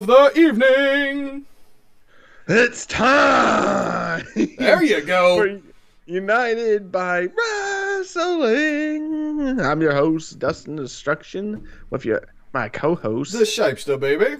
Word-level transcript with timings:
the 0.00 0.30
evening. 0.38 1.44
It's 2.46 2.86
time. 2.86 4.24
There 4.58 4.82
you 4.82 5.00
go. 5.02 5.60
United 6.06 6.90
by 6.92 7.26
wrestling. 7.98 9.60
I'm 9.60 9.80
your 9.82 9.92
host, 9.94 10.38
Dustin 10.38 10.76
Destruction, 10.76 11.66
with 11.90 12.04
your 12.04 12.22
my 12.52 12.68
co-host, 12.68 13.32
The 13.32 13.40
Shipester, 13.40 13.98
baby. 14.00 14.36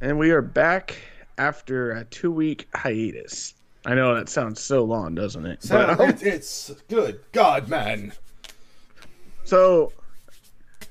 and 0.00 0.18
we 0.18 0.30
are 0.32 0.42
back 0.42 0.96
after 1.38 1.92
a 1.92 2.04
two-week 2.04 2.68
hiatus. 2.74 3.54
I 3.86 3.94
know 3.94 4.14
that 4.14 4.28
sounds 4.28 4.60
so 4.60 4.84
long, 4.84 5.14
doesn't 5.14 5.46
it? 5.46 5.64
But- 5.68 6.00
um, 6.00 6.08
it, 6.10 6.22
it's 6.22 6.70
good. 6.88 7.20
God, 7.32 7.68
man. 7.68 8.12
So, 9.44 9.92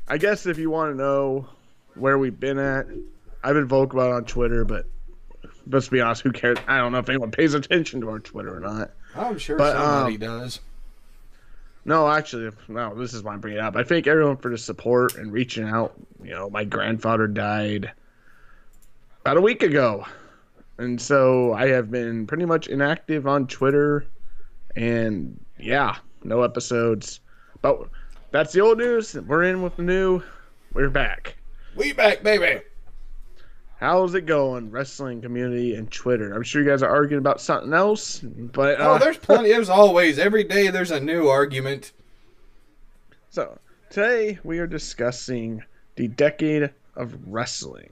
I 0.07 0.17
guess 0.17 0.45
if 0.45 0.57
you 0.57 0.69
want 0.69 0.91
to 0.93 0.97
know 0.97 1.47
where 1.95 2.17
we've 2.17 2.39
been 2.39 2.57
at, 2.57 2.87
I've 3.43 3.55
been 3.55 3.67
vocal 3.67 3.99
about 3.99 4.11
it 4.11 4.15
on 4.15 4.25
Twitter, 4.25 4.65
but 4.65 4.85
let's 5.67 5.89
be 5.89 6.01
honest, 6.01 6.21
who 6.21 6.31
cares? 6.31 6.57
I 6.67 6.77
don't 6.77 6.91
know 6.91 6.99
if 6.99 7.09
anyone 7.09 7.31
pays 7.31 7.53
attention 7.53 8.01
to 8.01 8.09
our 8.09 8.19
Twitter 8.19 8.55
or 8.55 8.59
not. 8.59 8.91
I'm 9.15 9.37
sure 9.37 9.57
But, 9.57 9.73
somebody 9.73 10.15
um, 10.25 10.39
does. 10.39 10.59
No, 11.83 12.07
actually, 12.07 12.51
no, 12.67 12.93
this 12.93 13.13
is 13.13 13.23
why 13.23 13.33
I'm 13.33 13.39
bringing 13.39 13.57
it 13.59 13.63
up. 13.63 13.75
I 13.75 13.83
thank 13.83 14.05
everyone 14.05 14.37
for 14.37 14.51
the 14.51 14.57
support 14.57 15.15
and 15.15 15.31
reaching 15.31 15.67
out. 15.67 15.93
You 16.23 16.31
know, 16.31 16.49
my 16.49 16.63
grandfather 16.63 17.27
died 17.27 17.91
about 19.21 19.37
a 19.37 19.41
week 19.41 19.63
ago. 19.63 20.05
And 20.77 21.01
so 21.01 21.53
I 21.53 21.69
have 21.69 21.89
been 21.89 22.27
pretty 22.27 22.45
much 22.45 22.67
inactive 22.67 23.25
on 23.27 23.47
Twitter. 23.47 24.05
And 24.75 25.43
yeah, 25.59 25.97
no 26.23 26.43
episodes. 26.43 27.19
But 27.63 27.87
that's 28.29 28.53
the 28.53 28.61
old 28.61 28.77
news. 28.77 29.15
We're 29.15 29.43
in 29.43 29.63
with 29.63 29.75
the 29.75 29.83
new. 29.83 30.21
We're 30.73 30.89
back. 30.89 31.35
We 31.75 31.93
back, 31.93 32.21
baby. 32.23 32.61
How's 33.81 34.13
it 34.13 34.27
going, 34.27 34.69
wrestling 34.69 35.21
community 35.21 35.73
and 35.73 35.91
Twitter? 35.91 36.33
I'm 36.33 36.43
sure 36.43 36.61
you 36.61 36.69
guys 36.69 36.83
are 36.83 36.89
arguing 36.89 37.17
about 37.19 37.41
something 37.41 37.73
else, 37.73 38.19
but 38.19 38.79
Oh, 38.79 38.93
uh, 38.93 38.97
there's 38.99 39.17
plenty. 39.17 39.49
There's 39.49 39.69
always 39.69 40.19
every 40.19 40.43
day. 40.43 40.67
There's 40.67 40.91
a 40.91 40.99
new 40.99 41.27
argument. 41.27 41.91
so 43.31 43.57
today 43.89 44.37
we 44.43 44.59
are 44.59 44.67
discussing 44.67 45.63
the 45.95 46.07
decade 46.07 46.69
of 46.95 47.17
wrestling. 47.25 47.89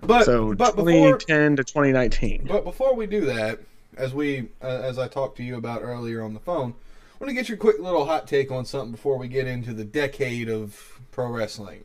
But 0.00 0.24
So 0.24 0.54
but 0.54 0.76
before 0.76 1.18
2010 1.18 1.56
to 1.56 1.64
2019. 1.64 2.46
but 2.48 2.64
before 2.64 2.94
we 2.94 3.06
do 3.06 3.26
that, 3.26 3.60
as 3.98 4.14
we 4.14 4.48
uh, 4.62 4.66
as 4.66 4.98
I 4.98 5.08
talked 5.08 5.36
to 5.36 5.42
you 5.42 5.56
about 5.56 5.82
earlier 5.82 6.22
on 6.22 6.32
the 6.32 6.40
phone, 6.40 6.72
I 6.72 7.24
want 7.24 7.28
to 7.28 7.34
get 7.34 7.50
your 7.50 7.58
quick 7.58 7.78
little 7.78 8.06
hot 8.06 8.26
take 8.26 8.50
on 8.50 8.64
something 8.64 8.92
before 8.92 9.18
we 9.18 9.28
get 9.28 9.46
into 9.46 9.74
the 9.74 9.84
decade 9.84 10.48
of 10.48 10.98
pro 11.10 11.26
wrestling. 11.28 11.84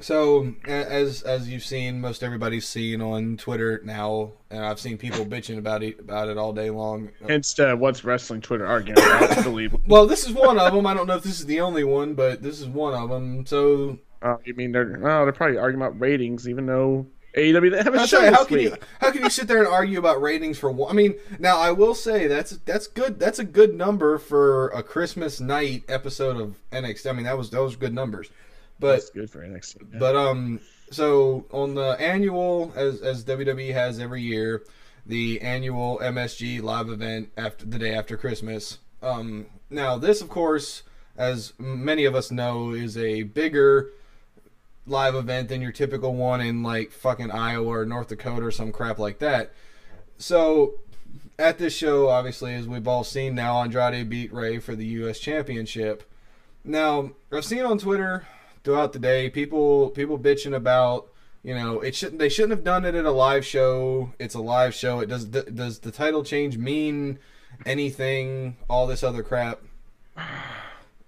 So, 0.00 0.54
as 0.64 1.22
as 1.22 1.48
you've 1.48 1.64
seen, 1.64 2.00
most 2.00 2.22
everybody's 2.22 2.68
seen 2.68 3.00
on 3.00 3.36
Twitter 3.36 3.80
now, 3.84 4.32
and 4.48 4.64
I've 4.64 4.78
seen 4.78 4.96
people 4.96 5.24
bitching 5.26 5.58
about 5.58 5.82
it 5.82 5.98
about 5.98 6.28
it 6.28 6.38
all 6.38 6.52
day 6.52 6.70
long. 6.70 7.10
Hence, 7.26 7.58
uh, 7.58 7.74
what's 7.74 8.04
wrestling 8.04 8.40
Twitter 8.40 8.64
arguing 8.66 8.98
about? 8.98 9.38
I 9.38 9.42
believe. 9.42 9.74
Well, 9.88 10.06
this 10.06 10.24
is 10.24 10.32
one 10.32 10.58
of 10.58 10.72
them. 10.72 10.86
I 10.86 10.94
don't 10.94 11.08
know 11.08 11.16
if 11.16 11.24
this 11.24 11.40
is 11.40 11.46
the 11.46 11.60
only 11.60 11.82
one, 11.82 12.14
but 12.14 12.42
this 12.42 12.60
is 12.60 12.68
one 12.68 12.94
of 12.94 13.10
them. 13.10 13.44
So, 13.46 13.98
Uh, 14.22 14.36
you 14.44 14.54
mean 14.54 14.70
they're 14.70 14.98
oh 14.98 15.24
they're 15.24 15.32
probably 15.32 15.58
arguing 15.58 15.82
about 15.82 15.98
ratings, 15.98 16.48
even 16.48 16.66
though 16.66 17.04
AEW 17.36 17.60
didn't 17.70 17.84
have 17.84 17.94
a 17.94 18.06
show 18.06 18.20
right. 18.22 18.32
How 18.32 18.44
can 18.44 18.58
week. 18.58 18.70
you 18.70 18.76
how 19.00 19.10
can 19.10 19.24
you 19.24 19.30
sit 19.30 19.48
there 19.48 19.58
and 19.58 19.66
argue 19.66 19.98
about 19.98 20.22
ratings 20.22 20.58
for 20.58 20.70
one? 20.70 20.90
I 20.92 20.94
mean, 20.94 21.16
now 21.40 21.58
I 21.58 21.72
will 21.72 21.94
say 21.96 22.28
that's 22.28 22.52
that's 22.64 22.86
good. 22.86 23.18
That's 23.18 23.40
a 23.40 23.44
good 23.44 23.74
number 23.74 24.16
for 24.18 24.68
a 24.68 24.82
Christmas 24.84 25.40
night 25.40 25.82
episode 25.88 26.36
of 26.40 26.56
NXT. 26.70 27.10
I 27.10 27.12
mean, 27.14 27.24
that 27.24 27.36
was 27.36 27.50
those 27.50 27.74
good 27.74 27.92
numbers. 27.94 28.30
But 28.80 28.92
That's 28.92 29.10
good 29.10 29.30
for 29.30 29.40
NXT. 29.40 29.92
yeah. 29.92 29.98
but 29.98 30.14
um, 30.14 30.60
so 30.90 31.46
on 31.50 31.74
the 31.74 31.96
annual 32.00 32.72
as 32.76 33.00
as 33.00 33.24
WWE 33.24 33.72
has 33.72 33.98
every 33.98 34.22
year, 34.22 34.62
the 35.06 35.40
annual 35.40 35.98
MSG 36.02 36.62
live 36.62 36.88
event 36.88 37.30
after 37.36 37.66
the 37.66 37.78
day 37.78 37.94
after 37.94 38.16
Christmas. 38.16 38.78
Um, 39.02 39.46
now 39.70 39.98
this, 39.98 40.20
of 40.20 40.28
course, 40.28 40.82
as 41.16 41.52
many 41.58 42.04
of 42.04 42.14
us 42.14 42.30
know, 42.30 42.70
is 42.70 42.96
a 42.96 43.24
bigger 43.24 43.90
live 44.86 45.14
event 45.14 45.48
than 45.48 45.60
your 45.60 45.72
typical 45.72 46.14
one 46.14 46.40
in 46.40 46.62
like 46.62 46.92
fucking 46.92 47.30
Iowa 47.30 47.66
or 47.66 47.84
North 47.84 48.08
Dakota 48.08 48.46
or 48.46 48.50
some 48.50 48.72
crap 48.72 48.98
like 48.98 49.18
that. 49.18 49.52
So 50.18 50.74
at 51.38 51.58
this 51.58 51.74
show, 51.74 52.08
obviously, 52.08 52.54
as 52.54 52.66
we've 52.66 52.88
all 52.88 53.04
seen 53.04 53.34
now, 53.34 53.60
Andrade 53.62 54.08
beat 54.08 54.32
Rey 54.32 54.58
for 54.58 54.74
the 54.74 54.86
U.S. 54.86 55.18
Championship. 55.18 56.08
Now 56.64 57.10
I've 57.32 57.44
seen 57.44 57.64
on 57.64 57.78
Twitter 57.78 58.26
throughout 58.64 58.92
the 58.92 58.98
day 58.98 59.30
people 59.30 59.90
people 59.90 60.18
bitching 60.18 60.54
about 60.54 61.08
you 61.42 61.54
know 61.54 61.80
it 61.80 61.94
shouldn't 61.94 62.18
they 62.18 62.28
shouldn't 62.28 62.52
have 62.52 62.64
done 62.64 62.84
it 62.84 62.94
at 62.94 63.04
a 63.04 63.10
live 63.10 63.44
show. 63.44 64.12
It's 64.18 64.34
a 64.34 64.40
live 64.40 64.74
show. 64.74 65.00
It 65.00 65.06
does 65.06 65.24
does 65.24 65.80
the 65.80 65.90
title 65.90 66.24
change 66.24 66.58
mean 66.58 67.18
anything? 67.64 68.56
All 68.68 68.86
this 68.86 69.02
other 69.02 69.22
crap. 69.22 69.60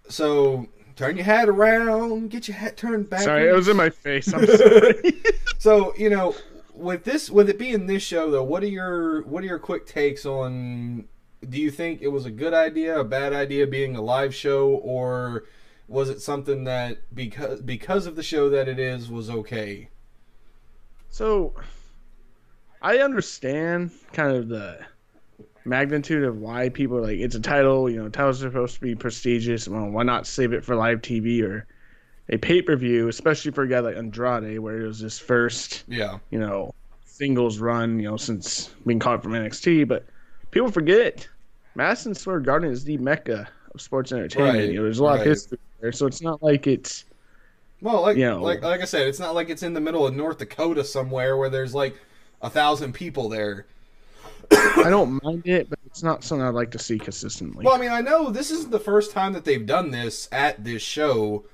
So 0.09 0.67
turn 0.97 1.17
your 1.17 1.25
hat 1.25 1.49
around, 1.49 2.31
get 2.31 2.49
your 2.49 2.57
hat 2.57 2.77
turned 2.77 3.09
back. 3.09 3.23
Sorry, 3.23 3.49
it 3.49 3.55
was 3.55 3.69
in 3.69 3.77
my 3.77 3.91
face. 3.91 4.33
I'm 4.33 4.47
sorry. 4.59 4.95
So 5.59 5.95
you 5.99 6.09
know, 6.09 6.35
with 6.75 7.05
this, 7.05 7.29
with 7.29 7.51
it 7.51 7.59
being 7.59 7.87
this 7.87 8.03
show 8.03 8.31
though, 8.31 8.43
what 8.43 8.63
are 8.63 8.69
your 8.69 9.23
what 9.25 9.45
are 9.45 9.47
your 9.47 9.59
quick 9.59 9.87
takes 9.87 10.25
on? 10.25 11.05
Do 11.47 11.61
you 11.61 11.71
think 11.71 12.01
it 12.01 12.09
was 12.09 12.25
a 12.25 12.31
good 12.31 12.55
idea, 12.55 12.99
a 12.99 13.05
bad 13.05 13.35
idea, 13.35 13.67
being 13.67 13.95
a 13.95 14.01
live 14.01 14.35
show, 14.35 14.71
or 14.71 15.45
was 15.91 16.09
it 16.09 16.21
something 16.23 16.65
that 16.65 16.99
because 17.13 17.61
because 17.61 18.07
of 18.07 18.15
the 18.15 18.23
show 18.23 18.49
that 18.49 18.69
it 18.69 18.79
is 18.79 19.11
was 19.11 19.29
okay? 19.29 19.89
So, 21.11 21.53
I 22.81 22.99
understand 22.99 23.91
kind 24.13 24.37
of 24.37 24.49
the 24.49 24.79
magnitude 25.65 26.23
of 26.23 26.39
why 26.39 26.69
people 26.69 26.97
are 26.99 27.03
like 27.03 27.19
it's 27.19 27.35
a 27.35 27.41
title. 27.41 27.91
You 27.91 28.05
know, 28.05 28.09
titles 28.09 28.43
are 28.45 28.49
supposed 28.49 28.77
to 28.77 28.81
be 28.81 28.95
prestigious. 28.95 29.67
Well, 29.67 29.91
why 29.91 30.05
not 30.05 30.29
save 30.29 30.53
it 30.53 30.65
for 30.65 30.77
live 30.77 31.03
TV 31.03 31.43
or 31.43 31.67
a 32.29 32.39
pay 32.39 32.63
per 32.63 32.77
view, 32.77 33.09
especially 33.09 33.51
for 33.51 33.65
a 33.65 33.69
guy 33.69 33.81
like 33.81 33.97
Andrade, 33.97 34.61
where 34.61 34.81
it 34.81 34.87
was 34.87 35.01
his 35.01 35.19
first, 35.19 35.83
Yeah, 35.89 36.19
you 36.31 36.39
know, 36.39 36.73
singles 37.05 37.59
run. 37.59 37.99
You 37.99 38.11
know, 38.11 38.17
since 38.17 38.69
being 38.87 39.01
caught 39.01 39.25
from 39.25 39.33
NXT. 39.33 39.89
But 39.89 40.07
people 40.53 40.71
forget 40.71 41.29
Madison 41.75 42.15
Square 42.15 42.41
Garden 42.41 42.71
is 42.71 42.85
the 42.85 42.97
mecca 42.99 43.49
of 43.75 43.81
sports 43.81 44.13
entertainment. 44.13 44.57
Right, 44.57 44.69
You 44.69 44.77
know, 44.77 44.83
there's 44.85 45.01
a 45.01 45.03
lot 45.03 45.15
right. 45.15 45.21
of 45.23 45.27
history 45.27 45.59
there, 45.81 45.93
so 45.93 46.07
it's 46.07 46.23
not 46.23 46.43
like 46.43 46.67
it's 46.67 47.05
well, 47.83 48.03
like 48.03 48.17
You 48.17 48.27
know. 48.27 48.43
like 48.43 48.63
like 48.63 48.81
I 48.81 48.85
said, 48.85 49.07
it's 49.09 49.21
not 49.21 49.35
like 49.35 49.49
it's 49.51 49.63
in 49.63 49.75
the 49.75 49.81
middle 49.81 50.07
of 50.07 50.15
North 50.15 50.39
Dakota 50.39 50.85
somewhere 50.85 51.37
where 51.37 51.49
there's 51.49 51.75
like 51.75 51.97
a 52.43 52.51
thousand 52.51 52.93
people 52.93 53.29
there. 53.29 53.67
I 54.53 54.91
don't 54.91 55.23
mind 55.23 55.47
it, 55.47 55.71
but 55.71 55.79
it's 55.87 56.03
not 56.03 56.25
something 56.25 56.47
I'd 56.47 56.55
like 56.55 56.73
to 56.73 56.79
see 56.79 56.99
consistently. 56.99 57.65
Well, 57.65 57.75
I 57.75 57.79
mean, 57.79 57.91
I 57.91 58.01
know 58.01 58.31
this 58.31 58.51
isn't 58.51 58.71
the 58.71 58.81
first 58.81 59.13
time 59.13 59.33
that 59.33 59.45
they've 59.45 59.65
done 59.65 59.91
this 59.91 60.29
at 60.33 60.63
this 60.65 60.83
show 60.83 61.45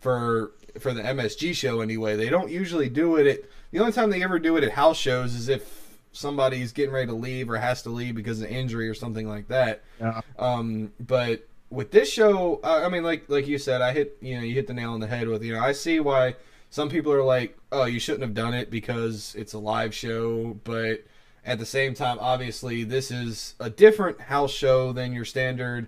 for 0.00 0.52
for 0.78 0.92
the 0.92 1.02
MSG 1.02 1.54
show 1.54 1.80
anyway. 1.80 2.16
They 2.16 2.28
don't 2.28 2.50
usually 2.50 2.88
do 2.88 3.16
it 3.16 3.26
at 3.26 3.40
the 3.70 3.78
only 3.78 3.92
time 3.92 4.10
they 4.10 4.22
ever 4.22 4.38
do 4.38 4.56
it 4.56 4.64
at 4.64 4.72
house 4.72 4.96
shows 4.96 5.34
is 5.34 5.48
if 5.48 5.98
somebody's 6.12 6.72
getting 6.72 6.94
ready 6.94 7.06
to 7.06 7.14
leave 7.14 7.50
or 7.50 7.58
has 7.58 7.82
to 7.82 7.90
leave 7.90 8.14
because 8.14 8.40
of 8.40 8.48
injury 8.48 8.88
or 8.88 8.94
something 8.94 9.28
like 9.28 9.48
that. 9.48 9.82
Yeah. 10.00 10.20
Um, 10.38 10.92
but 10.98 11.46
with 11.70 11.90
this 11.90 12.10
show, 12.10 12.60
I 12.62 12.88
mean, 12.88 13.02
like 13.02 13.28
like 13.28 13.46
you 13.46 13.58
said, 13.58 13.82
I 13.82 13.92
hit 13.92 14.18
you 14.20 14.36
know 14.36 14.42
you 14.42 14.54
hit 14.54 14.66
the 14.66 14.74
nail 14.74 14.92
on 14.92 15.00
the 15.00 15.06
head 15.06 15.28
with 15.28 15.42
you 15.42 15.54
know 15.54 15.60
I 15.60 15.72
see 15.72 16.00
why 16.00 16.36
some 16.70 16.88
people 16.88 17.12
are 17.12 17.22
like, 17.22 17.56
oh, 17.72 17.84
you 17.84 17.98
shouldn't 17.98 18.22
have 18.22 18.34
done 18.34 18.54
it 18.54 18.70
because 18.70 19.34
it's 19.36 19.52
a 19.52 19.58
live 19.58 19.94
show, 19.94 20.58
but 20.64 21.04
at 21.44 21.58
the 21.58 21.66
same 21.66 21.94
time, 21.94 22.18
obviously, 22.20 22.84
this 22.84 23.10
is 23.10 23.54
a 23.60 23.70
different 23.70 24.20
house 24.20 24.52
show 24.52 24.92
than 24.92 25.12
your 25.12 25.24
standard, 25.24 25.86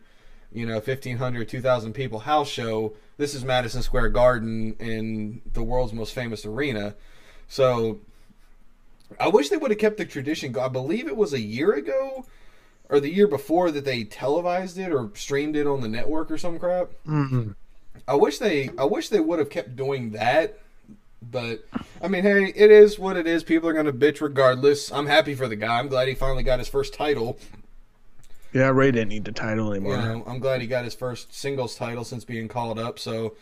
you 0.52 0.64
know, 0.64 0.74
1,500, 0.74 1.48
2,000 1.48 1.92
people 1.92 2.20
house 2.20 2.48
show. 2.48 2.94
This 3.16 3.34
is 3.34 3.44
Madison 3.44 3.82
Square 3.82 4.10
Garden 4.10 4.76
in 4.78 5.42
the 5.52 5.62
world's 5.62 5.92
most 5.92 6.14
famous 6.14 6.46
arena. 6.46 6.94
So 7.48 8.00
I 9.18 9.28
wish 9.28 9.48
they 9.48 9.56
would 9.56 9.72
have 9.72 9.80
kept 9.80 9.96
the 9.96 10.04
tradition. 10.04 10.56
I 10.56 10.68
believe 10.68 11.08
it 11.08 11.16
was 11.16 11.32
a 11.32 11.40
year 11.40 11.72
ago 11.72 12.24
or 12.88 13.00
the 13.00 13.12
year 13.12 13.26
before 13.26 13.70
that 13.70 13.84
they 13.84 14.04
televised 14.04 14.78
it 14.78 14.92
or 14.92 15.10
streamed 15.14 15.56
it 15.56 15.66
on 15.66 15.80
the 15.80 15.88
network 15.88 16.30
or 16.30 16.38
some 16.38 16.58
crap. 16.58 16.90
Mhm. 17.06 17.54
I 18.06 18.14
wish 18.14 18.38
they 18.38 18.70
I 18.78 18.84
wish 18.84 19.08
they 19.08 19.20
would 19.20 19.38
have 19.38 19.50
kept 19.50 19.76
doing 19.76 20.10
that. 20.12 20.58
But 21.20 21.64
I 22.00 22.06
mean, 22.08 22.22
hey, 22.22 22.52
it 22.54 22.70
is 22.70 22.98
what 22.98 23.16
it 23.16 23.26
is. 23.26 23.42
People 23.42 23.68
are 23.68 23.72
gonna 23.72 23.92
bitch 23.92 24.20
regardless. 24.20 24.90
I'm 24.92 25.06
happy 25.06 25.34
for 25.34 25.48
the 25.48 25.56
guy. 25.56 25.78
I'm 25.78 25.88
glad 25.88 26.08
he 26.08 26.14
finally 26.14 26.44
got 26.44 26.60
his 26.60 26.68
first 26.68 26.94
title. 26.94 27.38
Yeah, 28.52 28.68
Rey 28.70 28.92
didn't 28.92 29.08
need 29.10 29.24
the 29.24 29.32
title 29.32 29.66
You 29.66 29.72
anymore. 29.72 29.96
know, 29.98 30.24
I'm 30.26 30.38
glad 30.38 30.60
he 30.62 30.66
got 30.66 30.84
his 30.84 30.94
first 30.94 31.34
singles 31.34 31.74
title 31.74 32.04
since 32.04 32.24
being 32.24 32.48
called 32.48 32.78
up. 32.78 32.98
So, 32.98 33.34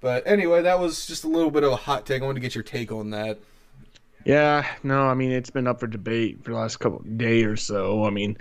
but 0.00 0.26
anyway, 0.26 0.62
that 0.62 0.78
was 0.78 1.06
just 1.06 1.24
a 1.24 1.28
little 1.28 1.50
bit 1.50 1.64
of 1.64 1.72
a 1.72 1.76
hot 1.76 2.06
take. 2.06 2.22
I 2.22 2.24
wanted 2.24 2.36
to 2.36 2.40
get 2.40 2.54
your 2.54 2.64
take 2.64 2.90
on 2.90 3.10
that. 3.10 3.38
Yeah, 4.24 4.64
no, 4.82 5.02
I 5.02 5.12
mean 5.14 5.32
it's 5.32 5.50
been 5.50 5.66
up 5.66 5.80
for 5.80 5.86
debate 5.86 6.42
for 6.44 6.52
the 6.52 6.56
last 6.56 6.78
couple 6.78 7.00
day 7.00 7.42
or 7.42 7.56
so. 7.56 8.04
I 8.06 8.10
mean, 8.10 8.38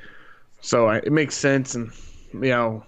so 0.63 0.87
I, 0.87 0.97
it 0.97 1.11
makes 1.11 1.35
sense, 1.35 1.75
and 1.75 1.91
you 2.33 2.39
know, 2.49 2.83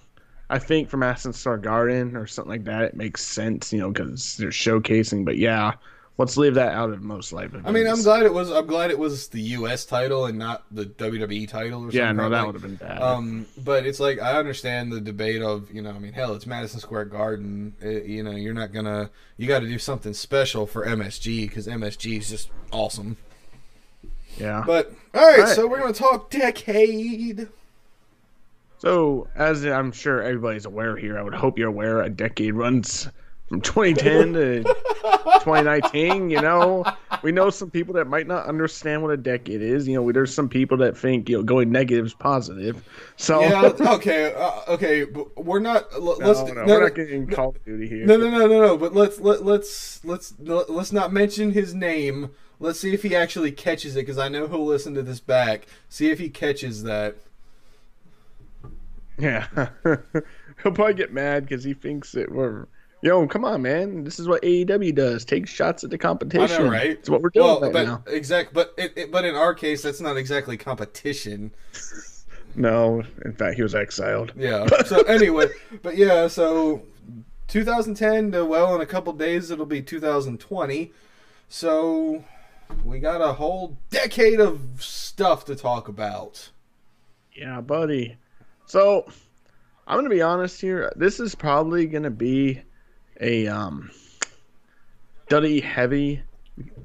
I 0.50 0.58
think 0.60 0.90
from 0.90 1.02
Madison 1.02 1.34
Square 1.34 1.58
Garden 1.60 2.16
or 2.16 2.26
something 2.26 2.50
like 2.52 2.64
that, 2.64 2.82
it 2.84 2.96
makes 2.96 3.24
sense, 3.24 3.72
you 3.72 3.80
know, 3.80 3.92
because 3.92 4.38
they're 4.38 4.50
showcasing. 4.50 5.24
But 5.26 5.38
yeah, 5.38 5.74
let's 6.18 6.38
leave 6.38 6.54
that 6.56 6.74
out 6.74 6.90
of 6.92 7.02
most 7.04 7.34
live 7.34 7.50
events. 7.54 7.68
I 7.68 7.72
mean, 7.72 7.86
I'm 7.88 8.02
glad 8.02 8.24
it 8.26 8.34
was. 8.34 8.50
I'm 8.52 8.66
glad 8.66 8.90
it 8.92 8.98
was 8.98 9.28
the 9.28 9.42
U.S. 9.42 9.86
title 9.86 10.26
and 10.26 10.38
not 10.40 10.64
the 10.72 10.86
WWE 10.86 11.48
title 11.48 11.82
or 11.82 11.86
something. 11.92 12.00
Yeah, 12.00 12.12
no, 12.12 12.30
that 12.30 12.38
like- 12.38 12.46
would 12.46 12.56
have 12.56 12.62
been 12.64 12.76
bad. 12.76 13.02
Um, 13.02 13.46
but 13.64 13.86
it's 13.86 14.00
like 14.00 14.20
I 14.22 14.38
understand 14.38 14.92
the 14.92 15.02
debate 15.02 15.42
of 15.42 15.72
you 15.72 15.82
know, 15.82 15.92
I 15.92 16.00
mean, 16.00 16.14
hell, 16.14 16.34
it's 16.34 16.46
Madison 16.48 16.80
Square 16.80 17.06
Garden. 17.06 17.76
It- 17.82 18.06
you 18.06 18.24
know, 18.24 18.32
you're 18.32 18.54
not 18.54 18.72
gonna. 18.74 19.10
You 19.38 19.48
got 19.48 19.60
to 19.60 19.68
do 19.68 19.78
something 19.80 20.14
special 20.14 20.66
for 20.66 20.86
MSG 20.86 21.48
because 21.50 21.68
MSG 21.68 22.20
is 22.20 22.30
just 22.30 22.50
awesome. 22.72 23.18
yeah. 24.38 24.64
But 24.66 24.94
all 25.14 25.22
right, 25.26 25.40
All 25.40 25.46
right. 25.46 25.56
so 25.56 25.68
we're 25.68 25.80
gonna 25.80 25.92
talk 25.94 26.30
decade. 26.30 27.48
So, 28.86 29.28
as 29.36 29.66
I'm 29.66 29.92
sure 29.92 30.22
everybody's 30.22 30.66
aware 30.66 30.96
here, 30.96 31.18
I 31.18 31.24
would 31.24 31.34
hope 31.34 31.58
you're 31.58 31.70
aware 31.70 32.04
a 32.04 32.10
decade 32.10 32.54
runs 32.54 33.10
from 33.50 33.60
2010 33.62 34.34
to 34.34 34.64
2019. 35.44 36.30
You 36.30 36.40
know, 36.40 36.86
we 37.24 37.32
know 37.32 37.50
some 37.50 37.72
people 37.72 37.96
that 37.96 38.06
might 38.06 38.28
not 38.28 38.46
understand 38.46 39.02
what 39.02 39.10
a 39.10 39.18
decade 39.18 39.64
is. 39.64 39.88
You 39.88 39.96
know, 39.96 40.12
there's 40.12 40.32
some 40.32 40.48
people 40.48 40.78
that 40.78 40.96
think 40.96 41.30
you 41.30 41.38
know 41.38 41.42
going 41.44 41.72
negative 41.72 42.06
is 42.06 42.14
positive. 42.14 42.88
So, 43.18 43.42
Yeah. 43.42 43.72
Okay. 43.96 44.32
Uh, 44.36 44.52
okay. 44.68 45.04
But 45.04 45.44
we're 45.44 45.58
not. 45.58 45.92
l- 45.96 46.20
no, 46.20 46.28
Let's. 46.28 46.42
no, 46.42 46.46
no, 46.46 46.54
we're 46.54 46.66
no, 46.66 46.80
not 46.82 46.94
getting 46.94 47.26
Call 47.26 47.50
of 47.50 47.66
Duty 47.66 47.88
here. 47.88 48.06
No, 48.06 48.18
no, 48.18 48.30
no, 48.30 48.46
no, 48.46 48.62
no. 48.68 48.78
But 48.78 48.94
let's 48.94 49.20
let 49.20 49.44
let's 49.44 50.06
let's 50.06 50.36
let's 50.40 50.92
not 50.92 51.12
mention 51.12 51.54
his 51.54 51.74
name. 51.74 52.30
Let's 52.60 52.80
see 52.80 52.94
if 52.94 53.02
he 53.02 53.16
actually 53.16 53.52
catches 53.52 53.96
it 53.96 54.02
because 54.02 54.20
I 54.20 54.30
know 54.30 54.48
he'll 54.48 54.64
listen 54.64 54.94
to 54.94 55.02
this 55.02 55.20
back. 55.20 55.66
See 55.90 56.12
if 56.12 56.20
he 56.20 56.30
catches 56.30 56.84
that. 56.84 57.16
Yeah, 59.18 59.48
he'll 59.84 60.72
probably 60.72 60.94
get 60.94 61.14
mad 61.14 61.44
because 61.48 61.64
he 61.64 61.74
thinks 61.74 62.12
that 62.14 62.32
we're. 62.32 62.68
Yo, 63.02 63.28
come 63.28 63.46
on, 63.46 63.62
man! 63.62 64.04
This 64.04 64.20
is 64.20 64.28
what 64.28 64.42
AEW 64.42 64.96
does: 64.96 65.24
take 65.26 65.48
shots 65.48 65.84
at 65.84 65.90
the 65.92 65.98
competition. 65.98 66.70
right? 66.70 66.92
It's 66.92 67.10
what 67.10 67.22
we're 67.22 67.30
doing 67.30 67.46
Well, 67.46 67.62
right 67.62 67.74
but 67.74 67.86
now. 67.86 68.04
exact, 68.08 68.54
but 68.54 68.74
it, 68.78 68.94
it, 68.96 69.12
but 69.12 69.26
in 69.26 69.36
our 69.36 69.54
case, 69.54 69.82
that's 69.84 70.02
not 70.02 70.18
exactly 70.18 70.58
competition. 70.58 71.52
No, 72.58 73.04
in 73.26 73.34
fact, 73.34 73.58
he 73.58 73.64
was 73.64 73.76
exiled. 73.76 74.32
Yeah. 74.34 74.66
So 74.86 75.02
anyway, 75.08 75.48
but 75.84 75.98
yeah, 75.98 76.28
so 76.30 76.84
2010 77.50 78.32
to 78.32 78.46
well, 78.46 78.74
in 78.76 78.80
a 78.80 78.86
couple 78.86 79.12
days 79.12 79.52
it'll 79.52 79.66
be 79.66 79.82
2020. 79.82 80.94
So 81.50 82.24
we 82.86 83.00
got 83.00 83.20
a 83.20 83.34
whole 83.34 83.78
decade 83.90 84.40
of 84.40 84.62
stuff 84.80 85.44
to 85.46 85.56
talk 85.58 85.90
about. 85.90 86.50
Yeah, 87.34 87.60
buddy. 87.60 88.16
So, 88.66 89.06
I'm 89.88 89.98
gonna 89.98 90.10
be 90.10 90.22
honest 90.22 90.60
here. 90.60 90.92
This 90.96 91.20
is 91.20 91.36
probably 91.36 91.86
gonna 91.86 92.10
be 92.10 92.62
a 93.22 93.48
um, 93.48 93.92
Duddy 95.30 95.60
heavy, 95.60 96.22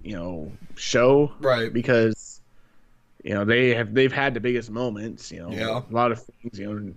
you 0.02 0.16
know, 0.16 0.52
show 0.76 1.32
Right. 1.40 1.72
because 1.72 2.40
you 3.24 3.34
know 3.34 3.44
they 3.44 3.74
have 3.74 3.94
they've 3.94 4.12
had 4.12 4.34
the 4.34 4.40
biggest 4.40 4.70
moments. 4.70 5.30
You 5.32 5.40
know, 5.40 5.50
Yeah. 5.52 5.82
a 5.88 5.92
lot 5.92 6.12
of 6.12 6.22
things. 6.22 6.58
You 6.58 6.72
know, 6.72 6.92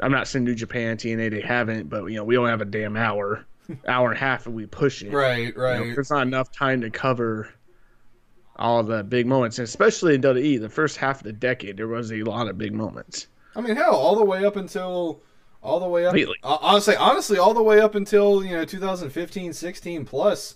I'm 0.00 0.12
not 0.12 0.28
saying 0.28 0.44
New 0.44 0.54
Japan 0.54 0.96
TNA 0.96 1.30
they 1.30 1.40
haven't, 1.40 1.88
but 1.88 2.04
you 2.06 2.16
know 2.16 2.24
we 2.24 2.36
only 2.36 2.50
have 2.50 2.60
a 2.60 2.64
damn 2.64 2.96
hour, 2.96 3.44
hour 3.88 4.08
and 4.08 4.16
a 4.16 4.20
half, 4.20 4.46
and 4.46 4.54
we 4.54 4.66
push 4.66 5.02
it. 5.02 5.12
Right. 5.12 5.48
You 5.48 5.52
know, 5.54 5.62
Right. 5.62 5.94
there's 5.94 6.10
not 6.10 6.22
enough 6.26 6.50
time 6.52 6.80
to 6.82 6.90
cover 6.90 7.48
all 8.56 8.82
the 8.82 9.04
big 9.04 9.26
moments, 9.26 9.58
and 9.58 9.64
especially 9.64 10.16
in 10.16 10.20
WWE. 10.20 10.60
The 10.60 10.68
first 10.68 10.96
half 10.96 11.18
of 11.18 11.24
the 11.24 11.32
decade, 11.32 11.76
there 11.76 11.86
was 11.86 12.12
a 12.12 12.22
lot 12.24 12.48
of 12.48 12.58
big 12.58 12.72
moments. 12.72 13.28
I 13.56 13.60
mean, 13.60 13.76
hell, 13.76 13.94
all 13.94 14.16
the 14.16 14.24
way 14.24 14.44
up 14.44 14.56
until 14.56 15.20
all 15.62 15.80
the 15.80 15.88
way 15.88 16.06
up. 16.06 16.12
Completely. 16.12 16.36
uh, 16.42 16.58
honestly, 16.60 16.96
honestly, 16.96 17.38
all 17.38 17.54
the 17.54 17.62
way 17.62 17.80
up 17.80 17.94
until 17.94 18.44
you 18.44 18.52
know 18.56 18.64
2015, 18.64 19.52
16 19.52 20.04
plus. 20.04 20.54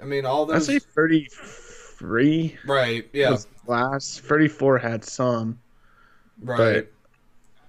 I 0.00 0.04
mean, 0.04 0.24
all 0.26 0.46
those. 0.46 0.68
I 0.68 0.72
those. 0.74 0.82
say 0.82 0.88
33 0.94 2.58
Right. 2.66 3.08
Yeah. 3.12 3.36
last. 3.66 4.20
34 4.22 4.78
had 4.78 5.04
some. 5.04 5.60
Right. 6.42 6.88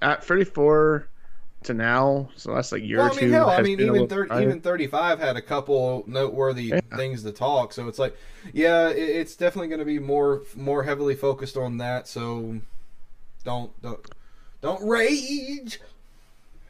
At 0.01 0.23
34 0.23 1.07
to 1.63 1.73
now, 1.73 2.29
so 2.35 2.53
that's 2.53 2.71
like 2.73 2.81
a 2.81 2.85
year 2.85 2.97
Well, 2.97 3.07
or 3.07 3.11
I 3.11 3.13
two. 3.13 3.21
mean, 3.21 3.31
hell, 3.33 3.49
I 3.49 3.61
mean, 3.61 3.79
even 3.79 4.07
30, 4.07 4.29
higher. 4.29 4.41
even 4.41 4.59
35 4.59 5.19
had 5.19 5.37
a 5.37 5.41
couple 5.41 6.03
noteworthy 6.07 6.63
Yeah. 6.63 6.79
things 6.97 7.23
to 7.23 7.31
talk. 7.31 7.71
So 7.71 7.87
it's 7.87 7.99
like, 7.99 8.17
yeah, 8.51 8.89
it, 8.89 8.97
it's 8.97 9.35
definitely 9.37 9.67
going 9.69 9.79
to 9.79 9.85
be 9.85 9.99
more 9.99 10.41
more 10.57 10.83
heavily 10.83 11.15
focused 11.15 11.55
on 11.55 11.77
that. 11.77 12.07
So 12.07 12.59
don't 13.45 13.79
don't 13.81 13.99
don't 14.63 14.83
rage. 14.87 15.79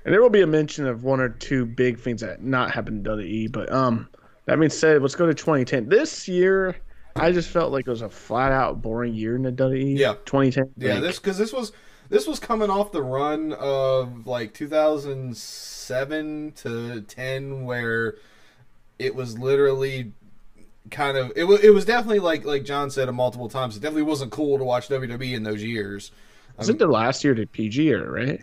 And 0.04 0.14
there 0.14 0.22
will 0.22 0.30
be 0.30 0.42
a 0.42 0.48
mention 0.48 0.86
of 0.86 1.06
one 1.06 1.22
or 1.22 1.30
two 1.30 1.66
big 1.66 1.98
things 2.00 2.20
that 2.20 2.44
not 2.44 2.72
happened 2.72 3.08
in 3.08 3.14
WWE. 3.14 3.50
But 3.52 3.72
um, 3.72 4.10
that 4.46 4.60
being 4.60 4.70
said, 4.70 5.02
let's 5.02 5.16
go 5.16 5.26
to 5.26 5.34
2010. 5.34 5.88
This 5.88 6.28
year, 6.28 6.76
I 7.16 7.32
just 7.32 7.50
felt 7.50 7.72
like 7.72 7.88
it 7.88 7.90
was 7.90 8.02
a 8.02 8.10
flat 8.10 8.52
out 8.52 8.82
boring 8.82 9.14
year 9.14 9.38
in 9.38 9.44
the 9.44 9.52
WWE. 9.52 9.98
Yeah. 9.98 10.16
2010. 10.26 10.74
Yeah, 10.76 10.96
Like, 10.96 11.04
this 11.04 11.20
because 11.20 11.38
this 11.38 11.54
was 11.54 11.72
this 12.10 12.28
was 12.28 12.40
coming 12.40 12.70
off 12.70 12.92
the 12.92 13.02
run 13.02 13.54
of 13.54 14.28
like 14.28 14.54
2007 14.54 16.52
to 16.58 17.02
10, 17.02 17.64
where 17.64 18.16
it 19.00 19.16
was 19.16 19.38
literally 19.38 20.12
kind 20.92 21.16
of 21.16 21.32
it 21.36 21.46
was 21.46 21.62
it 21.62 21.70
was 21.70 21.86
definitely 21.86 22.20
like 22.20 22.44
like 22.44 22.66
John 22.66 22.90
said 22.90 23.10
multiple 23.12 23.48
times. 23.48 23.78
It 23.78 23.82
definitely 23.82 24.04
wasn't 24.04 24.32
cool 24.32 24.58
to 24.58 24.64
watch 24.64 24.90
WWE 24.90 25.34
in 25.34 25.44
those 25.44 25.64
years. 25.64 26.12
Was 26.58 26.70
it 26.70 26.78
the 26.80 26.88
last 26.88 27.24
year 27.24 27.34
to 27.36 27.46
PG 27.46 27.88
era, 27.90 28.10
right? 28.10 28.42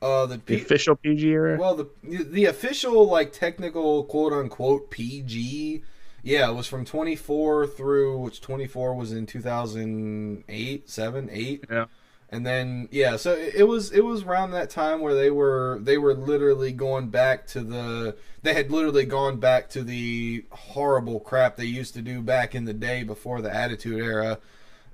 Uh, 0.00 0.26
the 0.26 0.40
The 0.46 0.56
official 0.56 0.96
PG 0.96 1.28
era. 1.28 1.56
well 1.58 1.76
the 1.76 1.88
the 2.02 2.46
official 2.46 3.06
like 3.08 3.32
technical 3.32 4.04
quote 4.04 4.32
unquote 4.32 4.90
PG. 4.90 5.82
Yeah, 6.24 6.48
it 6.50 6.54
was 6.54 6.66
from 6.68 6.84
24 6.84 7.66
through 7.66 8.18
which 8.18 8.40
24 8.40 8.94
was 8.94 9.12
in 9.12 9.26
2008, 9.26 10.88
7, 10.88 11.28
8. 11.32 11.64
Yeah. 11.70 11.86
And 12.30 12.46
then 12.46 12.88
yeah, 12.90 13.16
so 13.16 13.32
it, 13.34 13.54
it 13.56 13.64
was 13.64 13.90
it 13.92 14.00
was 14.04 14.22
around 14.22 14.52
that 14.52 14.70
time 14.70 15.00
where 15.00 15.14
they 15.14 15.30
were 15.30 15.78
they 15.82 15.98
were 15.98 16.14
literally 16.14 16.72
going 16.72 17.08
back 17.08 17.46
to 17.48 17.60
the 17.60 18.16
they 18.42 18.54
had 18.54 18.70
literally 18.70 19.04
gone 19.04 19.36
back 19.38 19.68
to 19.70 19.82
the 19.84 20.44
horrible 20.50 21.20
crap 21.20 21.56
they 21.56 21.64
used 21.66 21.92
to 21.94 22.00
do 22.02 22.22
back 22.22 22.54
in 22.54 22.64
the 22.64 22.72
day 22.72 23.02
before 23.02 23.42
the 23.42 23.54
Attitude 23.54 24.00
Era, 24.02 24.38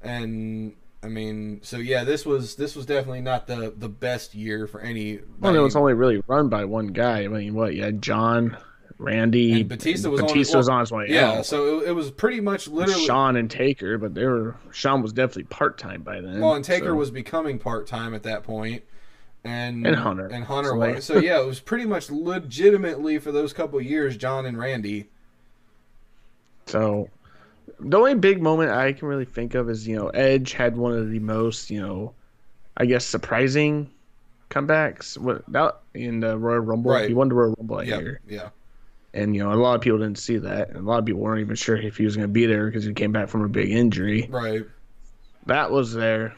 and 0.02 0.75
I 1.02 1.06
mean, 1.08 1.60
so 1.62 1.76
yeah, 1.76 2.02
this 2.04 2.26
was 2.26 2.56
this 2.56 2.74
was 2.74 2.84
definitely 2.86 3.20
not 3.20 3.46
the 3.46 3.72
the 3.76 3.88
best 3.88 4.34
year 4.34 4.66
for 4.66 4.80
any. 4.80 5.20
Well, 5.40 5.54
it 5.54 5.60
was 5.60 5.76
only 5.76 5.94
really 5.94 6.22
run 6.26 6.48
by 6.48 6.64
one 6.64 6.88
guy. 6.88 7.22
I 7.24 7.28
mean, 7.28 7.54
what? 7.54 7.74
You 7.76 7.84
had 7.84 8.02
John, 8.02 8.56
Randy, 8.98 9.60
And 9.60 9.68
Batista 9.68 10.10
was 10.10 10.20
on- 10.20 10.26
Batista 10.26 10.56
was 10.58 10.66
well, 10.66 10.74
on 10.76 10.80
his 10.80 10.90
way 10.90 11.06
yeah, 11.10 11.30
out. 11.38 11.46
so 11.46 11.80
it, 11.80 11.90
it 11.90 11.92
was 11.92 12.10
pretty 12.10 12.40
much 12.40 12.66
literally. 12.66 13.04
Shawn 13.06 13.36
and 13.36 13.48
Taker, 13.48 13.96
but 13.96 14.14
they 14.14 14.26
were 14.26 14.56
Shawn 14.72 15.00
was 15.00 15.12
definitely 15.12 15.44
part 15.44 15.78
time 15.78 16.02
by 16.02 16.20
then. 16.20 16.40
Well, 16.40 16.54
and 16.54 16.64
Taker 16.64 16.87
so- 16.87 16.94
was 16.94 17.12
becoming 17.12 17.61
part 17.61 17.87
time 17.87 18.12
at 18.12 18.25
that 18.25 18.42
point, 18.42 18.82
and 19.44 19.87
And 19.87 19.94
Hunter. 19.94 20.26
and 20.26 20.42
Hunter 20.44 20.70
So, 20.70 20.76
was. 20.78 21.04
So 21.04 21.18
yeah, 21.18 21.40
it 21.40 21.46
was 21.46 21.61
pretty 21.61 21.87
much 21.87 22.11
legitimately 22.11 23.18
for 23.18 23.30
those 23.30 23.52
couple 23.52 23.80
years, 23.80 24.16
John 24.16 24.44
and 24.46 24.58
Randy. 24.58 25.08
So 26.66 27.08
the 27.80 27.97
only 27.99 28.14
big 28.14 28.42
moment 28.42 28.70
I 28.70 28.92
can 28.92 29.08
really 29.08 29.25
think 29.25 29.54
of 29.54 29.68
is 29.70 29.87
you 29.87 29.97
know 29.97 30.08
Edge 30.08 30.52
had 30.52 30.76
one 30.76 30.92
of 30.92 31.11
the 31.11 31.18
most 31.20 31.70
you 31.70 31.80
know, 31.80 32.14
I 32.76 32.87
guess 32.87 33.04
surprising 33.04 33.90
comebacks. 34.50 35.16
What 35.18 35.44
that 35.52 35.78
in 35.94 36.20
the 36.20 36.37
Royal 36.38 36.61
Rumble? 36.61 36.90
Right. 36.92 37.08
He 37.08 37.14
won 37.14 37.28
the 37.28 37.35
Royal 37.35 37.54
Rumble 37.58 37.82
year, 37.85 38.20
yeah, 38.28 38.49
and 39.14 39.35
you 39.37 39.42
know 39.44 39.52
a 39.52 39.54
lot 39.54 39.75
of 39.75 39.80
people 39.80 39.99
didn't 39.99 40.18
see 40.18 40.38
that, 40.38 40.68
and 40.70 40.78
a 40.78 40.82
lot 40.82 40.99
of 40.99 41.04
people 41.06 41.20
weren't 41.20 41.40
even 41.40 41.56
sure 41.56 41.76
if 41.76 41.97
he 41.97 42.04
was 42.04 42.16
going 42.16 42.28
to 42.28 42.32
be 42.32 42.47
there 42.47 42.66
because 42.66 42.85
he 42.85 42.92
came 42.94 43.12
back 43.12 43.28
from 43.28 43.42
a 43.42 43.49
big 43.49 43.70
injury. 43.70 44.26
right. 44.30 44.62
That 45.47 45.70
was 45.70 45.94
there. 45.94 46.35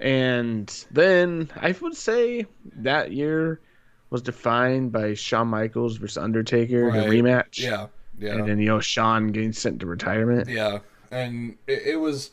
And 0.00 0.68
then 0.90 1.50
I 1.56 1.74
would 1.80 1.96
say 1.96 2.46
that 2.76 3.12
year 3.12 3.60
was 4.10 4.22
defined 4.22 4.92
by 4.92 5.14
Shawn 5.14 5.48
Michaels 5.48 5.96
versus 5.96 6.18
Undertaker, 6.18 6.86
Right. 6.86 7.08
the 7.08 7.16
rematch. 7.22 7.58
Yeah, 7.60 7.86
yeah. 8.18 8.34
And 8.34 8.48
then, 8.48 8.58
you 8.58 8.66
know, 8.66 8.80
Shawn 8.80 9.28
getting 9.28 9.52
sent 9.52 9.80
to 9.80 9.86
retirement. 9.86 10.48
Yeah, 10.48 10.80
and 11.10 11.56
it, 11.66 11.82
it 11.86 11.96
was, 11.96 12.30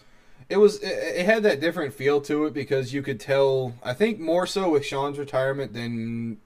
it 0.49 0.57
was, 0.57 0.77
it, 0.77 0.87
it 0.87 1.25
had 1.25 1.43
that 1.43 1.59
different 1.59 1.93
feel 1.93 2.21
to 2.21 2.45
it 2.45 2.53
because 2.53 2.93
you 2.93 3.01
could 3.01 3.19
tell. 3.19 3.73
I 3.83 3.93
think 3.93 4.19
more 4.19 4.45
so 4.45 4.69
with 4.69 4.85
Shawn's 4.85 5.17
retirement 5.17 5.73
than 5.73 6.37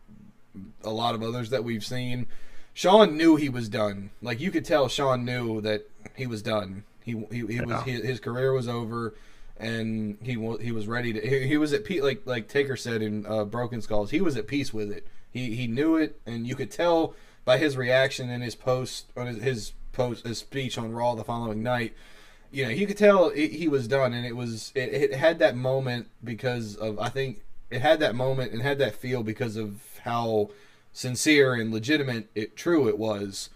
a 0.83 0.89
lot 0.89 1.15
of 1.15 1.23
others 1.23 1.49
that 1.49 1.63
we've 1.63 1.85
seen. 1.85 2.27
Shawn 2.73 3.15
knew 3.15 3.37
he 3.37 3.49
was 3.49 3.69
done. 3.69 4.11
Like 4.21 4.39
you 4.41 4.51
could 4.51 4.65
tell, 4.65 4.89
Shawn 4.89 5.23
knew 5.23 5.61
that 5.61 5.89
he 6.15 6.27
was 6.27 6.41
done. 6.41 6.83
He 7.03 7.13
he, 7.31 7.45
he 7.47 7.61
was 7.61 7.83
his, 7.83 8.03
his 8.03 8.19
career 8.19 8.51
was 8.51 8.67
over, 8.67 9.13
and 9.57 10.17
he 10.21 10.33
he 10.61 10.71
was 10.71 10.87
ready 10.87 11.13
to. 11.13 11.21
He, 11.21 11.47
he 11.47 11.57
was 11.57 11.71
at 11.71 11.85
peace. 11.85 12.01
Like 12.01 12.23
like 12.25 12.47
Taker 12.47 12.75
said 12.75 13.01
in 13.01 13.25
uh, 13.25 13.45
Broken 13.45 13.81
Skulls, 13.81 14.11
he 14.11 14.21
was 14.21 14.35
at 14.35 14.47
peace 14.47 14.73
with 14.73 14.91
it. 14.91 15.07
He 15.31 15.55
he 15.55 15.67
knew 15.67 15.95
it, 15.95 16.19
and 16.25 16.45
you 16.45 16.55
could 16.55 16.71
tell 16.71 17.13
by 17.45 17.57
his 17.57 17.77
reaction 17.77 18.29
and 18.29 18.43
his 18.43 18.55
post 18.55 19.05
on 19.15 19.27
his, 19.27 19.41
his 19.41 19.73
post 19.93 20.25
his 20.25 20.39
speech 20.39 20.77
on 20.77 20.91
Raw 20.91 21.15
the 21.15 21.23
following 21.23 21.63
night. 21.63 21.93
You 22.51 22.65
know, 22.65 22.71
you 22.71 22.87
could 22.87 22.97
tell 22.97 23.29
it, 23.29 23.51
he 23.51 23.67
was 23.67 23.87
done, 23.87 24.13
and 24.13 24.25
it 24.25 24.35
was 24.35 24.71
it, 24.75 24.93
it 24.93 25.13
had 25.13 25.39
that 25.39 25.55
moment 25.55 26.07
because 26.23 26.75
of 26.75 26.99
I 26.99 27.09
think 27.09 27.41
it 27.69 27.81
had 27.81 27.99
that 27.99 28.15
moment 28.15 28.51
and 28.51 28.61
had 28.61 28.77
that 28.79 28.95
feel 28.95 29.23
because 29.23 29.55
of 29.55 29.99
how 30.03 30.49
sincere 30.93 31.53
and 31.53 31.71
legitimate 31.73 32.29
it 32.35 32.55
true 32.55 32.87
it 32.87 32.97
was. 32.97 33.49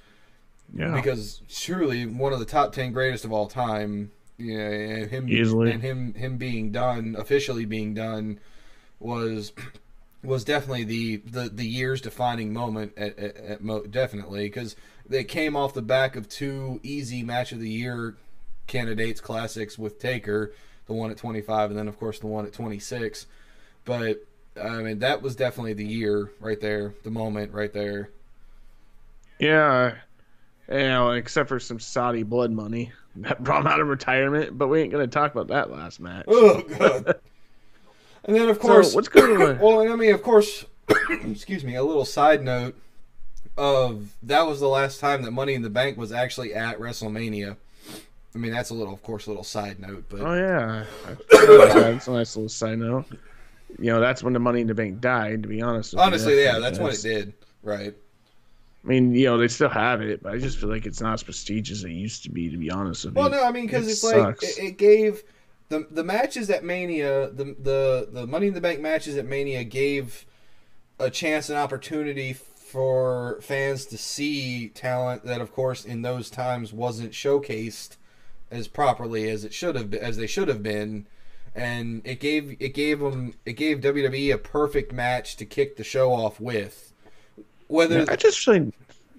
Yeah. 0.72 0.93
because 0.93 1.41
surely 1.48 2.05
one 2.05 2.31
of 2.31 2.38
the 2.39 2.46
top 2.46 2.74
ten 2.74 2.91
greatest 2.91 3.25
of 3.25 3.34
all 3.34 3.48
time. 3.48 4.12
You 4.38 4.58
know, 4.58 4.63
and 4.63 5.12
him 5.12 5.27
Easily. 5.27 5.72
and 5.72 5.81
him 5.81 6.13
him 6.13 6.38
being 6.38 6.72
done 6.72 7.15
officially 7.17 7.65
being 7.65 7.93
done 7.93 8.39
was 9.00 9.51
was 10.24 10.44
definitely 10.44 10.84
the 10.84 11.18
the, 11.18 11.50
the 11.50 11.66
year's 11.66 12.02
defining 12.02 12.54
moment 12.54 12.94
at, 12.98 13.18
at, 13.18 13.38
at 13.38 13.64
mo- 13.64 13.86
definitely 13.86 14.44
because 14.44 14.76
they 15.08 15.24
came 15.24 15.56
off 15.56 15.74
the 15.74 15.82
back 15.82 16.16
of 16.16 16.28
two 16.28 16.80
easy 16.84 17.24
match 17.24 17.52
of 17.52 17.60
the 17.60 17.70
year 17.70 18.16
candidates 18.68 19.22
classics 19.22 19.78
with 19.78 20.00
Taker, 20.00 20.54
the 20.86 20.94
one 20.94 21.10
at 21.10 21.18
25 21.18 21.72
and 21.72 21.80
then 21.80 21.88
of 21.88 21.98
course 21.98 22.20
the 22.20 22.28
one 22.28 22.46
at 22.46 22.54
26. 22.54 23.26
But 23.86 24.26
I 24.62 24.82
mean 24.82 25.00
that 25.00 25.22
was 25.22 25.36
definitely 25.36 25.74
the 25.74 25.86
year 25.88 26.32
right 26.40 26.60
there, 26.60 26.94
the 27.04 27.12
moment 27.12 27.54
right 27.54 27.74
there. 27.74 28.10
Yeah. 29.40 29.96
You 30.70 30.78
know, 30.80 31.12
except 31.12 31.50
for 31.50 31.60
some 31.60 31.80
Saudi 31.80 32.24
blood 32.24 32.52
money 32.52 32.92
that 33.16 33.42
brought 33.44 33.62
him 33.62 33.68
out 33.68 33.80
of 33.80 33.88
retirement, 33.88 34.58
but 34.58 34.68
we 34.68 34.82
ain't 34.82 34.92
gonna 34.92 35.08
talk 35.08 35.32
about 35.32 35.48
that 35.48 35.72
last 35.72 36.02
match. 36.02 36.26
Oh 36.28 36.62
god. 36.62 37.20
And 38.26 38.36
then 38.36 38.50
of 38.50 38.60
course 38.60 38.92
So 38.92 38.96
what's 38.96 39.08
going 39.08 39.42
on? 39.42 39.60
well, 39.62 39.92
I 39.92 39.96
mean, 39.96 40.14
of 40.14 40.24
course, 40.24 40.66
excuse 41.10 41.64
me. 41.64 41.76
A 41.76 41.84
little 41.84 42.06
side 42.06 42.44
note 42.44 42.76
of 43.58 44.14
that 44.24 44.48
was 44.48 44.60
the 44.60 44.68
last 44.68 45.00
time 45.00 45.24
that 45.24 45.32
Money 45.32 45.54
in 45.54 45.62
the 45.62 45.70
Bank 45.70 45.98
was 45.98 46.12
actually 46.12 46.54
at 46.54 46.80
WrestleMania. 46.80 47.58
I 48.34 48.38
mean, 48.38 48.52
that's 48.52 48.70
a 48.70 48.74
little, 48.74 48.94
of 48.94 49.02
course, 49.02 49.26
a 49.26 49.30
little 49.30 49.44
side 49.44 49.80
note, 49.80 50.06
but 50.10 50.22
Oh 50.22 50.34
yeah, 50.34 50.86
that's 51.32 52.08
a 52.08 52.12
nice 52.12 52.36
little 52.36 52.50
side 52.50 52.80
note. 52.80 53.06
You 53.78 53.92
know, 53.92 54.00
that's 54.00 54.24
when 54.24 54.34
the 54.34 54.40
Money 54.40 54.62
in 54.62 54.68
the 54.68 54.76
Bank 54.76 55.02
died. 55.02 55.44
To 55.44 55.50
be 55.50 55.62
honest, 55.62 55.94
with 55.94 56.00
you. 56.00 56.06
honestly, 56.06 56.44
yeah, 56.44 56.60
that's 56.60 56.80
what 56.80 56.94
it 56.94 57.02
did, 57.02 57.34
right? 57.64 57.94
I 58.84 58.88
mean, 58.88 59.14
you 59.14 59.26
know, 59.26 59.38
they 59.38 59.50
still 59.50 59.70
have 59.70 60.02
it, 60.02 60.24
but 60.24 60.34
I 60.34 60.38
just 60.38 60.58
feel 60.58 60.70
like 60.70 60.86
it's 60.86 61.02
not 61.02 61.14
as 61.16 61.24
prestigious 61.24 61.80
as 61.80 61.84
it 61.86 61.92
used 61.92 62.24
to 62.24 62.30
be. 62.30 62.50
To 62.50 62.58
be 62.58 62.72
honest 62.72 63.06
with 63.06 63.16
Well, 63.16 63.26
you. 63.26 63.32
Well, 63.32 63.42
no, 63.42 63.48
I 63.48 63.52
mean, 63.52 63.66
because 63.66 63.88
It 63.88 63.92
it's 63.92 64.04
like 64.04 64.42
it, 64.42 64.58
it 64.60 64.78
gave 64.78 65.24
the 65.70 65.88
the 65.90 66.04
matches 66.04 66.50
at 66.50 66.64
Mania, 66.64 67.30
the 67.30 67.56
the 67.60 68.10
the 68.12 68.28
Money 68.28 68.48
in 68.48 68.54
the 68.54 68.62
Bank 68.62 68.80
matches 68.80 69.16
at 69.18 69.26
Mania 69.26 69.64
gave 69.64 70.26
a 71.00 71.10
chance 71.10 71.50
and 71.50 71.58
opportunity 71.58 72.34
for 72.34 73.40
fans 73.42 73.86
to 73.86 73.98
see 73.98 74.70
talent 74.70 75.26
that, 75.26 75.42
of 75.42 75.52
course, 75.52 75.86
in 75.86 76.02
those 76.02 76.30
times 76.30 76.74
wasn't 76.74 77.12
showcased 77.12 77.96
as 78.52 78.68
properly 78.68 79.30
as 79.30 79.44
it 79.44 79.54
should 79.54 79.76
have 79.76 79.90
been, 79.90 80.02
as 80.02 80.18
they 80.18 80.28
should 80.28 80.48
have 80.48 80.62
been. 80.62 81.08
And 81.56 82.02
it 82.06 82.20
gave 82.20 82.58
it 82.60 82.74
gave 82.74 83.00
them 83.00 83.34
it 83.46 83.54
gave 83.54 83.80
WWE 83.80 84.34
a 84.34 84.38
perfect 84.38 84.92
match 84.92 85.36
to 85.38 85.46
kick 85.46 85.78
the 85.78 85.84
show 85.84 86.12
off 86.14 86.40
with. 86.40 86.94
Whether 87.68 88.06
I 88.10 88.16
just 88.16 88.48
like 88.48 88.72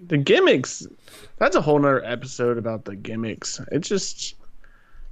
the 0.07 0.17
gimmicks. 0.17 0.87
That's 1.39 1.57
a 1.57 1.61
whole 1.61 1.79
nother 1.79 2.05
episode 2.05 2.59
about 2.59 2.85
the 2.85 2.97
gimmicks. 2.97 3.61
It 3.73 3.81
just 3.81 4.35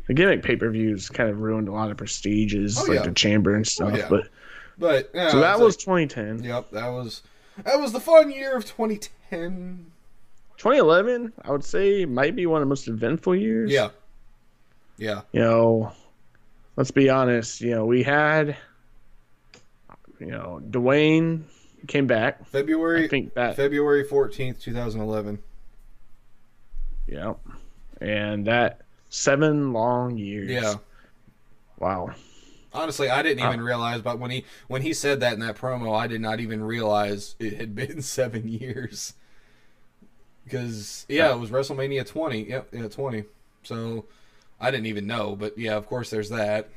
the 0.08 0.14
gimmick 0.14 0.42
pay 0.42 0.56
per 0.56 0.68
views 0.70 1.08
kind 1.08 1.30
of 1.30 1.38
ruined 1.40 1.68
a 1.68 1.72
lot 1.72 1.90
of 1.92 1.96
prestiges, 1.96 2.76
Oh, 2.78 2.82
like 2.84 2.96
yeah. 2.98 3.02
the 3.04 3.12
chamber 3.12 3.54
and 3.54 3.64
stuff. 3.66 3.92
Oh, 3.92 3.96
yeah. 3.96 4.08
But 4.10 4.28
but 4.78 5.14
know, 5.14 5.28
so 5.30 5.40
that 5.40 5.60
was 5.60 5.76
like- 5.76 6.08
2010. 6.08 6.42
yep 6.44 6.70
that 6.72 6.88
was 6.88 7.22
that 7.64 7.78
was 7.80 7.92
the 7.92 8.00
fun 8.00 8.30
year 8.30 8.56
of 8.56 8.64
2010. 8.64 9.86
2011, 10.56 11.32
I 11.42 11.52
would 11.52 11.62
say, 11.64 12.04
might 12.04 12.34
be 12.34 12.46
one 12.46 12.60
of 12.60 12.66
the 12.66 12.68
most 12.70 12.88
eventful 12.88 13.36
years. 13.36 13.70
Yeah. 13.70 13.90
Yeah. 14.96 15.20
You 15.32 15.40
know, 15.40 15.92
let's 16.76 16.90
be 16.90 17.08
honest. 17.10 17.60
You 17.60 17.76
know, 17.76 17.86
we 17.86 18.02
had, 18.02 18.56
you 20.18 20.26
know, 20.26 20.60
Dwayne 20.70 21.42
came 21.86 22.06
back. 22.08 22.44
February. 22.48 23.04
I 23.04 23.08
think 23.08 23.34
that, 23.34 23.54
February 23.54 24.04
14th, 24.04 24.60
2011. 24.60 25.38
yeah, 27.06 27.34
and 28.00 28.46
that 28.46 28.80
seven 29.08 29.72
long 29.72 30.16
years. 30.16 30.50
Yeah. 30.50 30.74
Wow. 31.78 32.10
Honestly, 32.72 33.08
I 33.08 33.22
didn't 33.22 33.44
Uh. 33.44 33.48
even 33.48 33.60
realize 33.62 34.02
but 34.02 34.18
when 34.18 34.30
he 34.30 34.44
when 34.68 34.82
he 34.82 34.92
said 34.92 35.20
that 35.20 35.32
in 35.34 35.40
that 35.40 35.56
promo, 35.56 35.96
I 35.98 36.06
did 36.06 36.20
not 36.20 36.40
even 36.40 36.62
realize 36.62 37.34
it 37.38 37.54
had 37.54 37.74
been 37.74 38.02
7 38.02 38.48
years. 38.48 39.14
Cuz 40.48 41.06
yeah, 41.08 41.32
it 41.32 41.38
was 41.38 41.50
WrestleMania 41.50 42.06
20. 42.06 42.48
Yep, 42.48 42.68
yeah, 42.72 42.88
20. 42.88 43.24
So 43.62 44.04
I 44.60 44.70
didn't 44.70 44.86
even 44.86 45.06
know, 45.06 45.36
but 45.36 45.56
yeah, 45.58 45.76
of 45.76 45.86
course 45.86 46.10
there's 46.10 46.30
that. 46.30 46.68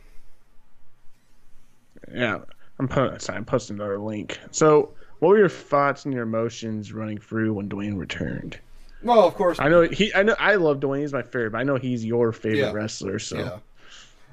Yeah, 2.13 2.39
I'm 2.79 2.88
po- 2.88 3.17
sorry, 3.17 3.38
I'm 3.38 3.45
posting 3.45 3.75
another 3.77 4.00
link. 4.00 4.39
So, 4.51 4.93
what 5.19 5.29
were 5.29 5.38
your 5.38 5.50
thoughts 5.50 6.05
and 6.05 6.13
your 6.13 6.23
emotions 6.23 6.91
running 6.93 7.19
through 7.19 7.53
when 7.53 7.69
Dwayne 7.69 7.97
returned? 7.97 8.59
Well, 9.03 9.27
of 9.27 9.36
course 9.36 9.60
I 9.60 9.67
know 9.70 9.81
he, 9.81 10.13
I 10.13 10.24
know, 10.24 10.36
I 10.39 10.55
love 10.55 10.79
Dwayne. 10.79 11.00
He's 11.01 11.13
my 11.13 11.24
favorite. 11.24 11.51
But 11.51 11.60
I 11.60 11.63
know 11.63 11.75
he's 11.77 12.05
your 12.05 12.31
favorite 12.31 12.60
Yeah. 12.60 12.72
wrestler. 12.72 13.20
So, 13.20 13.38
Yeah. 13.38 13.58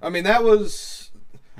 I 0.03 0.11
mean, 0.11 0.25
that 0.25 0.45
was. 0.45 1.11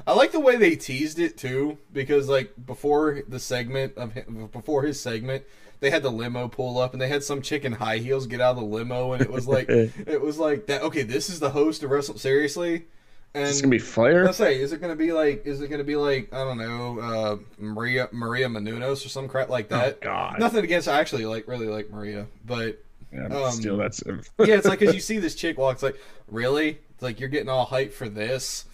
I 0.07 0.13
like 0.15 0.31
the 0.33 0.41
way 0.41 0.57
they 0.57 0.77
teased 0.77 1.19
it 1.19 1.37
too, 1.37 1.77
because 1.93 2.29
like 2.29 2.53
before 2.67 3.23
the 3.29 3.39
segment 3.41 3.95
of 3.97 4.13
him, 4.13 4.49
before 4.53 4.83
his 4.85 5.01
segment, 5.01 5.43
they 5.81 5.91
had 5.91 6.03
the 6.03 6.11
limo 6.11 6.49
pull 6.49 6.79
up 6.79 6.93
and 6.93 7.03
they 7.03 7.09
had 7.09 7.23
some 7.25 7.43
chick 7.43 7.65
in 7.65 7.73
high 7.73 7.99
heels 7.99 8.27
get 8.27 8.41
out 8.41 8.53
of 8.53 8.57
the 8.59 8.65
limo, 8.65 9.13
and 9.13 9.21
it 9.23 9.31
was 9.31 9.47
like 9.49 9.69
it 9.69 10.21
was 10.21 10.39
like 10.39 10.67
that. 10.67 10.83
Okay, 10.83 11.03
this 11.03 11.29
is 11.29 11.41
the 11.41 11.51
host 11.51 11.83
of 11.83 11.91
Wrestle. 11.91 12.17
Seriously, 12.17 12.87
and 13.35 13.49
it's 13.49 13.61
gonna 13.61 13.73
be 13.73 13.79
fire. 13.81 14.25
let's 14.25 14.39
say, 14.39 14.61
is 14.61 14.73
it 14.73 14.81
gonna 14.81 14.95
be 14.97 15.13
like, 15.13 15.45
is 15.45 15.61
it 15.61 15.69
gonna 15.69 15.83
be 15.85 15.97
like 15.97 16.33
I 16.33 16.45
don't 16.45 16.59
know, 16.59 17.01
uh, 17.01 17.37
Maria 17.59 18.09
Maria 18.13 18.49
Menounos 18.49 19.05
or 19.05 19.09
some 19.09 19.27
crap 19.29 19.49
like 19.49 19.69
that? 19.71 19.95
Oh, 20.03 20.05
God. 20.05 20.39
Nothing 20.39 20.63
against, 20.65 20.87
I 20.89 21.01
actually 21.01 21.27
like 21.27 21.49
really 21.49 21.67
like 21.67 21.91
Maria, 21.91 22.27
but 22.47 22.81
Yeah, 23.13 23.27
um, 23.27 23.53
still, 23.53 23.77
that's 23.77 24.03
yeah, 24.39 24.57
it's 24.57 24.67
like 24.67 24.81
because 24.81 24.95
you 24.95 25.01
see 25.01 25.19
this 25.19 25.35
chick 25.35 25.57
walk, 25.59 25.75
it's 25.75 25.83
like, 25.83 25.99
really? 26.29 26.79
It's 26.91 27.03
like 27.03 27.21
you're 27.21 27.29
getting 27.29 27.49
all 27.49 27.67
hyped 27.67 27.93
for 27.93 28.09
this, 28.09 28.67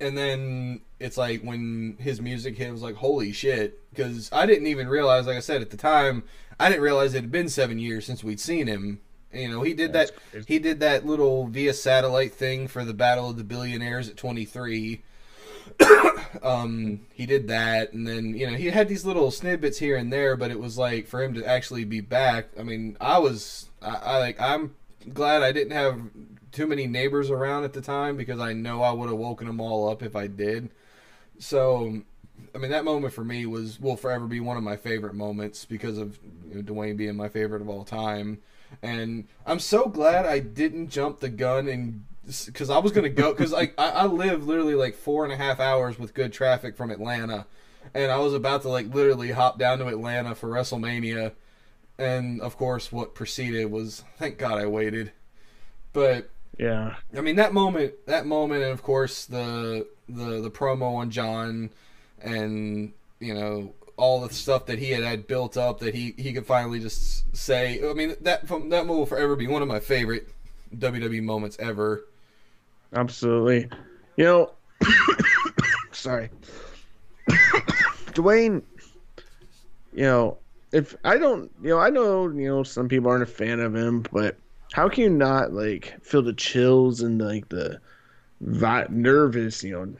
and 0.00 0.16
then 0.18 0.80
it's 0.98 1.16
like 1.16 1.42
when 1.42 1.96
his 2.00 2.20
music 2.20 2.56
hit, 2.56 2.68
it 2.68 2.72
was 2.72 2.82
like, 2.82 2.96
holy 2.96 3.32
shit! 3.32 3.78
Because 3.90 4.28
I 4.32 4.46
didn't 4.46 4.66
even 4.66 4.88
realize, 4.88 5.26
like 5.26 5.36
I 5.36 5.40
said 5.40 5.62
at 5.62 5.70
the 5.70 5.76
time, 5.76 6.24
I 6.58 6.68
didn't 6.68 6.82
realize 6.82 7.14
it 7.14 7.20
had 7.22 7.32
been 7.32 7.48
seven 7.48 7.78
years 7.78 8.06
since 8.06 8.24
we'd 8.24 8.40
seen 8.40 8.66
him. 8.66 9.00
You 9.32 9.48
know, 9.48 9.62
he 9.62 9.72
did 9.72 9.92
That's 9.92 10.10
that. 10.10 10.20
crazy. 10.30 10.44
He 10.46 10.58
did 10.58 10.80
that 10.80 11.06
little 11.06 11.46
via 11.46 11.72
satellite 11.72 12.34
thing 12.34 12.68
for 12.68 12.84
the 12.84 12.92
Battle 12.92 13.30
of 13.30 13.36
the 13.36 13.44
Billionaires 13.44 14.08
at 14.08 14.16
23. 14.16 15.02
um, 16.42 17.00
he 17.12 17.26
did 17.26 17.48
that, 17.48 17.92
and 17.92 18.06
then 18.06 18.34
you 18.34 18.50
know 18.50 18.56
he 18.56 18.66
had 18.66 18.88
these 18.88 19.04
little 19.04 19.30
snippets 19.30 19.78
here 19.78 19.96
and 19.96 20.12
there, 20.12 20.36
but 20.36 20.50
it 20.50 20.58
was 20.58 20.78
like 20.78 21.06
for 21.06 21.22
him 21.22 21.34
to 21.34 21.44
actually 21.44 21.84
be 21.84 22.00
back. 22.00 22.48
I 22.58 22.62
mean, 22.62 22.96
I 23.00 23.18
was, 23.18 23.68
I, 23.80 23.96
I 23.96 24.18
like, 24.18 24.40
I'm 24.40 24.74
glad 25.12 25.42
I 25.42 25.52
didn't 25.52 25.72
have 25.72 26.00
too 26.52 26.66
many 26.66 26.86
neighbors 26.86 27.30
around 27.30 27.64
at 27.64 27.72
the 27.72 27.80
time 27.80 28.16
because 28.16 28.38
I 28.38 28.52
know 28.52 28.82
I 28.82 28.92
would 28.92 29.08
have 29.08 29.18
woken 29.18 29.46
them 29.46 29.60
all 29.60 29.88
up 29.88 30.02
if 30.02 30.14
I 30.14 30.26
did. 30.26 30.70
So, 31.38 32.02
I 32.54 32.58
mean, 32.58 32.70
that 32.70 32.84
moment 32.84 33.14
for 33.14 33.24
me 33.24 33.46
was 33.46 33.80
will 33.80 33.96
forever 33.96 34.26
be 34.26 34.40
one 34.40 34.56
of 34.56 34.62
my 34.62 34.76
favorite 34.76 35.14
moments 35.14 35.64
because 35.64 35.98
of 35.98 36.18
you 36.48 36.56
know, 36.56 36.62
Dwayne 36.62 36.96
being 36.96 37.16
my 37.16 37.28
favorite 37.28 37.62
of 37.62 37.68
all 37.68 37.84
time. 37.84 38.38
And 38.82 39.26
I'm 39.46 39.58
so 39.58 39.86
glad 39.86 40.24
I 40.24 40.38
didn't 40.38 40.88
jump 40.88 41.20
the 41.20 41.28
gun 41.28 41.68
and 41.68 42.04
because 42.46 42.70
I 42.70 42.78
was 42.78 42.92
gonna 42.92 43.08
go 43.08 43.32
because 43.32 43.52
like 43.52 43.74
I, 43.78 43.90
I 43.90 44.06
live 44.06 44.46
literally 44.46 44.74
like 44.74 44.94
four 44.94 45.24
and 45.24 45.32
a 45.32 45.36
half 45.36 45.60
hours 45.60 45.98
with 45.98 46.14
good 46.14 46.32
traffic 46.32 46.76
from 46.76 46.90
Atlanta, 46.90 47.46
and 47.94 48.10
I 48.10 48.18
was 48.18 48.34
about 48.34 48.62
to 48.62 48.68
like 48.68 48.94
literally 48.94 49.32
hop 49.32 49.58
down 49.58 49.78
to 49.78 49.86
Atlanta 49.88 50.34
for 50.34 50.48
WrestleMania, 50.48 51.32
and 51.98 52.40
of 52.40 52.56
course 52.56 52.92
what 52.92 53.14
preceded 53.14 53.70
was 53.70 54.04
thank 54.18 54.38
God 54.38 54.58
I 54.58 54.66
waited, 54.66 55.12
but 55.92 56.30
yeah. 56.58 56.96
I 57.16 57.20
mean 57.20 57.36
that 57.36 57.52
moment, 57.52 57.94
that 58.06 58.26
moment, 58.26 58.62
and 58.62 58.72
of 58.72 58.82
course 58.82 59.24
the 59.24 59.86
the 60.08 60.40
the 60.40 60.50
promo 60.50 60.96
on 60.96 61.10
John, 61.10 61.70
and 62.20 62.92
you 63.18 63.34
know 63.34 63.74
all 63.96 64.20
the 64.20 64.32
stuff 64.32 64.66
that 64.66 64.78
he 64.78 64.90
had 64.90 65.02
had 65.02 65.26
built 65.26 65.56
up 65.56 65.80
that 65.80 65.94
he 65.94 66.14
he 66.16 66.32
could 66.32 66.46
finally 66.46 66.78
just 66.78 67.36
say. 67.36 67.80
I 67.88 67.94
mean 67.94 68.16
that 68.20 68.46
from 68.46 68.68
that 68.70 68.86
moment 68.86 68.98
will 68.98 69.06
forever 69.06 69.36
be 69.36 69.46
one 69.46 69.62
of 69.62 69.68
my 69.68 69.80
favorite 69.80 70.28
WWE 70.76 71.22
moments 71.22 71.56
ever. 71.58 72.04
Absolutely. 72.94 73.68
You 74.16 74.24
know, 74.24 74.52
sorry. 75.92 76.30
Dwayne, 78.12 78.62
you 79.94 80.02
know, 80.04 80.38
if 80.72 80.94
I 81.04 81.18
don't, 81.18 81.50
you 81.62 81.70
know, 81.70 81.78
I 81.78 81.90
know, 81.90 82.28
you 82.28 82.48
know, 82.48 82.62
some 82.62 82.88
people 82.88 83.10
aren't 83.10 83.22
a 83.22 83.26
fan 83.26 83.60
of 83.60 83.74
him, 83.74 84.04
but 84.12 84.36
how 84.72 84.88
can 84.88 85.04
you 85.04 85.10
not 85.10 85.52
like 85.52 85.94
feel 86.02 86.22
the 86.22 86.32
chills 86.32 87.00
and 87.00 87.20
like 87.20 87.48
the 87.48 87.80
vi- 88.40 88.86
nervous, 88.90 89.62
you 89.62 89.72
know, 89.72 89.94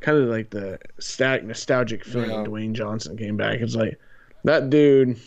kind 0.00 0.18
of 0.18 0.28
like 0.28 0.50
the 0.50 0.78
static 0.98 1.44
nostalgic 1.44 2.04
feeling 2.04 2.30
Yeah. 2.30 2.44
Dwayne 2.44 2.72
Johnson 2.72 3.16
came 3.16 3.36
back? 3.36 3.60
It's 3.60 3.74
like 3.74 3.98
that 4.44 4.70
dude, 4.70 5.18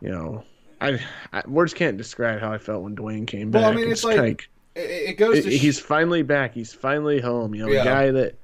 you 0.00 0.10
know. 0.10 0.44
I, 0.80 1.00
I 1.32 1.42
words 1.46 1.72
can't 1.72 1.96
describe 1.96 2.40
how 2.40 2.52
I 2.52 2.58
felt 2.58 2.82
when 2.82 2.94
Dwayne 2.96 3.26
came 3.26 3.50
back. 3.50 3.62
Well, 3.62 3.70
I 3.70 3.74
mean, 3.74 3.90
it's 3.90 4.04
like- 4.04 4.18
like 4.18 4.48
It, 4.74 4.80
it 5.10 5.12
goes 5.18 5.38
it- 5.38 5.42
to 5.44 5.50
sh- 5.50 5.60
he's 5.60 5.78
finally 5.80 6.22
back. 6.22 6.54
He's 6.54 6.72
finally 6.72 7.20
home. 7.20 7.54
You 7.54 7.66
know, 7.66 7.72
Yeah. 7.72 7.82
a 7.82 7.84
guy 7.84 8.10
that, 8.10 8.34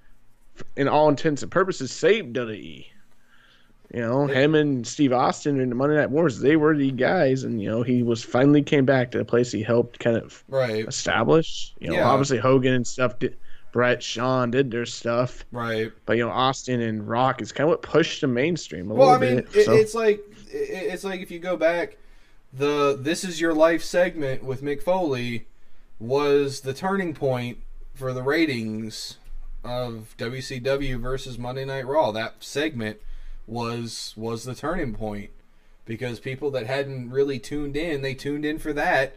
in 0.76 0.88
all 0.88 1.08
intents 1.08 1.42
and 1.42 1.50
purposes, 1.50 1.90
saved 1.90 2.34
WWE. 2.34 2.87
You 3.92 4.00
know, 4.02 4.26
him 4.28 4.54
and 4.54 4.87
Steve 4.87 5.12
Austin 5.12 5.58
in 5.60 5.68
the 5.68 5.75
Monday 5.75 5.96
Night 5.96 6.10
Wars, 6.10 6.38
they 6.38 6.54
were 6.54 6.76
the 6.76 6.92
guys, 6.92 7.42
and 7.42 7.60
you 7.60 7.68
know, 7.68 7.82
he 7.82 8.04
was 8.04 8.22
finally 8.22 8.62
came 8.62 8.84
back 8.84 9.10
to 9.10 9.18
the 9.18 9.25
place 9.25 9.50
he 9.50 9.64
helped 9.64 9.99
kind 9.99 10.16
of 10.16 10.44
Right. 10.49 10.87
establish. 10.87 11.75
You 11.80 11.88
know, 11.88 11.94
Yeah. 11.96 12.08
obviously 12.08 12.38
Hogan 12.38 12.72
and 12.75 12.87
stuff 12.87 13.18
did. 13.18 13.37
Bret, 13.72 14.02
Shawn 14.02 14.50
did 14.50 14.70
their 14.72 14.84
stuff, 14.84 15.44
Right. 15.52 15.92
but 16.04 16.16
you 16.16 16.25
know, 16.25 16.30
Austin 16.32 16.80
and 16.80 17.08
Rock 17.08 17.40
is 17.40 17.52
kind 17.52 17.66
of 17.66 17.70
what 17.70 17.82
pushed 17.82 18.20
the 18.20 18.26
mainstream 18.26 18.90
a 18.90 18.94
Well, 18.94 19.08
I 19.10 19.16
little 19.18 19.34
mean, 19.37 19.44
bit. 19.52 19.56
it, 19.60 19.64
so. 19.66 19.72
it's 19.75 19.94
like 19.94 20.20
it, 20.52 20.56
it's 20.92 21.04
like 21.04 21.20
if 21.20 21.30
you 21.30 21.38
go 21.38 21.56
back, 21.56 21.96
the 22.52 22.96
"This 23.00 23.22
Is 23.22 23.40
Your 23.40 23.54
Life" 23.54 23.82
segment 23.84 24.42
with 24.44 24.60
Mick 24.62 24.82
Foley 24.82 25.46
was 26.00 26.62
the 26.62 26.75
turning 26.75 27.14
point 27.14 27.59
for 27.95 28.12
the 28.12 28.23
ratings 28.23 29.19
of 29.62 30.14
WCW 30.19 30.99
versus 30.99 31.38
Monday 31.38 31.66
Night 31.66 31.87
Raw. 31.87 32.11
That 32.11 32.37
segment 32.40 32.99
was 33.47 34.14
was 34.16 34.45
the 34.45 34.54
turning 34.54 34.95
point 34.95 35.30
because 35.85 36.19
people 36.19 36.50
that 36.52 36.66
hadn't 36.66 37.11
really 37.11 37.38
tuned 37.38 37.76
in, 37.76 38.00
they 38.00 38.14
tuned 38.14 38.45
in 38.45 38.59
for 38.59 38.73
that. 38.73 39.16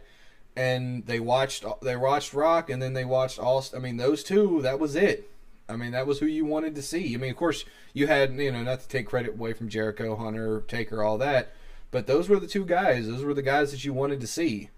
And 0.56 1.06
they 1.06 1.18
watched 1.18 1.64
they 1.82 1.96
watched 1.96 2.32
Rock, 2.32 2.70
and 2.70 2.80
then 2.80 2.92
they 2.92 3.04
watched 3.04 3.40
all. 3.40 3.64
I 3.74 3.80
mean, 3.80 3.96
those 3.96 4.22
two. 4.22 4.62
That 4.62 4.78
was 4.78 4.94
it. 4.94 5.28
I 5.68 5.76
mean, 5.76 5.92
that 5.92 6.06
was 6.06 6.20
who 6.20 6.26
you 6.26 6.44
wanted 6.44 6.74
to 6.76 6.82
see. 6.82 7.14
I 7.14 7.16
mean, 7.16 7.30
of 7.30 7.36
course, 7.36 7.64
you 7.92 8.06
had, 8.06 8.34
you 8.34 8.52
know, 8.52 8.62
not 8.62 8.80
to 8.80 8.88
take 8.88 9.06
credit 9.06 9.32
away 9.32 9.54
from 9.54 9.68
Jericho, 9.68 10.14
Hunter, 10.14 10.62
Taker, 10.68 11.02
all 11.02 11.16
that, 11.18 11.52
but 11.90 12.06
those 12.06 12.28
were 12.28 12.38
the 12.38 12.46
two 12.46 12.66
guys. 12.66 13.08
Those 13.08 13.24
were 13.24 13.34
the 13.34 13.42
guys 13.42 13.70
that 13.70 13.84
you 13.84 13.92
wanted 13.94 14.20
to 14.20 14.26
see. 14.26 14.68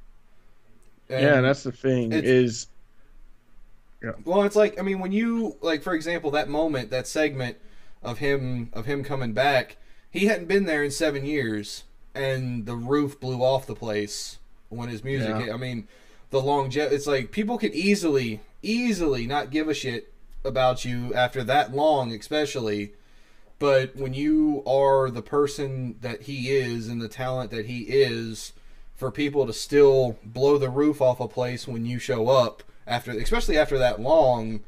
And- 1.09 1.23
yeah, 1.23 1.41
that's 1.41 1.63
the 1.63 1.73
thing 1.73 2.13
is. 2.13 2.67
Yeah. 4.03 4.13
well, 4.25 4.43
it's 4.43 4.57
like 4.57 4.79
I 4.79 4.83
mean, 4.83 4.99
when 5.01 5.13
you 5.13 5.57
like, 5.63 5.83
for 5.83 5.95
example, 5.95 6.31
that 6.33 6.49
moment, 6.49 6.91
that 6.91 7.07
segment 7.07 7.57
of 8.03 8.19
him 8.19 8.71
of 8.73 8.87
him 8.87 9.03
coming 9.03 9.33
back, 9.33 9.77
he 10.11 10.27
hadn't 10.27 10.49
been 10.49 10.67
there 10.67 10.85
in 10.85 10.91
seven 10.91 11.25
years, 11.25 11.85
and 12.15 12.67
the 12.67 12.77
roof 12.77 13.19
blew 13.19 13.43
off 13.43 13.67
the 13.67 13.75
place 13.75 14.39
when 14.69 14.89
his 14.89 15.03
music. 15.03 15.31
Yeah. 15.31 15.41
hit. 15.41 15.53
I 15.53 15.57
mean, 15.57 15.89
the 16.31 16.41
longevity. 16.41 16.95
It's 16.95 17.07
like 17.07 17.31
people 17.31 17.57
could 17.59 17.75
easily, 17.75 18.41
easily 18.63 19.27
not 19.27 19.51
give 19.51 19.69
a 19.69 19.75
shit 19.75 20.13
about 20.45 20.85
you 20.85 21.15
after 21.15 21.43
that 21.45 21.75
long, 21.75 22.13
especially. 22.13 22.93
But 23.59 23.97
when 23.97 24.13
you 24.13 24.63
are 24.67 25.11
the 25.11 25.23
person 25.23 25.97
that 26.03 26.23
he 26.23 26.51
is 26.51 26.89
and 26.89 27.01
the 27.01 27.09
talent 27.09 27.51
that 27.53 27.67
he 27.67 27.83
is, 27.85 28.53
for 28.97 29.11
people 29.11 29.47
to 29.47 29.53
still 29.53 30.19
blow 30.25 30.59
the 30.59 30.71
roof 30.71 31.01
off 31.01 31.21
a 31.21 31.29
place 31.29 31.69
when 31.69 31.85
you 31.85 31.99
show 31.99 32.29
up 32.29 32.63
after, 32.87 33.11
especially 33.13 33.59
after 33.59 33.79
that 33.79 34.01
long, 34.01 34.61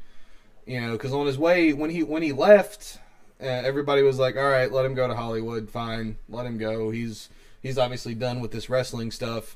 you 0.65 0.79
know, 0.79 0.91
because 0.93 1.13
on 1.13 1.25
his 1.25 1.37
way 1.37 1.73
when 1.73 1.89
he 1.89 2.03
when 2.03 2.21
he 2.21 2.31
left, 2.31 2.99
uh, 3.41 3.45
everybody 3.45 4.03
was 4.03 4.19
like, 4.19 4.35
"All 4.37 4.49
right, 4.49 4.71
let 4.71 4.85
him 4.85 4.93
go 4.93 5.07
to 5.07 5.15
Hollywood. 5.15 5.69
Fine, 5.69 6.17
let 6.29 6.45
him 6.45 6.57
go. 6.57 6.91
He's 6.91 7.29
he's 7.61 7.77
obviously 7.77 8.13
done 8.13 8.39
with 8.39 8.51
this 8.51 8.69
wrestling 8.69 9.11
stuff." 9.11 9.55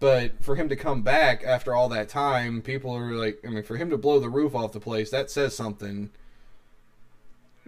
But 0.00 0.42
for 0.42 0.54
him 0.54 0.68
to 0.68 0.76
come 0.76 1.02
back 1.02 1.42
after 1.44 1.74
all 1.74 1.88
that 1.88 2.08
time, 2.08 2.62
people 2.62 2.92
are 2.92 3.12
like, 3.12 3.40
I 3.44 3.50
mean, 3.50 3.64
for 3.64 3.76
him 3.76 3.90
to 3.90 3.98
blow 3.98 4.20
the 4.20 4.28
roof 4.28 4.54
off 4.54 4.72
the 4.72 4.80
place, 4.80 5.10
that 5.10 5.30
says 5.30 5.56
something. 5.56 6.10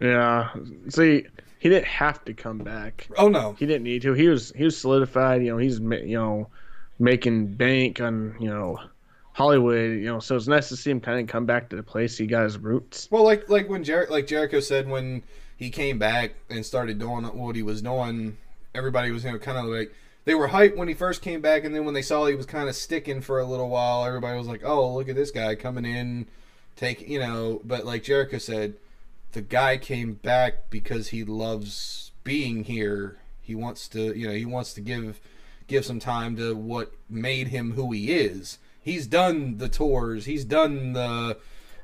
yeah. 0.01 0.51
See, 0.89 1.27
he 1.61 1.69
didn't 1.69 1.87
have 1.87 2.25
to 2.25 2.35
come 2.35 2.59
back. 2.59 3.07
Oh 3.17 3.29
no, 3.29 3.53
He 3.53 3.67
didn't 3.67 3.85
need 3.85 4.03
to. 4.03 4.15
He 4.15 4.29
was 4.29 4.51
he 4.57 4.65
was 4.65 4.77
solidified. 4.77 5.43
You 5.45 5.53
know, 5.53 5.59
he's 5.59 5.79
you 5.79 6.19
know 6.19 6.49
making 6.99 7.55
bank 7.55 8.01
on 8.01 8.35
you 8.41 8.49
know 8.49 8.81
Hollywood. 9.33 9.91
You 9.91 10.07
know, 10.07 10.21
so 10.21 10.35
it's 10.37 10.49
nice 10.49 10.69
to 10.71 10.77
see 10.77 10.91
him 10.91 11.01
kind 11.01 11.21
of 11.21 11.29
come 11.29 11.47
back 11.47 11.69
to 11.71 11.77
the 11.77 11.83
place 11.83 12.17
he 12.19 12.27
got 12.27 12.45
his 12.45 12.59
roots. 12.59 13.09
Well, 13.11 13.25
like 13.25 13.49
like 13.49 13.69
when 13.69 13.85
Jer- 13.85 14.09
like 14.11 14.27
Jericho 14.27 14.59
said 14.61 14.89
when 14.89 15.23
he 15.57 15.69
came 15.71 15.99
back 15.99 16.33
and 16.49 16.65
started 16.65 16.99
doing 16.99 17.25
what 17.25 17.55
he 17.55 17.63
was 17.63 17.83
doing, 17.83 18.39
everybody 18.75 19.11
was 19.13 19.25
you 19.25 19.33
know 19.33 19.39
kind 19.39 19.59
of 19.59 19.67
like 19.67 19.93
they 20.25 20.35
were 20.35 20.49
hyped 20.49 20.77
when 20.77 20.89
he 20.89 20.95
first 20.95 21.21
came 21.21 21.43
back, 21.43 21.65
and 21.65 21.75
then 21.75 21.85
when 21.85 21.93
they 21.95 22.03
saw 22.03 22.27
he 22.27 22.35
was 22.35 22.47
kind 22.47 22.71
of 22.71 22.75
sticking 22.75 23.21
for 23.21 23.39
a 23.39 23.45
little 23.45 23.69
while, 23.69 24.07
everybody 24.07 24.39
was 24.39 24.47
like, 24.47 24.63
"Oh, 24.65 24.95
look 24.95 25.11
at 25.11 25.15
this 25.17 25.31
guy 25.31 25.55
coming 25.57 25.85
in, 25.85 26.27
take 26.77 27.07
you 27.07 27.19
know." 27.19 27.61
But 27.65 27.85
like 27.85 28.03
Jericho 28.03 28.39
said, 28.39 28.75
the 29.33 29.43
guy 29.43 29.77
came 29.77 30.15
back 30.15 30.71
because 30.71 31.09
he 31.09 31.25
loves 31.25 32.13
being 32.25 32.65
here. 32.65 33.19
He 33.41 33.55
wants 33.55 33.89
to 33.89 34.17
you 34.17 34.29
know 34.29 34.35
he 34.35 34.45
wants 34.47 34.75
to 34.75 34.81
give 34.81 35.21
give 35.67 35.85
some 35.85 36.01
time 36.01 36.37
to 36.37 36.55
what 36.55 36.93
made 37.09 37.49
him 37.49 37.73
who 37.73 37.93
he 37.93 38.13
is. 38.13 38.59
He's 38.83 39.07
done 39.07 39.59
the 39.59 39.69
tours. 39.69 40.25
He's 40.25 40.45
done 40.45 40.93
the 40.95 41.39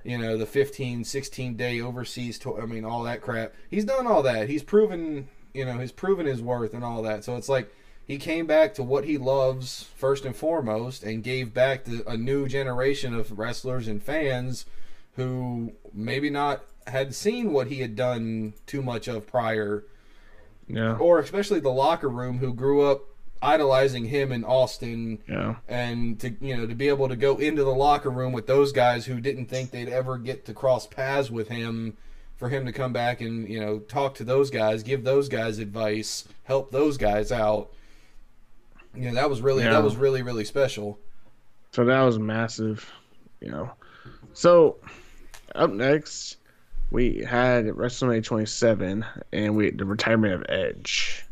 you 0.06 0.16
know 0.16 0.38
the 0.38 0.46
15 0.46 1.02
16 1.04 1.56
day 1.56 1.80
overseas 1.80 2.38
tour 2.38 2.62
i 2.62 2.64
mean 2.64 2.84
all 2.84 3.02
that 3.02 3.20
crap 3.20 3.52
he's 3.68 3.84
done 3.84 4.06
all 4.06 4.22
that 4.22 4.48
he's 4.48 4.62
proven 4.62 5.26
you 5.52 5.64
know 5.64 5.78
he's 5.78 5.90
proven 5.90 6.26
his 6.26 6.40
worth 6.40 6.74
and 6.74 6.84
all 6.84 7.02
that 7.02 7.24
so 7.24 7.34
it's 7.34 7.48
like 7.48 7.72
he 8.06 8.16
came 8.16 8.46
back 8.46 8.72
to 8.74 8.84
what 8.84 9.04
he 9.04 9.18
loves 9.18 9.82
first 9.96 10.24
and 10.24 10.36
foremost 10.36 11.02
and 11.02 11.24
gave 11.24 11.52
back 11.52 11.84
to 11.84 12.08
a 12.08 12.16
new 12.16 12.46
generation 12.46 13.12
of 13.14 13.36
wrestlers 13.36 13.88
and 13.88 14.00
fans 14.00 14.64
who 15.16 15.72
maybe 15.92 16.30
not 16.30 16.62
had 16.86 17.14
seen 17.14 17.52
what 17.52 17.66
he 17.68 17.80
had 17.80 17.96
done 17.96 18.54
too 18.66 18.82
much 18.82 19.08
of 19.08 19.26
prior. 19.26 19.84
Yeah, 20.68 20.96
or 20.96 21.18
especially 21.20 21.60
the 21.60 21.68
locker 21.70 22.08
room 22.08 22.38
who 22.38 22.52
grew 22.52 22.82
up 22.90 23.02
idolizing 23.42 24.06
him 24.06 24.32
in 24.32 24.44
austin. 24.44 25.18
Yeah, 25.28 25.56
and 25.68 26.18
to 26.20 26.34
you 26.40 26.56
know 26.56 26.66
to 26.66 26.74
be 26.74 26.88
able 26.88 27.08
to 27.08 27.14
go 27.16 27.36
into 27.36 27.62
the 27.62 27.70
locker 27.70 28.10
room 28.10 28.32
with 28.32 28.46
those 28.48 28.72
guys 28.72 29.06
who 29.06 29.20
didn't 29.20 29.46
think 29.46 29.70
they'd 29.70 29.88
ever 29.88 30.18
get 30.18 30.44
to 30.46 30.54
cross 30.54 30.86
paths 30.86 31.30
with 31.30 31.48
him 31.48 31.96
for 32.36 32.48
him 32.48 32.66
to 32.66 32.72
come 32.72 32.92
back 32.92 33.20
and 33.20 33.48
you 33.48 33.60
know 33.60 33.78
talk 33.78 34.14
to 34.16 34.24
those 34.24 34.50
guys 34.50 34.82
give 34.82 35.04
those 35.04 35.28
guys 35.28 35.58
advice 35.58 36.24
help 36.44 36.72
those 36.72 36.96
guys 36.96 37.30
out. 37.30 37.70
You 38.94 39.08
know 39.10 39.14
that 39.14 39.30
was 39.30 39.40
really 39.42 39.62
Yeah. 39.62 39.70
that 39.72 39.84
was 39.84 39.94
really 39.96 40.22
really 40.22 40.44
special. 40.44 40.98
So 41.72 41.84
that 41.84 42.00
was 42.02 42.18
massive, 42.18 42.90
you 43.40 43.50
know. 43.50 43.70
So 44.32 44.78
up 45.54 45.70
next, 45.70 46.38
we 46.90 47.24
had 47.24 47.66
WrestleMania 47.66 48.24
27, 48.24 49.04
and 49.32 49.56
we 49.56 49.70
the 49.70 49.84
retirement 49.84 50.34
of 50.34 50.44
Edge. 50.48 51.24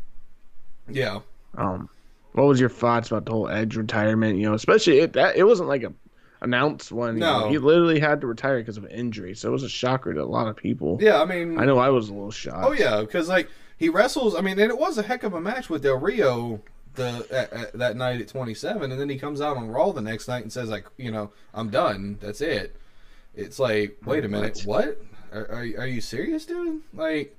yeah 0.89 1.19
Um, 1.57 1.89
what 2.33 2.47
was 2.47 2.59
your 2.59 2.69
thoughts 2.69 3.09
about 3.11 3.25
the 3.25 3.31
whole 3.31 3.47
Edge 3.49 3.75
retirement? 3.77 4.37
You 4.37 4.49
know, 4.49 4.53
especially 4.53 4.99
it 4.99 5.13
that 5.13 5.35
it 5.37 5.43
wasn't 5.43 5.69
like 5.69 5.83
a 5.83 5.93
announced 6.41 6.91
one. 6.91 7.15
you 7.15 7.21
No. 7.21 7.41
know. 7.41 7.49
he 7.49 7.57
literally 7.57 7.99
had 7.99 8.21
to 8.21 8.27
retire 8.27 8.59
because 8.59 8.77
of 8.77 8.85
injury, 8.87 9.33
so 9.35 9.47
it 9.49 9.51
was 9.51 9.63
a 9.63 9.69
shocker 9.69 10.13
to 10.13 10.21
a 10.21 10.25
lot 10.25 10.47
of 10.47 10.55
people. 10.57 10.97
yeah 11.01 11.21
i 11.21 11.25
mean 11.25 11.57
I 11.59 11.65
know 11.65 11.77
I 11.79 11.89
was 11.89 12.09
a 12.09 12.13
little 12.13 12.29
shocked. 12.31 12.65
oh 12.67 12.73
yeah 12.73 13.01
because 13.01 13.29
like 13.29 13.49
he 13.77 13.89
wrestles 13.89 14.35
i 14.35 14.41
mean 14.41 14.59
and 14.59 14.69
it 14.69 14.77
was 14.77 14.97
a 14.97 15.03
heck 15.03 15.23
of 15.23 15.33
a 15.33 15.41
match 15.41 15.69
with 15.69 15.81
del 15.83 15.97
rio 15.97 16.61
the 16.95 17.25
at, 17.31 17.51
at, 17.53 17.73
that 17.73 17.95
night 17.97 18.21
at 18.21 18.27
27 18.27 18.91
and 18.91 18.99
then 19.01 19.09
he 19.09 19.17
comes 19.17 19.41
out 19.41 19.57
on 19.57 19.69
raw 19.69 19.91
the 19.91 20.01
next 20.01 20.27
night 20.27 20.43
and 20.43 20.53
says 20.53 20.69
like 20.69 20.85
you 20.97 21.11
know 21.11 21.31
i'm 21.53 21.69
done 21.69 22.17
that's 22.21 22.41
it 22.41 22.75
it's 23.33 23.57
like 23.59 23.97
wait 24.05 24.23
a 24.23 24.29
minute 24.29 24.61
what 24.65 25.01
are, 25.33 25.45
are, 25.51 25.65
are 25.79 25.87
you 25.87 26.01
serious 26.01 26.45
dude 26.45 26.81
like 26.93 27.35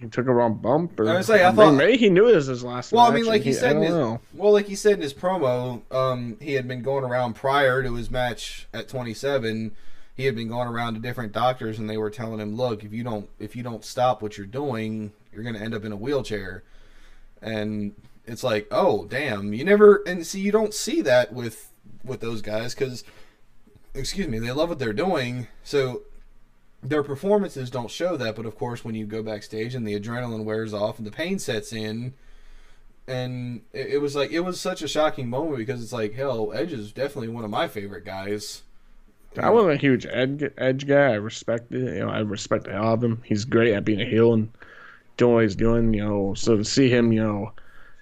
he 0.00 0.08
took 0.08 0.26
a 0.26 0.32
wrong 0.32 0.54
bump, 0.54 0.98
or 0.98 1.08
I 1.08 1.16
was 1.16 1.28
like, 1.28 1.42
I 1.42 1.52
thought- 1.52 1.74
maybe 1.74 1.96
he 1.96 2.10
knew 2.10 2.28
it 2.28 2.34
was 2.34 2.46
his 2.46 2.64
last. 2.64 2.92
Well, 2.92 3.04
I 3.04 3.14
mean, 3.14 3.24
like 3.24 3.42
and 3.42 3.44
he 3.44 3.52
said, 3.52 3.76
in 3.76 3.82
his, 3.82 3.94
know. 3.94 4.20
well, 4.34 4.52
like 4.52 4.66
he 4.66 4.74
said 4.74 4.94
in 4.94 5.02
his 5.02 5.14
promo, 5.14 5.82
um, 5.92 6.36
he 6.40 6.54
had 6.54 6.66
been 6.66 6.82
going 6.82 7.04
around 7.04 7.34
prior 7.34 7.82
to 7.82 7.94
his 7.94 8.10
match 8.10 8.66
at 8.72 8.88
27. 8.88 9.72
He 10.16 10.26
had 10.26 10.34
been 10.34 10.48
going 10.48 10.68
around 10.68 10.94
to 10.94 11.00
different 11.00 11.32
doctors, 11.32 11.78
and 11.78 11.88
they 11.88 11.96
were 11.96 12.10
telling 12.10 12.40
him, 12.40 12.56
"Look, 12.56 12.84
if 12.84 12.92
you 12.92 13.04
don't, 13.04 13.28
if 13.38 13.54
you 13.54 13.62
don't 13.62 13.84
stop 13.84 14.22
what 14.22 14.36
you're 14.36 14.46
doing, 14.46 15.12
you're 15.32 15.42
going 15.42 15.54
to 15.54 15.60
end 15.60 15.74
up 15.74 15.84
in 15.84 15.92
a 15.92 15.96
wheelchair." 15.96 16.62
And 17.40 17.94
it's 18.26 18.44
like, 18.44 18.66
oh, 18.70 19.06
damn, 19.06 19.54
you 19.54 19.64
never, 19.64 20.02
and 20.06 20.26
see, 20.26 20.40
you 20.40 20.52
don't 20.52 20.74
see 20.74 21.00
that 21.02 21.32
with 21.32 21.72
with 22.04 22.20
those 22.20 22.42
guys 22.42 22.74
because, 22.74 23.04
excuse 23.94 24.26
me, 24.26 24.38
they 24.38 24.50
love 24.52 24.68
what 24.68 24.78
they're 24.78 24.92
doing, 24.92 25.48
so 25.62 26.02
their 26.82 27.02
performances 27.02 27.70
don't 27.70 27.90
show 27.90 28.16
that. 28.16 28.36
But 28.36 28.46
of 28.46 28.56
course, 28.56 28.84
when 28.84 28.94
you 28.94 29.06
go 29.06 29.22
backstage 29.22 29.74
and 29.74 29.86
the 29.86 29.98
adrenaline 29.98 30.44
wears 30.44 30.74
off 30.74 30.98
and 30.98 31.06
the 31.06 31.12
pain 31.12 31.38
sets 31.38 31.72
in 31.72 32.14
and 33.06 33.62
it, 33.72 33.94
it 33.94 33.98
was 33.98 34.14
like 34.14 34.30
it 34.30 34.40
was 34.40 34.60
such 34.60 34.82
a 34.82 34.88
shocking 34.88 35.28
moment 35.28 35.58
because 35.58 35.82
it's 35.82 35.92
like 35.92 36.14
hell 36.14 36.52
edge 36.54 36.72
is 36.72 36.92
definitely 36.92 37.28
one 37.28 37.44
of 37.44 37.50
my 37.50 37.66
favorite 37.66 38.04
guys 38.04 38.62
I 39.38 39.50
wasn't 39.50 39.74
a 39.74 39.76
huge 39.76 40.06
edge, 40.06 40.42
edge 40.58 40.86
guy. 40.86 41.12
I 41.12 41.14
respect 41.14 41.72
it. 41.72 41.94
You 41.94 42.00
know, 42.00 42.08
I 42.08 42.18
respect 42.20 42.66
of 42.66 43.04
him. 43.04 43.22
He's 43.24 43.44
great 43.44 43.74
at 43.74 43.84
being 43.84 44.00
a 44.00 44.04
heel 44.04 44.32
and 44.32 44.50
doing 45.16 45.34
what 45.34 45.42
he's 45.44 45.54
doing. 45.54 45.94
You 45.94 46.04
know, 46.04 46.34
so 46.34 46.56
to 46.56 46.64
see 46.64 46.88
him, 46.88 47.12
you 47.12 47.22
know, 47.22 47.52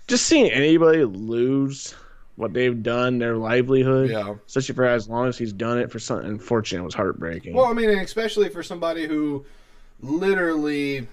just 0.06 0.26
seeing 0.26 0.50
anybody 0.50 1.04
lose 1.04 1.94
what 2.38 2.52
they've 2.52 2.84
done, 2.84 3.18
their 3.18 3.36
livelihood, 3.36 4.10
yeah 4.10 4.34
especially 4.46 4.74
for 4.74 4.84
as 4.84 5.08
long 5.08 5.26
as 5.26 5.36
he's 5.36 5.52
done 5.52 5.78
it 5.78 5.90
for 5.90 5.98
something 5.98 6.30
unfortunate, 6.30 6.84
was 6.84 6.94
heartbreaking. 6.94 7.52
well 7.52 7.66
i 7.66 7.72
mean 7.72 7.90
and 7.90 8.00
especially 8.00 8.48
for 8.48 8.62
somebody 8.62 9.06
who 9.06 9.44
literally 10.00 11.08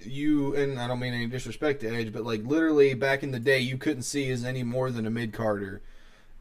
you 0.00 0.54
and 0.56 0.78
i 0.78 0.88
don't 0.88 0.98
mean 0.98 1.14
any 1.14 1.26
disrespect 1.26 1.80
to 1.80 1.88
edge 1.88 2.12
but 2.12 2.24
like 2.24 2.42
literally 2.44 2.94
back 2.94 3.22
in 3.22 3.30
the 3.30 3.38
day 3.38 3.58
you 3.60 3.78
couldn't 3.78 4.02
see 4.02 4.28
as 4.30 4.44
any 4.44 4.62
more 4.64 4.90
than 4.90 5.06
a 5.06 5.10
mid-carder 5.10 5.80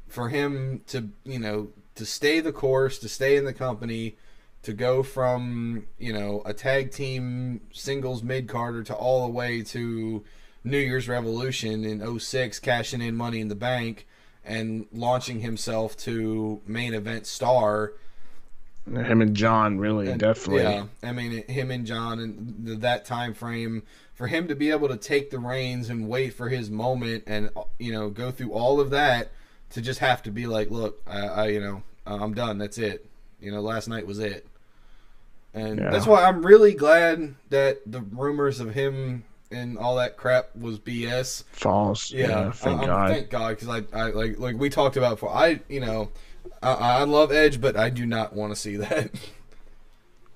for 0.08 0.30
him 0.30 0.82
to 0.88 1.10
you 1.24 1.40
know 1.40 1.70
to 1.94 2.06
stay 2.06 2.40
the 2.40 2.52
course 2.52 2.98
to 2.98 3.08
stay 3.08 3.38
in 3.38 3.46
the 3.46 3.54
company 3.54 4.18
to 4.64 4.74
go 4.74 5.04
from 5.04 5.86
you 6.00 6.12
know 6.12 6.42
a 6.46 6.54
tag 6.54 6.92
team 6.92 7.62
singles 7.72 8.24
mid 8.24 8.48
carder 8.48 8.82
to 8.82 8.94
all 8.96 9.26
the 9.26 9.32
way 9.32 9.62
to 9.62 10.24
New 10.66 10.80
Year's 10.80 11.08
Revolution 11.08 11.86
in 11.86 12.20
06, 12.20 12.58
cashing 12.58 13.00
in 13.00 13.16
Money 13.16 13.40
in 13.40 13.50
the 13.50 13.56
Bank 13.56 14.08
and 14.46 14.86
launching 14.94 15.42
himself 15.42 15.98
to 15.98 16.62
main 16.68 16.94
event 16.94 17.26
star. 17.28 17.94
Him 18.88 19.22
and 19.22 19.36
John, 19.36 19.80
really, 19.80 20.10
And, 20.12 20.20
definitely. 20.20 20.62
Yeah, 20.62 20.86
I 21.02 21.12
mean 21.12 21.44
him 21.48 21.72
and 21.72 21.86
John 21.88 22.20
and 22.20 22.64
th- 22.66 22.80
that 22.80 23.04
time 23.06 23.34
frame 23.34 23.82
for 24.14 24.28
him 24.28 24.48
to 24.48 24.56
be 24.56 24.70
able 24.70 24.88
to 24.90 24.96
take 24.98 25.32
the 25.32 25.40
reins 25.40 25.90
and 25.90 26.08
wait 26.08 26.34
for 26.36 26.50
his 26.50 26.70
moment 26.70 27.24
and 27.26 27.50
you 27.80 27.92
know 27.92 28.10
go 28.10 28.30
through 28.30 28.52
all 28.54 28.80
of 28.80 28.92
that 28.92 29.32
to 29.72 29.82
just 29.82 30.00
have 30.00 30.22
to 30.24 30.32
be 30.32 30.46
like, 30.46 30.70
look, 30.70 31.02
I, 31.08 31.20
I 31.28 31.48
you 31.48 31.60
know 31.60 31.82
I'm 32.06 32.36
done. 32.36 32.60
That's 32.60 32.78
it. 32.78 33.10
You 33.42 33.52
know, 33.52 33.60
last 33.62 33.88
night 33.88 34.06
was 34.06 34.20
it. 34.20 34.46
And 35.56 35.80
Yeah. 35.80 35.90
that's 35.90 36.06
why 36.06 36.24
I'm 36.26 36.46
really 36.46 36.74
glad 36.74 37.34
that 37.50 37.80
the 37.88 38.02
rumors 38.02 38.60
of 38.60 38.76
him 38.76 39.24
and 39.52 39.78
all 39.78 39.96
that 39.98 40.18
crap 40.18 40.56
was 40.56 40.80
BS. 40.80 41.44
False. 41.52 42.12
Yeah, 42.12 42.28
Yeah, 42.28 42.52
thank 42.52 42.82
I- 42.82 42.86
God. 42.86 43.10
Thank 43.12 43.30
God, 43.30 43.50
because 43.58 43.68
I, 43.70 43.84
I 43.98 44.10
like 44.12 44.40
like 44.40 44.56
we 44.58 44.70
talked 44.70 44.98
about 44.98 45.12
before. 45.12 45.30
I 45.34 45.60
you 45.70 45.80
know, 45.80 46.12
I, 46.64 46.72
I 46.72 47.04
love 47.04 47.32
Edge, 47.32 47.60
but 47.62 47.76
I 47.78 47.90
do 47.90 48.06
not 48.06 48.34
want 48.34 48.54
to 48.54 48.56
see 48.60 48.76
that. 48.78 49.12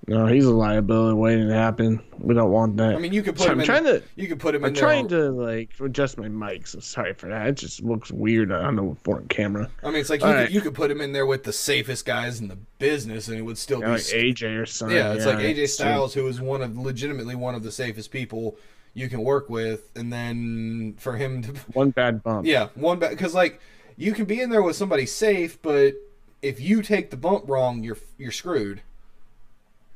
No, 0.08 0.26
he's 0.26 0.46
a 0.46 0.52
liability 0.54 1.14
waiting 1.16 1.50
to 1.50 1.54
happen. 1.54 2.02
We 2.18 2.34
don't 2.34 2.50
want 2.50 2.78
that. 2.78 2.96
I 2.96 2.98
mean, 2.98 3.14
you 3.14 3.22
could 3.22 3.36
put 3.36 3.44
So 3.44 3.52
him 3.52 3.58
I'm 3.58 3.60
in. 3.60 3.66
trying 3.68 3.84
to. 3.84 4.02
you 4.16 4.28
could 4.28 4.40
put 4.40 4.56
him 4.56 4.66
I'm 4.66 4.74
trying 4.74 5.08
to 5.10 5.30
like 5.30 5.70
adjust 5.80 6.18
my 6.18 6.28
mic. 6.28 6.66
So 6.66 6.80
sorry 6.80 7.14
for 7.14 7.28
that. 7.30 7.46
It 7.48 7.58
just 7.58 7.84
looks 7.84 8.10
weird 8.10 8.52
on 8.52 8.76
the 8.76 8.96
front 9.04 9.30
camera. 9.30 9.70
I 9.84 9.88
mean, 9.92 9.98
it's 9.98 10.10
like 10.10 10.22
you 10.22 10.26
could, 10.28 10.34
right. 10.36 10.50
you 10.52 10.62
could 10.62 10.74
put 10.74 10.90
him 10.90 11.00
in 11.00 11.12
there 11.12 11.28
with 11.28 11.44
the 11.44 11.54
safest 11.54 12.06
guys 12.08 12.40
in 12.40 12.48
the 12.48 12.58
business, 12.80 13.28
and 13.28 13.38
it 13.38 13.44
would 13.44 13.60
still 13.60 13.80
You 13.82 13.86
be. 13.86 13.92
like 13.92 14.02
AJ 14.02 14.60
or 14.60 14.66
something. 14.66 14.98
yeah, 14.98 15.14
it's 15.14 15.26
like 15.28 15.38
AJ 15.38 15.58
it's 15.58 15.78
true. 15.78 15.86
Styles, 15.86 16.14
who 16.16 16.26
is 16.28 16.42
one 16.42 16.64
of 16.64 16.76
legitimately 16.76 17.36
one 17.36 17.54
of 17.54 17.62
the 17.62 17.72
safest 17.72 18.10
people 18.10 18.58
you 19.00 19.10
can 19.10 19.24
work 19.24 19.50
with, 19.50 19.90
and 19.96 20.12
then 20.12 20.96
for 20.98 21.16
him 21.16 21.42
to 21.44 21.52
One 21.74 21.92
bad 21.92 22.22
bump. 22.22 22.46
Yeah, 22.46 22.70
one 22.76 23.00
bad 23.00 23.12
because 23.12 23.34
like 23.34 23.60
you 23.98 24.14
can 24.14 24.26
be 24.26 24.42
in 24.42 24.50
there 24.50 24.62
with 24.62 24.76
somebody 24.76 25.06
safe, 25.06 25.62
but 25.62 25.94
if 26.42 26.60
you 26.60 26.82
take 26.82 27.10
the 27.10 27.18
bump 27.18 27.46
wrong, 27.48 27.84
you're 27.84 27.98
you're 28.18 28.32
screwed. 28.32 28.82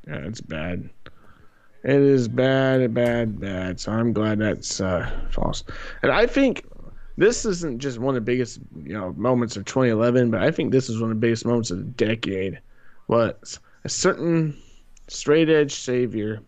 Yeah, 0.06 0.16
it's 0.16 0.40
bad. 0.40 0.88
It 1.82 2.00
is 2.00 2.28
bad, 2.28 2.94
bad, 2.94 3.38
bad. 3.38 3.78
So 3.78 3.92
I'm 3.92 4.14
glad 4.14 4.38
that's 4.38 4.80
uh, 4.80 5.10
false. 5.30 5.64
And 6.02 6.10
I 6.10 6.26
think 6.26 6.66
this 7.18 7.44
isn't 7.44 7.78
just 7.78 7.98
one 7.98 8.16
of 8.16 8.24
the 8.24 8.32
biggest, 8.32 8.58
you 8.82 8.94
know, 8.94 9.12
moments 9.12 9.56
of 9.56 9.66
2011, 9.66 10.30
but 10.30 10.42
I 10.42 10.50
think 10.50 10.72
this 10.72 10.88
is 10.88 10.98
one 10.98 11.10
of 11.10 11.16
the 11.16 11.20
biggest 11.20 11.44
moments 11.44 11.70
of 11.70 11.78
the 11.78 11.84
decade. 11.84 12.58
Was 13.06 13.60
a 13.84 13.90
certain 13.90 14.56
straight 15.08 15.50
edge 15.50 15.74
savior 15.74 16.40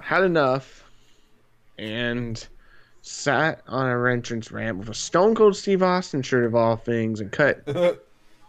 had 0.00 0.24
enough 0.24 0.84
and 1.78 2.46
sat 3.02 3.62
on 3.66 3.88
a 3.88 4.10
entrance 4.10 4.50
ramp 4.52 4.78
with 4.78 4.88
a 4.88 4.94
Stone 4.94 5.34
Cold 5.34 5.56
Steve 5.56 5.82
Austin 5.82 6.22
shirt 6.22 6.44
of 6.44 6.54
all 6.54 6.76
things 6.76 7.20
and 7.20 7.32
cut 7.32 7.66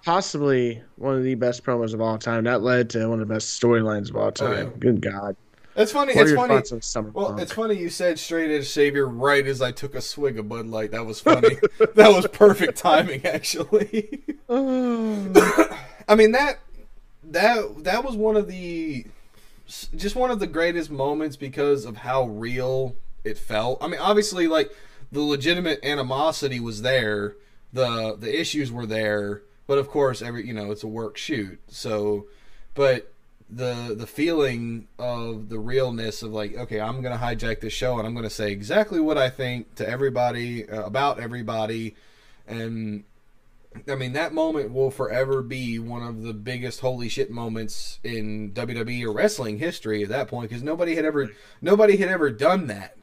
possibly 0.06 0.82
one 0.98 1.16
of 1.16 1.24
the 1.24 1.36
best 1.36 1.64
promos 1.64 1.94
of 1.94 2.02
all 2.02 2.18
time. 2.18 2.44
That 2.44 2.62
led 2.62 2.90
to 2.92 3.08
one 3.08 3.22
of 3.22 3.28
the 3.28 3.34
best 3.34 3.60
storylines 3.60 4.10
of 4.10 4.16
all 4.16 4.28
oh, 4.28 4.32
time. 4.32 4.52
Oh, 4.52 4.58
yeah. 4.58 4.70
Good 4.80 5.02
God. 5.02 5.36
It's 5.76 5.92
funny. 5.92 6.14
What 6.14 6.28
it's 6.28 6.94
funny. 6.94 7.10
Well, 7.14 7.28
Punk? 7.28 7.42
it's 7.42 7.54
funny 7.54 7.76
you 7.76 7.90
said 7.90 8.20
straight 8.20 8.52
edge 8.52 8.68
savior 8.68 9.08
right 9.08 9.46
as 9.48 9.60
I 9.60 9.72
took 9.72 9.96
a 9.96 10.02
swig 10.02 10.38
of 10.38 10.48
Bud 10.48 10.68
Light. 10.68 10.92
That 10.92 11.06
was 11.06 11.20
funny. 11.20 11.58
that 11.96 12.14
was 12.14 12.28
perfect 12.28 12.78
timing, 12.78 13.26
actually. 13.26 14.24
Oh. 14.50 15.80
I 16.08 16.16
mean 16.16 16.34
that 16.34 16.60
that 17.24 17.86
that 17.86 18.04
was 18.04 18.18
one 18.18 18.36
of 18.36 18.48
the 18.48 19.06
just 19.68 20.16
one 20.16 20.32
of 20.32 20.40
the 20.40 20.48
greatest 20.48 20.92
moments 20.92 21.36
because 21.36 21.86
of 21.86 21.98
how 21.98 22.26
real 22.26 22.96
it 23.24 23.38
felt. 23.38 23.82
I 23.82 23.88
mean, 23.88 24.00
obviously, 24.00 24.48
like 24.48 24.72
the 25.12 25.22
legitimate 25.22 25.84
animosity 25.84 26.60
was 26.60 26.82
there, 26.82 27.36
the 27.72 28.16
the 28.20 28.40
issues 28.40 28.72
were 28.72 28.86
there, 28.86 29.42
but 29.68 29.78
of 29.78 29.90
course, 29.90 30.22
every 30.22 30.46
you 30.46 30.54
know 30.54 30.72
it's 30.72 30.84
a 30.84 30.88
work 30.88 31.18
shoot. 31.18 31.60
So, 31.68 32.26
but 32.74 33.12
the 33.50 33.96
the 33.98 34.08
feeling 34.08 34.88
of 34.98 35.50
the 35.50 35.60
realness 35.60 36.24
of 36.24 36.32
like, 36.34 36.56
okay, 36.56 36.82
I'm 36.82 37.02
gonna 37.02 37.18
hijack 37.18 37.62
this 37.62 37.74
show 37.74 37.98
and 37.98 38.08
I'm 38.08 38.16
gonna 38.16 38.30
say 38.30 38.52
exactly 38.52 39.00
what 39.00 39.18
I 39.18 39.30
think 39.30 39.76
to 39.76 39.88
everybody 39.88 40.68
uh, 40.68 40.84
about 40.84 41.20
everybody, 41.20 41.96
and 42.48 43.04
I 43.88 43.96
mean, 43.96 44.14
that 44.14 44.34
moment 44.34 44.74
will 44.74 44.92
forever 44.92 45.42
be 45.42 45.80
one 45.80 46.04
of 46.04 46.24
the 46.24 46.34
biggest 46.34 46.80
holy 46.80 47.10
shit 47.10 47.32
moments 47.32 48.00
in 48.04 48.52
WWE 48.52 49.06
or 49.06 49.14
wrestling 49.14 49.60
history 49.60 50.04
at 50.04 50.10
that 50.10 50.28
point 50.28 50.50
because 50.50 50.64
nobody 50.64 50.96
had 50.96 51.06
ever 51.06 51.30
nobody 51.62 51.98
had 51.98 52.10
ever 52.10 52.30
done 52.30 52.68
that. 52.68 52.98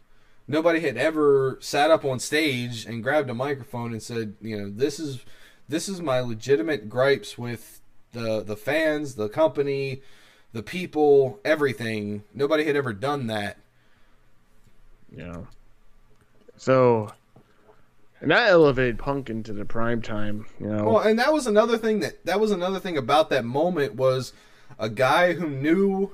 Nobody 0.49 0.81
had 0.81 0.97
ever 0.97 1.59
sat 1.61 1.91
up 1.91 2.05
on 2.05 2.19
stage 2.19 2.85
and 2.85 3.03
grabbed 3.03 3.31
a 3.31 3.35
microphone 3.35 3.93
and 3.93 4.03
said, 4.03 4.35
you 4.41 4.59
know, 4.59 4.71
this 4.71 4.99
is 4.99 5.25
this 5.69 5.89
is 5.89 6.01
my 6.01 6.21
legitimate 6.21 6.89
gripes 6.89 7.39
with 7.39 7.81
the 8.13 8.43
the 8.43 8.57
fans, 8.57 9.15
the 9.15 9.29
company, 9.29 10.03
the 10.53 10.63
people, 10.63 11.41
everything. 11.45 12.25
Nobody 12.35 12.65
had 12.65 12.77
ever 12.77 12.93
done 12.93 13.27
that. 13.29 13.59
Yeah. 15.15 15.43
So, 16.57 17.13
and 18.21 18.31
that 18.31 18.49
elevated 18.51 18.99
Punk 18.99 19.31
into 19.31 19.53
the 19.53 19.65
prime 19.65 20.03
time. 20.03 20.47
You 20.59 20.69
know, 20.69 20.85
Well, 20.85 20.99
and 20.99 21.19
that 21.19 21.33
was 21.33 21.47
another 21.47 21.79
thing 21.79 22.01
that 22.01 22.25
that 22.27 22.41
was 22.41 22.51
another 22.51 22.79
thing 22.79 22.97
about 22.97 23.31
that 23.31 23.45
moment 23.45 23.95
was 23.95 24.33
a 24.79 24.89
guy 24.89 25.33
who 25.35 25.49
knew 25.49 26.13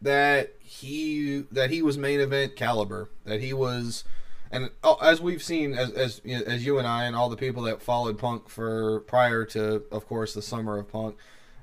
that 0.00 0.52
he 0.60 1.44
that 1.50 1.70
he 1.70 1.82
was 1.82 1.96
main 1.96 2.20
event 2.20 2.56
caliber, 2.56 3.08
that 3.24 3.40
he 3.40 3.52
was, 3.52 4.04
and 4.50 4.70
oh, 4.84 4.98
as 5.02 5.20
we've 5.20 5.42
seen 5.42 5.74
as 5.74 5.90
as 5.92 6.20
as 6.24 6.66
you 6.66 6.78
and 6.78 6.86
I 6.86 7.04
and 7.04 7.16
all 7.16 7.28
the 7.28 7.36
people 7.36 7.62
that 7.64 7.80
followed 7.80 8.18
Punk 8.18 8.48
for 8.48 9.00
prior 9.00 9.44
to, 9.46 9.84
of 9.90 10.06
course, 10.06 10.34
the 10.34 10.42
summer 10.42 10.78
of 10.78 10.90
Punk, 10.90 11.16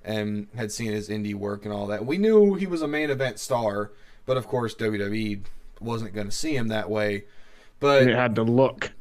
and 0.03 0.47
had 0.56 0.71
seen 0.71 0.91
his 0.91 1.10
indie 1.10 1.36
work 1.36 1.65
and 1.65 1.73
all 1.73 1.88
that, 1.88 2.06
we 2.06 2.17
knew 2.17 2.56
he 2.56 2.65
was 2.65 2.82
a 2.82 2.88
main 2.88 3.10
event 3.10 3.39
star, 3.39 3.91
but 4.25 4.38
of 4.38 4.47
course 4.47 4.73
WWE 4.75 5.41
wasn't 5.79 6.13
going 6.13 6.27
to 6.27 6.32
see 6.32 6.56
him 6.56 6.69
that 6.69 6.89
way. 6.89 7.25
But 7.79 8.03
it 8.03 8.15
had 8.15 8.36
to 8.36 8.43
look. 8.43 8.91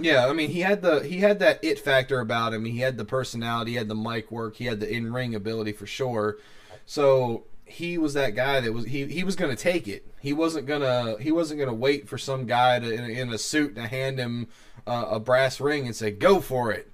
Yeah, 0.00 0.26
I 0.26 0.32
mean, 0.32 0.50
he 0.50 0.60
had 0.60 0.82
the 0.82 1.00
he 1.00 1.18
had 1.20 1.38
that 1.40 1.62
it 1.62 1.78
factor 1.78 2.20
about 2.20 2.54
him. 2.54 2.64
He 2.64 2.78
had 2.80 2.96
the 2.96 3.04
personality, 3.04 3.72
he 3.72 3.76
had 3.76 3.88
the 3.88 3.94
mic 3.94 4.30
work, 4.30 4.56
he 4.56 4.66
had 4.66 4.80
the 4.80 4.88
in 4.92 5.12
ring 5.12 5.34
ability 5.34 5.72
for 5.72 5.86
sure. 5.86 6.38
So 6.86 7.44
he 7.64 7.98
was 7.98 8.14
that 8.14 8.34
guy 8.34 8.60
that 8.60 8.72
was 8.72 8.86
he 8.86 9.06
he 9.06 9.24
was 9.24 9.36
gonna 9.36 9.56
take 9.56 9.86
it. 9.88 10.06
He 10.20 10.32
wasn't 10.32 10.66
gonna 10.66 11.16
he 11.20 11.30
wasn't 11.32 11.60
gonna 11.60 11.74
wait 11.74 12.08
for 12.08 12.18
some 12.18 12.46
guy 12.46 12.78
to 12.78 12.90
in, 12.92 13.04
a- 13.04 13.08
in 13.20 13.32
a 13.32 13.38
suit 13.38 13.74
to 13.76 13.86
hand 13.86 14.18
him 14.18 14.48
uh, 14.86 15.06
a 15.10 15.20
brass 15.20 15.60
ring 15.60 15.86
and 15.86 15.94
say 15.94 16.10
go 16.10 16.40
for 16.40 16.72
it. 16.72 16.90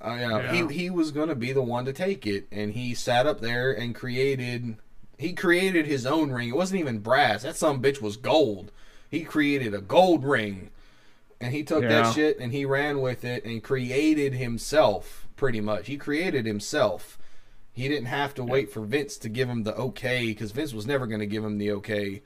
Uh, 0.00 0.16
Yeah. 0.18 0.52
He 0.68 0.74
he 0.74 0.90
was 0.90 1.10
gonna 1.12 1.34
be 1.34 1.52
the 1.52 1.62
one 1.62 1.84
to 1.84 1.92
take 1.92 2.26
it, 2.26 2.46
and 2.50 2.72
he 2.72 2.94
sat 2.94 3.26
up 3.26 3.40
there 3.40 3.70
and 3.72 3.94
created. 3.94 4.76
He 5.18 5.34
created 5.34 5.86
his 5.86 6.04
own 6.06 6.32
ring. 6.32 6.48
It 6.48 6.56
wasn't 6.56 6.80
even 6.80 6.98
brass. 6.98 7.42
That 7.42 7.54
some 7.56 7.80
bitch 7.80 8.00
was 8.00 8.16
gold. 8.16 8.72
He 9.08 9.22
created 9.22 9.74
a 9.74 9.80
gold 9.80 10.24
ring 10.24 10.70
and 11.42 11.52
he 11.52 11.62
took 11.62 11.82
Yeah. 11.82 11.88
that 12.02 12.14
shit 12.14 12.38
and 12.38 12.52
he 12.52 12.64
ran 12.64 13.00
with 13.00 13.24
it 13.24 13.44
and 13.44 13.62
created 13.62 14.34
himself 14.34 15.26
pretty 15.36 15.60
much. 15.60 15.88
He 15.88 15.96
created 15.96 16.46
himself. 16.46 17.18
He 17.72 17.88
didn't 17.88 18.06
have 18.06 18.34
to 18.34 18.44
wait 18.44 18.70
for 18.70 18.80
vince 18.82 19.16
to 19.18 19.28
give 19.28 19.48
him 19.48 19.64
the 19.64 19.74
okay 19.74 20.26
because 20.26 20.52
vince 20.52 20.72
was 20.72 20.86
never 20.86 21.06
going 21.06 21.20
to 21.20 21.26
give 21.26 21.44
him 21.44 21.58
the 21.58 21.72
okay. 21.72 22.22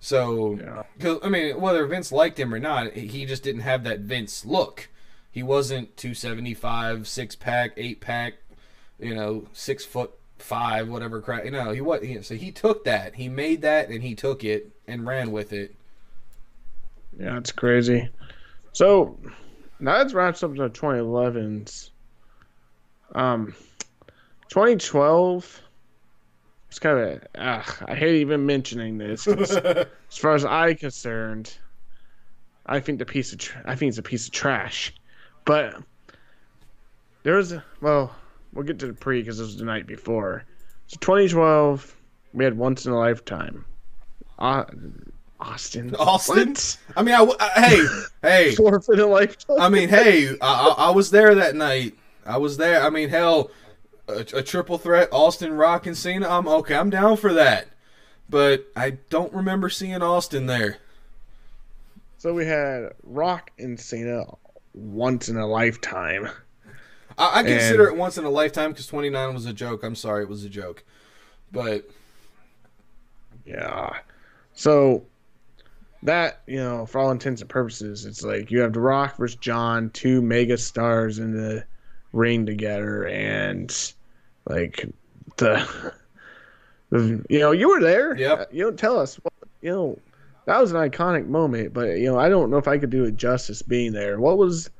So 0.00 0.58
Yeah. 0.60 0.82
'cause, 0.98 1.18
i 1.22 1.28
mean 1.28 1.60
whether 1.60 1.86
vince 1.86 2.10
liked 2.12 2.38
him 2.38 2.52
or 2.54 2.58
not 2.58 2.92
he 2.94 3.24
just 3.26 3.42
didn't 3.42 3.62
have 3.62 3.84
that 3.84 4.00
vince 4.00 4.44
look. 4.44 4.88
He 5.30 5.42
wasn't 5.42 5.96
275 5.96 7.06
six 7.08 7.34
pack 7.36 7.72
eight 7.76 8.00
pack 8.00 8.34
you 9.00 9.14
know 9.14 9.48
six 9.52 9.84
foot 9.84 10.12
five 10.38 10.88
whatever 10.88 11.20
crap. 11.20 11.44
You 11.44 11.50
know 11.50 11.72
he 11.72 11.80
what 11.80 12.04
he, 12.04 12.22
so 12.22 12.34
he 12.36 12.50
took 12.52 12.84
that. 12.84 13.16
He 13.16 13.28
made 13.28 13.62
that 13.62 13.88
and 13.88 14.02
he 14.02 14.14
took 14.14 14.44
it 14.44 14.70
and 14.86 15.06
ran 15.06 15.32
with 15.32 15.52
it. 15.52 15.74
Yeah, 17.18 17.36
it's 17.38 17.52
crazy. 17.52 18.08
So 18.74 19.16
now 19.78 20.02
that 20.02 20.12
wraps 20.12 20.42
up 20.42 20.54
the 20.54 20.68
2011s. 20.68 21.90
Um, 23.14 23.54
2012. 24.48 25.62
It's 26.68 26.78
kind 26.80 26.98
of 26.98 27.20
I 27.36 27.94
hate 27.94 28.16
even 28.16 28.44
mentioning 28.46 28.98
this. 28.98 29.28
as 29.28 29.86
far 30.10 30.34
as 30.34 30.44
I'm 30.44 30.74
concerned, 30.74 31.56
I 32.66 32.80
think 32.80 32.98
the 32.98 33.06
piece 33.06 33.32
of 33.32 33.38
tr- 33.38 33.58
I 33.64 33.76
think 33.76 33.90
it's 33.90 33.98
a 33.98 34.02
piece 34.02 34.26
of 34.26 34.32
trash. 34.32 34.92
But 35.44 35.76
there's 37.22 37.52
a, 37.52 37.64
well, 37.80 38.12
we'll 38.52 38.64
get 38.64 38.80
to 38.80 38.88
the 38.88 38.92
pre 38.92 39.20
because 39.20 39.38
this 39.38 39.46
was 39.46 39.56
the 39.56 39.64
night 39.64 39.86
before. 39.86 40.44
So 40.88 40.96
2012, 41.00 41.94
we 42.32 42.42
had 42.42 42.58
once 42.58 42.86
in 42.86 42.92
a 42.92 42.98
lifetime. 42.98 43.64
Uh, 44.36 44.64
Austin. 45.40 45.94
Austin? 45.96 46.50
What? 46.50 46.78
i 46.96 47.02
mean 47.02 47.14
I 47.14 47.30
I 47.40 47.60
hey 47.60 47.86
hey 48.22 48.54
Forfeit 48.54 48.98
a 48.98 49.06
lifetime. 49.06 49.60
I 49.60 49.68
mean, 49.68 49.88
hey, 49.88 50.30
I, 50.40 50.74
I, 50.78 50.86
I 50.86 50.90
was 50.90 51.10
there 51.10 51.34
that 51.34 51.54
night. 51.54 51.94
I 52.24 52.38
was 52.38 52.56
there. 52.56 52.82
I 52.82 52.90
mean, 52.90 53.08
hell, 53.10 53.50
a, 54.08 54.24
a 54.34 54.42
triple 54.42 54.78
threat, 54.78 55.08
Austin, 55.12 55.52
Rock, 55.52 55.86
and 55.86 55.96
Cena. 55.96 56.28
I'm 56.28 56.48
okay. 56.48 56.74
I'm 56.74 56.90
down 56.90 57.16
for 57.16 57.32
that. 57.34 57.68
But 58.28 58.66
I 58.74 58.90
don't 59.10 59.32
remember 59.32 59.68
seeing 59.68 60.00
Austin 60.02 60.46
there. 60.46 60.78
So 62.16 62.32
we 62.32 62.46
had 62.46 62.94
Rock 63.02 63.50
and 63.58 63.78
Cena 63.78 64.24
once 64.72 65.28
in 65.28 65.36
a 65.36 65.46
lifetime. 65.46 66.30
I, 67.18 67.40
I 67.40 67.42
consider 67.42 67.86
and, 67.88 67.96
it 67.96 68.00
once 68.00 68.16
in 68.16 68.24
a 68.24 68.30
lifetime 68.30 68.70
because 68.70 68.86
29 68.86 69.34
was 69.34 69.46
a 69.46 69.52
joke. 69.52 69.82
I'm 69.82 69.94
sorry, 69.94 70.22
it 70.22 70.28
was 70.28 70.44
a 70.44 70.48
joke. 70.48 70.84
But 71.52 71.88
yeah, 73.44 73.98
so 74.54 75.04
that 76.04 76.42
you 76.46 76.58
know, 76.58 76.86
for 76.86 77.00
all 77.00 77.10
intents 77.10 77.40
and 77.40 77.50
purposes, 77.50 78.04
it's 78.04 78.22
like 78.22 78.50
you 78.50 78.60
have 78.60 78.72
The 78.72 78.80
Rock 78.80 79.16
versus 79.16 79.36
John, 79.36 79.90
two 79.90 80.22
mega 80.22 80.56
stars 80.56 81.18
in 81.18 81.32
the 81.32 81.64
ring 82.12 82.46
together, 82.46 83.06
and 83.06 83.92
like 84.48 84.86
the, 85.38 85.92
the 86.90 87.24
you 87.28 87.38
know, 87.40 87.52
you 87.52 87.68
were 87.68 87.80
there. 87.80 88.16
Yeah. 88.16 88.44
You 88.52 88.64
don't 88.64 88.78
tell 88.78 88.98
us. 88.98 89.18
You 89.62 89.70
know, 89.70 89.98
that 90.44 90.60
was 90.60 90.72
an 90.72 90.76
iconic 90.76 91.26
moment, 91.26 91.72
but 91.72 91.98
you 91.98 92.04
know, 92.04 92.18
I 92.18 92.28
don't 92.28 92.50
know 92.50 92.58
if 92.58 92.68
I 92.68 92.78
could 92.78 92.90
do 92.90 93.04
it 93.04 93.16
justice 93.16 93.62
being 93.62 93.92
there. 93.92 94.20
What 94.20 94.38
was 94.38 94.70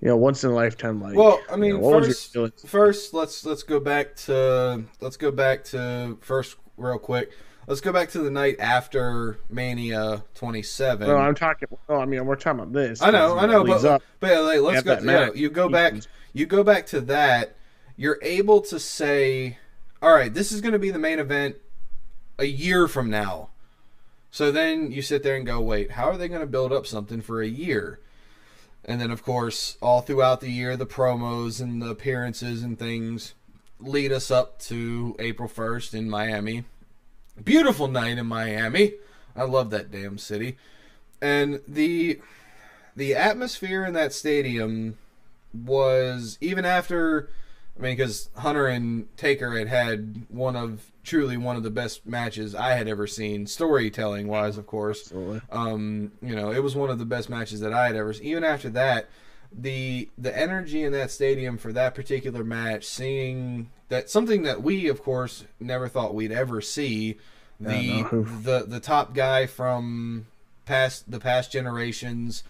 you 0.00 0.08
know, 0.08 0.16
once 0.16 0.44
in 0.44 0.50
a 0.50 0.54
lifetime 0.54 1.00
like. 1.00 1.16
Well, 1.16 1.40
I 1.50 1.56
mean, 1.56 1.76
you 1.76 1.80
know, 1.80 2.02
first, 2.02 2.36
first 2.66 3.14
let's 3.14 3.44
let's 3.46 3.62
go 3.62 3.80
back 3.80 4.16
to 4.16 4.84
let's 5.00 5.16
go 5.16 5.30
back 5.30 5.64
to 5.64 6.18
first 6.20 6.56
real 6.76 6.98
quick. 6.98 7.32
Let's 7.66 7.80
go 7.80 7.92
back 7.92 8.10
to 8.10 8.18
the 8.18 8.30
night 8.30 8.56
after 8.60 9.38
Mania 9.48 10.24
27. 10.34 11.08
No, 11.08 11.16
I'm 11.16 11.34
talking. 11.34 11.68
No, 11.88 11.96
I 11.96 12.04
mean 12.04 12.24
we're 12.26 12.36
talking 12.36 12.60
about 12.60 12.72
this. 12.72 13.00
I 13.00 13.10
know, 13.10 13.38
I 13.38 13.46
know, 13.46 13.64
but 13.64 13.84
up, 13.84 14.02
but 14.20 14.42
like, 14.42 14.60
let's 14.60 14.82
go. 14.82 14.98
Yeah, 15.00 15.30
you 15.34 15.50
go 15.50 15.68
back. 15.68 15.94
You 16.32 16.46
go 16.46 16.62
back 16.62 16.86
to 16.86 17.00
that. 17.02 17.56
You're 17.96 18.18
able 18.22 18.60
to 18.62 18.80
say, 18.80 19.58
all 20.02 20.12
right, 20.12 20.34
this 20.34 20.50
is 20.50 20.60
going 20.60 20.72
to 20.72 20.78
be 20.78 20.90
the 20.90 20.98
main 20.98 21.20
event 21.20 21.56
a 22.38 22.44
year 22.44 22.88
from 22.88 23.08
now. 23.08 23.50
So 24.30 24.50
then 24.50 24.90
you 24.90 25.00
sit 25.00 25.22
there 25.22 25.36
and 25.36 25.46
go, 25.46 25.60
wait, 25.60 25.92
how 25.92 26.10
are 26.10 26.16
they 26.16 26.26
going 26.26 26.40
to 26.40 26.46
build 26.46 26.72
up 26.72 26.88
something 26.88 27.20
for 27.22 27.40
a 27.40 27.46
year? 27.46 28.00
And 28.84 29.00
then, 29.00 29.12
of 29.12 29.22
course, 29.22 29.78
all 29.80 30.00
throughout 30.00 30.40
the 30.40 30.50
year, 30.50 30.76
the 30.76 30.86
promos 30.86 31.60
and 31.60 31.80
the 31.80 31.88
appearances 31.88 32.64
and 32.64 32.76
things 32.76 33.34
lead 33.78 34.10
us 34.10 34.32
up 34.32 34.58
to 34.62 35.14
April 35.20 35.48
1st 35.48 35.94
in 35.94 36.10
Miami. 36.10 36.64
Beautiful 37.42 37.88
night 37.88 38.18
in 38.18 38.26
Miami. 38.26 38.94
I 39.36 39.44
love 39.44 39.70
that 39.70 39.90
damn 39.90 40.18
city. 40.18 40.56
And 41.20 41.60
the 41.66 42.20
the 42.96 43.14
atmosphere 43.14 43.84
in 43.84 43.94
that 43.94 44.12
stadium 44.12 44.98
was 45.52 46.38
even 46.40 46.64
after 46.64 47.28
I 47.78 47.82
mean 47.82 47.96
cuz 47.96 48.28
Hunter 48.36 48.66
and 48.66 49.14
Taker 49.16 49.58
had 49.58 49.68
had 49.68 50.26
one 50.28 50.54
of 50.54 50.92
truly 51.02 51.36
one 51.36 51.56
of 51.56 51.62
the 51.62 51.70
best 51.70 52.06
matches 52.06 52.54
I 52.54 52.72
had 52.72 52.88
ever 52.88 53.06
seen, 53.06 53.46
storytelling 53.46 54.26
wise, 54.26 54.56
of 54.56 54.66
course. 54.66 55.12
Um, 55.50 56.12
you 56.22 56.34
know, 56.34 56.50
it 56.50 56.62
was 56.62 56.74
one 56.74 56.90
of 56.90 56.98
the 56.98 57.04
best 57.04 57.28
matches 57.28 57.60
that 57.60 57.72
I 57.72 57.86
had 57.86 57.96
ever 57.96 58.12
seen. 58.12 58.26
Even 58.26 58.44
after 58.44 58.70
that, 58.70 59.08
the 59.52 60.08
the 60.18 60.36
energy 60.36 60.82
in 60.82 60.92
that 60.92 61.10
stadium 61.10 61.58
for 61.58 61.72
that 61.72 61.94
particular 61.94 62.44
match, 62.44 62.84
seeing 62.84 63.70
that 63.88 64.10
something 64.10 64.42
that 64.42 64.62
we, 64.62 64.88
of 64.88 65.02
course, 65.02 65.44
never 65.60 65.88
thought 65.88 66.14
we'd 66.14 66.32
ever 66.32 66.60
see. 66.60 67.18
The 67.60 68.02
the 68.42 68.64
the 68.66 68.80
top 68.80 69.14
guy 69.14 69.46
from 69.46 70.26
past 70.64 71.10
the 71.10 71.20
past 71.20 71.52
generations 71.52 72.42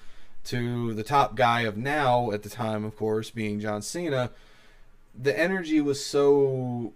to 0.45 0.95
the 0.95 1.03
top 1.03 1.35
guy 1.35 1.63
of 1.63 1.77
now 1.77 2.31
at 2.31 2.43
the 2.43 2.49
time, 2.49 2.85
of 2.85 2.97
course, 2.97 3.31
being 3.31 3.61
John 3.61 3.83
Cena. 3.83 4.31
The 5.15 5.39
energy 5.39 5.81
was 5.81 6.05
so. 6.05 6.93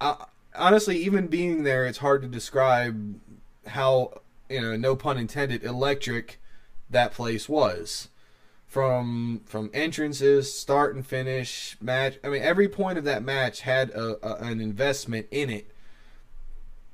I, 0.00 0.26
honestly, 0.54 0.98
even 0.98 1.28
being 1.28 1.62
there, 1.62 1.86
it's 1.86 1.98
hard 1.98 2.22
to 2.22 2.28
describe 2.28 3.20
how 3.68 4.20
you 4.48 4.60
know, 4.60 4.76
no 4.76 4.96
pun 4.96 5.18
intended, 5.18 5.62
electric 5.62 6.40
that 6.90 7.12
place 7.12 7.48
was. 7.48 8.08
From 8.68 9.40
from 9.46 9.70
entrances, 9.72 10.52
start 10.52 10.94
and 10.94 11.06
finish, 11.06 11.78
match. 11.80 12.18
I 12.22 12.28
mean, 12.28 12.42
every 12.42 12.68
point 12.68 12.98
of 12.98 13.04
that 13.04 13.22
match 13.22 13.62
had 13.62 13.88
a, 13.90 14.18
a 14.22 14.44
an 14.44 14.60
investment 14.60 15.26
in 15.30 15.48
it. 15.48 15.70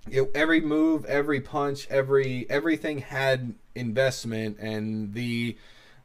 it. 0.09 0.31
Every 0.37 0.61
move, 0.61 1.05
every 1.07 1.41
punch, 1.41 1.89
every 1.91 2.47
everything 2.49 2.99
had 2.99 3.55
investment, 3.75 4.59
and 4.61 5.15
the 5.15 5.57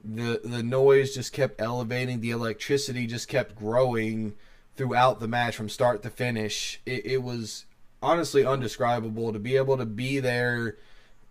the 0.03 0.41
the 0.43 0.63
noise 0.63 1.13
just 1.13 1.33
kept 1.33 1.61
elevating. 1.61 2.19
The 2.19 2.31
electricity 2.31 3.05
just 3.05 3.27
kept 3.27 3.55
growing 3.55 4.33
throughout 4.75 5.19
the 5.19 5.27
match 5.27 5.55
from 5.55 5.69
start 5.69 6.01
to 6.01 6.09
finish. 6.09 6.81
It, 6.85 7.05
it 7.05 7.23
was 7.23 7.65
honestly 8.01 8.43
undescribable 8.43 9.33
to 9.33 9.39
be 9.39 9.55
able 9.55 9.77
to 9.77 9.85
be 9.85 10.19
there 10.19 10.77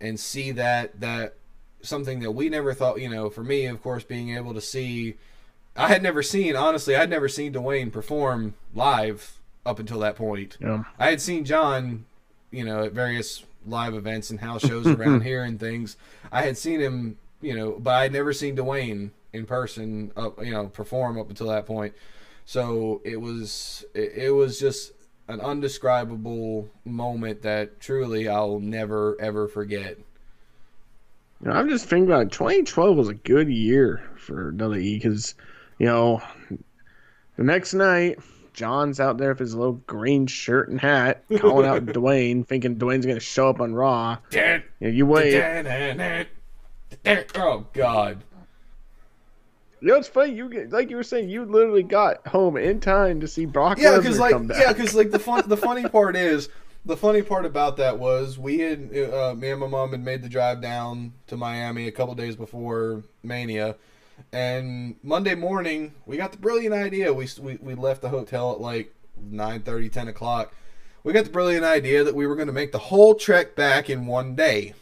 and 0.01 0.21
see 0.21 0.53
that 0.53 1.01
that 1.01 1.35
something 1.83 2.21
that 2.21 2.33
we 2.33 2.49
never 2.49 2.75
thought. 2.75 3.01
You 3.01 3.09
know, 3.09 3.31
for 3.31 3.43
me, 3.43 3.67
of 3.67 3.83
course, 3.83 4.05
being 4.05 4.37
able 4.37 4.55
to 4.55 4.61
see. 4.61 5.15
I 5.77 5.87
had 5.89 6.03
never 6.03 6.25
seen, 6.25 6.57
honestly, 6.57 6.97
I'd 6.97 7.09
never 7.09 7.29
seen 7.29 7.53
Dwayne 7.53 7.93
perform 7.93 8.55
live 8.75 9.39
up 9.65 9.79
until 9.79 10.01
that 10.01 10.17
point. 10.17 10.57
Yeah. 10.61 10.85
I 10.99 11.11
had 11.11 11.21
seen 11.21 11.45
John, 11.45 12.05
you 12.51 12.65
know, 12.65 12.83
at 12.83 12.93
various 12.93 13.45
live 13.65 13.95
events 13.95 14.31
and 14.31 14.41
house 14.41 14.63
shows 14.63 14.87
around 14.89 15.21
here 15.25 15.45
and 15.45 15.61
things. 15.61 15.97
I 16.33 16.43
had 16.43 16.59
seen 16.59 16.81
him, 16.81 17.19
you 17.41 17.55
know, 17.55 17.77
but 17.79 17.95
I'd 17.95 18.13
never 18.13 18.33
seen 18.33 18.57
Dwayne 18.57 19.11
in 19.33 19.47
person, 19.47 20.11
up, 20.17 20.43
you 20.45 20.53
know, 20.53 20.67
perform 20.67 21.19
up 21.19 21.29
until 21.29 21.49
that 21.49 21.67
point. 21.67 21.95
So 22.45 23.03
it 23.05 23.21
was 23.21 23.85
it, 23.95 24.13
it 24.15 24.31
was 24.31 24.59
just 24.59 24.93
an 25.29 25.41
undescribable 25.41 26.71
moment 26.85 27.43
that 27.43 27.81
truly 27.81 28.29
I'll 28.29 28.59
never 28.59 29.21
ever 29.21 29.47
forget. 29.47 29.99
You 31.43 31.51
know, 31.51 31.55
I'm 31.55 31.69
just 31.69 31.87
thinking 31.87 32.07
about 32.07 32.27
it. 32.27 32.33
2012 32.33 32.97
was 32.97 33.09
a 33.09 33.15
good 33.15 33.49
year 33.49 34.03
for 34.17 34.53
WWE 34.53 34.97
because, 34.97 35.35
you 35.79 35.87
know, 35.87 36.21
the 37.37 37.45
next 37.45 37.75
night 37.75 38.19
John's 38.59 38.99
out 38.99 39.19
there 39.19 39.31
with 39.31 39.39
his 39.39 39.55
little 39.55 39.81
green 39.87 40.27
shirt 40.27 40.69
and 40.69 40.81
hat, 40.81 41.23
calling 41.39 41.67
out 41.67 41.87
Dwayne, 41.87 42.45
thinking 42.45 42.77
Dwayne's 42.77 43.07
gonna 43.07 43.21
show 43.21 43.49
up 43.49 43.61
on 43.61 43.73
Raw. 43.73 44.19
you, 44.33 44.63
know, 44.81 44.89
you 44.89 45.07
wait. 45.07 45.35
Oh 47.37 47.67
God. 47.73 48.25
You 49.81 49.89
know, 49.89 49.97
it's 49.97 50.09
funny. 50.09 50.33
You 50.33 50.49
get, 50.49 50.73
like 50.73 50.91
you 50.91 50.97
were 50.97 51.05
saying, 51.05 51.29
you 51.29 51.45
literally 51.45 51.85
got 51.85 52.27
home 52.27 52.57
in 52.57 52.81
time 52.81 53.21
to 53.21 53.29
see 53.29 53.47
Brock 53.47 53.79
yeah, 53.79 53.97
because 53.97 54.19
like 54.19 54.33
come 54.33 54.49
back. 54.49 54.61
yeah, 54.61 54.73
because 54.73 54.95
like 54.95 55.13
the 55.13 55.21
fun 55.21 55.45
the 55.47 55.57
funny 55.57 55.89
part 55.89 56.17
is 56.17 56.49
the 56.89 56.97
funny 56.97 57.21
part 57.21 57.45
about 57.45 57.77
that 57.77 57.99
was 57.99 58.39
we 58.39 58.61
had 58.61 58.91
uh, 58.97 59.35
me 59.37 59.51
and 59.51 59.61
my 59.61 59.67
mom 59.67 59.91
had 59.91 60.03
made 60.03 60.23
the 60.23 60.29
drive 60.29 60.63
down 60.63 61.13
to 61.27 61.37
Miami 61.37 61.87
a 61.87 61.93
couple 61.93 62.15
days 62.15 62.35
before 62.35 63.05
Mania, 63.23 63.77
and 64.33 64.97
Monday 65.03 65.35
morning 65.35 65.95
we 66.07 66.17
got 66.17 66.33
the 66.33 66.39
brilliant 66.39 66.75
idea. 66.75 67.13
We 67.13 67.29
we, 67.41 67.57
we 67.57 67.75
left 67.75 68.01
the 68.01 68.09
hotel 68.09 68.53
at 68.53 68.61
like 68.61 68.95
9, 69.21 69.63
30, 69.63 69.89
10 69.91 70.09
o'clock. 70.09 70.55
We 71.05 71.13
got 71.13 71.27
the 71.27 71.31
brilliant 71.31 71.65
idea 71.65 72.05
that 72.05 72.15
we 72.15 72.27
were 72.27 72.35
going 72.35 72.49
to 72.49 72.55
make 72.55 72.73
the 72.73 72.79
whole 72.79 73.15
trek 73.15 73.55
back 73.55 73.91
in 73.91 74.07
one 74.07 74.35
day. 74.35 74.75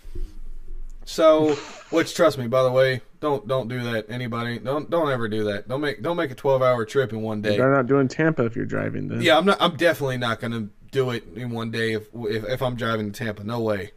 So, 1.05 1.55
which 1.91 2.15
trust 2.15 2.39
me, 2.39 2.47
by 2.47 2.63
the 2.63 2.71
way, 2.71 3.01
don't 3.21 3.49
don't 3.49 3.67
do 3.67 3.83
that. 3.83 4.07
Anybody, 4.09 4.61
don't 4.61 4.89
don't 4.91 5.11
ever 5.11 5.29
do 5.29 5.43
that. 5.45 5.69
Don't 5.69 5.81
make 5.81 6.03
don't 6.03 6.17
make 6.17 6.31
a 6.31 6.37
twelve 6.37 6.63
hour 6.63 6.85
trip 6.85 7.13
in 7.13 7.23
one 7.23 7.43
day. 7.43 7.57
You're 7.57 7.75
not 7.75 7.89
doing 7.89 8.07
Tampa 8.07 8.45
if 8.45 8.55
you're 8.55 8.65
driving. 8.65 9.09
Then 9.09 9.23
yeah, 9.23 9.37
I'm 9.37 9.45
not. 9.45 9.59
I'm 9.61 9.77
definitely 9.77 10.19
not 10.19 10.41
gonna 10.41 10.69
do 10.91 11.11
it 11.11 11.25
in 11.35 11.51
one 11.51 11.71
day 11.71 11.93
if 11.93 12.09
if, 12.15 12.45
if 12.45 12.63
I'm 12.63 12.77
driving 12.77 13.13
to 13.13 13.25
Tampa. 13.25 13.45
No 13.45 13.61
way. 13.61 13.93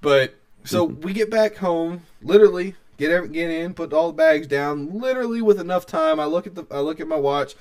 But 0.00 0.34
so 0.64 0.88
mm-hmm. 0.88 1.00
we 1.02 1.12
get 1.12 1.30
back 1.30 1.56
home, 1.56 2.02
literally 2.22 2.74
get 2.96 3.10
every, 3.10 3.28
get 3.28 3.50
in, 3.50 3.74
put 3.74 3.92
all 3.92 4.08
the 4.08 4.16
bags 4.16 4.46
down, 4.46 4.98
literally 4.98 5.42
with 5.42 5.60
enough 5.60 5.86
time. 5.86 6.18
I 6.18 6.24
look 6.24 6.46
at 6.46 6.54
the 6.54 6.64
I 6.70 6.80
look 6.80 7.00
at 7.00 7.08
my 7.08 7.16
watch. 7.16 7.54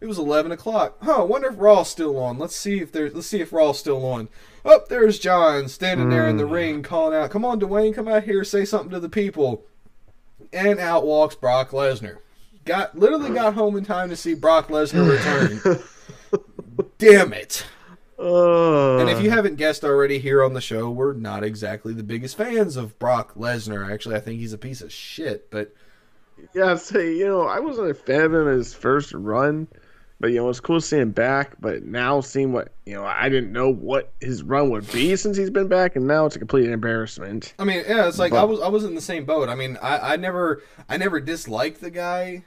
It 0.00 0.06
was 0.06 0.18
eleven 0.18 0.50
o'clock. 0.50 0.96
Huh? 1.02 1.24
Wonder 1.24 1.48
if 1.48 1.58
Raw's 1.58 1.88
still 1.88 2.18
on. 2.18 2.38
Let's 2.38 2.56
see 2.56 2.80
if 2.80 2.90
there's. 2.90 3.14
Let's 3.14 3.28
see 3.28 3.40
if 3.40 3.52
Raw's 3.52 3.78
still 3.78 4.04
on. 4.04 4.28
Up 4.64 4.82
oh, 4.82 4.86
there's 4.88 5.18
John 5.18 5.68
standing 5.68 6.08
there 6.08 6.28
in 6.28 6.36
the 6.36 6.44
mm. 6.44 6.50
ring, 6.50 6.82
calling 6.82 7.16
out, 7.16 7.30
"Come 7.30 7.44
on, 7.44 7.60
Dwayne, 7.60 7.94
come 7.94 8.08
out 8.08 8.24
here, 8.24 8.44
say 8.44 8.64
something 8.64 8.90
to 8.90 9.00
the 9.00 9.08
people." 9.08 9.64
And 10.52 10.78
out 10.80 11.06
walks 11.06 11.34
Brock 11.34 11.70
Lesnar. 11.70 12.18
Got 12.64 12.98
literally 12.98 13.30
got 13.30 13.54
home 13.54 13.76
in 13.76 13.84
time 13.84 14.08
to 14.10 14.16
see 14.16 14.34
Brock 14.34 14.68
Lesnar 14.68 15.08
return. 15.08 15.82
Damn 16.98 17.32
it! 17.32 17.64
Uh. 18.22 18.98
And 18.98 19.10
if 19.10 19.20
you 19.20 19.30
haven't 19.30 19.56
guessed 19.56 19.84
already 19.84 20.18
here 20.18 20.44
on 20.44 20.54
the 20.54 20.60
show, 20.60 20.90
we're 20.90 21.14
not 21.14 21.42
exactly 21.42 21.92
the 21.92 22.04
biggest 22.04 22.36
fans 22.36 22.76
of 22.76 22.98
Brock 22.98 23.34
Lesnar. 23.34 23.92
Actually, 23.92 24.16
I 24.16 24.20
think 24.20 24.38
he's 24.38 24.52
a 24.52 24.58
piece 24.58 24.80
of 24.80 24.92
shit. 24.92 25.50
But 25.50 25.74
yeah, 26.54 26.76
say 26.76 27.16
you 27.16 27.26
know, 27.26 27.42
I 27.42 27.58
wasn't 27.58 27.90
a 27.90 27.94
fan 27.94 28.22
of 28.22 28.34
him 28.34 28.48
in 28.48 28.58
his 28.58 28.74
first 28.74 29.12
run. 29.12 29.66
But 30.22 30.30
you 30.30 30.36
know, 30.36 30.48
it's 30.50 30.60
cool 30.60 30.80
seeing 30.80 31.02
him 31.02 31.10
back. 31.10 31.56
But 31.58 31.82
now 31.82 32.20
seeing 32.20 32.52
what 32.52 32.72
you 32.86 32.94
know, 32.94 33.04
I 33.04 33.28
didn't 33.28 33.50
know 33.50 33.72
what 33.72 34.12
his 34.20 34.44
run 34.44 34.70
would 34.70 34.90
be 34.92 35.16
since 35.16 35.36
he's 35.36 35.50
been 35.50 35.66
back, 35.66 35.96
and 35.96 36.06
now 36.06 36.26
it's 36.26 36.36
a 36.36 36.38
complete 36.38 36.70
embarrassment. 36.70 37.54
I 37.58 37.64
mean, 37.64 37.82
yeah, 37.88 38.06
it's 38.06 38.20
like 38.20 38.30
but, 38.30 38.40
I 38.40 38.44
was 38.44 38.60
I 38.60 38.68
was 38.68 38.84
in 38.84 38.94
the 38.94 39.00
same 39.00 39.24
boat. 39.24 39.48
I 39.48 39.56
mean, 39.56 39.78
I, 39.82 40.12
I 40.12 40.16
never 40.16 40.62
I 40.88 40.96
never 40.96 41.18
disliked 41.18 41.80
the 41.80 41.90
guy, 41.90 42.44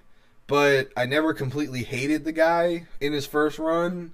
but 0.48 0.88
I 0.96 1.06
never 1.06 1.34
completely 1.34 1.84
hated 1.84 2.24
the 2.24 2.32
guy 2.32 2.86
in 3.02 3.12
his 3.12 3.26
first 3.26 3.60
run. 3.60 4.14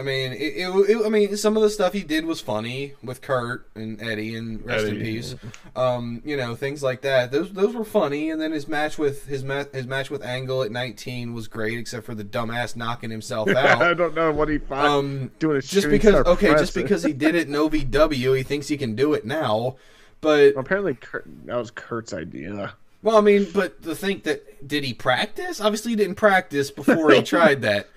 I 0.00 0.02
mean, 0.02 0.32
it, 0.32 0.54
it, 0.56 0.90
it, 0.90 1.04
I 1.04 1.10
mean, 1.10 1.36
some 1.36 1.58
of 1.58 1.62
the 1.62 1.68
stuff 1.68 1.92
he 1.92 2.02
did 2.02 2.24
was 2.24 2.40
funny 2.40 2.94
with 3.02 3.20
Kurt 3.20 3.68
and 3.74 4.00
Eddie, 4.00 4.34
and 4.34 4.64
rest 4.64 4.86
in 4.86 4.98
peace. 4.98 5.36
Um, 5.76 6.22
you 6.24 6.38
know, 6.38 6.54
things 6.54 6.82
like 6.82 7.02
that. 7.02 7.30
Those 7.30 7.52
those 7.52 7.74
were 7.74 7.84
funny. 7.84 8.30
And 8.30 8.40
then 8.40 8.52
his 8.52 8.66
match 8.66 8.96
with 8.96 9.26
his 9.26 9.44
ma- 9.44 9.66
his 9.74 9.86
match 9.86 10.08
with 10.08 10.24
Angle 10.24 10.62
at 10.62 10.70
19 10.70 11.34
was 11.34 11.48
great, 11.48 11.78
except 11.78 12.06
for 12.06 12.14
the 12.14 12.24
dumbass 12.24 12.74
knocking 12.76 13.10
himself 13.10 13.48
out. 13.50 13.82
I 13.82 13.92
don't 13.92 14.14
know 14.14 14.32
what 14.32 14.48
he 14.48 14.56
found 14.56 14.86
um, 14.86 15.30
doing 15.38 15.58
a 15.58 15.60
just 15.60 15.90
because 15.90 16.26
okay, 16.26 16.48
press. 16.48 16.60
just 16.60 16.74
because 16.74 17.02
he 17.02 17.12
did 17.12 17.34
it 17.34 17.46
in 17.48 17.52
OVW, 17.52 18.38
he 18.38 18.42
thinks 18.42 18.68
he 18.68 18.78
can 18.78 18.94
do 18.94 19.12
it 19.12 19.26
now. 19.26 19.76
But 20.22 20.54
apparently 20.56 20.94
Kurt, 20.94 21.26
that 21.44 21.56
was 21.56 21.70
Kurt's 21.70 22.14
idea. 22.14 22.72
well, 23.02 23.18
I 23.18 23.20
mean, 23.20 23.48
but 23.52 23.82
to 23.82 23.94
think 23.94 24.24
that 24.24 24.66
did 24.66 24.82
he 24.82 24.94
practice? 24.94 25.60
Obviously, 25.60 25.92
he 25.92 25.96
didn't 25.96 26.16
practice 26.16 26.70
before 26.70 27.10
he 27.10 27.20
tried 27.36 27.60
that. 27.62 27.90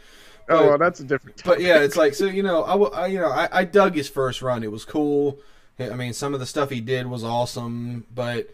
Oh, 0.50 0.58
But- 0.58 0.66
well, 0.68 0.78
that's 0.78 1.00
a 1.00 1.04
different. 1.04 1.44
But 1.44 1.62
yeah, 1.62 1.80
it's 1.80 1.96
like 1.96 2.14
so 2.14 2.26
you 2.26 2.44
know 2.44 2.64
I, 2.64 3.04
I 3.04 3.08
you 3.08 3.20
know 3.20 3.30
I, 3.30 3.50
I 3.52 3.64
dug 3.64 3.96
his 3.96 4.10
first 4.10 4.42
run. 4.42 4.64
It 4.64 4.72
was 4.72 4.86
cool. 4.86 5.40
I 5.80 5.96
mean, 5.96 6.14
some 6.14 6.34
of 6.34 6.40
the 6.40 6.46
stuff 6.46 6.70
he 6.70 6.82
did 6.82 7.08
was 7.08 7.24
awesome, 7.24 8.06
but 8.14 8.50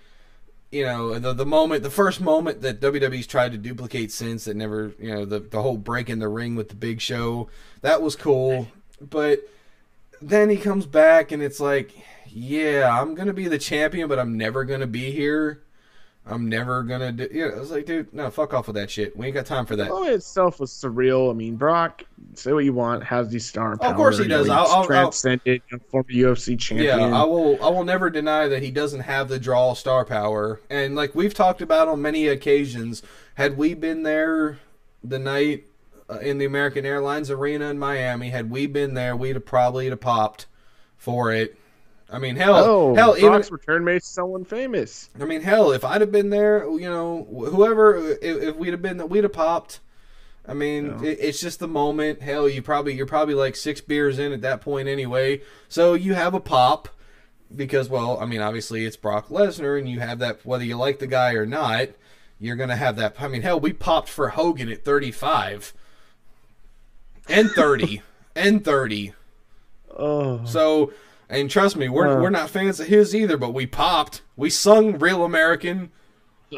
you 0.71 0.85
know 0.85 1.17
the 1.19 1.33
the 1.33 1.45
moment, 1.45 1.83
the 1.83 1.89
first 1.89 2.21
moment 2.21 2.61
that 2.61 2.79
WWE's 2.79 3.27
tried 3.27 3.51
to 3.51 3.57
duplicate 3.57 4.11
since 4.11 4.45
that 4.45 4.55
never, 4.55 4.93
you 4.99 5.13
know, 5.13 5.25
the 5.25 5.39
the 5.39 5.61
whole 5.61 5.77
break 5.77 6.09
in 6.09 6.19
the 6.19 6.27
ring 6.29 6.55
with 6.55 6.69
the 6.69 6.75
Big 6.75 7.01
Show, 7.01 7.49
that 7.81 8.01
was 8.01 8.15
cool. 8.15 8.67
But 9.01 9.41
then 10.21 10.49
he 10.49 10.57
comes 10.57 10.85
back 10.85 11.31
and 11.31 11.41
it's 11.41 11.59
like, 11.59 11.91
yeah, 12.27 13.01
I'm 13.01 13.15
gonna 13.15 13.33
be 13.33 13.47
the 13.47 13.57
champion, 13.57 14.07
but 14.07 14.19
I'm 14.19 14.37
never 14.37 14.63
gonna 14.63 14.87
be 14.87 15.11
here. 15.11 15.61
I'm 16.29 16.47
never 16.47 16.83
gonna 16.83 17.11
do. 17.11 17.27
You 17.31 17.49
know, 17.49 17.55
I 17.55 17.59
was 17.59 17.71
like, 17.71 17.85
dude, 17.85 18.13
no, 18.13 18.29
fuck 18.29 18.53
off 18.53 18.67
with 18.67 18.75
that 18.75 18.89
shit. 18.89 19.15
We 19.17 19.25
ain't 19.27 19.33
got 19.35 19.45
time 19.45 19.65
for 19.65 19.75
that. 19.75 19.85
The 19.85 19.93
moment 19.93 20.13
itself 20.13 20.59
was 20.59 20.71
surreal. 20.71 21.29
I 21.29 21.33
mean, 21.33 21.55
Brock, 21.55 22.03
say 22.35 22.53
what 22.53 22.63
you 22.65 22.73
want, 22.73 23.03
has 23.03 23.29
these 23.29 23.45
star 23.47 23.75
power. 23.77 23.91
Of 23.91 23.95
course 23.97 24.17
he 24.17 24.23
you 24.23 24.29
know, 24.29 24.39
does. 24.39 24.49
I'll- 24.49 24.65
I'll- 24.67 24.73
I'll- 24.77 24.85
transcended, 24.85 25.61
you 25.69 25.77
know, 25.77 25.83
former 25.89 26.09
UFC 26.11 26.57
champion. 26.59 26.99
Yeah, 26.99 27.21
I 27.21 27.23
will. 27.23 27.63
I 27.63 27.69
will 27.69 27.83
never 27.83 28.09
deny 28.09 28.47
that 28.47 28.63
he 28.63 28.71
doesn't 28.71 29.01
have 29.01 29.27
the 29.29 29.39
draw 29.39 29.73
star 29.73 30.05
power, 30.05 30.61
and 30.69 30.95
like 30.95 31.13
we've 31.15 31.33
talked 31.33 31.61
about 31.61 31.87
on 31.87 32.01
many 32.01 32.27
occasions, 32.27 33.03
had 33.35 33.57
we 33.57 33.73
been 33.73 34.03
there 34.03 34.59
the 35.03 35.19
night 35.19 35.65
uh, 36.09 36.17
in 36.19 36.37
the 36.39 36.45
American 36.45 36.85
Airlines 36.85 37.29
Arena 37.29 37.69
in 37.69 37.77
Miami, 37.77 38.29
had 38.29 38.49
we 38.49 38.65
been 38.65 38.93
there, 38.95 39.15
we'd 39.15 39.35
have 39.35 39.45
probably 39.45 39.89
have 39.89 39.99
popped 40.01 40.47
for 40.97 41.31
it. 41.31 41.55
I 42.11 42.17
mean, 42.17 42.35
hell, 42.35 42.55
oh, 42.55 42.95
hell, 42.95 43.15
even 43.17 43.29
Brock's 43.29 43.51
return 43.51 43.83
made 43.83 44.03
someone 44.03 44.43
famous. 44.43 45.09
I 45.19 45.25
mean, 45.25 45.41
hell, 45.41 45.71
if 45.71 45.85
I'd 45.85 46.01
have 46.01 46.11
been 46.11 46.29
there, 46.31 46.67
you 46.67 46.89
know, 46.89 47.27
whoever, 47.29 47.95
if, 47.97 48.17
if 48.21 48.55
we'd 48.55 48.71
have 48.73 48.81
been, 48.81 49.07
we'd 49.09 49.23
have 49.23 49.33
popped. 49.33 49.79
I 50.47 50.53
mean, 50.55 51.03
it, 51.03 51.19
it's 51.19 51.39
just 51.39 51.59
the 51.59 51.67
moment. 51.67 52.21
Hell, 52.21 52.49
you 52.49 52.63
probably 52.63 52.95
you're 52.95 53.05
probably 53.05 53.35
like 53.35 53.55
six 53.55 53.81
beers 53.81 54.17
in 54.17 54.31
at 54.31 54.41
that 54.41 54.61
point 54.61 54.87
anyway, 54.87 55.41
so 55.67 55.93
you 55.93 56.15
have 56.15 56.33
a 56.33 56.39
pop 56.39 56.89
because, 57.55 57.89
well, 57.89 58.17
I 58.19 58.25
mean, 58.25 58.41
obviously 58.41 58.85
it's 58.85 58.97
Brock 58.97 59.29
Lesnar, 59.29 59.77
and 59.77 59.87
you 59.87 59.99
have 59.99 60.17
that 60.19 60.43
whether 60.43 60.63
you 60.63 60.77
like 60.77 60.97
the 60.97 61.07
guy 61.07 61.33
or 61.33 61.45
not, 61.45 61.89
you're 62.39 62.55
gonna 62.55 62.75
have 62.75 62.95
that. 62.95 63.15
I 63.19 63.27
mean, 63.27 63.43
hell, 63.43 63.59
we 63.59 63.71
popped 63.73 64.09
for 64.09 64.29
Hogan 64.29 64.69
at 64.69 64.83
35 64.83 65.73
and 67.27 67.51
30 67.51 68.01
and 68.35 68.65
30. 68.65 69.13
Oh, 69.95 70.43
So, 70.45 70.93
and 71.29 71.49
trust 71.49 71.75
me, 71.77 71.87
we're 71.89 72.07
Wow. 72.15 72.21
we're 72.21 72.29
not 72.29 72.49
fans 72.49 72.79
of 72.79 72.87
his 72.87 73.15
either, 73.15 73.37
but 73.37 73.53
we 73.53 73.65
popped. 73.65 74.21
We 74.35 74.49
sung 74.49 74.97
"Real 74.97 75.23
American." 75.23 75.91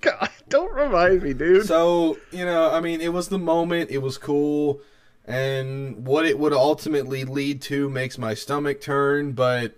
God, 0.00 0.30
don't 0.48 0.72
remind 0.72 1.22
me, 1.22 1.34
dude. 1.34 1.66
So, 1.66 2.16
you 2.30 2.44
know, 2.46 2.70
I 2.70 2.80
mean, 2.80 3.00
it 3.02 3.12
was 3.12 3.28
the 3.28 3.38
moment, 3.38 3.90
it 3.90 3.98
was 3.98 4.16
cool, 4.16 4.80
and 5.26 6.06
what 6.06 6.24
it 6.24 6.38
would 6.38 6.54
ultimately 6.54 7.24
lead 7.24 7.60
to 7.62 7.90
makes 7.90 8.16
my 8.16 8.32
stomach 8.32 8.80
turn, 8.80 9.32
but 9.32 9.76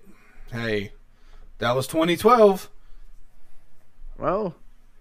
hey, 0.52 0.92
that 1.58 1.74
was 1.74 1.88
2012. 1.88 2.70
Well, 4.18 4.54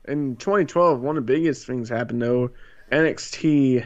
in 0.07 0.35
2012, 0.37 0.99
one 0.99 1.17
of 1.17 1.25
the 1.27 1.33
biggest 1.33 1.67
things 1.67 1.89
happened 1.89 2.21
though. 2.23 2.49
NXT. 2.91 3.85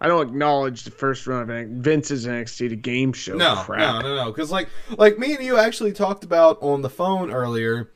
I 0.00 0.08
don't 0.08 0.28
acknowledge 0.28 0.84
the 0.84 0.90
first 0.90 1.26
run 1.26 1.50
of 1.50 1.68
Vince's 1.68 2.26
NXT, 2.26 2.70
the 2.70 2.76
game 2.76 3.12
show. 3.12 3.34
No, 3.34 3.56
crap. 3.56 4.02
no, 4.02 4.08
no, 4.16 4.24
no, 4.24 4.32
cuz 4.32 4.50
like 4.50 4.68
like 4.96 5.18
me 5.18 5.34
and 5.34 5.44
you 5.44 5.58
actually 5.58 5.92
talked 5.92 6.24
about 6.24 6.58
on 6.62 6.82
the 6.82 6.90
phone 6.90 7.30
earlier. 7.30 7.90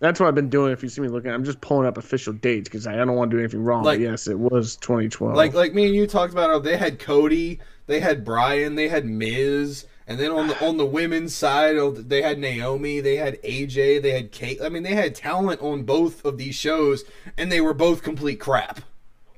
That's 0.00 0.18
what 0.18 0.26
I've 0.26 0.34
been 0.34 0.48
doing. 0.48 0.72
If 0.72 0.82
you 0.82 0.88
see 0.88 1.00
me 1.00 1.06
looking, 1.06 1.30
I'm 1.30 1.44
just 1.44 1.60
pulling 1.60 1.86
up 1.86 1.96
official 1.96 2.32
dates 2.32 2.68
because 2.68 2.88
I, 2.88 2.96
don't 2.96 3.14
want 3.14 3.30
to 3.30 3.36
do 3.36 3.40
anything 3.40 3.62
wrong. 3.62 3.84
Like- 3.84 4.00
but 4.00 4.02
yes, 4.02 4.26
it 4.26 4.36
was 4.36 4.76
2012. 4.78 5.36
Like 5.36 5.54
like 5.54 5.74
me 5.74 5.86
and 5.86 5.94
you 5.94 6.08
talked 6.08 6.32
about 6.32 6.50
how 6.50 6.58
they 6.58 6.76
had 6.76 6.98
Cody, 6.98 7.60
they 7.86 8.00
had 8.00 8.24
Brian, 8.24 8.74
they 8.74 8.88
had 8.88 9.04
Miz, 9.04 9.86
and 10.06 10.18
then 10.18 10.32
on 10.32 10.48
the 10.48 10.66
on 10.66 10.76
the 10.76 10.86
women's 10.86 11.34
side, 11.34 11.76
oh, 11.76 11.92
they 11.92 12.22
had 12.22 12.38
Naomi, 12.38 13.00
they 13.00 13.16
had 13.16 13.40
AJ, 13.42 14.02
they 14.02 14.10
had 14.10 14.32
Kate. 14.32 14.60
I 14.60 14.68
mean, 14.68 14.82
they 14.82 14.94
had 14.94 15.14
talent 15.14 15.60
on 15.60 15.84
both 15.84 16.24
of 16.24 16.36
these 16.36 16.54
shows, 16.54 17.04
and 17.38 17.52
they 17.52 17.60
were 17.60 17.74
both 17.74 18.02
complete 18.02 18.40
crap. 18.40 18.80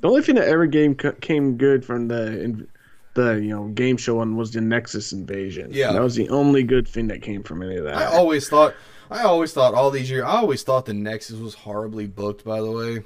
The 0.05 0.11
only 0.11 0.21
thing 0.21 0.35
that 0.35 0.47
ever 0.49 0.67
game 0.67 0.95
came 0.95 1.57
good 1.57 1.83
from 1.83 2.09
the 2.09 2.67
the 3.15 3.37
you 3.37 3.49
know 3.49 3.69
game 3.69 3.97
show 3.97 4.17
one 4.17 4.37
was 4.37 4.51
the 4.51 4.61
Nexus 4.61 5.15
invasion. 5.15 5.71
Yeah. 5.73 5.95
that 5.95 6.03
was 6.03 6.15
the 6.15 6.29
only 6.29 6.63
good 6.63 6.87
thing 6.87 7.07
that 7.07 7.23
came 7.23 7.43
from 7.43 7.63
any 7.63 7.77
of 7.77 7.85
that. 7.85 7.95
I 7.97 8.05
always 8.05 8.47
thought, 8.51 8.75
I 9.11 9.23
always 9.23 9.55
thought 9.55 9.73
all 9.73 9.91
these 9.91 10.11
years, 10.11 10.25
I 10.25 10.37
always 10.37 10.63
thought 10.63 10.85
the 10.85 10.93
Nexus 10.93 11.39
was 11.39 11.55
horribly 11.55 12.07
booked. 12.07 12.45
By 12.45 12.61
the 12.61 12.71
way, 12.71 13.05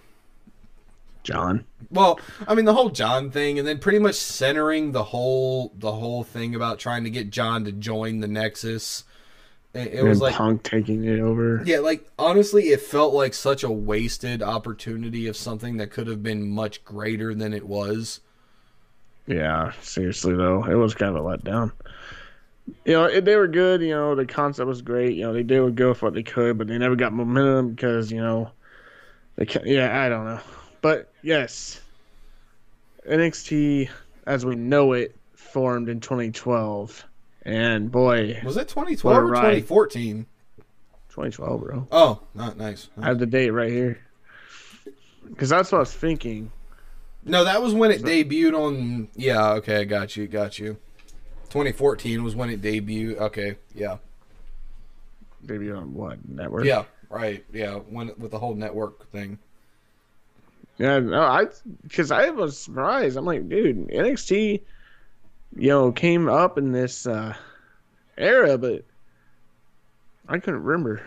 John. 1.22 1.66
well, 1.88 2.18
I 2.48 2.56
mean 2.56 2.64
the 2.64 2.74
whole 2.74 2.90
John 2.90 3.30
thing, 3.30 3.60
and 3.60 3.68
then 3.68 3.78
pretty 3.78 4.00
much 4.00 4.16
centering 4.16 4.90
the 4.90 5.04
whole 5.04 5.72
the 5.78 5.92
whole 5.92 6.24
thing 6.24 6.56
about 6.56 6.80
trying 6.80 7.04
to 7.04 7.10
get 7.10 7.30
John 7.30 7.64
to 7.64 7.70
join 7.70 8.18
the 8.18 8.26
Nexus. 8.28 9.04
It, 9.74 9.94
it 9.94 10.02
was 10.02 10.20
like 10.20 10.34
Punk 10.34 10.62
taking 10.62 11.04
it 11.04 11.20
over. 11.20 11.62
Yeah, 11.64 11.80
like 11.80 12.10
honestly, 12.18 12.68
it 12.68 12.80
felt 12.80 13.12
like 13.12 13.34
such 13.34 13.62
a 13.62 13.70
wasted 13.70 14.42
opportunity 14.42 15.26
of 15.26 15.36
something 15.36 15.76
that 15.76 15.90
could 15.90 16.06
have 16.06 16.22
been 16.22 16.48
much 16.48 16.84
greater 16.84 17.34
than 17.34 17.52
it 17.52 17.66
was. 17.66 18.20
Yeah, 19.26 19.72
seriously 19.82 20.34
though, 20.34 20.64
it 20.64 20.74
was 20.74 20.94
kind 20.94 21.14
of 21.14 21.24
a 21.24 21.28
letdown. 21.28 21.72
You 22.84 22.94
know, 22.94 23.04
it, 23.04 23.24
they 23.24 23.36
were 23.36 23.48
good. 23.48 23.82
You 23.82 23.90
know, 23.90 24.14
the 24.14 24.26
concept 24.26 24.66
was 24.66 24.80
great. 24.80 25.14
You 25.16 25.24
know, 25.24 25.32
they 25.34 25.42
did 25.42 25.76
go 25.76 25.92
for 25.92 26.06
what 26.06 26.14
they 26.14 26.22
could, 26.22 26.56
but 26.56 26.66
they 26.66 26.78
never 26.78 26.96
got 26.96 27.12
momentum 27.12 27.70
because 27.70 28.10
you 28.10 28.20
know, 28.20 28.50
they 29.36 29.44
ca 29.44 29.60
yeah, 29.64 30.02
I 30.02 30.08
don't 30.08 30.24
know, 30.24 30.40
but 30.80 31.12
yes, 31.22 31.80
NXT 33.06 33.90
as 34.26 34.44
we 34.44 34.56
know 34.56 34.92
it 34.92 35.14
formed 35.34 35.88
in 35.88 36.00
2012, 36.00 37.04
and 37.48 37.90
boy, 37.90 38.40
Was 38.44 38.56
it 38.56 38.68
2012 38.68 39.16
or 39.16 39.28
2014? 39.28 40.26
2012, 41.08 41.60
bro. 41.60 41.88
Oh, 41.90 42.20
not 42.34 42.56
nice. 42.58 42.88
I 43.00 43.06
have 43.06 43.18
the 43.18 43.26
date 43.26 43.50
right 43.50 43.70
here. 43.72 43.98
Because 45.26 45.48
that's 45.48 45.72
what 45.72 45.78
I 45.78 45.80
was 45.80 45.92
thinking. 45.92 46.52
No, 47.24 47.44
that 47.44 47.60
was 47.60 47.74
when 47.74 47.90
it 47.90 48.02
debuted 48.02 48.54
on. 48.54 49.08
Yeah, 49.14 49.52
okay, 49.54 49.84
got 49.84 50.16
you, 50.16 50.26
got 50.26 50.58
you. 50.58 50.76
2014 51.50 52.22
was 52.22 52.36
when 52.36 52.50
it 52.50 52.60
debuted. 52.60 53.18
Okay, 53.18 53.56
yeah, 53.74 53.96
Maybe 55.42 55.70
on 55.70 55.94
what 55.94 56.18
network? 56.28 56.64
yeah, 56.64 56.84
right, 57.08 57.44
yeah. 57.52 57.74
When 57.76 58.12
with 58.18 58.30
the 58.30 58.38
whole 58.38 58.54
network 58.54 59.10
thing. 59.10 59.38
Yeah, 60.78 60.98
no, 61.00 61.20
I 61.22 61.46
because 61.82 62.10
I 62.10 62.30
was 62.30 62.58
surprised. 62.58 63.16
I'm 63.16 63.24
like, 63.24 63.48
dude, 63.48 63.88
NXT, 63.88 64.60
you 65.56 65.68
know, 65.68 65.92
came 65.92 66.28
up 66.28 66.58
in 66.58 66.72
this 66.72 67.06
uh, 67.06 67.34
era, 68.16 68.58
but 68.58 68.84
I 70.28 70.38
couldn't 70.38 70.62
remember. 70.62 71.02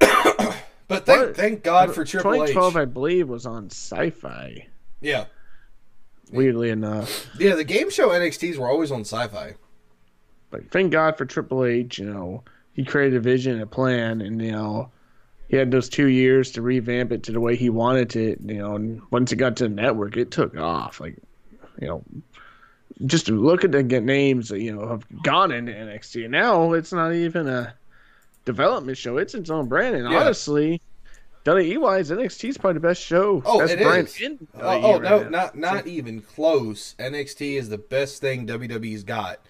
But 0.88 1.04
thank 1.04 1.20
What? 1.20 1.36
thank 1.36 1.64
God 1.64 1.92
for 1.92 2.04
Triple 2.04 2.30
2012, 2.30 2.76
H. 2.76 2.80
I 2.80 2.84
believe, 2.84 3.28
was 3.28 3.44
on 3.44 3.66
Sci-Fi. 3.70 4.68
Yeah, 5.00 5.24
Weirdly 6.30 6.70
enough, 6.70 7.26
yeah. 7.40 7.56
The 7.56 7.64
game 7.64 7.90
show 7.90 8.10
NXTs 8.10 8.56
were 8.56 8.68
always 8.68 8.92
on 8.92 9.00
Sci-Fi. 9.00 9.54
but 10.50 10.70
thank 10.70 10.92
God 10.92 11.18
for 11.18 11.24
Triple 11.24 11.64
H. 11.64 11.98
You 11.98 12.06
know, 12.12 12.44
he 12.72 12.84
created 12.84 13.16
a 13.16 13.20
vision, 13.20 13.54
and 13.54 13.62
a 13.62 13.66
plan, 13.66 14.20
and 14.20 14.40
you 14.40 14.52
know, 14.52 14.90
he 15.48 15.56
had 15.56 15.72
those 15.72 15.88
two 15.88 16.06
years 16.06 16.52
to 16.52 16.62
revamp 16.62 17.10
it 17.10 17.24
to 17.24 17.32
the 17.32 17.40
way 17.40 17.56
he 17.56 17.68
wanted 17.68 18.14
it. 18.14 18.38
You 18.40 18.58
know, 18.58 18.76
and 18.76 19.02
once 19.10 19.32
it 19.32 19.36
got 19.36 19.56
to 19.56 19.64
the 19.64 19.74
network, 19.74 20.16
it 20.16 20.30
took 20.30 20.56
off. 20.56 21.00
Like, 21.00 21.16
you 21.80 21.88
know, 21.88 22.04
just 23.04 23.26
to 23.26 23.32
look 23.32 23.64
at 23.64 23.72
the 23.72 23.82
names 23.82 24.48
that 24.48 24.60
you 24.60 24.74
know 24.74 24.88
have 24.88 25.04
gone 25.22 25.52
into 25.52 25.72
NXT. 25.72 26.24
And 26.24 26.32
now 26.32 26.72
it's 26.72 26.92
not 26.92 27.12
even 27.14 27.48
a 27.48 27.74
development 28.44 28.98
show; 28.98 29.18
it's 29.18 29.34
its 29.34 29.50
own 29.50 29.68
brand. 29.68 29.96
And 29.96 30.10
Yeah. 30.10 30.20
honestly, 30.20 30.80
WWE 31.44 32.48
is 32.48 32.58
probably 32.58 32.74
the 32.74 32.80
best 32.80 33.02
show. 33.02 33.42
Oh, 33.44 33.60
best 33.60 33.72
it 33.74 33.80
is. 33.80 34.20
in 34.20 34.48
Oh, 34.54 34.94
oh 34.94 34.98
no, 34.98 35.22
now. 35.22 35.28
not 35.28 35.56
not 35.56 35.86
even 35.86 36.20
close. 36.20 36.94
NXT 36.98 37.56
is 37.58 37.68
the 37.68 37.78
best 37.78 38.20
thing 38.20 38.46
WWE's 38.46 39.04
got 39.04 39.40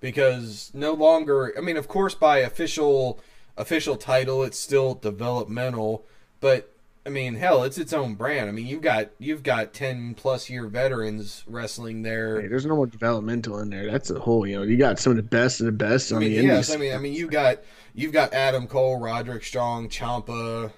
because 0.00 0.70
no 0.74 0.92
longer. 0.92 1.54
I 1.56 1.60
mean, 1.60 1.76
of 1.76 1.88
course, 1.88 2.14
by 2.14 2.38
official 2.38 3.20
official 3.56 3.96
title, 3.96 4.42
it's 4.42 4.58
still 4.58 4.94
developmental, 4.94 6.04
but 6.40 6.74
I 7.08 7.10
mean, 7.10 7.36
hell, 7.36 7.62
it's 7.62 7.78
its 7.78 7.94
own 7.94 8.16
brand. 8.16 8.50
I 8.50 8.52
mean, 8.52 8.66
you've 8.66 8.82
got 8.82 9.08
you've 9.18 9.42
got 9.42 9.72
ten 9.72 10.12
plus 10.12 10.50
year 10.50 10.66
veterans 10.66 11.42
wrestling 11.46 12.02
there. 12.02 12.42
Hey, 12.42 12.48
there's 12.48 12.66
no 12.66 12.76
more 12.76 12.86
developmental 12.86 13.60
in 13.60 13.70
there. 13.70 13.90
That's 13.90 14.10
a 14.10 14.20
whole. 14.20 14.46
You 14.46 14.56
know, 14.56 14.62
you 14.62 14.76
got 14.76 14.98
some 14.98 15.12
of 15.12 15.16
the 15.16 15.22
best 15.22 15.60
of 15.60 15.64
the 15.66 15.72
best 15.72 16.12
I 16.12 16.16
on 16.16 16.20
mean, 16.20 16.32
the 16.32 16.42
yes, 16.42 16.68
indies. 16.68 16.74
I 16.74 16.76
mean, 16.76 16.94
I 16.94 16.98
mean, 16.98 17.14
you 17.14 17.26
got 17.26 17.60
you've 17.94 18.12
got 18.12 18.34
Adam 18.34 18.66
Cole, 18.66 19.00
Roderick 19.00 19.42
Strong, 19.42 19.88
Ciampa, 19.88 20.70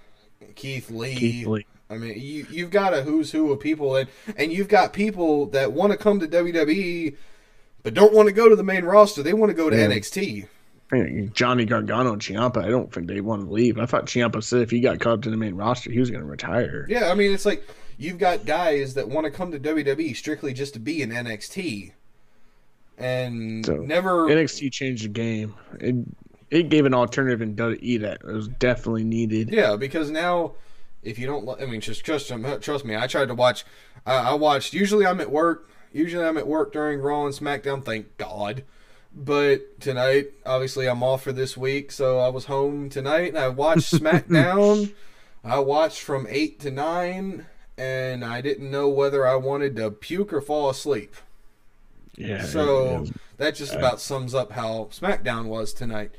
Keith 0.54 0.88
Lee. 0.88 1.16
Keith 1.16 1.46
Lee. 1.48 1.66
I 1.90 1.98
mean, 1.98 2.14
you 2.16 2.46
you've 2.48 2.70
got 2.70 2.94
a 2.94 3.02
who's 3.02 3.32
who 3.32 3.50
of 3.50 3.58
people, 3.58 3.96
and 3.96 4.08
and 4.36 4.52
you've 4.52 4.68
got 4.68 4.92
people 4.92 5.46
that 5.46 5.72
want 5.72 5.90
to 5.90 5.98
come 5.98 6.20
to 6.20 6.28
WWE, 6.28 7.16
but 7.82 7.92
don't 7.92 8.12
want 8.14 8.28
to 8.28 8.32
go 8.32 8.48
to 8.48 8.54
the 8.54 8.62
main 8.62 8.84
roster. 8.84 9.24
They 9.24 9.32
want 9.34 9.50
to 9.50 9.56
go 9.56 9.68
to 9.68 9.76
Yeah. 9.76 9.88
NXT. 9.88 10.46
Johnny 11.32 11.64
Gargano 11.64 12.12
and 12.12 12.20
Ciampa. 12.22 12.64
I 12.64 12.68
don't 12.68 12.92
think 12.92 13.06
they 13.06 13.20
want 13.20 13.44
to 13.46 13.50
leave. 13.52 13.78
I 13.78 13.86
thought 13.86 14.06
Ciampa 14.06 14.42
said 14.42 14.62
if 14.62 14.70
he 14.70 14.80
got 14.80 14.98
called 15.00 15.22
to 15.22 15.30
the 15.30 15.36
main 15.36 15.54
roster, 15.54 15.90
he 15.90 15.98
was 16.00 16.10
going 16.10 16.22
to 16.22 16.26
retire. 16.28 16.86
Yeah, 16.88 17.10
I 17.10 17.14
mean, 17.14 17.32
it's 17.32 17.46
like 17.46 17.66
you've 17.98 18.18
got 18.18 18.44
guys 18.46 18.94
that 18.94 19.08
want 19.08 19.24
to 19.24 19.30
come 19.30 19.52
to 19.52 19.58
WWE 19.60 20.16
strictly 20.16 20.52
just 20.52 20.74
to 20.74 20.80
be 20.80 21.02
in 21.02 21.10
NXT, 21.10 21.92
and 22.98 23.64
So, 23.64 23.76
never. 23.76 24.26
NXT 24.28 24.72
changed 24.72 25.04
the 25.04 25.08
game. 25.08 25.54
It 25.80 25.94
it 26.50 26.68
gave 26.68 26.84
an 26.84 26.94
alternative 26.94 27.42
in 27.42 27.54
WWE 27.54 28.00
that 28.00 28.24
was 28.24 28.48
definitely 28.48 29.04
needed. 29.04 29.50
Yeah, 29.50 29.76
because 29.76 30.10
now, 30.10 30.54
if 31.02 31.18
you 31.18 31.26
don't, 31.26 31.48
I 31.62 31.66
mean, 31.66 31.80
just 31.80 32.04
trust 32.04 32.30
um, 32.32 32.44
trust 32.60 32.84
me. 32.84 32.96
I 32.96 33.06
tried 33.06 33.28
to 33.28 33.34
watch. 33.34 33.64
I 34.04 34.14
I 34.30 34.34
watched. 34.34 34.74
Usually, 34.74 35.06
I'm 35.06 35.20
at 35.20 35.30
work. 35.30 35.70
Usually, 35.92 36.24
I'm 36.24 36.36
at 36.36 36.46
work 36.46 36.72
during 36.72 37.00
Raw 37.00 37.24
and 37.26 37.34
SmackDown. 37.34 37.84
Thank 37.84 38.16
God. 38.16 38.64
But 39.12 39.80
tonight, 39.80 40.28
obviously, 40.46 40.88
I'm 40.88 41.02
off 41.02 41.22
for 41.22 41.32
this 41.32 41.56
week, 41.56 41.90
so 41.90 42.20
I 42.20 42.28
was 42.28 42.44
home 42.44 42.88
tonight 42.88 43.28
and 43.28 43.38
I 43.38 43.48
watched 43.48 43.92
SmackDown. 43.94 44.94
I 45.42 45.58
watched 45.58 46.00
from 46.02 46.26
eight 46.28 46.60
to 46.60 46.70
nine, 46.70 47.46
and 47.76 48.24
I 48.24 48.40
didn't 48.40 48.70
know 48.70 48.88
whether 48.88 49.26
I 49.26 49.36
wanted 49.36 49.74
to 49.76 49.90
puke 49.90 50.32
or 50.32 50.40
fall 50.40 50.70
asleep. 50.70 51.16
Yeah. 52.16 52.44
So 52.44 53.06
that 53.38 53.54
just 53.54 53.74
about 53.74 54.00
sums 54.00 54.34
up 54.34 54.52
how 54.52 54.90
SmackDown 54.92 55.46
was 55.46 55.72
tonight. 55.72 56.12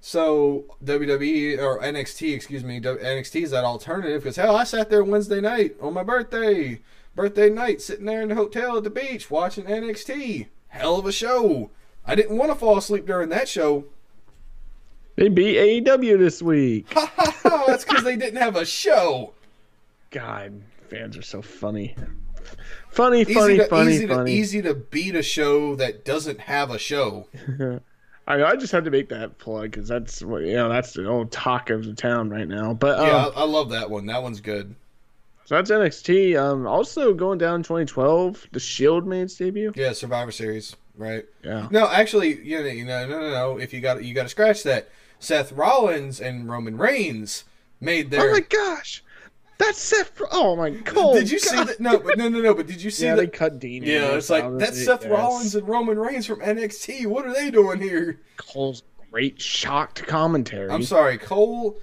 So 0.00 0.64
WWE 0.84 1.58
or 1.58 1.80
NXT, 1.80 2.34
excuse 2.34 2.64
me, 2.64 2.80
NXT 2.80 3.42
is 3.42 3.50
that 3.52 3.62
alternative 3.62 4.22
because 4.22 4.36
hell, 4.36 4.56
I 4.56 4.64
sat 4.64 4.90
there 4.90 5.04
Wednesday 5.04 5.40
night 5.40 5.76
on 5.80 5.94
my 5.94 6.02
birthday, 6.02 6.80
birthday 7.14 7.50
night, 7.50 7.80
sitting 7.80 8.06
there 8.06 8.22
in 8.22 8.30
the 8.30 8.34
hotel 8.34 8.78
at 8.78 8.84
the 8.84 8.90
beach 8.90 9.30
watching 9.30 9.64
NXT. 9.64 10.48
Hell 10.68 10.98
of 10.98 11.06
a 11.06 11.12
show. 11.12 11.70
I 12.06 12.14
didn't 12.14 12.36
want 12.36 12.50
to 12.50 12.56
fall 12.58 12.76
asleep 12.78 13.06
during 13.06 13.28
that 13.30 13.48
show. 13.48 13.84
they 15.16 15.28
beat 15.28 15.84
AEW 15.84 16.18
this 16.18 16.42
week. 16.42 16.92
Ha 16.94 17.12
ha 17.16 17.30
ha! 17.42 17.64
That's 17.66 17.84
because 17.84 18.04
they 18.04 18.16
didn't 18.16 18.40
have 18.40 18.56
a 18.56 18.64
show. 18.64 19.34
God, 20.10 20.62
fans 20.90 21.16
are 21.16 21.22
so 21.22 21.40
funny. 21.42 21.94
Funny, 22.90 23.22
Easy 23.22 23.34
funny, 23.34 23.56
to 23.58 23.64
funny, 23.68 23.92
easy 23.94 24.06
to 24.06 24.14
funny. 24.14 24.32
easy 24.32 24.62
to 24.62 24.74
beat 24.74 25.14
a 25.14 25.22
show 25.22 25.74
that 25.76 26.04
doesn't 26.04 26.40
have 26.40 26.70
a 26.70 26.78
show. 26.78 27.26
I. 28.26 28.42
I 28.44 28.56
just 28.56 28.72
had 28.72 28.84
to 28.84 28.90
make 28.90 29.08
that 29.08 29.38
plug 29.38 29.70
because 29.70 29.88
that's 29.88 30.22
what 30.22 30.42
you 30.42 30.54
know. 30.54 30.68
That's 30.68 30.92
the 30.92 31.08
old 31.08 31.30
talk 31.32 31.70
of 31.70 31.84
the 31.84 31.94
town 31.94 32.28
right 32.30 32.46
now. 32.48 32.74
But 32.74 32.98
um, 32.98 33.06
Yeah, 33.06 33.26
I, 33.34 33.40
I 33.40 33.44
love 33.44 33.70
that 33.70 33.88
one. 33.88 34.06
That 34.06 34.22
one's 34.22 34.40
good. 34.40 34.74
so 35.46 35.54
that's 35.54 35.70
NXT. 35.70 36.36
Um, 36.38 36.66
also 36.66 37.14
going 37.14 37.38
down 37.38 37.62
2012, 37.62 38.48
the 38.52 38.60
Shield 38.60 39.06
made 39.06 39.22
its 39.22 39.36
debut. 39.36 39.72
Yeah, 39.74 39.92
Survivor 39.92 40.30
Series, 40.32 40.76
right? 41.02 41.24
Yeah. 41.44 41.68
No, 41.70 41.88
actually, 41.88 42.42
you 42.42 42.58
know, 42.60 42.66
you 42.66 42.84
know, 42.84 43.06
no, 43.06 43.20
no, 43.20 43.30
no. 43.30 43.58
If 43.58 43.72
you 43.74 43.80
got, 43.80 44.02
you 44.04 44.14
got 44.14 44.22
to 44.24 44.28
scratch 44.28 44.62
that. 44.62 44.88
Seth 45.18 45.52
Rollins 45.52 46.20
and 46.20 46.48
Roman 46.48 46.76
Reigns 46.78 47.44
made 47.80 48.10
their. 48.10 48.30
Oh 48.30 48.32
my 48.32 48.40
gosh, 48.40 49.04
that's 49.58 49.78
Seth. 49.78 50.20
Oh 50.32 50.56
my 50.56 50.70
god. 50.70 51.14
did 51.14 51.30
you 51.30 51.38
see 51.38 51.56
that? 51.56 51.78
No, 51.78 51.98
but 51.98 52.18
no, 52.18 52.28
no, 52.28 52.40
no. 52.40 52.54
But 52.54 52.66
did 52.66 52.82
you 52.82 52.90
see 52.90 53.04
Yeah, 53.04 53.14
that? 53.14 53.20
they 53.22 53.26
cut 53.28 53.58
Dean. 53.60 53.82
Yeah, 53.84 54.14
it's 54.16 54.30
like 54.30 54.58
that's 54.58 54.84
Seth 54.84 55.06
Rollins 55.06 55.54
and 55.54 55.68
Roman 55.68 55.98
Reigns 55.98 56.26
from 56.26 56.40
NXT. 56.40 57.06
What 57.06 57.26
are 57.26 57.32
they 57.34 57.50
doing 57.50 57.80
here? 57.80 58.20
Cole's 58.36 58.82
great 59.10 59.40
shocked 59.40 60.04
commentary. 60.06 60.70
I'm 60.70 60.82
sorry, 60.82 61.18
Cole. 61.18 61.78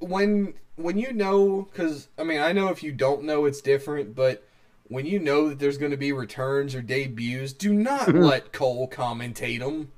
When 0.00 0.54
when 0.76 0.98
you 0.98 1.12
know, 1.12 1.68
because 1.70 2.08
I 2.18 2.24
mean, 2.24 2.40
I 2.40 2.52
know 2.52 2.68
if 2.68 2.82
you 2.82 2.92
don't 2.92 3.22
know, 3.24 3.44
it's 3.44 3.60
different. 3.60 4.14
But 4.16 4.42
when 4.88 5.06
you 5.06 5.18
know 5.18 5.48
that 5.48 5.58
there's 5.58 5.78
going 5.78 5.90
to 5.90 5.96
be 5.96 6.12
returns 6.12 6.74
or 6.74 6.82
debuts, 6.82 7.52
do 7.52 7.72
not 7.74 8.08
let 8.14 8.52
Cole 8.52 8.88
commentate 8.88 9.60
them. 9.60 9.90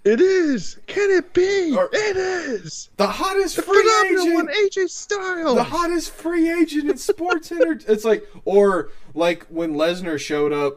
it 0.04 0.22
is. 0.22 0.80
Can 0.88 1.10
it 1.12 1.34
be? 1.34 1.76
Or- 1.76 1.90
it 1.92 2.18
is. 2.18 2.90
The 2.98 3.08
hottest 3.08 3.56
The 3.58 3.62
free 3.64 3.92
agent. 4.08 4.34
one, 4.34 4.48
AJ 4.48 4.90
Styles. 4.90 5.56
the 5.56 5.64
hottest 5.64 6.12
free 6.12 6.52
agent 6.52 6.90
in 6.90 6.98
sports 6.98 7.52
enter- 7.52 7.80
It's 7.88 8.06
like, 8.06 8.28
or 8.46 8.90
like 9.14 9.46
when 9.48 9.74
Lesnar 9.74 10.20
showed 10.20 10.54
up 10.54 10.76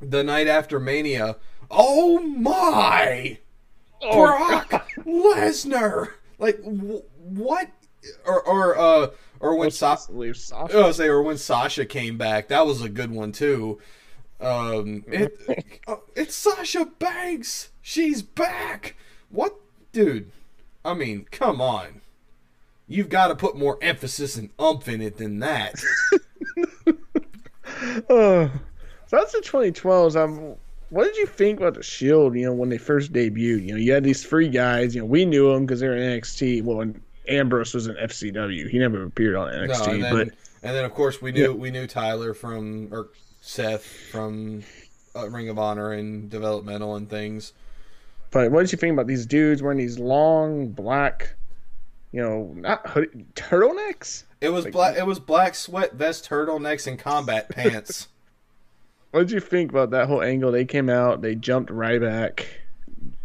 the 0.00 0.22
night 0.22 0.46
after 0.46 0.78
Mania. 0.78 1.36
Oh 1.70 2.20
my, 2.20 3.38
Oh, 4.02 4.14
Brock 4.26 4.88
Lesnar! 5.06 6.10
Like 6.38 6.58
wh- 6.62 7.02
what? 7.22 7.68
Or 8.26 8.42
or 8.42 8.78
uh 8.78 9.06
or 9.40 9.56
when 9.56 9.70
Sasha, 9.70 10.12
leave 10.12 10.36
Sasha. 10.36 10.76
Was 10.76 10.96
say, 10.96 11.06
or 11.06 11.22
when 11.22 11.38
Sasha 11.38 11.84
came 11.84 12.16
back, 12.18 12.48
that 12.48 12.66
was 12.66 12.82
a 12.82 12.88
good 12.88 13.10
one 13.10 13.32
too. 13.32 13.78
Um, 14.40 15.04
it, 15.08 15.38
uh, 15.88 15.96
it's 16.14 16.34
Sasha 16.34 16.86
Banks. 16.98 17.70
She's 17.82 18.22
back. 18.22 18.96
What, 19.30 19.56
dude? 19.92 20.30
I 20.84 20.94
mean, 20.94 21.26
come 21.30 21.60
on. 21.60 22.00
You've 22.88 23.08
got 23.08 23.28
to 23.28 23.34
put 23.34 23.56
more 23.56 23.78
emphasis 23.82 24.36
and 24.36 24.50
umph 24.58 24.88
in 24.88 25.00
it 25.00 25.16
than 25.16 25.40
that. 25.40 25.74
Uh, 28.08 28.48
so 29.06 29.16
that's 29.16 29.32
the 29.32 29.38
2012s. 29.38 30.16
Um, 30.16 30.54
what 30.90 31.04
did 31.04 31.16
you 31.16 31.26
think 31.26 31.60
about 31.60 31.74
the 31.74 31.82
Shield? 31.82 32.34
You 32.36 32.46
know, 32.46 32.52
when 32.52 32.68
they 32.68 32.78
first 32.78 33.12
debuted, 33.12 33.66
you 33.66 33.72
know, 33.72 33.76
you 33.76 33.92
had 33.92 34.04
these 34.04 34.24
three 34.24 34.48
guys. 34.48 34.94
You 34.94 35.02
know, 35.02 35.06
we 35.06 35.24
knew 35.24 35.52
them 35.52 35.66
because 35.66 35.80
they 35.80 35.88
were 35.88 35.96
in 35.96 36.20
NXT. 36.20 36.62
Well, 36.62 36.92
Ambrose 37.28 37.74
was 37.74 37.86
in 37.86 37.96
FCW. 37.96 38.68
He 38.68 38.78
never 38.78 39.04
appeared 39.04 39.34
on 39.36 39.48
NXT. 39.52 39.86
No, 39.86 39.92
and 39.92 40.02
then, 40.04 40.12
but 40.14 40.28
and 40.62 40.76
then 40.76 40.84
of 40.84 40.92
course 40.94 41.20
we 41.22 41.32
knew 41.32 41.52
we 41.52 41.70
knew 41.70 41.86
Tyler 41.86 42.34
from 42.34 42.88
or 42.92 43.08
Seth 43.40 43.84
from 43.84 44.62
uh, 45.14 45.28
Ring 45.28 45.48
of 45.48 45.58
Honor 45.58 45.92
and 45.92 46.28
developmental 46.30 46.96
and 46.96 47.08
things. 47.08 47.52
but 48.30 48.50
what 48.50 48.60
did 48.62 48.72
you 48.72 48.78
think 48.78 48.92
about 48.92 49.06
these 49.06 49.24
dudes 49.26 49.62
wearing 49.62 49.78
these 49.78 49.98
long 49.98 50.68
black, 50.68 51.34
you 52.12 52.20
know, 52.22 52.52
not 52.56 52.86
hoodie, 52.88 53.24
turtlenecks? 53.34 54.24
It 54.40 54.50
was 54.50 54.64
Like- 54.64 54.72
black. 54.72 54.96
It 54.96 55.06
was 55.06 55.18
black 55.20 55.54
sweat 55.54 55.94
vest, 55.94 56.28
turtlenecks, 56.28 56.86
and 56.86 56.98
combat 56.98 57.48
pants. 57.50 58.08
What 59.12 59.20
did 59.20 59.30
you 59.30 59.40
think 59.40 59.70
about 59.70 59.90
that 59.90 60.08
whole 60.08 60.20
angle? 60.22 60.52
They 60.52 60.64
came 60.66 60.90
out, 60.90 61.22
they 61.22 61.34
jumped 61.34 61.70
Ryback, 61.70 62.44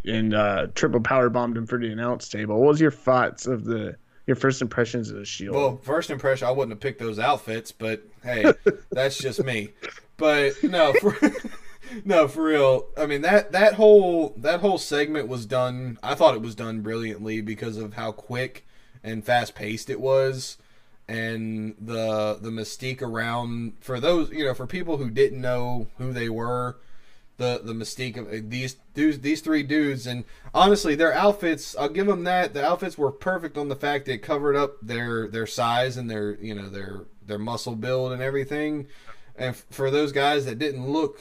and 0.06 0.34
uh, 0.34 0.68
triple 0.74 1.02
power 1.02 1.30
bombed 1.30 1.58
him 1.58 1.66
for 1.66 1.80
the 1.80 1.92
announce 1.92 2.30
table. 2.30 2.60
What 2.60 2.70
was 2.70 2.82
your 2.82 2.92
thoughts 2.92 3.46
of 3.46 3.66
the 3.66 3.96
your 4.28 4.36
first 4.36 4.62
impressions 4.62 5.10
of 5.10 5.18
the 5.18 5.26
Shield? 5.26 5.56
Well, 5.56 5.78
first 5.78 6.10
impression, 6.10 6.48
I 6.48 6.52
wouldn't 6.52 6.72
have 6.72 6.80
picked 6.80 7.00
those 7.00 7.20
outfits, 7.20 7.72
but 7.72 8.04
hey, 8.24 8.54
that's 8.92 9.18
just 9.18 9.44
me. 9.44 9.70
But 10.18 10.64
no, 10.64 10.94
for, 10.94 11.18
no, 12.06 12.28
for 12.28 12.44
real. 12.44 12.88
I 12.98 13.06
mean 13.06 13.22
that 13.22 13.52
that 13.52 13.74
whole 13.74 14.34
that 14.38 14.60
whole 14.62 14.78
segment 14.78 15.28
was 15.28 15.46
done. 15.46 15.98
I 16.04 16.16
thought 16.16 16.36
it 16.36 16.42
was 16.42 16.56
done 16.56 16.82
brilliantly 16.82 17.42
because 17.42 17.78
of 17.78 17.94
how 17.94 18.12
quick 18.12 18.66
and 19.04 19.24
fast 19.24 19.56
paced 19.56 19.90
it 19.90 20.00
was, 20.00 20.58
and 21.08 21.76
the 21.80 22.38
the 22.40 22.50
mystique 22.50 23.02
around 23.02 23.74
for 23.82 24.00
those 24.00 24.30
you 24.32 24.46
know 24.46 24.54
for 24.54 24.68
people 24.68 24.98
who 24.98 25.10
didn't 25.10 25.42
know 25.42 25.88
who 25.98 26.14
they 26.14 26.30
were. 26.30 26.78
The, 27.38 27.60
the 27.64 27.74
mystique 27.74 28.18
of 28.18 28.52
these 28.52 28.76
dudes, 28.94 29.20
these 29.20 29.42
three 29.42 29.64
dudes, 29.64 30.06
and 30.06 30.26
honestly, 30.54 30.94
their 30.94 31.14
outfits. 31.14 31.76
I'll 31.76 31.90
give 31.90 32.06
them 32.06 32.24
that. 32.26 32.54
The 32.54 32.64
outfits 32.64 33.00
were 33.00 33.12
perfect 33.12 33.58
on 33.58 33.68
the 33.68 33.76
fact 33.76 34.06
that 34.06 34.14
it 34.14 34.18
covered 34.20 34.56
up 34.56 34.76
their 34.82 35.28
their 35.28 35.48
size 35.48 35.98
and 35.98 36.08
their 36.08 36.36
you 36.36 36.54
know 36.54 36.70
their 36.70 37.06
their 37.26 37.40
muscle 37.40 37.76
build 37.76 38.12
and 38.12 38.22
everything. 38.22 38.88
And 39.36 39.50
f- 39.56 39.66
for 39.72 39.90
those 39.90 40.12
guys 40.12 40.46
that 40.46 40.60
didn't 40.60 40.88
look, 40.88 41.20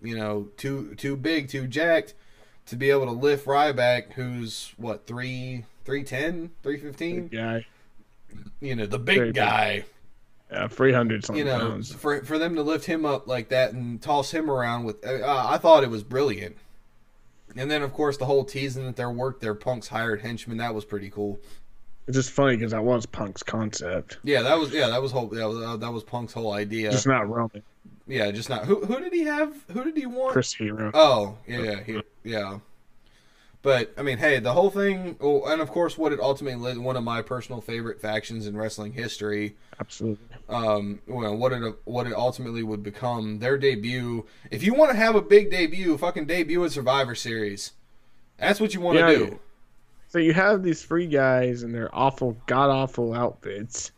you 0.00 0.16
know, 0.16 0.48
too 0.56 0.94
too 0.94 1.14
big, 1.16 1.48
too 1.48 1.66
jacked, 1.66 2.14
to 2.66 2.76
be 2.76 2.88
able 2.88 3.06
to 3.06 3.12
lift 3.12 3.46
Ryback, 3.46 4.12
who's 4.14 4.72
what 4.78 5.06
three 5.06 5.64
three 5.84 6.04
ten, 6.04 6.52
three 6.62 6.78
fifteen, 6.78 7.28
guy, 7.28 7.66
you 8.60 8.74
know, 8.76 8.86
the 8.86 8.98
Very 8.98 9.32
big 9.32 9.34
big. 9.34 9.84
Yeah, 10.52 10.68
three 10.68 10.92
hundred 10.92 11.24
something 11.24 11.44
you 11.46 11.50
know, 11.50 11.58
pounds. 11.58 11.92
for 11.92 12.22
for 12.24 12.38
them 12.38 12.54
to 12.56 12.62
lift 12.62 12.86
him 12.86 13.04
up 13.04 13.26
like 13.26 13.48
that 13.50 13.72
and 13.72 14.00
toss 14.00 14.30
him 14.32 14.50
around 14.50 14.84
with, 14.84 15.04
uh, 15.06 15.46
I 15.48 15.58
thought 15.58 15.82
it 15.84 15.90
was 15.90 16.02
brilliant. 16.02 16.56
And 17.56 17.68
then, 17.70 17.82
of 17.82 17.92
course, 17.92 18.16
the 18.16 18.26
whole 18.26 18.44
teasing 18.44 18.84
that 18.86 18.94
their 18.96 19.10
work, 19.10 19.40
their 19.40 19.54
punks 19.54 19.88
hired 19.88 20.20
henchmen, 20.20 20.58
that 20.58 20.72
was 20.74 20.84
pretty 20.84 21.10
cool. 21.10 21.40
It's 22.06 22.16
just 22.16 22.30
funny 22.30 22.56
because 22.56 22.70
that 22.72 22.82
was 22.84 23.06
Punk's 23.06 23.42
concept, 23.42 24.18
Yeah, 24.24 24.42
that 24.42 24.58
was 24.58 24.72
yeah, 24.72 24.88
that 24.88 25.00
was 25.02 25.12
whole 25.12 25.26
that 25.28 25.48
was 25.48 25.58
uh, 25.62 25.76
that 25.76 25.92
was 25.92 26.02
Punk's 26.02 26.32
whole 26.32 26.52
idea. 26.52 26.90
just 26.90 27.06
not 27.06 27.28
Roman. 27.28 27.62
yeah, 28.06 28.30
just 28.32 28.48
not 28.48 28.64
who 28.64 28.84
who 28.84 28.98
did 29.00 29.12
he 29.12 29.22
have? 29.24 29.54
Who 29.72 29.84
did 29.84 29.96
he 29.96 30.06
want? 30.06 30.32
Chris 30.32 30.52
Hero. 30.52 30.90
Oh 30.94 31.38
yeah, 31.46 31.58
yeah, 31.62 31.82
he, 31.84 32.02
yeah. 32.24 32.58
But 33.62 33.92
I 33.98 34.02
mean, 34.02 34.16
hey, 34.16 34.38
the 34.38 34.54
whole 34.54 34.70
thing, 34.70 35.16
oh, 35.20 35.44
and 35.44 35.60
of 35.60 35.70
course, 35.70 35.98
what 35.98 36.12
it 36.12 36.20
ultimately 36.20 36.58
led 36.58 36.78
one 36.78 36.96
of 36.96 37.04
my 37.04 37.20
personal 37.20 37.60
favorite 37.60 38.00
factions 38.00 38.46
in 38.46 38.56
wrestling 38.56 38.92
history. 38.92 39.56
Absolutely. 39.78 40.24
Um, 40.48 41.00
well, 41.06 41.36
what 41.36 41.52
it 41.52 41.74
what 41.84 42.06
it 42.06 42.14
ultimately 42.14 42.62
would 42.62 42.82
become 42.82 43.38
their 43.38 43.58
debut. 43.58 44.26
If 44.50 44.62
you 44.62 44.72
want 44.72 44.92
to 44.92 44.96
have 44.96 45.14
a 45.14 45.20
big 45.20 45.50
debut, 45.50 45.98
fucking 45.98 46.26
debut 46.26 46.64
at 46.64 46.72
Survivor 46.72 47.14
Series. 47.14 47.72
That's 48.38 48.60
what 48.60 48.72
you 48.72 48.80
want 48.80 48.98
to 48.98 49.12
Yeah, 49.12 49.18
do. 49.18 49.40
So 50.08 50.18
you 50.18 50.32
have 50.32 50.62
these 50.62 50.82
three 50.82 51.06
guys 51.06 51.62
in 51.62 51.72
their 51.72 51.94
awful, 51.94 52.36
god 52.46 52.70
awful 52.70 53.12
outfits. 53.12 53.92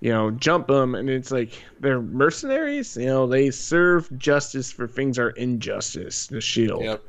You 0.00 0.10
know, 0.12 0.30
jump 0.30 0.66
them, 0.66 0.94
and 0.94 1.08
it's 1.08 1.30
like 1.30 1.52
they're 1.80 2.00
mercenaries. 2.00 2.96
You 2.96 3.06
know, 3.06 3.26
they 3.26 3.50
serve 3.50 4.10
justice 4.18 4.72
for 4.72 4.88
things 4.88 5.18
are 5.18 5.30
injustice. 5.30 6.26
The 6.26 6.40
Shield. 6.40 6.82
Yep. 6.84 7.02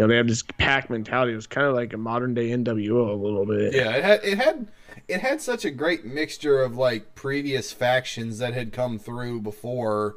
You 0.00 0.06
know, 0.06 0.12
they 0.12 0.16
have 0.16 0.28
this 0.28 0.42
pack 0.56 0.88
mentality. 0.88 1.32
It 1.32 1.36
was 1.36 1.46
kind 1.46 1.66
of 1.66 1.74
like 1.74 1.92
a 1.92 1.98
modern 1.98 2.32
day 2.32 2.48
NWO 2.48 3.10
a 3.10 3.12
little 3.12 3.44
bit. 3.44 3.74
Yeah, 3.74 3.90
it 3.90 4.02
had 4.02 4.24
it 4.24 4.38
had 4.38 4.68
it 5.08 5.20
had 5.20 5.42
such 5.42 5.66
a 5.66 5.70
great 5.70 6.06
mixture 6.06 6.62
of 6.62 6.74
like 6.74 7.14
previous 7.14 7.70
factions 7.70 8.38
that 8.38 8.54
had 8.54 8.72
come 8.72 8.98
through 8.98 9.42
before, 9.42 10.16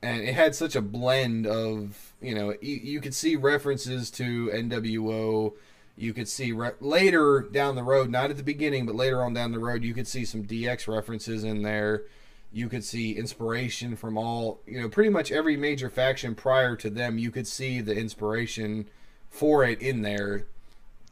and 0.00 0.22
it 0.22 0.34
had 0.34 0.54
such 0.54 0.76
a 0.76 0.80
blend 0.80 1.44
of 1.44 2.12
you 2.22 2.36
know 2.36 2.54
you, 2.62 2.76
you 2.76 3.00
could 3.00 3.12
see 3.12 3.34
references 3.34 4.12
to 4.12 4.48
NWO. 4.54 5.54
You 5.96 6.14
could 6.14 6.28
see 6.28 6.52
re- 6.52 6.70
later 6.78 7.40
down 7.40 7.74
the 7.74 7.82
road, 7.82 8.10
not 8.10 8.30
at 8.30 8.36
the 8.36 8.44
beginning, 8.44 8.86
but 8.86 8.94
later 8.94 9.24
on 9.24 9.34
down 9.34 9.50
the 9.50 9.58
road, 9.58 9.82
you 9.82 9.92
could 9.92 10.06
see 10.06 10.24
some 10.24 10.44
DX 10.44 10.86
references 10.86 11.42
in 11.42 11.62
there. 11.62 12.04
You 12.52 12.68
could 12.68 12.84
see 12.84 13.16
inspiration 13.16 13.96
from 13.96 14.16
all, 14.16 14.60
you 14.68 14.80
know, 14.80 14.88
pretty 14.88 15.10
much 15.10 15.32
every 15.32 15.56
major 15.56 15.90
faction 15.90 16.36
prior 16.36 16.76
to 16.76 16.88
them. 16.88 17.18
You 17.18 17.32
could 17.32 17.48
see 17.48 17.80
the 17.80 17.96
inspiration 17.96 18.88
for 19.30 19.64
it 19.64 19.80
in 19.80 20.02
there. 20.02 20.46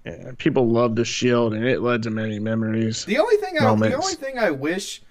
Yeah, 0.04 0.32
people 0.38 0.68
love 0.68 0.96
the 0.96 1.04
Shield, 1.04 1.54
and 1.54 1.64
it 1.66 1.80
led 1.80 2.02
to 2.04 2.10
many 2.10 2.38
memories. 2.38 3.04
The 3.04 3.18
only 3.18 3.36
thing 3.36 3.58
I, 3.58 3.74
the 3.74 3.94
only 3.94 4.14
thing 4.14 4.38
I 4.38 4.50
wish 4.50 5.02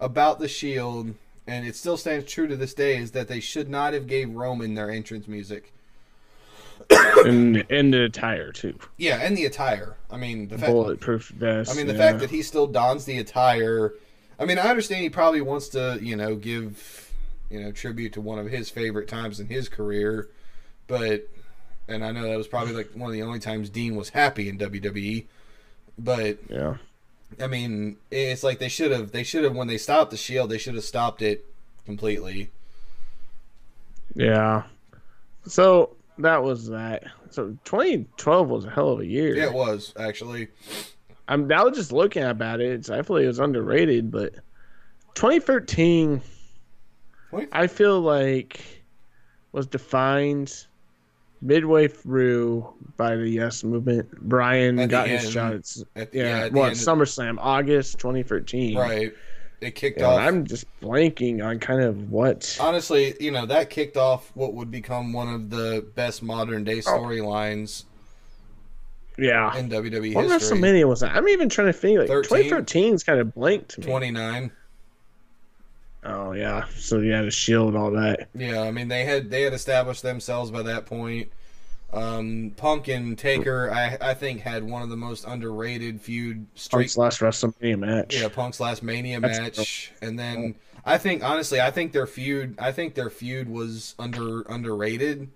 about 0.00 0.38
the 0.38 0.48
Shield, 0.48 1.14
and 1.46 1.66
it 1.66 1.76
still 1.76 1.96
stands 1.96 2.30
true 2.30 2.46
to 2.46 2.56
this 2.56 2.74
day, 2.74 2.96
is 2.96 3.10
that 3.12 3.28
they 3.28 3.40
should 3.40 3.68
not 3.68 3.92
have 3.92 4.06
gave 4.06 4.30
Roman 4.32 4.74
their 4.74 4.90
entrance 4.90 5.28
music. 5.28 5.72
and 7.24 7.64
and 7.70 7.92
the 7.92 8.04
attire 8.04 8.52
too. 8.52 8.78
Yeah, 8.98 9.16
and 9.16 9.36
the 9.36 9.46
attire. 9.46 9.96
I 10.10 10.16
mean, 10.16 10.48
the 10.48 10.58
fact. 10.58 10.70
Bulletproof 10.70 11.28
vest. 11.28 11.70
I 11.70 11.74
mean, 11.74 11.86
the 11.86 11.94
yeah. 11.94 11.98
fact 11.98 12.20
that 12.20 12.30
he 12.30 12.42
still 12.42 12.66
dons 12.66 13.04
the 13.04 13.18
attire. 13.18 13.94
I 14.38 14.44
mean, 14.44 14.58
I 14.58 14.68
understand 14.68 15.02
he 15.02 15.10
probably 15.10 15.40
wants 15.40 15.68
to, 15.70 15.98
you 16.00 16.14
know, 16.14 16.36
give, 16.36 17.12
you 17.50 17.60
know, 17.60 17.72
tribute 17.72 18.12
to 18.14 18.20
one 18.20 18.38
of 18.38 18.46
his 18.46 18.68
favorite 18.68 19.08
times 19.08 19.40
in 19.40 19.46
his 19.48 19.68
career, 19.68 20.28
but, 20.86 21.28
and 21.88 22.04
I 22.04 22.12
know 22.12 22.22
that 22.28 22.36
was 22.36 22.48
probably 22.48 22.72
like 22.74 22.90
one 22.94 23.08
of 23.08 23.12
the 23.14 23.22
only 23.22 23.38
times 23.40 23.68
Dean 23.70 23.96
was 23.96 24.08
happy 24.10 24.48
in 24.48 24.58
WWE, 24.58 25.24
but 25.98 26.38
Yeah. 26.48 26.76
I 27.40 27.46
mean, 27.48 27.96
it's 28.10 28.42
like 28.44 28.58
they 28.60 28.68
should 28.68 28.92
have. 28.92 29.10
They 29.10 29.24
should 29.24 29.42
have 29.44 29.54
when 29.56 29.66
they 29.66 29.78
stopped 29.78 30.12
the 30.12 30.16
Shield. 30.16 30.48
They 30.50 30.58
should 30.58 30.74
have 30.76 30.84
stopped 30.84 31.22
it 31.22 31.44
completely. 31.84 32.50
Yeah. 34.14 34.62
So 35.46 35.96
that 36.18 36.42
was 36.42 36.68
that. 36.68 37.04
So 37.30 37.56
2012 37.64 38.48
was 38.48 38.64
a 38.64 38.70
hell 38.70 38.90
of 38.90 39.00
a 39.00 39.06
year. 39.06 39.36
Yeah, 39.36 39.46
it 39.46 39.52
was 39.52 39.92
actually. 39.98 40.48
I'm 41.28 41.48
now 41.48 41.68
just 41.70 41.90
looking 41.92 42.22
about 42.22 42.60
it. 42.60 42.70
It's, 42.70 42.90
I 42.90 43.02
feel 43.02 43.16
like 43.16 43.24
it 43.24 43.28
was 43.28 43.40
underrated, 43.40 44.10
but 44.12 44.34
2013, 45.14 46.22
Twenty- 47.30 47.48
I 47.52 47.66
feel 47.66 48.00
like 48.00 48.60
was 49.50 49.66
defined 49.66 50.66
midway 51.42 51.88
through 51.88 52.66
by 52.96 53.14
the 53.16 53.28
Yes 53.28 53.62
movement. 53.64 54.10
Brian 54.22 54.78
At 54.78 54.88
got 54.88 55.08
his 55.08 55.24
end. 55.24 55.32
shot. 55.32 55.52
It's, 55.54 55.84
At, 55.94 56.14
yeah, 56.14 56.44
at 56.46 56.52
the 56.52 56.58
what 56.58 56.70
end 56.70 56.76
of- 56.76 56.78
SummerSlam, 56.82 57.36
August 57.38 57.98
2013. 57.98 58.76
right. 58.78 59.12
It 59.62 59.74
kicked 59.74 60.00
Yeah, 60.00 60.08
off. 60.08 60.20
I'm 60.20 60.44
just 60.44 60.66
blanking 60.82 61.42
on 61.44 61.58
kind 61.60 61.82
of 61.82 62.10
what. 62.10 62.58
Honestly, 62.60 63.14
you 63.20 63.30
know 63.30 63.46
that 63.46 63.70
kicked 63.70 63.96
off 63.96 64.30
what 64.34 64.52
would 64.52 64.70
become 64.70 65.14
one 65.14 65.32
of 65.32 65.48
the 65.48 65.86
best 65.94 66.22
modern 66.22 66.62
day 66.62 66.82
Oh. 66.86 66.90
storylines 66.90 67.84
Yeah. 69.18 69.56
in 69.56 69.70
WWE 69.70 70.14
What 70.14 70.26
history. 70.26 70.58
WrestleMania 70.58 70.86
was 70.86 71.00
that? 71.00 71.16
I'm 71.16 71.26
even 71.28 71.48
trying 71.48 71.68
to 71.68 71.72
think. 71.72 71.98
Like 72.00 72.08
13? 72.08 72.28
2013 72.44 72.94
is 72.94 73.02
kind 73.02 73.18
of 73.18 73.34
blank 73.34 73.68
to 73.68 73.80
me. 73.80 73.86
Twenty 73.86 74.10
nine. 74.10 74.50
Oh 76.06 76.32
yeah. 76.32 76.64
So 76.76 77.00
yeah, 77.00 77.22
the 77.22 77.30
Shield, 77.30 77.68
and 77.68 77.76
all 77.76 77.90
that. 77.92 78.28
Yeah, 78.34 78.62
I 78.62 78.70
mean 78.70 78.88
they 78.88 79.04
had 79.04 79.30
they 79.30 79.42
had 79.42 79.52
established 79.52 80.02
themselves 80.02 80.50
by 80.50 80.62
that 80.62 80.86
point. 80.86 81.30
Um, 81.92 82.52
Punk 82.56 82.88
and 82.88 83.16
Taker, 83.16 83.70
I 83.72 83.96
I 84.00 84.14
think 84.14 84.40
had 84.40 84.64
one 84.64 84.82
of 84.82 84.88
the 84.88 84.96
most 84.96 85.24
underrated 85.26 86.00
feud 86.00 86.46
streak 86.54 86.82
Punk's 86.94 86.96
last 86.96 87.20
WrestleMania 87.20 87.78
match. 87.78 88.20
Yeah, 88.20 88.28
Punk's 88.28 88.60
last 88.60 88.82
Mania 88.82 89.20
That's 89.20 89.38
match, 89.38 89.92
and 90.02 90.18
then 90.18 90.56
I 90.84 90.98
think 90.98 91.24
honestly, 91.24 91.60
I 91.60 91.70
think 91.70 91.92
their 91.92 92.06
feud, 92.06 92.56
I 92.58 92.72
think 92.72 92.94
their 92.94 93.10
feud 93.10 93.48
was 93.48 93.94
under 93.98 94.42
underrated. 94.42 95.28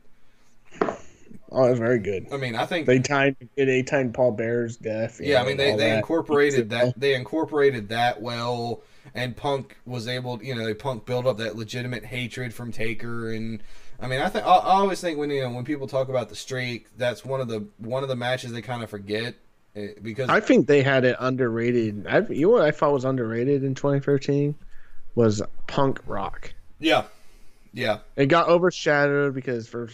Oh, 1.53 1.65
it's 1.65 1.79
very 1.79 1.99
good. 1.99 2.27
I 2.33 2.37
mean, 2.37 2.55
I 2.55 2.65
think 2.67 2.87
They 2.87 3.01
timed 3.01 3.37
it 3.57 3.67
they 3.67 3.83
timed 3.83 4.15
Paul 4.15 4.33
Bearer's 4.33 4.77
death. 4.77 5.21
yeah, 5.21 5.43
I 5.43 5.47
mean 5.47 5.57
they, 5.57 5.73
they 5.73 5.91
that. 5.91 5.97
incorporated 5.97 6.71
that 6.71 6.99
they 6.99 7.15
incorporated 7.15 7.89
that 7.89 8.21
well, 8.23 8.83
and 9.15 9.37
Punk 9.37 9.77
was 9.85 10.07
able, 10.07 10.43
you 10.43 10.55
know, 10.55 10.65
they 10.65 10.75
Punk 10.75 11.07
built 11.07 11.27
up 11.27 11.39
that 11.39 11.57
legitimate 11.57 12.05
hatred 12.05 12.55
from 12.55 12.71
Taker, 12.71 13.33
and 13.33 13.63
I 14.01 14.07
mean, 14.07 14.21
I 14.21 14.29
think 14.29 14.47
I, 14.47 14.51
I 14.55 14.75
always 14.75 15.01
think 15.01 15.19
when 15.19 15.31
you 15.31 15.43
know 15.43 15.51
when 15.51 15.65
people 15.65 15.87
talk 15.89 16.09
about 16.09 16.29
the 16.29 16.37
streak, 16.37 16.87
that's 16.97 17.25
one 17.25 17.41
of 17.41 17.49
the 17.49 17.67
one 17.79 18.03
of 18.03 18.09
the 18.09 18.17
matches 18.17 18.53
they 18.53 18.63
kind 18.63 18.83
of 18.85 18.91
forget 18.91 19.35
eh, 19.75 19.89
because 20.01 20.29
I 20.29 20.39
think 20.41 20.69
they 20.69 20.83
had 20.83 21.05
it 21.05 21.17
underrated. 21.19 22.07
I 22.09 22.21
you 22.29 22.43
know 22.47 22.51
what 22.53 22.63
I 22.63 22.71
thought 22.71 22.93
was 22.93 23.05
underrated 23.05 23.65
in 23.65 23.75
2013 23.75 24.55
was 25.17 25.43
Punk 25.67 26.01
Rock. 26.07 26.55
yeah, 26.79 27.05
yeah, 27.73 27.99
It 28.17 28.27
got 28.27 28.49
overshadowed 28.49 29.35
because 29.35 29.69
for 29.69 29.89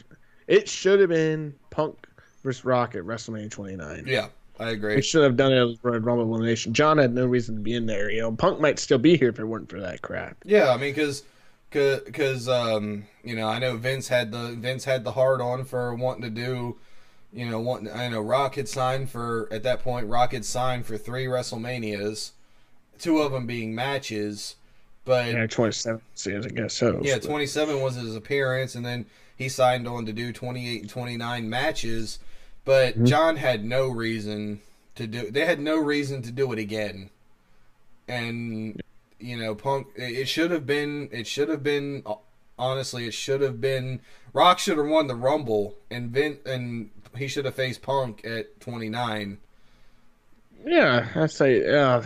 it 0.48 0.68
should 0.68 1.00
have 1.00 1.08
been 1.10 1.54
Punk 1.70 2.06
versus 2.42 2.64
Rock 2.64 2.94
at 2.94 3.02
WrestleMania 3.02 3.50
29. 3.50 4.04
yeah, 4.06 4.28
I 4.60 4.70
agree. 4.70 4.94
They 4.96 5.00
should 5.00 5.24
have 5.24 5.36
done 5.36 5.52
it 5.52 5.56
as 5.58 5.76
Royal 5.82 6.00
Rumble 6.00 6.24
elimination. 6.24 6.72
John 6.72 6.98
had 6.98 7.14
no 7.14 7.26
reason 7.26 7.56
to 7.56 7.60
be 7.60 7.74
in 7.74 7.86
there. 7.86 8.10
You 8.10 8.22
know, 8.22 8.32
Punk 8.32 8.60
might 8.60 8.78
still 8.78 8.98
be 8.98 9.16
here 9.16 9.28
if 9.30 9.38
it 9.38 9.44
weren't 9.44 9.68
for 9.70 9.80
that 9.80 10.02
crap. 10.02 10.36
Yeah, 10.44 10.70
I 10.70 10.76
mean, 10.76 10.92
because 10.94 11.24
because 11.70 12.48
um, 12.48 13.04
you 13.24 13.34
know, 13.36 13.48
I 13.48 13.58
know 13.58 13.76
Vince 13.76 14.08
had 14.08 14.32
the 14.32 14.54
Vince 14.58 14.84
had 14.84 15.04
the 15.04 15.12
hard 15.12 15.40
on 15.40 15.64
for 15.64 15.94
wanting 15.94 16.22
to 16.22 16.30
do, 16.30 16.76
you 17.32 17.50
know, 17.50 17.60
wanting. 17.60 17.92
I 17.92 18.08
know 18.08 18.20
Rock 18.20 18.54
had 18.54 18.68
signed 18.68 19.10
for 19.10 19.48
at 19.50 19.62
that 19.64 19.82
point. 19.82 20.06
Rock 20.06 20.32
had 20.32 20.44
signed 20.44 20.86
for 20.86 20.96
three 20.96 21.26
WrestleManias, 21.26 22.30
two 22.98 23.18
of 23.18 23.32
them 23.32 23.46
being 23.46 23.74
matches, 23.74 24.54
but 25.04 25.26
Yeah, 25.32 25.46
27 25.46 26.00
series, 26.14 26.46
I 26.46 26.50
guess 26.50 26.72
so. 26.74 27.00
yeah, 27.02 27.18
27 27.18 27.80
was 27.80 27.96
his 27.96 28.14
appearance, 28.16 28.74
and 28.74 28.86
then 28.86 29.04
he 29.36 29.48
signed 29.48 29.86
on 29.86 30.06
to 30.06 30.12
do 30.12 30.32
28 30.32 30.80
and 30.82 30.90
29 30.90 31.48
matches. 31.48 32.18
But 32.64 32.94
Mm-hmm. 32.94 33.04
John 33.04 33.36
had 33.36 33.64
no 33.64 33.88
reason 33.88 34.60
to 34.96 35.06
do. 35.06 35.30
They 35.30 35.44
had 35.44 35.60
no 35.60 35.76
reason 35.78 36.22
to 36.22 36.32
do 36.32 36.52
it 36.52 36.58
again, 36.58 37.10
and 38.08 38.80
you 39.20 39.36
know, 39.36 39.54
Punk. 39.54 39.88
It 39.94 40.26
should 40.26 40.50
have 40.50 40.66
been. 40.66 41.08
It 41.12 41.26
should 41.26 41.48
have 41.48 41.62
been. 41.62 42.02
Honestly, 42.58 43.06
it 43.06 43.14
should 43.14 43.40
have 43.40 43.60
been. 43.60 44.00
Rock 44.32 44.58
should 44.58 44.78
have 44.78 44.86
won 44.86 45.06
the 45.06 45.14
Rumble, 45.14 45.76
and 45.90 46.10
Vin 46.10 46.38
and 46.44 46.90
he 47.16 47.28
should 47.28 47.44
have 47.44 47.54
faced 47.54 47.82
Punk 47.82 48.24
at 48.24 48.60
29. 48.60 49.38
Yeah, 50.64 51.08
I 51.14 51.26
say, 51.26 51.64
yeah, 51.64 52.04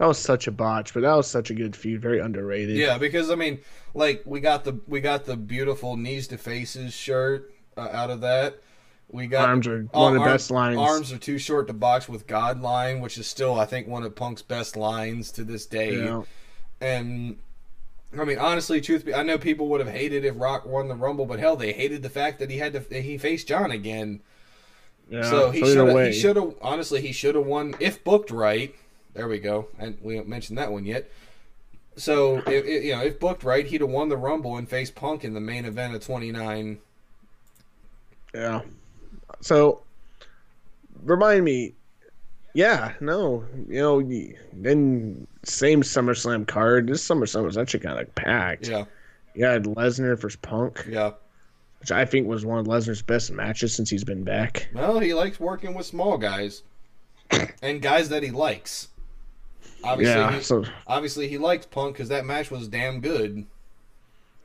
that 0.00 0.06
was 0.06 0.18
such 0.18 0.46
a 0.46 0.50
botch, 0.50 0.94
but 0.94 1.02
that 1.02 1.14
was 1.14 1.26
such 1.26 1.50
a 1.50 1.54
good 1.54 1.76
feud, 1.76 2.00
very 2.00 2.20
underrated. 2.20 2.74
Yeah, 2.74 2.96
because 2.96 3.30
I 3.30 3.34
mean, 3.34 3.60
like 3.92 4.22
we 4.24 4.40
got 4.40 4.64
the 4.64 4.80
we 4.88 5.02
got 5.02 5.26
the 5.26 5.36
beautiful 5.36 5.98
knees 5.98 6.26
to 6.28 6.38
faces 6.38 6.94
shirt 6.94 7.52
uh, 7.76 7.86
out 7.92 8.08
of 8.08 8.22
that. 8.22 8.62
We 9.10 9.26
got 9.26 9.50
arms 9.50 9.66
are 9.66 9.82
one 9.92 10.16
of 10.16 10.22
the 10.22 10.24
best 10.24 10.50
lines. 10.50 10.78
Arms 10.78 11.12
are 11.12 11.18
too 11.18 11.36
short 11.36 11.66
to 11.66 11.74
box 11.74 12.08
with 12.08 12.26
God 12.26 12.62
line, 12.62 13.02
which 13.02 13.18
is 13.18 13.26
still 13.26 13.60
I 13.60 13.66
think 13.66 13.88
one 13.88 14.02
of 14.02 14.16
Punk's 14.16 14.40
best 14.40 14.74
lines 14.74 15.30
to 15.32 15.44
this 15.44 15.66
day. 15.66 16.02
Yeah. 16.02 16.22
And 16.80 17.36
I 18.18 18.24
mean, 18.24 18.38
honestly, 18.38 18.80
truth 18.80 19.04
be, 19.04 19.12
I 19.12 19.22
know 19.22 19.36
people 19.36 19.68
would 19.68 19.80
have 19.80 19.90
hated 19.90 20.24
if 20.24 20.34
Rock 20.40 20.64
won 20.64 20.88
the 20.88 20.94
Rumble, 20.94 21.26
but 21.26 21.40
hell, 21.40 21.56
they 21.56 21.74
hated 21.74 22.02
the 22.02 22.08
fact 22.08 22.38
that 22.38 22.50
he 22.50 22.56
had 22.56 22.72
to 22.72 22.78
that 22.78 23.02
he 23.02 23.18
faced 23.18 23.48
John 23.48 23.70
again. 23.70 24.22
Yeah, 25.10 25.28
so 25.28 25.50
he 25.50 25.60
should 25.60 25.88
have. 25.88 26.06
He 26.06 26.18
should 26.18 26.36
have. 26.36 26.54
Honestly, 26.62 27.02
he 27.02 27.12
should 27.12 27.34
have 27.34 27.44
won 27.44 27.74
if 27.80 28.02
booked 28.02 28.30
right. 28.30 28.74
There 29.14 29.28
we 29.28 29.38
go. 29.38 29.68
And 29.78 29.98
we 30.02 30.14
haven't 30.16 30.30
mentioned 30.30 30.58
that 30.58 30.70
one 30.72 30.84
yet. 30.84 31.10
So 31.96 32.38
if, 32.38 32.48
if- 32.48 32.84
you 32.84 32.92
know, 32.96 33.02
if 33.02 33.18
booked 33.20 33.42
right, 33.44 33.66
he'd 33.66 33.80
have 33.80 33.90
won 33.90 34.08
the 34.08 34.16
Rumble 34.16 34.56
and 34.56 34.68
faced 34.68 34.94
Punk 34.94 35.24
in 35.24 35.34
the 35.34 35.40
main 35.40 35.64
event 35.64 35.94
of 35.94 36.04
29. 36.04 36.78
Yeah. 38.34 38.60
So, 39.40 39.82
remind 41.02 41.44
me. 41.44 41.74
Yeah, 42.52 42.94
no, 43.00 43.44
you 43.68 43.78
know, 43.80 44.02
then 44.52 45.24
same 45.44 45.82
SummerSlam 45.82 46.48
card. 46.48 46.88
This 46.88 47.06
SummerSlam 47.06 47.44
was 47.44 47.56
actually 47.56 47.78
kind 47.80 48.00
of 48.00 48.12
packed. 48.16 48.66
Yeah, 48.68 48.86
You 49.34 49.44
had 49.44 49.64
Lesnar 49.64 50.18
versus 50.20 50.34
Punk. 50.42 50.84
yeah, 50.88 51.12
which 51.78 51.92
I 51.92 52.04
think 52.04 52.26
was 52.26 52.44
one 52.44 52.58
of 52.58 52.66
Lesnar's 52.66 53.02
best 53.02 53.30
matches 53.30 53.72
since 53.72 53.88
he's 53.88 54.02
been 54.02 54.24
back. 54.24 54.68
Well, 54.74 54.98
he 54.98 55.14
likes 55.14 55.38
working 55.38 55.74
with 55.74 55.86
small 55.86 56.18
guys 56.18 56.64
and 57.62 57.80
guys 57.80 58.08
that 58.08 58.24
he 58.24 58.32
likes. 58.32 58.88
Obviously, 59.82 60.20
yeah, 60.20 60.32
he, 60.32 60.42
so, 60.42 60.64
obviously 60.86 61.28
he 61.28 61.38
liked 61.38 61.70
Punk 61.70 61.94
because 61.94 62.08
that 62.08 62.24
match 62.26 62.50
was 62.50 62.68
damn 62.68 63.00
good. 63.00 63.46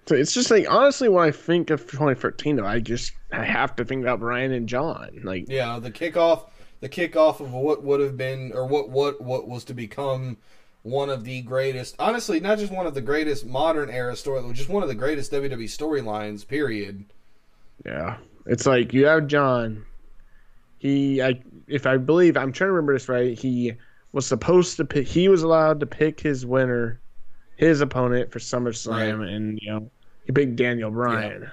so 0.05 0.15
it's 0.15 0.33
just 0.33 0.51
like 0.51 0.65
honestly, 0.69 1.09
when 1.09 1.27
I 1.27 1.31
think 1.31 1.69
of 1.69 1.81
2013, 1.81 2.57
though, 2.57 2.65
I 2.65 2.79
just 2.79 3.13
I 3.31 3.43
have 3.43 3.75
to 3.77 3.85
think 3.85 4.01
about 4.01 4.19
Brian 4.19 4.51
and 4.51 4.67
John. 4.67 5.21
Like, 5.23 5.49
Yeah, 5.49 5.79
the 5.79 5.91
kickoff, 5.91 6.49
the 6.79 6.89
kickoff 6.89 7.39
of 7.39 7.51
what 7.51 7.83
would 7.83 7.99
have 7.99 8.17
been, 8.17 8.51
or 8.53 8.65
what 8.65 8.89
what 8.89 9.21
what 9.21 9.47
was 9.47 9.63
to 9.65 9.73
become 9.73 10.37
one 10.83 11.09
of 11.09 11.23
the 11.23 11.41
greatest. 11.41 11.95
Honestly, 11.97 12.39
not 12.39 12.59
just 12.59 12.71
one 12.71 12.85
of 12.85 12.93
the 12.93 13.01
greatest 13.01 13.45
modern 13.45 13.89
era 13.89 14.15
story, 14.15 14.41
just 14.53 14.69
one 14.69 14.83
of 14.83 14.89
the 14.89 14.95
greatest 14.95 15.31
WWE 15.31 15.65
storylines. 15.65 16.47
Period. 16.47 17.05
yeah, 17.85 18.17
it's 18.45 18.65
like 18.65 18.93
you 18.93 19.05
have 19.07 19.27
John. 19.27 19.85
He, 20.77 21.21
I, 21.21 21.41
if 21.67 21.87
I 21.87 21.97
believe, 21.97 22.37
I'm 22.37 22.51
trying 22.51 22.67
to 22.67 22.73
remember 22.73 22.93
this 22.93 23.09
right. 23.09 23.37
He 23.37 23.73
was 24.15 24.25
supposed 24.25 24.77
to 24.77 24.85
pick. 24.85 25.05
He 25.05 25.27
was 25.27 25.43
allowed 25.43 25.81
to 25.81 25.85
pick 25.85 26.21
his 26.21 26.45
winner, 26.45 27.01
his 27.57 27.81
opponent 27.81 28.31
for 28.31 28.39
SummerSlam, 28.39 29.27
and 29.27 29.59
you 29.61 29.69
know 29.69 29.91
he 30.25 30.31
picked 30.31 30.55
Daniel 30.55 30.89
Bryan. 30.89 31.51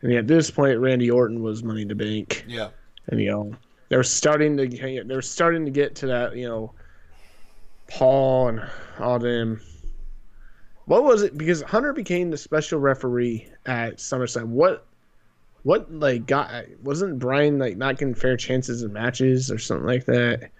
And 0.00 0.12
at 0.14 0.26
this 0.26 0.50
point, 0.50 0.80
Randy 0.80 1.10
Orton 1.10 1.42
was 1.42 1.62
Money 1.62 1.84
to 1.84 1.94
Bank. 1.94 2.46
Yeah, 2.48 2.70
and 3.08 3.20
you 3.20 3.30
know 3.30 3.52
they're 3.90 4.02
starting 4.02 4.56
to 4.56 5.04
they're 5.06 5.20
starting 5.20 5.66
to 5.66 5.70
get 5.70 5.94
to 5.96 6.06
that 6.06 6.34
you 6.34 6.48
know 6.48 6.72
Paul 7.88 8.48
and 8.48 8.62
all 8.98 9.18
them. 9.18 9.60
What 10.86 11.04
was 11.04 11.22
it? 11.22 11.36
Because 11.36 11.60
Hunter 11.60 11.92
became 11.92 12.30
the 12.30 12.38
special 12.38 12.80
referee 12.80 13.48
at 13.66 13.98
SummerSlam. 13.98 14.46
What 14.46 14.86
what 15.62 15.92
like 15.92 16.24
got 16.24 16.64
wasn't 16.82 17.18
Brian 17.18 17.58
like 17.58 17.76
not 17.76 17.98
getting 17.98 18.14
fair 18.14 18.38
chances 18.38 18.82
in 18.82 18.94
matches 18.94 19.50
or 19.50 19.58
something 19.58 19.86
like 19.86 20.06
that? 20.06 20.52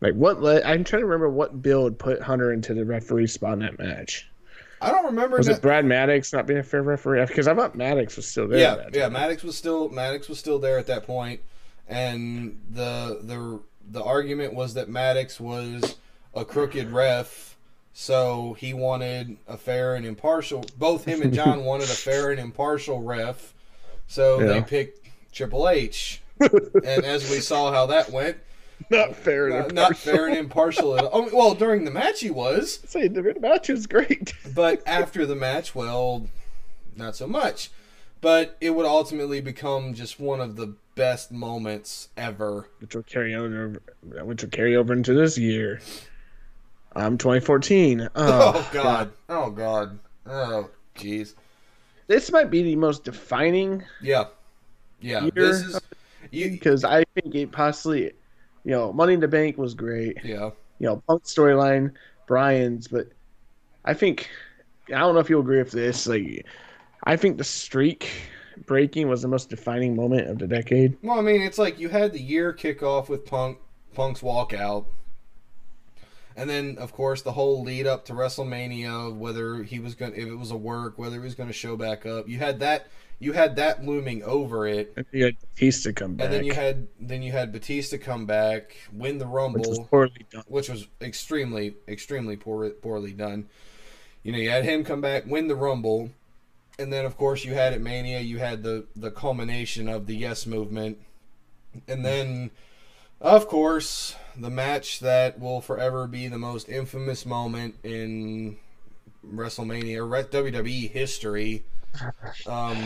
Like 0.00 0.14
what 0.14 0.42
led? 0.42 0.62
I'm 0.62 0.84
trying 0.84 1.02
to 1.02 1.06
remember 1.06 1.28
what 1.28 1.62
build 1.62 1.98
put 1.98 2.22
Hunter 2.22 2.52
into 2.52 2.74
the 2.74 2.84
referee 2.84 3.26
spot 3.26 3.54
in 3.54 3.58
that 3.60 3.78
match. 3.78 4.26
I 4.80 4.90
don't 4.90 5.04
remember. 5.04 5.36
Was 5.36 5.46
that- 5.46 5.56
it 5.58 5.62
Brad 5.62 5.84
Maddox 5.84 6.32
not 6.32 6.46
being 6.46 6.60
a 6.60 6.62
fair 6.62 6.82
referee? 6.82 7.24
Because 7.26 7.46
I 7.46 7.54
thought 7.54 7.74
Maddox 7.74 8.16
was 8.16 8.26
still 8.26 8.48
there. 8.48 8.58
yeah, 8.58 8.76
that 8.76 8.94
yeah. 8.94 9.08
Maddox 9.08 9.42
was 9.42 9.56
still 9.56 9.88
Maddox 9.90 10.28
was 10.28 10.38
still 10.38 10.58
there 10.58 10.78
at 10.78 10.86
that 10.86 11.04
point, 11.06 11.40
and 11.86 12.58
the 12.70 13.20
the 13.22 13.60
the 13.90 14.02
argument 14.02 14.54
was 14.54 14.74
that 14.74 14.88
Maddox 14.88 15.38
was 15.38 15.96
a 16.34 16.44
crooked 16.46 16.90
ref, 16.92 17.58
so 17.92 18.56
he 18.58 18.72
wanted 18.72 19.36
a 19.46 19.58
fair 19.58 19.96
and 19.96 20.06
impartial. 20.06 20.64
Both 20.78 21.04
him 21.04 21.20
and 21.20 21.34
John 21.34 21.64
wanted 21.64 21.90
a 21.90 21.94
fair 21.94 22.30
and 22.30 22.40
impartial 22.40 23.02
ref, 23.02 23.52
so 24.06 24.38
they 24.38 24.62
picked 24.62 25.06
Triple 25.32 25.68
H. 25.68 26.22
and 26.40 27.04
as 27.04 27.28
we 27.30 27.40
saw 27.40 27.70
how 27.70 27.84
that 27.86 28.10
went, 28.10 28.38
not 28.90 29.16
fair. 29.16 29.48
and 29.48 29.74
not, 29.74 29.90
not 29.90 29.96
fair 29.96 30.26
and 30.26 30.36
impartial 30.36 30.96
at 30.96 31.04
all. 31.04 31.10
Oh, 31.12 31.30
well, 31.32 31.54
during 31.54 31.84
the 31.84 31.90
match 31.90 32.20
he 32.20 32.30
was, 32.30 32.80
Say 32.86 33.08
the 33.08 33.34
match 33.40 33.68
was 33.68 33.86
great. 33.86 34.34
but 34.54 34.82
after 34.86 35.26
the 35.26 35.36
match, 35.36 35.74
well, 35.74 36.26
not 36.96 37.16
so 37.16 37.26
much. 37.26 37.70
But 38.20 38.56
it 38.60 38.70
would 38.70 38.86
ultimately 38.86 39.40
become 39.40 39.94
just 39.94 40.20
one 40.20 40.40
of 40.40 40.56
the 40.56 40.74
best 40.94 41.32
moments 41.32 42.08
ever. 42.16 42.68
which 42.80 42.94
will 42.94 43.02
carry 43.02 43.34
over, 43.34 43.80
which 44.02 44.42
will 44.42 44.50
carry 44.50 44.76
over 44.76 44.92
into 44.92 45.14
this 45.14 45.38
year. 45.38 45.80
I'm 46.94 47.04
um, 47.14 47.18
2014. 47.18 48.08
Oh, 48.14 48.52
Oh, 48.54 48.70
God! 48.72 49.12
Oh 49.28 49.50
God! 49.50 49.98
Oh 50.26 50.68
jeez! 50.96 51.34
This 52.08 52.32
might 52.32 52.50
be 52.50 52.62
the 52.64 52.76
most 52.76 53.04
defining 53.04 53.84
Yeah, 54.02 54.24
yeah. 55.00 55.30
This 55.32 55.60
is 55.60 55.80
because 56.32 56.84
I 56.84 57.04
think 57.14 57.34
it 57.34 57.52
possibly, 57.52 58.12
you 58.64 58.72
know, 58.72 58.92
Money 58.92 59.14
in 59.14 59.20
the 59.20 59.28
Bank 59.28 59.58
was 59.58 59.74
great. 59.74 60.18
Yeah, 60.22 60.50
You 60.78 60.86
know, 60.86 61.02
Punk 61.06 61.24
storyline, 61.24 61.92
Brian's, 62.26 62.88
but 62.88 63.08
I 63.84 63.94
think 63.94 64.28
I 64.88 64.98
don't 64.98 65.14
know 65.14 65.20
if 65.20 65.30
you'll 65.30 65.40
agree 65.40 65.58
with 65.58 65.72
this. 65.72 66.06
Like, 66.06 66.46
I 67.04 67.16
think 67.16 67.38
the 67.38 67.44
streak 67.44 68.08
breaking 68.66 69.08
was 69.08 69.22
the 69.22 69.28
most 69.28 69.48
defining 69.48 69.96
moment 69.96 70.28
of 70.28 70.38
the 70.38 70.46
decade. 70.46 70.96
Well, 71.02 71.18
I 71.18 71.22
mean, 71.22 71.40
it's 71.42 71.58
like 71.58 71.78
you 71.78 71.88
had 71.88 72.12
the 72.12 72.20
year 72.20 72.52
kickoff 72.52 73.08
with 73.08 73.24
Punk, 73.24 73.58
Punk's 73.94 74.20
walkout, 74.20 74.86
and 76.36 76.48
then 76.48 76.76
of 76.78 76.92
course 76.92 77.22
the 77.22 77.32
whole 77.32 77.62
lead 77.62 77.86
up 77.86 78.04
to 78.06 78.12
WrestleMania, 78.12 79.14
whether 79.14 79.62
he 79.62 79.78
was 79.78 79.94
going, 79.94 80.12
if 80.14 80.28
it 80.28 80.36
was 80.36 80.50
a 80.50 80.56
work, 80.56 80.98
whether 80.98 81.16
he 81.16 81.22
was 81.22 81.34
going 81.34 81.48
to 81.48 81.54
show 81.54 81.76
back 81.76 82.06
up. 82.06 82.28
You 82.28 82.38
had 82.38 82.60
that, 82.60 82.88
you 83.20 83.32
had 83.32 83.56
that 83.56 83.84
looming 83.84 84.22
over 84.24 84.66
it, 84.66 84.92
And 84.96 85.06
you 85.12 85.24
had 85.24 85.36
Batista 85.40 85.92
come 85.92 86.16
back, 86.16 86.24
and 86.24 86.34
then 86.34 86.44
you 86.44 86.54
had 86.54 86.88
then 86.98 87.22
you 87.22 87.32
had 87.32 87.52
Batista 87.52 87.98
come 87.98 88.26
back, 88.26 88.76
win 88.92 89.18
the 89.18 89.26
Rumble, 89.26 89.60
which 89.60 89.68
was 89.68 89.78
poorly 89.78 90.26
done. 90.30 90.44
which 90.48 90.68
was 90.68 90.88
extremely 91.00 91.74
extremely 91.86 92.36
poor, 92.36 92.70
poorly 92.70 93.12
done. 93.12 93.46
You 94.22 94.32
know, 94.32 94.38
you 94.38 94.50
had 94.50 94.64
him 94.64 94.84
come 94.84 95.00
back, 95.00 95.26
win 95.26 95.48
the 95.48 95.54
Rumble, 95.54 96.10
and 96.78 96.92
then 96.92 97.04
of 97.04 97.16
course 97.16 97.44
you 97.44 97.52
had 97.54 97.74
at 97.74 97.80
Mania, 97.80 98.20
you 98.20 98.38
had 98.38 98.62
the 98.62 98.86
the 98.96 99.10
culmination 99.10 99.86
of 99.86 100.06
the 100.06 100.16
Yes 100.16 100.46
movement, 100.46 100.98
and 101.86 102.04
then 102.04 102.50
of 103.20 103.46
course 103.46 104.16
the 104.34 104.50
match 104.50 105.00
that 105.00 105.38
will 105.38 105.60
forever 105.60 106.06
be 106.06 106.26
the 106.26 106.38
most 106.38 106.70
infamous 106.70 107.26
moment 107.26 107.74
in 107.82 108.56
WrestleMania 109.26 109.98
or 109.98 110.24
WWE 110.24 110.90
history. 110.90 111.64
Um, 112.46 112.78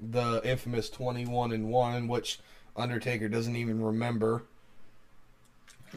the 0.00 0.40
infamous 0.44 0.88
twenty-one 0.90 1.52
and 1.52 1.68
one, 1.68 2.08
which 2.08 2.40
Undertaker 2.76 3.28
doesn't 3.28 3.56
even 3.56 3.82
remember. 3.82 4.44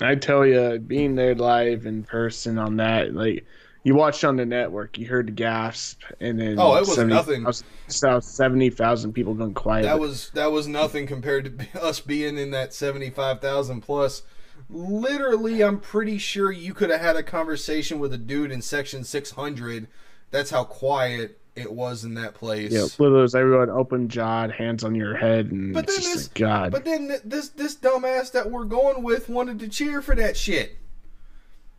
I 0.01 0.15
tell 0.15 0.45
you, 0.45 0.77
being 0.79 1.15
there 1.15 1.35
live 1.35 1.85
in 1.85 2.03
person 2.03 2.57
on 2.59 2.77
that, 2.77 3.13
like 3.13 3.45
you 3.83 3.95
watched 3.95 4.23
on 4.25 4.35
the 4.35 4.45
network, 4.45 4.97
you 4.97 5.07
heard 5.07 5.27
the 5.27 5.31
gasp, 5.31 6.01
and 6.19 6.39
then 6.39 6.55
Oh, 6.59 6.75
it 6.75 6.87
was 6.87 6.97
nothing. 6.97 7.45
Saw 7.87 8.19
seventy 8.19 8.69
thousand 8.69 9.13
people 9.13 9.33
going 9.33 9.53
quiet. 9.53 9.83
That 9.83 9.99
was 9.99 10.31
that 10.31 10.51
was 10.51 10.67
nothing 10.67 11.07
compared 11.07 11.59
to 11.59 11.81
us 11.81 11.99
being 11.99 12.37
in 12.37 12.51
that 12.51 12.73
seventy 12.73 13.09
five 13.09 13.39
thousand 13.41 13.81
plus. 13.81 14.23
Literally, 14.69 15.63
I'm 15.63 15.79
pretty 15.79 16.17
sure 16.17 16.51
you 16.51 16.73
could 16.73 16.89
have 16.89 17.01
had 17.01 17.15
a 17.15 17.23
conversation 17.23 17.99
with 17.99 18.11
a 18.13 18.17
dude 18.17 18.51
in 18.51 18.61
section 18.61 19.03
six 19.03 19.31
hundred. 19.31 19.87
That's 20.31 20.49
how 20.49 20.63
quiet 20.63 21.39
it 21.55 21.71
was 21.71 22.03
in 22.03 22.13
that 22.15 22.33
place. 22.33 22.71
yeah, 22.71 22.85
those 22.97 23.33
everyone 23.35 23.69
open 23.69 24.09
jawed, 24.09 24.51
hands 24.51 24.83
on 24.83 24.93
your 24.95 25.15
head, 25.15 25.51
and 25.51 25.73
But 25.73 25.87
then 25.87 25.95
just 25.95 26.13
this- 26.13 26.27
like, 26.27 26.33
God. 26.35 26.71
But 26.71 26.85
then 26.85 27.07
this 27.23 27.49
this 27.49 27.75
dumbass 27.75 28.31
that 28.33 28.51
we're 28.51 28.65
going 28.65 29.03
with 29.03 29.29
wanted 29.29 29.59
to 29.59 29.67
cheer 29.67 30.01
for 30.01 30.15
that 30.15 30.35
shit. 30.37 30.77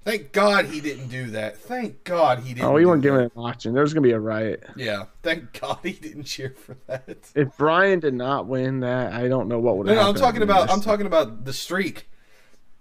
Thank 0.05 0.31
God 0.31 0.66
he 0.66 0.81
didn't 0.81 1.09
do 1.09 1.31
that. 1.31 1.57
Thank 1.59 2.05
God 2.05 2.39
he 2.39 2.55
didn't. 2.55 2.66
oh, 2.68 2.72
we 2.74 2.87
weren't 2.87 3.03
that. 3.03 3.09
giving 3.09 3.20
it 3.22 3.33
watching. 3.35 3.72
There 3.72 3.83
was 3.83 3.93
gonna 3.93 4.05
be 4.07 4.12
a 4.12 4.20
riot. 4.20 4.62
Yeah, 4.77 5.07
thank 5.24 5.59
God 5.61 5.81
he 5.83 5.93
didn't 5.93 6.24
cheer 6.24 6.55
for 6.57 6.77
that. 6.87 7.16
If 7.35 7.57
Brian 7.59 7.99
did 7.99 8.14
not 8.14 8.47
win 8.47 8.81
that, 8.81 9.12
I 9.12 9.27
don't 9.27 9.49
know 9.49 9.59
what 9.59 9.77
would 9.79 9.89
No, 9.89 9.95
have 9.95 10.03
no, 10.03 10.09
I'm 10.11 10.14
talking 10.14 10.43
about 10.43 10.70
I'm 10.70 10.81
talking 10.81 11.07
about 11.07 11.45
the 11.45 11.53
streak. 11.53 12.09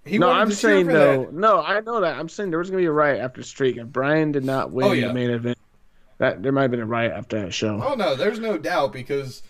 He 0.06 0.20
no, 0.20 0.30
I'm 0.30 0.52
saying 0.52 0.86
though. 0.86 1.24
that. 1.26 1.34
No, 1.34 1.64
I 1.64 1.80
know 1.82 2.00
that. 2.02 2.16
I'm 2.20 2.30
saying 2.30 2.52
there 2.52 2.60
was 2.60 2.70
gonna 2.70 2.82
be 2.84 2.86
a 2.86 2.92
riot 2.92 3.20
after 3.20 3.42
streak. 3.42 3.78
If 3.78 3.88
Brian 3.88 4.32
did 4.32 4.46
not 4.46 4.66
oh, 4.66 4.70
win 4.70 4.86
Oh, 4.86 4.92
yeah. 4.92 5.08
the 5.08 5.14
main 5.16 5.32
event, 5.32 5.58
that 6.18 6.42
there 6.44 6.52
might 6.52 6.64
have 6.64 6.72
been 6.72 6.80
a 6.80 6.86
riot 6.86 7.14
after 7.14 7.42
that 7.42 7.54
show. 7.54 7.82
Oh 7.84 7.96
no, 7.96 8.16
there's 8.16 8.40
no 8.40 8.58
doubt 8.58 8.94
because, 8.94 9.44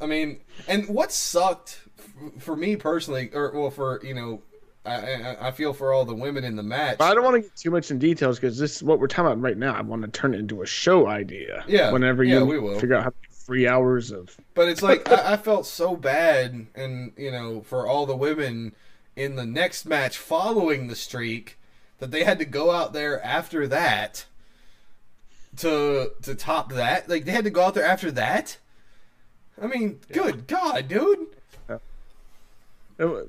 I 0.00 0.06
mean, 0.06 0.40
and 0.68 0.88
what 0.88 1.12
sucked 1.12 1.80
f- 1.98 2.42
for 2.42 2.56
me 2.56 2.76
personally, 2.76 3.30
or 3.34 3.50
well, 3.52 3.70
for 3.70 4.00
you 4.04 4.14
know, 4.14 4.42
I 4.84 4.94
I, 4.94 5.48
I 5.48 5.50
feel 5.50 5.72
for 5.72 5.92
all 5.92 6.04
the 6.04 6.14
women 6.14 6.44
in 6.44 6.56
the 6.56 6.62
match. 6.62 6.98
But 6.98 7.10
I 7.10 7.14
don't 7.14 7.24
want 7.24 7.36
to 7.36 7.42
get 7.42 7.56
too 7.56 7.70
much 7.70 7.90
in 7.90 7.98
details 7.98 8.38
because 8.38 8.58
this 8.58 8.76
is 8.76 8.82
what 8.82 8.98
we're 9.00 9.06
talking 9.08 9.26
about 9.32 9.40
right 9.40 9.56
now. 9.58 9.74
I 9.74 9.80
want 9.82 10.02
to 10.02 10.08
turn 10.08 10.34
it 10.34 10.38
into 10.38 10.62
a 10.62 10.66
show 10.66 11.06
idea. 11.08 11.64
Yeah, 11.66 11.90
Whenever 11.92 12.22
you 12.24 12.38
yeah, 12.38 12.42
we 12.44 12.58
will. 12.58 12.78
figure 12.78 12.96
out 12.96 13.04
how 13.04 13.12
three 13.30 13.66
hours 13.66 14.12
of. 14.12 14.36
But 14.54 14.68
it's 14.68 14.82
like 14.82 15.10
I, 15.10 15.32
I 15.32 15.36
felt 15.36 15.66
so 15.66 15.96
bad, 15.96 16.66
and 16.74 17.12
you 17.16 17.30
know, 17.32 17.62
for 17.62 17.86
all 17.86 18.06
the 18.06 18.16
women 18.16 18.74
in 19.16 19.34
the 19.36 19.44
next 19.44 19.84
match 19.84 20.16
following 20.16 20.86
the 20.86 20.96
streak, 20.96 21.58
that 21.98 22.10
they 22.12 22.24
had 22.24 22.38
to 22.38 22.44
go 22.44 22.70
out 22.70 22.92
there 22.92 23.22
after 23.24 23.66
that 23.68 24.24
to 25.58 26.12
to 26.22 26.34
top 26.34 26.72
that. 26.72 27.08
Like 27.08 27.24
they 27.24 27.32
had 27.32 27.44
to 27.44 27.50
go 27.50 27.62
out 27.62 27.74
there 27.74 27.84
after 27.84 28.10
that. 28.12 28.56
I 29.60 29.66
mean, 29.66 30.00
good 30.12 30.46
God, 30.46 30.88
dude. 30.88 31.26
Uh, 33.00 33.24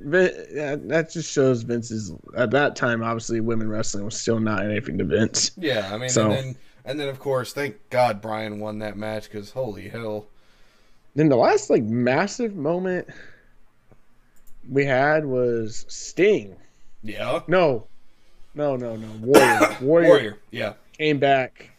yeah, 0.51 0.75
That 0.75 1.09
just 1.11 1.31
shows 1.31 1.63
Vince's 1.63 2.11
at 2.35 2.51
that 2.51 2.75
time. 2.75 3.01
Obviously, 3.01 3.39
women 3.39 3.69
wrestling 3.69 4.05
was 4.05 4.15
still 4.19 4.39
not 4.39 4.63
anything 4.65 4.97
to 4.99 5.03
Vince. 5.03 5.51
Yeah, 5.57 5.89
I 5.91 5.97
mean, 5.97 6.09
So- 6.09 6.25
and 6.25 6.33
then 6.33 6.55
and 6.85 6.99
then 6.99 7.07
of 7.07 7.17
course, 7.19 7.53
thank 7.53 7.77
God 7.89 8.21
Brian 8.21 8.59
won 8.59 8.79
that 8.79 8.97
match 8.97 9.23
because 9.23 9.51
holy 9.51 9.87
hell. 9.89 10.27
Then 11.15 11.29
the 11.29 11.35
last 11.37 11.69
like 11.69 11.83
massive 11.83 12.55
moment 12.55 13.07
we 14.69 14.85
had 14.85 15.25
was 15.25 15.85
Sting. 15.87 16.55
Yeah, 17.03 17.41
No, 17.47 17.87
no, 18.55 18.75
no, 18.75 18.95
no. 18.95 19.07
Warrior. 19.21 19.77
Warrior, 19.81 20.07
Warrior. 20.07 20.37
Yeah, 20.51 20.73
came 20.97 21.19
back. 21.19 21.69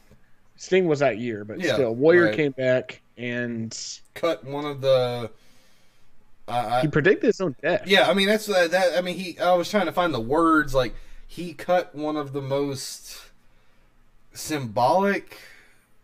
Sting 0.57 0.87
was 0.87 1.01
that 1.01 1.19
year, 1.19 1.45
but 1.45 1.61
Yeah, 1.61 1.75
still, 1.75 1.95
Warrior 1.95 2.27
right. 2.27 2.37
came 2.37 2.53
back 2.53 3.01
and 3.17 3.77
cut 4.15 4.45
one 4.45 4.65
of 4.65 4.81
the. 4.81 5.31
Uh, 6.47 6.83
he 6.83 6.89
predicted 6.89 7.29
his 7.29 7.41
own 7.41 7.57
death. 7.63 7.87
Yeah, 7.87 8.09
I 8.09 8.15
mean 8.15 8.29
that's 8.29 8.49
uh, 8.49 8.69
that. 8.69 8.97
I 8.97 9.01
mean 9.01 9.17
he. 9.17 9.39
I 9.39 9.55
was 9.55 9.71
trying 9.71 9.87
to 9.87 9.93
find 9.93 10.13
the 10.13 10.21
words. 10.21 10.75
Like 10.75 10.95
he 11.27 11.55
cut 11.55 11.95
one 11.95 12.17
of 12.17 12.33
the 12.33 12.43
most 12.43 13.21
symbolic, 14.33 15.39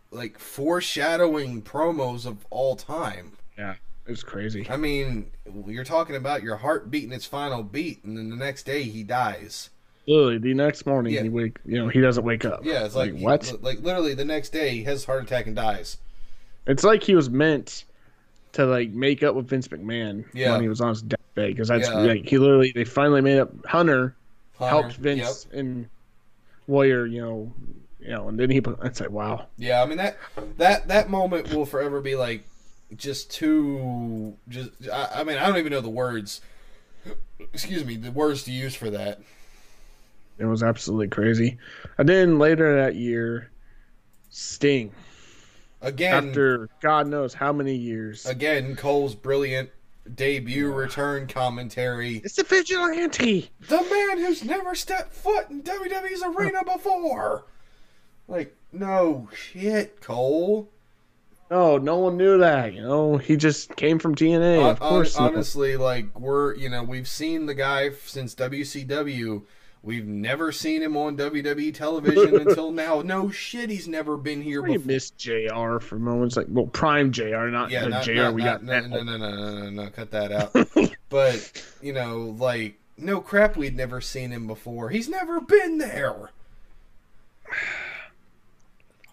like 0.09 0.39
foreshadowing 0.39 1.61
promos 1.61 2.25
of 2.25 2.45
all 2.49 2.75
time. 2.75 3.37
Yeah, 3.57 3.75
it 4.05 4.09
was 4.09 4.23
crazy. 4.23 4.67
I 4.69 4.77
mean, 4.77 5.31
you're 5.67 5.83
talking 5.83 6.15
about 6.15 6.43
your 6.43 6.57
heart 6.57 6.89
beating 6.89 7.11
its 7.13 7.25
final 7.25 7.61
beat, 7.63 8.03
and 8.03 8.17
then 8.17 8.29
the 8.29 8.35
next 8.35 8.63
day 8.63 8.83
he 8.83 9.03
dies. 9.03 9.69
Literally, 10.07 10.37
the 10.39 10.53
next 10.53 10.85
morning 10.85 11.13
Yeah. 11.13 11.23
he 11.23 11.29
wake. 11.29 11.57
You 11.65 11.79
know, 11.79 11.87
he 11.87 12.01
doesn't 12.01 12.23
wake 12.23 12.43
up. 12.45 12.65
Yeah, 12.65 12.85
it's 12.85 12.95
like, 12.95 13.15
he- 13.15 13.23
what? 13.23 13.51
like 13.61 13.81
literally 13.81 14.13
the 14.13 14.25
next 14.25 14.49
day 14.49 14.71
he 14.71 14.83
has 14.83 15.03
a 15.03 15.05
heart 15.07 15.23
attack 15.23 15.47
and 15.47 15.55
dies. 15.55 15.97
It's 16.67 16.83
like 16.83 17.03
he 17.03 17.15
was 17.15 17.29
meant 17.29 17.85
to 18.53 18.65
like 18.65 18.89
make 18.91 19.23
up 19.23 19.35
with 19.35 19.47
Vince 19.47 19.67
McMahon 19.69 20.25
Yeah. 20.33 20.51
when 20.53 20.61
he 20.61 20.67
was 20.67 20.81
on 20.81 20.89
his 20.89 21.01
deathbed 21.01 21.49
because 21.51 21.67
that's 21.69 21.87
Yeah. 21.87 21.95
like 21.99 22.27
he 22.27 22.37
literally 22.37 22.71
they 22.73 22.83
finally 22.83 23.21
made 23.21 23.39
up. 23.39 23.51
Hunter, 23.65 24.15
Hunter, 24.57 24.69
helped 24.69 24.95
Vince 24.95 25.47
and 25.53 25.87
Warrior, 26.67 27.05
you 27.05 27.21
know, 27.21 27.53
you 27.99 28.09
know, 28.09 28.27
and 28.27 28.39
then 28.39 28.49
he. 28.49 28.61
It's 28.83 28.99
like 28.99 29.11
wow. 29.11 29.45
Yeah, 29.57 29.81
I 29.81 29.85
mean 29.85 29.97
that 29.97 30.17
that 30.57 30.87
that 30.87 31.09
moment 31.09 31.53
will 31.53 31.65
forever 31.65 32.01
be 32.01 32.15
like 32.15 32.43
just 32.95 33.31
too 33.31 34.35
just. 34.49 34.71
I, 34.91 35.09
I 35.15 35.23
mean, 35.23 35.37
I 35.37 35.47
don't 35.47 35.57
even 35.57 35.71
know 35.71 35.81
the 35.81 35.89
words. 35.89 36.41
Excuse 37.53 37.83
me, 37.85 37.95
the 37.97 38.11
words 38.11 38.43
to 38.43 38.51
use 38.51 38.75
for 38.75 38.89
that. 38.91 39.21
It 40.37 40.45
was 40.45 40.63
absolutely 40.63 41.07
crazy. 41.07 41.57
And 41.97 42.07
then 42.09 42.39
later 42.39 42.75
that 42.83 42.95
year, 42.95 43.51
Sting, 44.29 44.91
Again, 45.81 46.29
after 46.29 46.69
God 46.81 47.07
knows 47.07 47.33
how 47.33 47.51
many 47.53 47.75
years, 47.75 48.25
again, 48.25 48.75
Cole's 48.75 49.15
brilliant 49.15 49.69
debut 50.15 50.71
return 50.71 51.27
commentary. 51.27 52.17
it's 52.23 52.35
the 52.35 52.43
vigilante. 52.43 53.49
The 53.67 53.77
man 53.81 54.25
who's 54.25 54.43
never 54.43 54.73
stepped 54.75 55.13
foot 55.13 55.49
in 55.49 55.61
WWE's 55.61 56.23
arena 56.23 56.63
before. 56.63 57.45
Like, 58.27 58.55
no 58.71 59.29
shit, 59.33 60.01
Cole. 60.01 60.69
No, 61.49 61.77
no 61.77 61.97
one 61.97 62.15
knew 62.15 62.37
that. 62.37 62.73
You 62.73 62.81
know, 62.81 63.17
he 63.17 63.35
just 63.35 63.75
came 63.75 63.99
from 63.99 64.15
TNA. 64.15 64.61
Hon- 64.61 64.69
of 64.69 64.79
course, 64.79 65.15
hon- 65.15 65.25
no. 65.25 65.33
honestly, 65.33 65.75
like 65.75 66.17
we're 66.17 66.55
you 66.55 66.69
know 66.69 66.81
we've 66.83 67.09
seen 67.09 67.45
the 67.45 67.53
guy 67.53 67.89
since 68.05 68.33
WCW. 68.35 69.43
We've 69.83 70.05
never 70.05 70.51
seen 70.51 70.83
him 70.83 70.95
on 70.95 71.17
WWE 71.17 71.73
television 71.73 72.35
until 72.47 72.71
now. 72.71 73.01
No 73.01 73.31
shit, 73.31 73.69
he's 73.71 73.87
never 73.87 74.15
been 74.15 74.41
here 74.41 74.61
We 74.61 74.73
before. 74.73 74.85
missed 74.87 75.17
Jr. 75.17 75.79
for 75.79 75.97
moments 75.97 76.37
like 76.37 76.45
well, 76.49 76.67
prime 76.67 77.11
Jr. 77.11 77.47
Not 77.47 77.71
Yeah, 77.71 77.85
the 77.85 77.89
not, 77.89 78.03
Jr. 78.03 78.13
not- 78.13 78.33
we 78.35 78.43
not- 78.43 78.63
got 78.65 78.81
no, 78.87 78.97
no, 78.97 79.03
no, 79.03 79.17
no, 79.17 79.29
no, 79.35 79.59
no, 79.63 79.69
no, 79.71 79.89
cut 79.89 80.11
that 80.11 80.31
out. 80.31 80.55
but 81.09 81.63
you 81.81 81.93
know, 81.93 82.35
like 82.37 82.75
no 82.97 83.21
crap, 83.21 83.57
we'd 83.57 83.75
never 83.75 84.01
seen 84.01 84.29
him 84.29 84.45
before. 84.45 84.89
He's 84.89 85.09
never 85.09 85.41
been 85.41 85.79
there. 85.79 86.29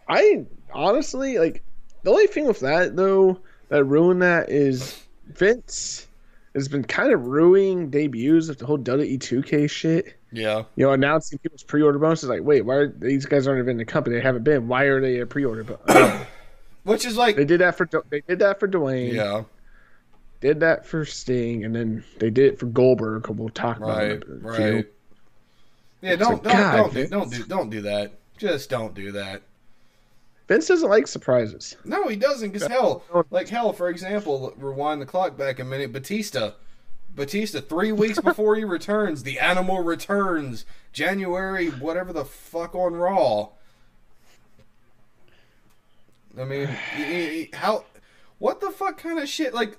I 0.09 0.45
honestly 0.73 1.39
like 1.39 1.63
the 2.03 2.11
only 2.11 2.27
thing 2.27 2.47
with 2.47 2.61
that 2.61 2.95
though 2.97 3.39
that 3.69 3.85
ruined 3.85 4.21
that 4.23 4.51
is 4.51 5.01
Vince 5.29 6.07
has 6.55 6.69
been 6.69 6.85
kind 6.85 7.13
of 7.13 7.27
ruining 7.27 7.91
debuts 7.91 8.49
of 8.49 8.59
the 8.59 8.67
whole 8.67 8.79
WWE 8.79 9.19
2K 9.19 9.71
shit. 9.71 10.15
Yeah, 10.31 10.65
You 10.77 10.87
know, 10.87 10.93
announcing 10.93 11.39
people's 11.39 11.63
pre-order 11.63 11.99
bonuses. 11.99 12.29
Like, 12.29 12.43
wait, 12.43 12.63
why 12.63 12.75
are 12.75 12.89
these 12.89 13.25
guys 13.25 13.47
aren't 13.47 13.61
even 13.61 13.73
in 13.73 13.77
the 13.79 13.85
company? 13.87 14.17
They 14.17 14.23
haven't 14.23 14.45
been. 14.45 14.69
Why 14.69 14.85
are 14.85 15.01
they 15.01 15.21
a 15.21 15.27
pre-order? 15.27 15.65
But 15.65 15.81
uh, 15.89 16.25
which 16.85 17.07
is 17.07 17.17
like 17.17 17.37
they 17.37 17.45
did 17.45 17.61
that 17.61 17.77
for 17.77 17.89
they 18.11 18.21
did 18.21 18.39
that 18.41 18.61
for 18.61 18.69
Dwayne. 18.69 19.13
yeah, 19.13 19.45
Did 20.41 20.61
that 20.61 20.85
for 20.87 21.05
Sting, 21.05 21.65
and 21.65 21.75
then 21.75 22.05
they 22.19 22.29
did 22.31 22.53
it 22.53 22.59
for 22.59 22.67
Goldberg. 22.67 23.29
We'll 23.29 23.49
talk 23.49 23.79
about 23.79 23.97
right, 23.97 24.11
it 24.11 24.25
in 24.25 24.43
right. 24.43 24.87
Yeah, 26.01 26.17
don't 26.17 26.33
like, 26.35 26.43
don't 26.43 26.53
God, 26.53 26.77
don't 26.77 26.95
do, 26.95 27.07
don't 27.09 27.31
do 27.31 27.45
don't 27.45 27.71
do 27.71 27.81
that. 27.83 28.13
Just 28.37 28.71
don't 28.71 28.95
do 28.95 29.13
that. 29.13 29.43
Vince 30.49 30.67
doesn't 30.67 30.89
like 30.89 31.07
surprises. 31.07 31.77
No, 31.85 32.09
he 32.09 32.17
doesn't. 32.17 32.53
Cause 32.53 32.67
hell, 32.67 33.05
like 33.31 33.49
hell, 33.49 33.73
for 33.73 33.89
example, 33.91 34.55
rewind 34.57 35.01
the 35.03 35.07
clock 35.07 35.37
back 35.37 35.59
a 35.59 35.65
minute. 35.65 35.93
Batista, 35.93 36.53
Batista, 37.15 37.61
three 37.61 37.93
weeks 37.93 38.19
before 38.23 38.57
he 38.57 38.65
returns, 38.65 39.23
the 39.23 39.39
animal 39.39 39.83
returns, 39.83 40.65
January, 40.93 41.69
whatever 41.69 42.13
the 42.15 42.25
fuck 42.25 42.75
on 42.75 42.95
Raw. 42.95 43.51
I 46.39 46.45
mean, 46.45 46.69
y- 46.69 46.79
y- 46.97 47.49
y- 47.53 47.57
how, 47.59 47.85
what 48.39 48.61
the 48.61 48.71
fuck 48.71 48.99
kind 48.99 49.19
of 49.19 49.29
shit? 49.29 49.53
Like, 49.53 49.77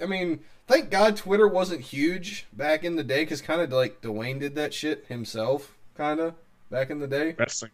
I 0.00 0.06
mean, 0.06 0.40
thank 0.66 0.90
God 0.90 1.16
Twitter 1.16 1.48
wasn't 1.48 1.80
huge 1.80 2.46
back 2.52 2.84
in 2.84 2.96
the 2.96 3.02
day, 3.04 3.22
because 3.24 3.40
kind 3.42 3.60
of 3.60 3.70
like 3.72 4.00
Dwayne 4.02 4.38
did 4.40 4.54
that 4.54 4.72
shit 4.72 5.04
himself, 5.08 5.74
kind 5.96 6.20
of 6.20 6.34
back 6.70 6.90
in 6.90 7.00
the 7.00 7.06
day. 7.08 7.34
Wrestling 7.38 7.72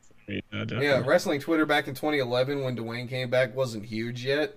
definitely. 0.51 0.87
Yeah, 0.87 1.03
wrestling 1.05 1.41
Twitter 1.41 1.67
back 1.67 1.89
in 1.89 1.95
2011 1.95 2.63
when 2.63 2.77
Dwayne 2.77 3.09
came 3.09 3.31
back 3.31 3.55
wasn't 3.55 3.87
huge 3.87 4.25
yet, 4.25 4.57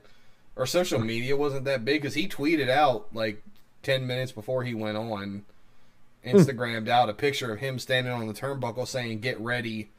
or 0.56 0.66
social 0.66 1.00
media 1.00 1.36
wasn't 1.36 1.66
that 1.66 1.86
big 1.86 2.02
because 2.02 2.16
he 2.16 2.28
tweeted 2.28 2.70
out 2.70 3.14
like 3.14 3.44
10 3.84 4.06
minutes 4.08 4.32
before 4.32 4.64
he 4.64 4.74
went 4.74 4.98
on, 4.98 5.44
hmm. 6.24 6.30
Instagrammed 6.30 6.88
out 6.88 7.10
a 7.10 7.14
picture 7.14 7.52
of 7.52 7.60
him 7.60 7.80
standing 7.80 8.14
on 8.14 8.28
the 8.28 8.34
turnbuckle 8.34 8.88
saying 8.88 9.20
"Get 9.20 9.40
ready." 9.40 9.90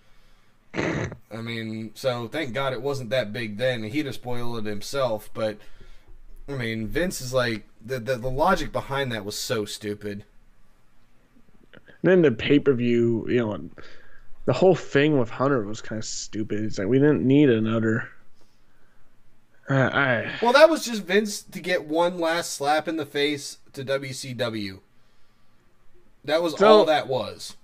I 0.75 1.41
mean, 1.41 1.93
so 1.95 2.29
thank 2.29 2.53
God 2.53 2.73
it 2.73 2.83
wasn't 2.83 3.11
that 3.11 3.33
big 3.33 3.57
then. 3.57 3.85
He'd 3.85 4.07
have 4.07 4.14
spoiled 4.14 4.59
it 4.59 4.69
himself, 4.69 5.31
but 5.33 5.59
I 6.49 6.53
mean, 6.53 6.87
Vince 6.87 7.21
is 7.21 7.33
like 7.33 7.64
the 7.85 7.99
the, 7.99 8.17
the 8.17 8.31
logic 8.31 8.73
behind 8.73 9.12
that 9.12 9.25
was 9.25 9.39
so 9.39 9.64
stupid. 9.64 10.25
And 12.03 12.12
then 12.12 12.23
the 12.23 12.31
pay 12.31 12.59
per 12.59 12.73
view, 12.73 13.27
you 13.29 13.39
know, 13.39 13.71
the 14.47 14.53
whole 14.53 14.74
thing 14.74 15.18
with 15.18 15.28
Hunter 15.30 15.62
was 15.62 15.80
kind 15.82 15.99
of 15.99 16.05
stupid. 16.05 16.64
It's 16.64 16.78
like 16.78 16.88
we 16.88 16.99
didn't 16.99 17.22
need 17.26 17.51
another. 17.51 18.09
Uh, 19.68 19.90
I 19.92 20.32
Well, 20.40 20.53
that 20.53 20.70
was 20.70 20.84
just 20.84 21.03
Vince 21.03 21.42
to 21.42 21.61
get 21.61 21.86
one 21.86 22.18
last 22.18 22.53
slap 22.55 22.86
in 22.86 22.97
the 22.97 23.07
face 23.07 23.59
to 23.72 23.84
WCW. 23.84 24.78
That 26.24 26.42
was 26.42 26.57
So- 26.57 26.66
all 26.68 26.84
that 26.86 27.09
was. 27.09 27.57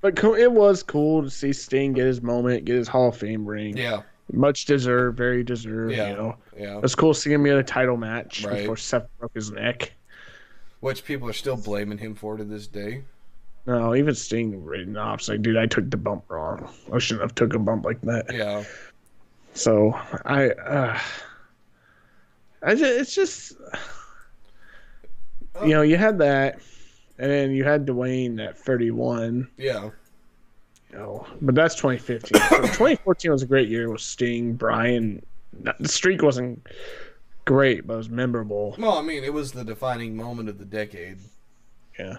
but 0.00 0.16
co- 0.16 0.34
it 0.34 0.50
was 0.50 0.82
cool 0.82 1.22
to 1.22 1.30
see 1.30 1.52
Sting 1.52 1.92
get 1.92 2.06
his 2.06 2.22
moment, 2.22 2.64
get 2.64 2.76
his 2.76 2.88
Hall 2.88 3.08
of 3.10 3.16
Fame 3.16 3.44
ring. 3.46 3.76
Yeah, 3.76 4.02
Much 4.32 4.64
deserved, 4.64 5.16
very 5.18 5.44
deserved. 5.44 5.92
Yeah. 5.94 6.10
You 6.10 6.16
know, 6.16 6.36
yeah. 6.56 6.76
it 6.76 6.82
was 6.82 6.94
cool 6.94 7.12
seeing 7.12 7.34
him 7.34 7.44
get 7.44 7.58
a 7.58 7.62
title 7.62 7.96
match 7.98 8.44
Right. 8.46 8.60
before 8.60 8.76
Seth 8.78 9.06
broke 9.18 9.34
his 9.34 9.50
neck. 9.52 9.92
Which 10.80 11.04
people 11.04 11.28
are 11.28 11.32
still 11.34 11.56
blaming 11.56 11.98
him 11.98 12.14
for 12.14 12.36
to 12.38 12.44
this 12.44 12.66
day. 12.66 13.04
No, 13.66 13.94
even 13.94 14.14
Sting 14.14 14.64
written 14.64 14.96
off. 14.96 15.28
Like, 15.28 15.42
dude, 15.42 15.56
I 15.56 15.66
took 15.66 15.88
the 15.90 15.96
bump 15.96 16.24
wrong. 16.28 16.68
I 16.92 16.98
shouldn't 16.98 17.22
have 17.22 17.34
took 17.34 17.54
a 17.54 17.58
bump 17.58 17.84
like 17.84 18.00
that. 18.02 18.26
Yeah, 18.32 18.64
So 19.54 19.92
I, 20.24 20.50
uh, 20.50 20.98
I 22.62 22.74
just, 22.74 22.82
it's 23.00 23.14
just, 23.14 23.52
you 25.62 25.70
know, 25.70 25.82
you 25.82 25.96
had 25.96 26.18
that, 26.18 26.58
and 27.18 27.30
then 27.30 27.52
you 27.52 27.62
had 27.62 27.86
Dwayne 27.86 28.44
at 28.44 28.58
31. 28.58 29.48
yeah, 29.58 29.90
You 30.90 30.98
know, 30.98 31.26
but 31.40 31.54
that's 31.54 31.76
2015. 31.76 32.40
So 32.40 32.56
2014 32.62 33.30
was 33.30 33.42
a 33.42 33.46
great 33.46 33.68
year 33.68 33.90
with 33.90 34.00
Sting, 34.00 34.54
Brian. 34.54 35.24
The 35.78 35.88
streak 35.88 36.22
wasn't 36.22 36.66
great, 37.44 37.86
but 37.86 37.94
it 37.94 37.98
was 37.98 38.08
memorable. 38.08 38.74
Well, 38.78 38.96
I 38.98 39.02
mean, 39.02 39.22
it 39.22 39.32
was 39.32 39.52
the 39.52 39.64
defining 39.64 40.16
moment 40.16 40.48
of 40.48 40.58
the 40.58 40.64
decade. 40.64 41.18
Yeah. 41.98 42.16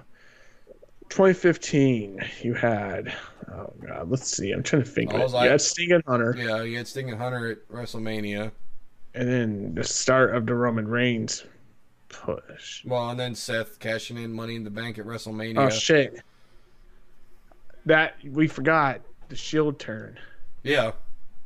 2015, 1.09 2.23
you 2.41 2.53
had, 2.53 3.13
oh 3.51 3.71
god, 3.85 4.09
let's 4.09 4.27
see. 4.35 4.51
I'm 4.51 4.63
trying 4.63 4.83
to 4.83 4.89
think. 4.89 5.13
I 5.13 5.17
Of 5.17 5.23
was 5.23 5.33
like- 5.33 5.45
you 5.45 5.51
had 5.51 5.61
Sting 5.61 5.91
and 5.91 6.03
Hunter, 6.07 6.35
Yeah, 6.37 6.63
you 6.63 6.77
had 6.77 6.87
Sting 6.87 7.09
and 7.09 7.19
Hunter 7.19 7.51
at 7.51 7.67
WrestleMania. 7.69 8.51
and 9.13 9.27
then 9.29 9.75
the 9.75 9.83
start 9.83 10.35
of 10.35 10.45
the 10.45 10.55
Roman 10.55 10.87
Reigns 10.87 11.45
push. 12.09 12.83
Well, 12.85 13.09
and 13.09 13.19
then 13.19 13.35
Seth 13.35 13.79
cashing 13.79 14.17
in 14.17 14.33
Money 14.33 14.55
in 14.55 14.63
the 14.63 14.69
Bank 14.71 14.97
at 14.99 15.05
WrestleMania. 15.05 15.57
Oh 15.57 15.69
shit! 15.69 16.21
That 17.85 18.15
we 18.23 18.47
forgot 18.47 19.01
the 19.29 19.35
Shield 19.35 19.79
turn. 19.79 20.17
yeah, 20.63 20.91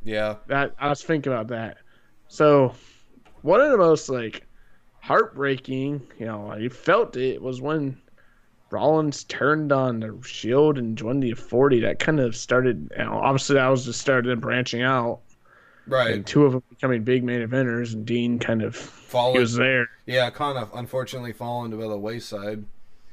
yeah, 0.04 0.36
That 0.46 0.74
I 0.78 0.88
was 0.88 1.02
thinking 1.02 1.32
about 1.32 1.48
that. 1.48 1.78
So, 2.28 2.74
one 3.42 3.60
of 3.60 3.70
the 3.70 3.78
most 3.78 4.08
like 4.08 4.46
heartbreaking, 5.00 6.06
you 6.18 6.26
know, 6.26 6.54
you 6.56 6.70
felt 6.70 7.16
it 7.16 7.40
was 7.42 7.60
when 7.60 7.98
Rollins 8.70 9.24
turned 9.24 9.72
on 9.72 10.00
the 10.00 10.18
Shield 10.22 10.78
and 10.78 10.96
joined 10.96 11.22
the 11.22 11.30
Authority. 11.30 11.80
That 11.80 11.98
kind 11.98 12.20
of 12.20 12.36
started. 12.36 12.90
You 12.96 13.04
know, 13.04 13.14
obviously, 13.14 13.54
that 13.54 13.68
was 13.68 13.84
just 13.84 14.00
started 14.00 14.30
them 14.30 14.40
branching 14.40 14.82
out, 14.82 15.20
right. 15.86 16.12
and 16.12 16.26
two 16.26 16.44
of 16.44 16.52
them 16.52 16.62
becoming 16.68 17.02
big 17.04 17.24
main 17.24 17.40
eventers, 17.46 17.94
and 17.94 18.04
Dean 18.04 18.38
kind 18.38 18.62
of 18.62 18.76
Fallen. 18.76 19.34
he 19.34 19.40
was 19.40 19.54
there. 19.54 19.88
yeah, 20.06 20.28
kind 20.30 20.58
of 20.58 20.70
unfortunately 20.74 21.32
fallen 21.32 21.70
to 21.70 21.76
the 21.76 21.98
wayside. 21.98 22.64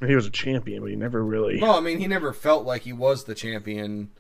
He 0.06 0.14
was 0.14 0.26
a 0.26 0.32
champion, 0.32 0.82
but 0.82 0.90
he 0.90 0.96
never 0.98 1.24
really. 1.24 1.62
Well, 1.62 1.76
I 1.76 1.80
mean, 1.80 2.00
he 2.00 2.08
never 2.08 2.34
felt 2.34 2.66
like 2.66 2.82
he 2.82 2.94
was 2.94 3.24
the 3.24 3.34
champion. 3.34 4.12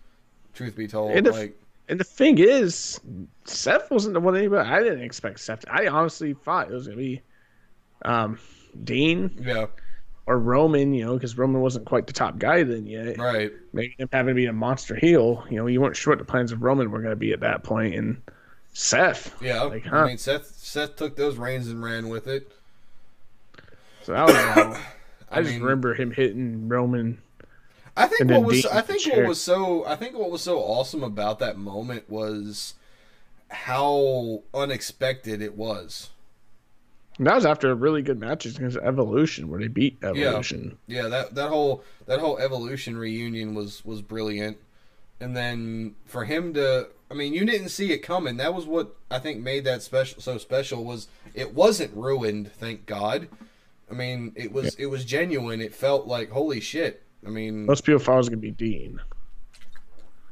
Truth 0.53 0.77
be 0.77 0.87
told, 0.87 1.11
It 1.11 1.25
def- 1.25 1.33
like 1.33 1.59
And 1.89 1.99
the 1.99 2.05
thing 2.05 2.37
is, 2.37 2.99
Seth 3.43 3.91
wasn't 3.91 4.13
the 4.13 4.21
one 4.21 4.37
anybody. 4.37 4.69
I 4.69 4.81
didn't 4.81 5.01
expect 5.01 5.41
Seth. 5.41 5.65
I 5.69 5.87
honestly 5.87 6.33
thought 6.33 6.71
it 6.71 6.73
was 6.73 6.87
gonna 6.87 6.97
be 6.97 7.21
um, 8.05 8.39
Dean 8.85 9.31
Yeah, 9.37 9.65
or 10.27 10.39
Roman. 10.39 10.93
You 10.93 11.05
know, 11.05 11.13
because 11.13 11.37
Roman 11.37 11.61
wasn't 11.61 11.85
quite 11.85 12.07
the 12.07 12.13
top 12.13 12.37
guy 12.37 12.63
then 12.63 12.85
yet. 12.85 13.17
right. 13.17 13.51
Maybe 13.73 13.95
him 13.97 14.09
having 14.11 14.33
to 14.33 14.35
be 14.35 14.45
a 14.45 14.53
monster 14.53 14.95
heel. 14.95 15.43
You 15.49 15.57
know, 15.57 15.67
you 15.67 15.81
weren't 15.81 15.95
sure 15.95 16.11
what 16.11 16.19
the 16.19 16.25
plans 16.25 16.51
of 16.51 16.61
Roman 16.63 16.91
were 16.91 17.01
gonna 17.01 17.15
be 17.15 17.31
at 17.33 17.39
that 17.41 17.63
point. 17.63 17.95
And 17.95 18.21
Seth. 18.73 19.35
Yeah, 19.41 19.61
Like, 19.63 19.91
I 19.91 20.07
mean 20.07 20.17
Seth 20.17 20.47
Seth 20.57 20.95
took 20.95 21.15
those 21.15 21.37
reins 21.37 21.67
and 21.69 21.83
ran 21.83 22.09
with 22.09 22.27
it. 22.27 22.51
So 24.03 24.11
that 24.13 24.25
was. 24.27 24.35
I, 25.31 25.39
I 25.39 25.41
just 25.41 25.53
mean- 25.53 25.63
remember 25.63 25.93
him 25.93 26.11
hitting 26.11 26.69
Roman. 26.69 27.19
I 27.97 28.07
think 28.07 28.29
what 28.29 28.43
was 28.43 28.65
I 28.65 28.81
think 28.81 29.05
what 29.07 29.25
was 29.25 29.39
so 29.39 29.85
I 29.85 29.95
think 29.95 30.17
what 30.17 30.29
was 30.29 30.41
so 30.41 30.59
awesome 30.59 31.01
about 31.01 31.39
that 31.39 31.57
moment 31.57 32.09
was 32.09 32.73
how 33.49 34.43
unexpected 34.53 35.41
it 35.41 35.55
was. 35.55 36.09
And 37.17 37.27
that 37.27 37.35
was 37.35 37.45
after 37.45 37.71
a 37.71 37.75
really 37.75 38.01
good 38.01 38.19
match 38.19 38.45
against 38.45 38.77
Evolution, 38.77 39.49
where 39.49 39.59
they 39.59 39.67
beat 39.67 39.97
Evolution. 40.03 40.77
Yeah, 40.87 41.07
that 41.07 41.35
that 41.35 41.49
whole 41.49 41.83
that 42.07 42.19
whole 42.19 42.37
evolution 42.39 42.97
reunion 42.97 43.55
was 43.55 43.83
was 43.85 44.01
brilliant. 44.01 44.57
And 45.21 45.35
then 45.35 45.95
for 46.05 46.25
him 46.25 46.53
to 46.55 46.89
I 47.09 47.13
mean, 47.13 47.33
you 47.33 47.45
didn't 47.45 47.69
see 47.69 47.91
it 47.91 47.99
coming. 47.99 48.37
That 48.37 48.53
was 48.53 48.65
what 48.65 48.95
I 49.09 49.19
think 49.19 49.41
made 49.41 49.63
that 49.63 49.81
special 49.81 50.21
so 50.21 50.37
special 50.37 50.83
was 50.83 51.07
it 51.33 51.53
wasn't 51.53 51.95
ruined, 51.95 52.51
thank 52.51 52.85
God. 52.85 53.29
I 53.89 53.93
mean, 53.93 54.33
it 54.35 54.51
was 54.51 54.75
it 54.75 54.87
was 54.87 55.05
genuine. 55.05 55.61
It 55.61 55.73
felt 55.73 56.07
like 56.07 56.31
holy 56.31 56.59
shit. 56.59 57.03
I 57.25 57.29
mean, 57.29 57.65
Most 57.65 57.85
people 57.85 57.99
thought 57.99 58.15
it 58.15 58.17
was 58.17 58.29
gonna 58.29 58.41
be 58.41 58.51
Dean. 58.51 58.99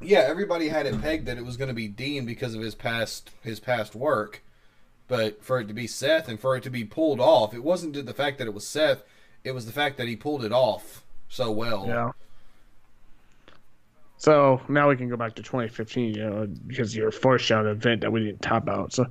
yeah, 0.02 0.26
everybody 0.28 0.68
had 0.68 0.86
it 0.86 1.00
pegged 1.02 1.28
that 1.28 1.38
it 1.38 1.46
was 1.46 1.56
going 1.56 1.70
to 1.70 1.74
be 1.74 1.88
Dean 1.88 2.26
because 2.26 2.56
of 2.56 2.62
his 2.62 2.76
past 2.76 3.32
his 3.42 3.60
past 3.62 3.96
work. 3.96 4.44
But 5.08 5.44
for 5.44 5.60
it 5.60 5.68
to 5.68 5.74
be 5.74 5.88
Seth 5.88 6.28
and 6.28 6.40
for 6.40 6.56
it 6.56 6.64
to 6.64 6.70
be 6.70 6.84
pulled 6.84 7.20
off, 7.20 7.54
it 7.54 7.64
wasn't 7.64 8.06
the 8.06 8.14
fact 8.14 8.38
that 8.38 8.48
it 8.48 8.54
was 8.54 8.68
Seth, 8.68 9.04
it 9.44 9.52
was 9.52 9.66
the 9.66 9.72
fact 9.72 9.98
that 9.98 10.08
he 10.08 10.16
pulled 10.16 10.44
it 10.46 10.52
off 10.52 11.04
so 11.28 11.52
well. 11.52 11.86
Yeah. 11.88 12.12
So 14.18 14.62
now 14.70 14.88
we 14.88 14.96
can 14.96 15.10
go 15.10 15.18
back 15.18 15.36
to 15.36 15.44
2015, 15.44 16.16
you 16.16 16.24
know, 16.24 16.48
because 16.66 16.96
your 16.96 17.12
foreshadow 17.12 17.72
event 17.72 18.02
that 18.02 18.12
we 18.12 18.24
didn't 18.24 18.42
top 18.42 18.70
out. 18.70 18.94
So 18.94 19.06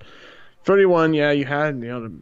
31, 0.64 1.12
yeah, 1.12 1.32
you 1.32 1.44
had, 1.44 1.74
you 1.82 1.88
know, 1.88 2.08
the 2.08 2.12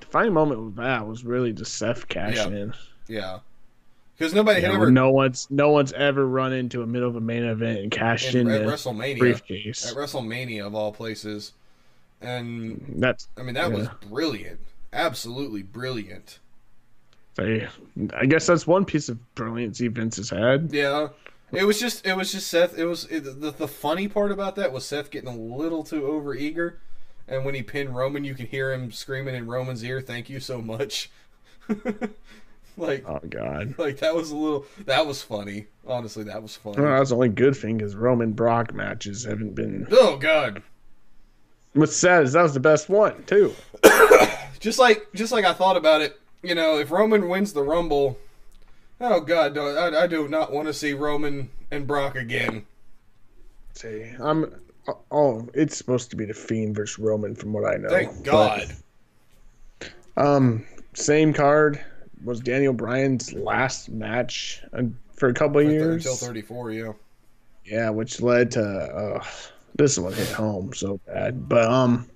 defining 0.00 0.32
moment 0.32 0.64
with 0.64 0.76
that 0.76 1.06
was 1.06 1.24
really 1.24 1.52
just 1.52 1.76
Seth 1.76 2.08
cashing 2.08 2.52
in. 2.52 2.74
Yeah. 3.06 3.38
Because 4.18 4.34
nobody 4.34 4.60
had 4.60 4.72
ever 4.72 4.90
no 4.90 5.10
one's 5.10 5.46
no 5.48 5.70
one's 5.70 5.92
ever 5.94 6.26
run 6.26 6.52
into 6.52 6.82
a 6.82 6.86
middle 6.86 7.08
of 7.08 7.16
a 7.16 7.20
main 7.20 7.44
event 7.44 7.78
and 7.78 7.90
cashed 7.90 8.34
in, 8.34 8.50
in 8.50 8.62
at 8.62 8.66
WrestleMania 8.66 9.18
briefcase. 9.18 9.90
at 9.90 9.96
WrestleMania 9.96 10.66
of 10.66 10.74
all 10.74 10.92
places. 10.92 11.52
And 12.20 12.94
That's 12.96 13.28
I 13.36 13.42
mean 13.42 13.54
that 13.54 13.72
was 13.72 13.88
brilliant. 14.08 14.60
Absolutely 14.92 15.62
brilliant. 15.62 16.38
I, 17.38 17.68
I 18.14 18.26
guess 18.26 18.46
that's 18.46 18.66
one 18.66 18.84
piece 18.84 19.08
of 19.08 19.34
brilliance 19.34 19.78
Vince 19.78 20.16
has 20.16 20.30
had. 20.30 20.70
Yeah. 20.72 21.08
It 21.52 21.64
was 21.64 21.80
just 21.80 22.06
it 22.06 22.16
was 22.16 22.30
just 22.32 22.48
Seth 22.48 22.78
it 22.78 22.84
was 22.84 23.04
it, 23.06 23.40
the 23.40 23.50
the 23.50 23.68
funny 23.68 24.06
part 24.08 24.30
about 24.30 24.56
that 24.56 24.72
was 24.72 24.84
Seth 24.84 25.10
getting 25.10 25.28
a 25.28 25.36
little 25.36 25.82
too 25.82 26.06
over 26.06 26.34
eager 26.34 26.78
and 27.26 27.44
when 27.44 27.54
he 27.54 27.62
pinned 27.62 27.96
Roman 27.96 28.24
you 28.24 28.34
could 28.34 28.46
hear 28.48 28.72
him 28.72 28.92
screaming 28.92 29.34
in 29.34 29.46
Roman's 29.46 29.82
ear 29.82 30.00
thank 30.00 30.28
you 30.28 30.38
so 30.40 30.60
much. 30.62 31.10
like 32.76 33.04
Oh 33.08 33.20
God. 33.28 33.74
like 33.78 33.98
that 33.98 34.14
was 34.14 34.30
a 34.30 34.36
little 34.36 34.66
that 34.84 35.06
was 35.06 35.22
funny. 35.22 35.66
Honestly, 35.86 36.24
that 36.24 36.42
was 36.42 36.54
funny. 36.56 36.80
Well, 36.80 36.98
that's 36.98 37.10
the 37.10 37.16
only 37.16 37.30
good 37.30 37.56
thing 37.56 37.78
because 37.78 37.96
Roman 37.96 38.32
Brock 38.32 38.72
matches 38.74 39.24
haven't 39.24 39.54
been. 39.54 39.88
oh 39.90 40.18
god. 40.18 40.62
What's 41.74 41.96
sad 41.96 42.24
is 42.24 42.32
that 42.32 42.42
was 42.42 42.54
the 42.54 42.60
best 42.60 42.88
one 42.88 43.22
too. 43.24 43.54
just 44.60 44.78
like 44.78 45.06
just 45.14 45.32
like 45.32 45.44
I 45.44 45.52
thought 45.52 45.76
about 45.76 46.00
it, 46.00 46.20
you 46.42 46.54
know, 46.54 46.78
if 46.78 46.90
Roman 46.90 47.28
wins 47.28 47.52
the 47.52 47.62
Rumble, 47.62 48.18
oh 49.00 49.20
god, 49.20 49.56
I, 49.56 50.02
I 50.02 50.06
do 50.06 50.26
not 50.28 50.52
want 50.52 50.66
to 50.68 50.74
see 50.74 50.92
Roman 50.92 51.50
and 51.70 51.86
Brock 51.86 52.16
again. 52.16 52.66
See, 53.74 54.10
I'm. 54.18 54.60
Oh, 55.10 55.48
it's 55.54 55.76
supposed 55.76 56.10
to 56.10 56.16
be 56.16 56.24
the 56.24 56.34
Fiend 56.34 56.74
versus 56.74 56.98
Roman, 56.98 57.34
from 57.34 57.52
what 57.52 57.64
I 57.64 57.76
know. 57.76 57.90
Thank 57.90 58.24
But, 58.24 58.24
God. 58.24 59.92
um, 60.16 60.66
same 60.94 61.32
card 61.32 61.80
was 62.24 62.40
Daniel 62.40 62.72
Bryan's 62.72 63.32
last 63.32 63.88
match 63.88 64.62
uh, 64.72 64.82
for 65.14 65.28
a 65.28 65.34
couple 65.34 65.60
of 65.60 65.70
years. 65.70 66.04
Until 66.04 66.16
34, 66.16 66.72
yeah. 66.72 66.92
Yeah, 67.64 67.90
which 67.90 68.20
led 68.20 68.50
to 68.52 68.62
uh, 68.62 69.24
this 69.80 69.98
one 69.98 70.12
hit 70.12 70.28
home 70.28 70.72
so 70.74 71.00
bad. 71.06 71.48
But 71.48 71.64
um, 71.64 72.08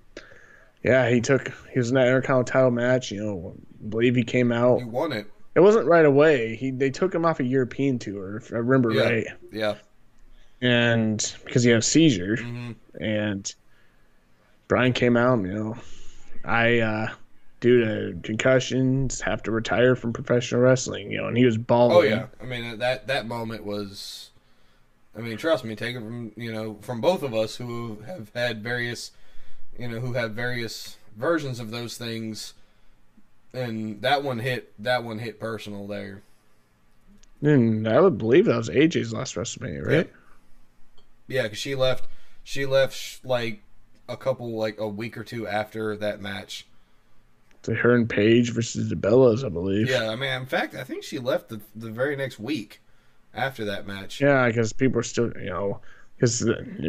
yeah, 0.83 1.09
he 1.09 1.21
took 1.21 1.53
he 1.73 1.79
was 1.79 1.89
in 1.89 1.95
that 1.95 2.07
Intercontinental 2.07 2.45
title 2.45 2.71
match. 2.71 3.11
You 3.11 3.25
know, 3.25 3.55
I 3.85 3.89
believe 3.89 4.15
he 4.15 4.23
came 4.25 4.53
out. 4.53 4.79
He 4.79 4.85
won 4.85 5.13
it. 5.13 5.27
It 5.55 5.61
wasn't 5.61 5.87
right 5.87 6.05
away. 6.05 6.57
He 6.57 6.71
they 6.71 6.91
took 6.91 7.15
him 7.15 7.25
off 7.25 7.41
a 7.41 7.45
European 7.45 7.99
tour, 7.99 8.37
if 8.37 8.53
I 8.53 8.57
remember 8.57 8.93
Yeah. 8.93 9.03
right, 9.03 9.27
Yeah. 9.53 9.75
and 10.61 11.35
because 11.45 11.63
he 11.63 11.71
had 11.71 11.79
a 11.79 11.83
seizure. 11.83 12.37
hmm 12.37 12.73
and 13.01 13.53
Brian 14.69 14.93
came 14.93 15.17
out. 15.17 15.41
You 15.41 15.53
know, 15.53 15.77
I 16.45 16.79
uh, 16.81 17.09
due 17.61 17.81
to 17.85 18.19
concussions 18.23 19.21
have 19.21 19.43
to 19.45 19.51
retire 19.51 19.97
from 19.97 20.13
professional 20.13 20.61
wrestling. 20.61 21.11
You 21.11 21.19
know, 21.19 21.29
and 21.29 21.37
he 21.37 21.45
was 21.45 21.57
bawling. 21.57 21.97
Oh 21.97 22.01
yeah. 22.03 22.27
I 22.43 22.45
mean 22.45 22.79
that 22.79 23.07
that 23.07 23.27
moment 23.27 23.65
was. 23.65 24.31
I 25.17 25.21
mean, 25.21 25.37
trust 25.37 25.65
me. 25.65 25.77
Take 25.77 25.97
it 25.97 26.01
from 26.01 26.33
you 26.37 26.53
know 26.53 26.79
from 26.81 27.01
both 27.01 27.23
of 27.23 27.35
us 27.35 27.57
who 27.57 27.99
have 28.07 28.31
had 28.35 28.63
various, 28.63 29.13
you 29.79 29.89
know, 29.89 30.01
who 30.01 30.15
have 30.15 30.33
various 30.33 30.97
versions 31.17 31.61
of 31.61 31.71
those 31.71 31.97
things, 31.97 32.55
and 33.53 34.03
that 34.03 34.23
one 34.23 34.41
hit. 34.41 34.73
That 34.83 35.05
one 35.05 35.21
hit 35.21 35.39
personal 35.39 35.87
there. 35.87 36.23
And 37.43 37.87
I 37.87 38.01
would 38.01 38.19
believe 38.19 38.47
that 38.47 38.57
was 38.57 38.71
AJ's 38.71 39.13
last 39.13 39.35
WrestleMania, 39.35 39.87
right? 39.87 40.11
Yeah, 41.29 41.43
because 41.43 41.59
she 41.59 41.75
left. 41.75 42.09
She 42.43 42.67
left 42.67 43.25
like 43.25 43.63
a 44.09 44.17
couple, 44.17 44.57
like 44.57 44.79
a 44.79 44.89
week 44.89 45.17
or 45.17 45.25
two 45.25 45.47
after 45.47 45.97
that 45.97 46.21
match. 46.21 46.67
To 47.63 47.75
her 47.75 47.95
and 47.95 48.09
Paige 48.09 48.53
versus 48.53 48.91
the 48.91 48.95
Bellas, 48.95 49.45
I 49.45 49.49
believe. 49.49 49.89
Yeah, 49.89 50.11
I 50.11 50.17
mean, 50.17 50.31
in 50.31 50.47
fact, 50.47 50.75
I 50.75 50.85
think 50.85 51.05
she 51.05 51.19
left 51.19 51.49
the 51.49 51.61
the 51.77 51.91
very 51.91 52.17
next 52.17 52.39
week 52.39 52.81
after 53.35 53.65
that 53.67 53.87
match. 53.87 54.21
Yeah, 54.21 54.47
because 54.47 54.73
people 54.73 55.01
are 55.01 55.05
still, 55.05 55.33
you 55.37 55.51
know, 55.51 55.81
because 56.17 56.45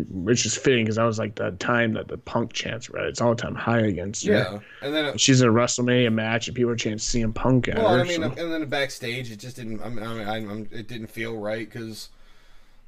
which 0.10 0.46
is 0.46 0.56
fitting 0.56 0.86
because 0.86 0.98
that 0.98 1.04
was 1.04 1.18
like 1.18 1.36
the 1.36 1.52
time 1.52 1.94
that 1.94 2.08
the 2.08 2.18
Punk 2.18 2.54
chants 2.54 2.90
were 2.90 3.00
at 3.00 3.08
its 3.08 3.22
all 3.22 3.36
time 3.36 3.56
high 3.56 3.80
against 3.80 4.26
her. 4.26 4.34
Yeah, 4.34 4.60
and 4.82 4.94
then 4.94 5.06
it, 5.06 5.20
She's 5.20 5.42
in 5.42 5.50
a 5.50 5.52
WrestleMania 5.52 6.14
match 6.14 6.48
and 6.48 6.56
people 6.56 6.72
are 6.72 6.76
chanting 6.76 7.00
CM 7.00 7.34
Punk 7.34 7.68
at 7.68 7.78
well, 7.78 7.94
her. 7.94 8.02
I 8.02 8.04
mean, 8.04 8.22
so- 8.22 8.30
and 8.38 8.52
then 8.52 8.66
backstage, 8.68 9.32
it 9.32 9.38
just 9.38 9.56
didn't. 9.56 9.82
I 9.82 9.90
mean, 9.90 10.06
I 10.06 10.14
mean, 10.40 10.50
I'm, 10.50 10.70
it 10.72 10.88
didn't 10.88 11.08
feel 11.08 11.38
right 11.38 11.68
because 11.68 12.10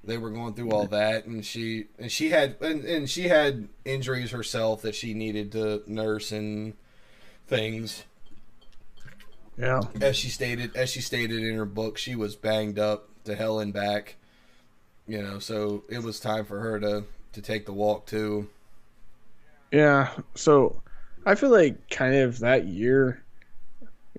they 0.03 0.17
were 0.17 0.29
going 0.29 0.53
through 0.53 0.71
all 0.71 0.87
that, 0.87 1.25
and 1.25 1.43
she 1.43 1.85
and 1.97 2.11
she 2.11 2.29
had 2.29 2.55
and, 2.61 2.85
and 2.85 3.09
she 3.09 3.27
had 3.27 3.67
injuries 3.83 4.31
herself 4.31 4.83
that 4.83 4.95
she 4.95 5.13
needed 5.13 5.51
to 5.53 5.83
nurse 5.87 6.31
and 6.31 6.73
things. 7.47 8.03
yeah. 9.57 9.81
as 10.01 10.15
she 10.15 10.29
stated 10.29 10.75
as 10.75 10.89
she 10.89 11.01
stated 11.01 11.41
in 11.41 11.55
her 11.55 11.65
book 11.65 11.97
she 11.97 12.13
was 12.13 12.35
banged 12.35 12.77
up 12.77 13.09
to 13.27 13.35
hell 13.35 13.59
and 13.59 13.71
back 13.73 14.15
you 15.07 15.21
know 15.21 15.39
so 15.39 15.83
it 15.89 16.01
was 16.03 16.19
time 16.19 16.43
for 16.43 16.59
her 16.59 16.79
to 16.79 17.03
to 17.33 17.41
take 17.41 17.65
the 17.65 17.73
walk 17.73 18.05
too 18.07 18.49
Yeah, 19.71 20.09
so 20.33 20.81
I 21.25 21.35
feel 21.35 21.49
like 21.51 21.89
kind 21.89 22.15
of 22.15 22.39
that 22.39 22.67
year, 22.67 23.21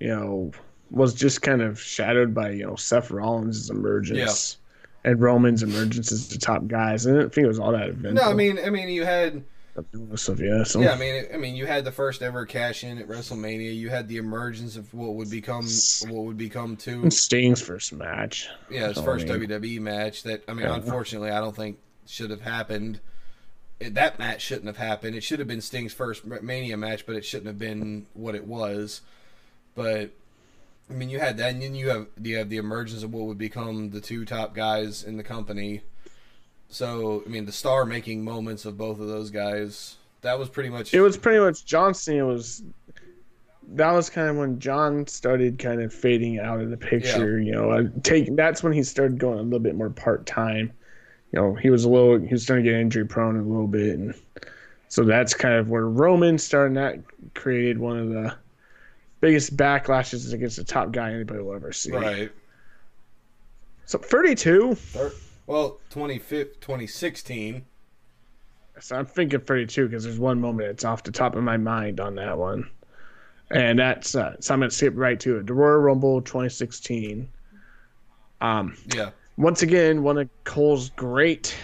you 0.00 0.08
know, 0.08 0.52
was 0.90 1.14
just 1.14 1.40
kind 1.42 1.62
of 1.62 1.80
shadowed 1.80 2.34
by 2.34 2.50
you 2.50 2.66
know 2.66 2.76
Seth 2.76 3.10
Rollins' 3.10 3.70
emergence 3.70 4.58
and 5.04 5.20
Roman's 5.20 5.62
emergence 5.62 6.12
as 6.12 6.28
the 6.28 6.38
top 6.38 6.66
guys. 6.66 7.06
I 7.06 7.12
didn't 7.12 7.30
think 7.30 7.46
it 7.46 7.48
was 7.48 7.58
all 7.58 7.72
that 7.72 7.88
eventful. 7.88 8.12
no 8.14 8.30
i 8.30 8.34
mean 8.34 8.58
i 8.64 8.70
mean 8.70 8.88
you 8.88 9.04
had 9.04 9.42
yeah, 9.92 10.62
so 10.64 10.80
yeah 10.80 10.92
i 10.92 10.96
mean 10.96 11.24
i 11.32 11.36
mean 11.36 11.54
you 11.54 11.66
had 11.66 11.84
the 11.84 11.92
first 11.92 12.22
ever 12.22 12.44
cash 12.46 12.84
in 12.84 12.98
at 12.98 13.08
wrestlemania 13.08 13.74
you 13.74 13.88
had 13.90 14.08
the 14.08 14.16
emergence 14.16 14.76
of 14.76 14.92
what 14.94 15.14
would 15.14 15.30
become 15.30 15.66
what 16.08 16.24
would 16.24 16.36
become 16.38 16.76
two 16.76 17.10
Sting's 17.10 17.60
first 17.60 17.92
match. 17.92 18.48
yeah 18.70 18.88
his 18.88 18.96
So, 18.96 19.02
I 19.02 19.04
first 19.04 19.26
mean- 19.28 19.40
wwe 19.48 19.80
match 19.80 20.22
that 20.24 20.42
i 20.48 20.52
mean 20.52 20.66
Yeah. 20.66 20.74
unfortunately 20.74 21.30
i 21.30 21.40
don't 21.40 21.54
think 21.56 21.78
should 22.06 22.30
have 22.30 22.40
happened 22.42 23.00
It- 23.80 23.94
that 23.94 24.18
match 24.18 24.40
shouldn't 24.42 24.66
have 24.66 24.76
happened 24.78 25.14
it 25.16 25.22
should 25.22 25.38
have 25.38 25.48
been 25.48 25.60
sting's 25.60 25.92
first 25.92 26.24
mania 26.24 26.76
match 26.76 27.06
but 27.06 27.16
it 27.16 27.24
shouldn't 27.24 27.46
have 27.48 27.58
been 27.58 28.06
what 28.14 28.34
it 28.34 28.46
was 28.46 29.00
but 29.74 30.10
I 30.90 30.94
mean, 30.94 31.10
you 31.10 31.18
had 31.18 31.36
that, 31.36 31.52
and 31.52 31.60
then 31.60 31.74
you 31.74 31.90
have 31.90 32.06
you 32.22 32.38
have 32.38 32.48
the 32.48 32.56
emergence 32.56 33.02
of 33.02 33.12
what 33.12 33.26
would 33.26 33.36
become 33.36 33.90
the 33.90 34.00
two 34.00 34.24
top 34.24 34.54
guys 34.54 35.02
in 35.04 35.18
the 35.18 35.22
company. 35.22 35.82
So, 36.68 37.22
I 37.24 37.28
mean, 37.28 37.46
the 37.46 37.52
star-making 37.52 38.22
moments 38.22 38.64
of 38.64 38.76
both 38.76 39.00
of 39.00 39.08
those 39.08 39.30
guys. 39.30 39.96
That 40.20 40.38
was 40.38 40.48
pretty 40.48 40.68
much. 40.68 40.92
It 40.92 41.00
was 41.00 41.16
pretty 41.16 41.38
much 41.38 41.64
John 41.64 41.94
Cena 41.94 42.26
was. 42.26 42.62
That 43.72 43.92
was 43.92 44.10
kind 44.10 44.28
of 44.28 44.36
when 44.36 44.58
John 44.58 45.06
started 45.06 45.58
kind 45.58 45.80
of 45.82 45.92
fading 45.92 46.38
out 46.38 46.60
of 46.60 46.70
the 46.70 46.76
picture. 46.76 47.38
You 47.38 47.52
know, 47.52 47.70
I 47.70 47.86
take 48.02 48.34
that's 48.34 48.62
when 48.62 48.72
he 48.72 48.82
started 48.82 49.18
going 49.18 49.38
a 49.38 49.42
little 49.42 49.58
bit 49.58 49.76
more 49.76 49.90
part 49.90 50.26
time. 50.26 50.72
you 51.32 51.40
know, 51.40 51.54
he 51.54 51.70
was 51.70 51.84
a 51.84 51.88
little, 51.88 52.18
he 52.18 52.32
was 52.32 52.42
starting 52.42 52.64
to 52.64 52.70
get 52.70 52.80
injury 52.80 53.04
prone 53.06 53.38
a 53.38 53.42
little 53.42 53.66
bit. 53.66 53.98
And 53.98 54.14
so 54.88 55.04
that's 55.04 55.34
kind 55.34 55.54
of 55.54 55.68
where 55.68 55.86
Roman 55.86 56.38
starting 56.38 56.74
that 56.74 56.98
created 57.34 57.78
one 57.78 57.98
of 57.98 58.08
the 58.08 58.34
biggest 59.20 59.56
backlashes 59.56 60.32
against 60.32 60.56
the 60.56 60.64
top 60.64 60.90
guy 60.92 61.12
anybody 61.12 61.40
will 61.40 61.54
ever 61.54 61.72
see. 61.72 61.92
Right. 61.92 62.32
So 63.84 63.98
32. 63.98 64.74
Thir- 64.74 65.12
well, 65.48 65.78
25th, 65.90 66.60
2016. 66.60 67.64
So 68.80 68.96
I'm 68.96 69.06
thinking 69.06 69.40
32 69.40 69.88
because 69.88 70.04
there's 70.04 70.18
one 70.20 70.40
moment 70.40 70.68
that's 70.68 70.84
off 70.84 71.02
the 71.02 71.10
top 71.10 71.34
of 71.34 71.42
my 71.42 71.56
mind 71.56 71.98
on 71.98 72.14
that 72.14 72.38
one. 72.38 72.70
And 73.50 73.78
that's, 73.78 74.14
uh, 74.14 74.36
so 74.40 74.54
I'm 74.54 74.60
going 74.60 74.70
to 74.70 74.76
skip 74.76 74.92
right 74.94 75.18
to 75.20 75.38
it. 75.38 75.46
The 75.46 75.54
Royal 75.54 75.78
Rumble 75.78 76.20
2016. 76.20 77.28
Um, 78.40 78.76
Yeah. 78.94 79.10
once 79.36 79.62
again, 79.62 80.02
one 80.02 80.18
of 80.18 80.28
Cole's 80.44 80.90
great. 80.90 81.56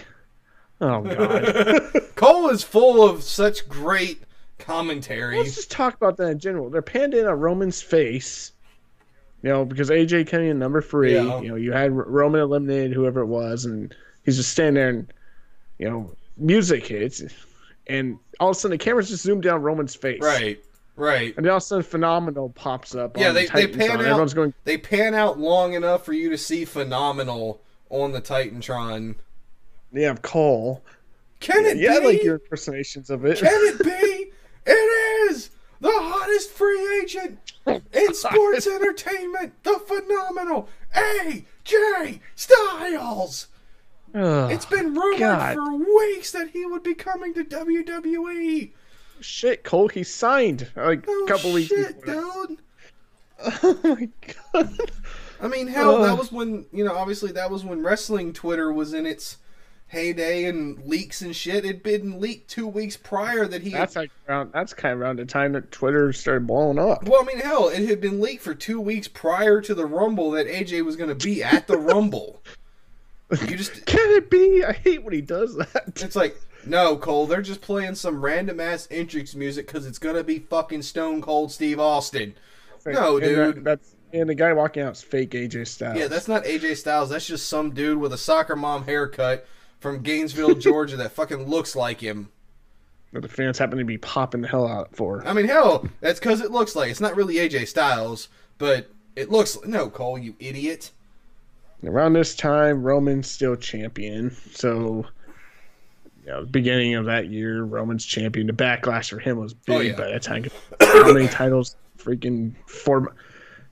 Oh, 0.81 1.01
God. 1.01 1.91
Cole 2.15 2.49
is 2.49 2.63
full 2.63 3.07
of 3.07 3.23
such 3.23 3.69
great 3.69 4.23
commentary. 4.57 5.37
Let's 5.37 5.55
just 5.55 5.71
talk 5.71 5.93
about 5.93 6.17
that 6.17 6.31
in 6.31 6.39
general. 6.39 6.69
They're 6.69 6.81
panned 6.81 7.13
in 7.13 7.27
on 7.27 7.39
Roman's 7.39 7.81
face, 7.81 8.51
you 9.45 9.51
know, 9.51 9.63
because 9.63 9.91
AJ 9.91 10.25
came 10.27 10.41
in 10.41 10.57
number 10.57 10.81
three. 10.81 11.13
Yeah. 11.13 11.39
You 11.39 11.49
know, 11.49 11.55
you 11.55 11.71
had 11.71 11.91
Roman 11.93 12.41
eliminated 12.41 12.93
whoever 12.93 13.19
it 13.21 13.27
was, 13.27 13.65
and 13.65 13.93
he's 14.23 14.37
just 14.37 14.49
standing 14.49 14.73
there, 14.73 14.89
and 14.89 15.13
you 15.77 15.87
know, 15.87 16.15
music 16.35 16.87
hits, 16.87 17.21
and 17.85 18.17
all 18.39 18.49
of 18.49 18.55
a 18.57 18.59
sudden 18.59 18.75
the 18.75 18.83
camera's 18.83 19.07
just 19.09 19.21
zoomed 19.23 19.43
down 19.43 19.61
Roman's 19.61 19.93
face, 19.95 20.19
Right. 20.21 20.59
Right. 20.97 21.35
And 21.37 21.45
then 21.45 21.51
all 21.51 21.57
of 21.57 21.63
a 21.63 21.65
sudden, 21.65 21.83
phenomenal 21.83 22.49
pops 22.49 22.95
up. 22.95 23.17
Yeah, 23.19 23.27
on 23.29 23.35
they- 23.35 23.45
the 23.47 23.51
they 23.53 23.67
pan 23.67 23.91
out- 23.91 23.99
Everyone's 23.99 24.33
going, 24.33 24.53
They 24.63 24.77
pan 24.77 25.13
out 25.13 25.37
long 25.37 25.73
enough 25.73 26.05
for 26.05 26.13
you 26.13 26.29
to 26.31 26.37
see 26.39 26.63
phenomenal 26.65 27.61
on 27.89 28.13
the 28.13 28.21
Titantron. 28.21 29.15
yeah, 29.91 30.15
Cole. 30.21 30.81
Can 31.41 31.65
it 31.65 31.77
yeah, 31.77 31.99
be? 31.99 32.05
I 32.05 32.09
like 32.09 32.23
your 32.23 32.35
impersonations 32.35 33.09
of 33.11 33.25
it. 33.25 33.37
Can 33.39 33.49
it 33.51 33.83
be? 33.83 34.31
it 34.65 35.31
is 35.31 35.49
the 35.85 35.91
hottest 35.93 36.49
free 36.51 36.99
agent 37.01 37.39
in 37.67 38.13
sports 38.13 38.65
entertainment. 38.67 39.53
The 39.63 39.79
phenomenal 39.85 40.67
AJ 40.95 42.19
Styles. 42.35 43.47
It's 44.13 44.65
been 44.65 44.93
rumored 44.95 45.19
God. 45.19 45.55
for 45.55 45.75
weeks 45.75 46.31
that 46.31 46.49
he 46.51 46.65
would 46.65 46.83
be 46.83 46.93
coming 46.93 47.33
to 47.33 47.43
WWE. 47.43 48.71
shit, 49.19 49.63
Cole. 49.63 49.89
He 49.89 50.03
signed 50.03 50.71
like 50.75 51.03
Oh, 51.07 51.25
a 51.25 51.27
couple 51.27 51.51
weeks 51.53 51.71
ago 51.71 51.83
shit, 51.83 52.05
dude. 52.05 52.57
Oh 53.63 53.79
my 53.83 54.09
god. 54.53 54.79
I 55.41 55.47
mean, 55.49 55.67
hell, 55.67 56.01
that 56.03 56.17
was 56.17 56.31
when 56.31 56.65
you 56.71 56.85
know. 56.85 56.95
Obviously, 56.95 57.31
that 57.33 57.51
was 57.51 57.65
when 57.65 57.83
wrestling 57.83 58.31
Twitter 58.31 58.71
was 58.71 58.93
in 58.93 59.05
its 59.05 59.37
heyday 59.95 60.45
and 60.45 60.83
leaks 60.85 61.21
and 61.21 61.35
shit. 61.35 61.65
It'd 61.65 61.81
been 61.81 62.19
leaked 62.19 62.49
two 62.49 62.67
weeks 62.67 62.95
prior 62.97 63.47
that 63.47 63.63
he. 63.63 63.71
That's 63.71 63.95
like 63.95 64.11
around. 64.29 64.51
That's 64.53 64.73
kind 64.73 64.93
of 64.93 65.01
around 65.01 65.17
the 65.17 65.25
time 65.25 65.53
that 65.53 65.71
Twitter 65.71 66.13
started 66.13 66.45
blowing 66.45 66.77
up. 66.77 67.07
well, 67.07 67.21
I 67.21 67.25
mean, 67.25 67.39
hell, 67.39 67.69
it 67.69 67.87
had 67.89 67.99
been 68.01 68.21
leaked 68.21 68.43
for 68.43 68.53
two 68.53 68.79
weeks 68.79 69.07
prior 69.07 69.61
to 69.61 69.73
the 69.73 69.85
Rumble 69.85 70.31
that 70.31 70.47
AJ 70.47 70.85
was 70.85 70.95
going 70.95 71.09
to 71.09 71.15
be 71.25 71.41
at 71.43 71.65
the 71.67 71.77
Rumble. 71.77 72.43
You 73.47 73.57
just, 73.57 73.87
Can 73.87 74.11
it 74.11 74.29
be? 74.29 74.63
I 74.63 74.71
hate 74.73 75.03
when 75.03 75.11
he 75.13 75.19
does 75.21 75.55
that. 75.55 75.93
it's 76.03 76.15
like, 76.15 76.39
no, 76.67 76.95
Cole, 76.95 77.25
they're 77.25 77.41
just 77.41 77.59
playing 77.59 77.95
some 77.95 78.23
random 78.23 78.59
ass 78.59 78.87
entrance 78.91 79.33
music 79.33 79.65
because 79.65 79.87
it's 79.87 79.97
going 79.97 80.15
to 80.15 80.23
be 80.23 80.37
fucking 80.37 80.83
Stone 80.83 81.23
Cold 81.23 81.51
Steve 81.51 81.79
Austin. 81.79 82.35
No, 82.85 83.17
And 83.17 83.25
that- 83.25 83.55
dude. 83.55 83.63
that's 83.63 83.95
and 84.13 84.29
the 84.29 84.35
guy 84.35 84.53
walking 84.53 84.83
out 84.83 84.93
is 84.93 85.01
fake 85.01 85.31
AJ 85.31 85.67
Styles. 85.67 85.97
Yeah, 85.97 86.07
that's 86.07 86.27
not 86.27 86.43
AJ 86.45 86.77
Styles. 86.77 87.09
That's 87.09 87.25
just 87.25 87.49
some 87.49 87.71
dude 87.71 87.97
with 87.97 88.13
a 88.13 88.17
soccer 88.17 88.55
mom 88.55 88.85
haircut 88.85 89.47
from 89.79 90.01
Gainesville, 90.01 90.55
Georgia, 90.59 90.97
that 90.97 91.11
fucking 91.11 91.47
looks 91.47 91.75
like 91.75 92.01
him. 92.01 92.29
what 93.11 93.23
the 93.23 93.29
fans 93.29 93.57
happen 93.57 93.77
to 93.77 93.85
be 93.85 93.97
popping 93.97 94.41
the 94.41 94.47
hell 94.47 94.67
out 94.67 94.95
for. 94.95 95.25
I 95.27 95.33
mean, 95.33 95.45
hell, 95.47 95.87
that's 96.01 96.19
because 96.19 96.41
it 96.41 96.51
looks 96.51 96.75
like 96.75 96.89
it's 96.91 97.01
not 97.01 97.15
really 97.15 97.35
AJ 97.35 97.67
Styles, 97.67 98.29
but 98.57 98.89
it 99.15 99.29
looks. 99.31 99.57
No, 99.65 99.89
Cole, 99.89 100.17
you 100.17 100.35
idiot. 100.39 100.91
Around 101.83 102.13
this 102.13 102.35
time, 102.35 102.81
Roman's 102.83 103.29
still 103.29 103.55
champion. 103.55 104.35
So, 104.53 105.05
you 106.23 106.31
know, 106.31 106.45
beginning 106.45 106.95
of 106.95 107.05
that 107.05 107.29
year, 107.29 107.63
Roman's 107.63 108.05
champion. 108.05 108.47
The 108.47 108.53
backlash 108.53 109.09
for 109.11 109.19
him 109.19 109.37
was 109.37 109.53
oh, 109.53 109.57
big 109.65 109.75
Oh, 109.75 109.79
yeah. 109.81 109.95
by 109.95 110.11
that 110.11 110.21
time. 110.23 110.45
How 110.79 111.13
many 111.13 111.27
titles? 111.27 111.75
Freaking 111.99 112.53
four. 112.65 113.15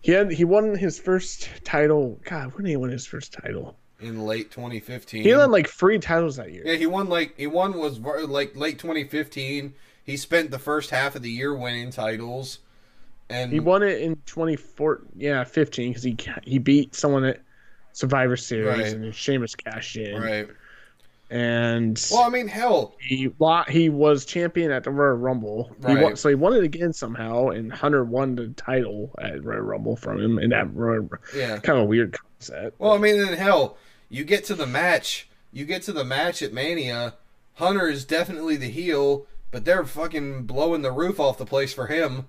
He 0.01 0.11
had 0.11 0.31
he 0.31 0.43
won 0.43 0.75
his 0.75 0.99
first 0.99 1.49
title. 1.63 2.19
God, 2.23 2.53
when 2.53 2.65
did 2.65 2.71
he 2.71 2.77
win 2.77 2.91
his 2.91 3.05
first 3.05 3.33
title? 3.33 3.77
In 3.99 4.25
late 4.25 4.51
2015, 4.51 5.23
He 5.23 5.33
won 5.33 5.51
like 5.51 5.69
three 5.69 5.97
titles 5.99 6.35
that 6.35 6.51
year. 6.51 6.63
yeah, 6.65 6.75
he 6.75 6.85
won 6.85 7.07
like 7.07 7.35
he 7.37 7.47
won 7.47 7.77
was 7.77 7.99
like 7.99 8.55
late 8.55 8.77
2015. 8.79 9.73
He 10.03 10.17
spent 10.17 10.51
the 10.51 10.59
first 10.59 10.89
half 10.89 11.15
of 11.15 11.21
the 11.21 11.29
year 11.29 11.55
winning 11.55 11.89
titles, 11.91 12.59
and 13.29 13.53
He 13.53 13.61
won 13.61 13.81
it 13.83 14.01
in 14.01 14.15
2014. 14.25 15.07
yeah, 15.15 15.43
15 15.45 15.91
because 15.91 16.03
he 16.03 16.17
he 16.43 16.57
beat 16.59 16.95
someone 16.95 17.23
at 17.23 17.39
Survivor 17.93 18.35
Series 18.35 18.77
Right. 18.77 18.87
and 18.93 19.03
then 19.05 19.11
Sheamus 19.13 19.55
cashed 19.55 19.95
in. 19.95 20.19
right. 20.21 20.47
And 21.35 21.99
Well, 22.11 22.21
I 22.21 22.29
mean, 22.29 22.47
hell, 22.47 22.93
he 22.99 23.27
he 23.67 23.89
was 23.89 24.23
champion 24.23 24.69
at 24.71 24.83
the 24.83 24.91
Royal 24.91 25.15
Rumble. 25.17 25.75
He 25.79 25.85
Right. 25.93 26.03
won, 26.03 26.15
so 26.15 26.29
he 26.29 26.35
won 26.35 26.53
it 26.53 26.63
again 26.63 26.93
somehow, 26.93 27.47
and 27.49 27.73
Hunter 27.73 28.03
won 28.03 28.35
the 28.35 28.49
title 28.49 29.09
at 29.19 29.43
Royal 29.43 29.61
Rumble 29.61 29.95
from 29.95 30.19
him. 30.21 30.37
And 30.37 30.51
that 30.51 30.71
Royal, 30.75 31.09
yeah. 31.35 31.57
kind 31.57 31.79
of 31.79 31.85
a 31.85 31.87
weird 31.87 32.15
concept. 32.15 32.79
Well, 32.79 32.91
I 32.93 32.99
mean, 32.99 33.17
then 33.19 33.33
hell, 33.33 33.77
you 34.09 34.23
get 34.23 34.43
to 34.45 34.53
the 34.53 34.67
match. 34.67 35.27
You 35.51 35.65
get 35.65 35.81
to 35.83 35.91
the 35.91 36.03
match 36.05 36.43
at 36.43 36.53
Mania. 36.53 37.15
Hunter 37.55 37.87
is 37.87 38.05
definitely 38.05 38.55
the 38.55 38.69
heel, 38.69 39.25
but 39.49 39.65
they're 39.65 39.85
fucking 39.85 40.43
blowing 40.43 40.83
the 40.83 40.91
roof 40.91 41.19
off 41.19 41.39
the 41.39 41.45
place 41.47 41.73
for 41.73 41.87
him. 41.87 42.27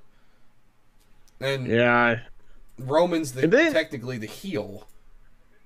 And 1.40 1.66
yeah, 1.66 2.20
Roman's 2.78 3.32
the, 3.32 3.46
then- 3.46 3.74
technically 3.74 4.16
the 4.16 4.26
heel. 4.26 4.86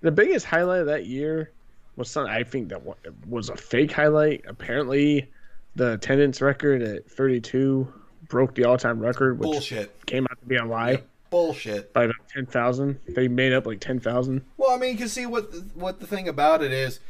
the 0.01 0.11
biggest 0.11 0.47
highlight 0.47 0.81
of 0.81 0.87
that 0.87 1.07
year 1.07 1.53
was 1.99 2.11
something 2.11 2.33
I 2.33 2.45
think 2.45 2.69
that 2.71 2.81
was 3.29 3.49
a 3.51 3.57
fake 3.57 3.93
highlight. 3.93 4.45
Apparently, 4.49 5.29
the 5.75 5.95
attendance 5.95 6.41
record 6.41 6.83
at 6.83 7.11
32 7.11 7.93
broke 8.29 8.55
the 8.55 8.65
all-time 8.65 9.01
record, 9.01 9.39
which 9.39 9.51
Bullshit. 9.51 10.07
came 10.07 10.27
out 10.31 10.39
to 10.41 10.47
be 10.47 10.57
a 10.57 10.65
lie. 10.65 11.03
Bullshit. 11.31 11.93
by 11.93 12.05
about 12.05 12.17
ten 12.33 12.47
thousand. 12.47 12.99
They 13.07 13.29
made 13.29 13.53
up 13.53 13.67
like 13.67 13.81
ten 13.81 14.01
thousand. 14.01 14.43
Well, 14.57 14.71
I 14.71 14.79
mean, 14.79 14.93
you 14.93 14.97
can 14.99 15.09
see 15.09 15.27
what 15.27 15.53
the, 15.53 15.59
what 15.75 16.01
the 16.01 16.07
thing 16.07 16.27
about 16.27 16.63
it 16.63 16.73
is. 16.73 17.01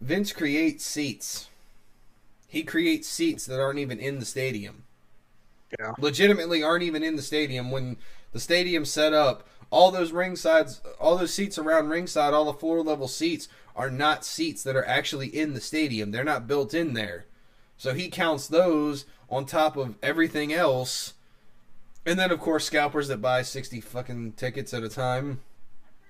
Vince 0.00 0.32
creates 0.32 0.84
seats. 0.86 1.48
He 2.46 2.62
creates 2.62 3.08
seats 3.08 3.46
that 3.46 3.60
aren't 3.60 3.80
even 3.80 3.98
in 3.98 4.20
the 4.20 4.24
stadium. 4.24 4.84
Yeah. 5.78 5.92
Legitimately 5.98 6.62
aren't 6.62 6.84
even 6.84 7.02
in 7.02 7.16
the 7.16 7.22
stadium 7.22 7.72
when 7.72 7.96
the 8.32 8.38
stadium's 8.40 8.90
set 8.90 9.12
up. 9.12 9.46
All 9.70 9.90
those 9.90 10.12
ringsides, 10.12 10.80
all 11.00 11.18
those 11.18 11.34
seats 11.34 11.58
around 11.58 11.88
ringside, 11.88 12.32
all 12.32 12.46
the 12.46 12.54
floor 12.54 12.80
level 12.82 13.08
seats 13.08 13.48
are 13.78 13.90
not 13.90 14.24
seats 14.24 14.62
that 14.64 14.76
are 14.76 14.84
actually 14.84 15.28
in 15.28 15.54
the 15.54 15.60
stadium. 15.60 16.10
They're 16.10 16.24
not 16.24 16.48
built 16.48 16.74
in 16.74 16.92
there. 16.92 17.24
So 17.78 17.94
he 17.94 18.10
counts 18.10 18.48
those 18.48 19.06
on 19.30 19.46
top 19.46 19.76
of 19.76 19.94
everything 20.02 20.52
else. 20.52 21.14
And 22.04 22.18
then 22.18 22.30
of 22.32 22.40
course 22.40 22.64
scalpers 22.64 23.08
that 23.08 23.22
buy 23.22 23.42
60 23.42 23.80
fucking 23.80 24.32
tickets 24.32 24.74
at 24.74 24.82
a 24.82 24.88
time. 24.88 25.40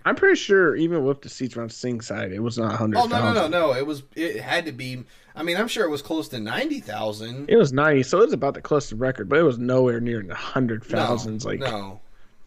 I'm 0.05 0.15
pretty 0.15 0.37
sure 0.37 0.75
even 0.77 1.05
with 1.05 1.21
the 1.21 1.29
seats 1.29 1.57
around 1.57 1.77
ringside, 1.85 2.33
it 2.33 2.39
was 2.41 2.57
not 2.57 2.77
hundred 2.77 2.99
Oh 2.99 3.07
no 3.07 3.21
no 3.21 3.33
no 3.35 3.49
no! 3.49 3.75
It 3.75 3.87
was 3.87 4.05
it 4.15 4.41
had 4.41 4.65
to 4.65 4.73
be. 4.73 5.05
I 5.35 5.43
mean, 5.43 5.57
I'm 5.59 5.69
sure 5.69 5.85
it 5.85 5.91
was 5.91 6.01
close 6.01 6.29
to 6.29 6.41
ninety 6.41 6.81
thousand. 6.81 7.51
It 7.51 7.57
was 7.57 7.73
ninety, 7.73 8.05
so 8.05 8.21
it 8.21 8.27
was 8.27 8.33
about 8.33 8.55
the 8.55 8.63
closest 8.63 8.95
record, 8.95 9.29
but 9.29 9.39
it 9.39 9.43
was 9.43 9.59
nowhere 9.59 10.01
near 10.01 10.23
the 10.23 10.35
hundred 10.35 10.85
thousands. 10.85 11.45
like 11.45 11.59
no, 11.59 12.01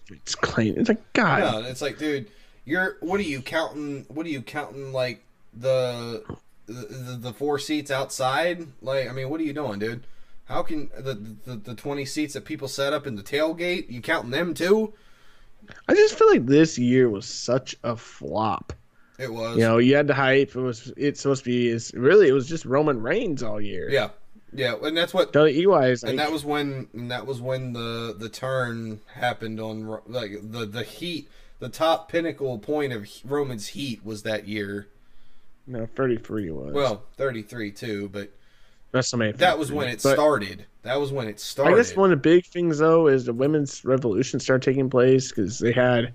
it's 0.10 0.34
clean. 0.34 0.76
It's 0.78 0.90
like 0.90 1.14
God. 1.14 1.40
no. 1.40 1.70
It's 1.70 1.82
like, 1.82 1.98
dude, 2.00 2.32
you're 2.66 2.98
what 3.00 3.20
are 3.20 3.24
you 3.24 3.42
counting? 3.42 4.06
What 4.10 4.26
are 4.26 4.30
you 4.30 4.42
counting? 4.42 4.94
Like 4.94 5.24
the 5.54 6.24
the, 6.68 7.18
the, 7.20 7.34
four 7.34 7.60
seats 7.60 7.92
outside? 7.92 8.66
Like, 8.82 9.10
I 9.10 9.14
mean, 9.14 9.30
what 9.30 9.42
are 9.42 9.44
you 9.44 9.54
doing, 9.54 9.80
dude? 9.80 10.06
How 10.46 10.64
can 10.64 10.90
the, 10.98 11.36
the 11.46 11.56
the 11.56 11.76
twenty 11.76 12.06
seats 12.06 12.34
that 12.34 12.46
people 12.46 12.68
set 12.68 12.94
up 12.94 13.08
in 13.08 13.16
the 13.16 13.24
tailgate? 13.24 13.90
You 13.90 14.02
counting 14.02 14.32
them 14.32 14.54
too? 14.54 14.94
I 15.88 15.94
just 15.94 16.18
feel 16.18 16.30
like 16.30 16.46
this 16.46 16.78
year 16.78 17.10
was 17.10 17.26
such 17.26 17.76
a 17.84 17.96
flop. 17.96 18.74
It 19.18 19.32
was. 19.32 19.58
You 19.58 19.64
know, 19.64 19.78
you 19.78 19.96
had 19.96 20.08
the 20.08 20.14
hype. 20.14 20.56
It 20.56 20.62
was 20.62 20.92
it's 20.98 21.22
supposed 21.22 21.44
to 21.44 21.50
be. 21.50 21.70
Is 21.70 21.94
really 21.94 22.28
it 22.28 22.34
was 22.34 22.50
just 22.50 22.66
Roman 22.66 23.02
Reigns 23.02 23.44
all 23.44 23.62
year. 23.62 23.90
Yeah, 23.90 24.10
yeah, 24.54 24.76
and 24.82 24.98
that's 24.98 25.14
what 25.14 25.34
wise, 25.34 26.04
and 26.04 26.18
like, 26.18 26.26
that 26.26 26.32
was 26.32 26.44
when 26.44 26.88
and 26.94 27.12
that 27.12 27.26
was 27.26 27.40
when 27.40 27.72
the 27.72 28.16
the 28.18 28.28
turn 28.28 29.00
happened 29.14 29.60
on 29.60 30.00
like 30.08 30.32
the 30.42 30.66
the 30.66 30.84
heat 30.84 31.30
the 31.62 31.70
top 31.70 32.10
pinnacle 32.12 32.60
point 32.60 32.92
of 32.92 33.08
Roman's 33.24 33.68
heat 33.68 34.04
was 34.06 34.24
that 34.24 34.48
year. 34.48 34.88
no 35.68 35.88
thirty 35.96 36.18
three 36.18 36.52
was. 36.52 36.74
Well, 36.74 37.04
33 37.18 37.72
too, 37.72 38.10
but 38.12 38.30
WrestleMania. 38.94 39.38
that 39.38 39.58
was 39.58 39.72
when 39.72 39.88
it 39.88 40.02
But 40.04 40.14
started. 40.16 40.66
That 40.84 41.00
was 41.00 41.12
when 41.14 41.28
it 41.30 41.40
started. 41.40 41.74
I 41.74 41.78
guess 41.78 41.96
one 41.96 42.12
of 42.12 42.18
the 42.22 42.30
big 42.30 42.46
things 42.46 42.80
though 42.80 43.08
is 43.08 43.26
the 43.26 43.34
women's 43.34 43.86
revolution 43.86 44.40
started 44.42 44.70
taking 44.70 44.90
place 44.90 45.30
because 45.30 45.60
they 45.60 45.72
had 45.72 46.14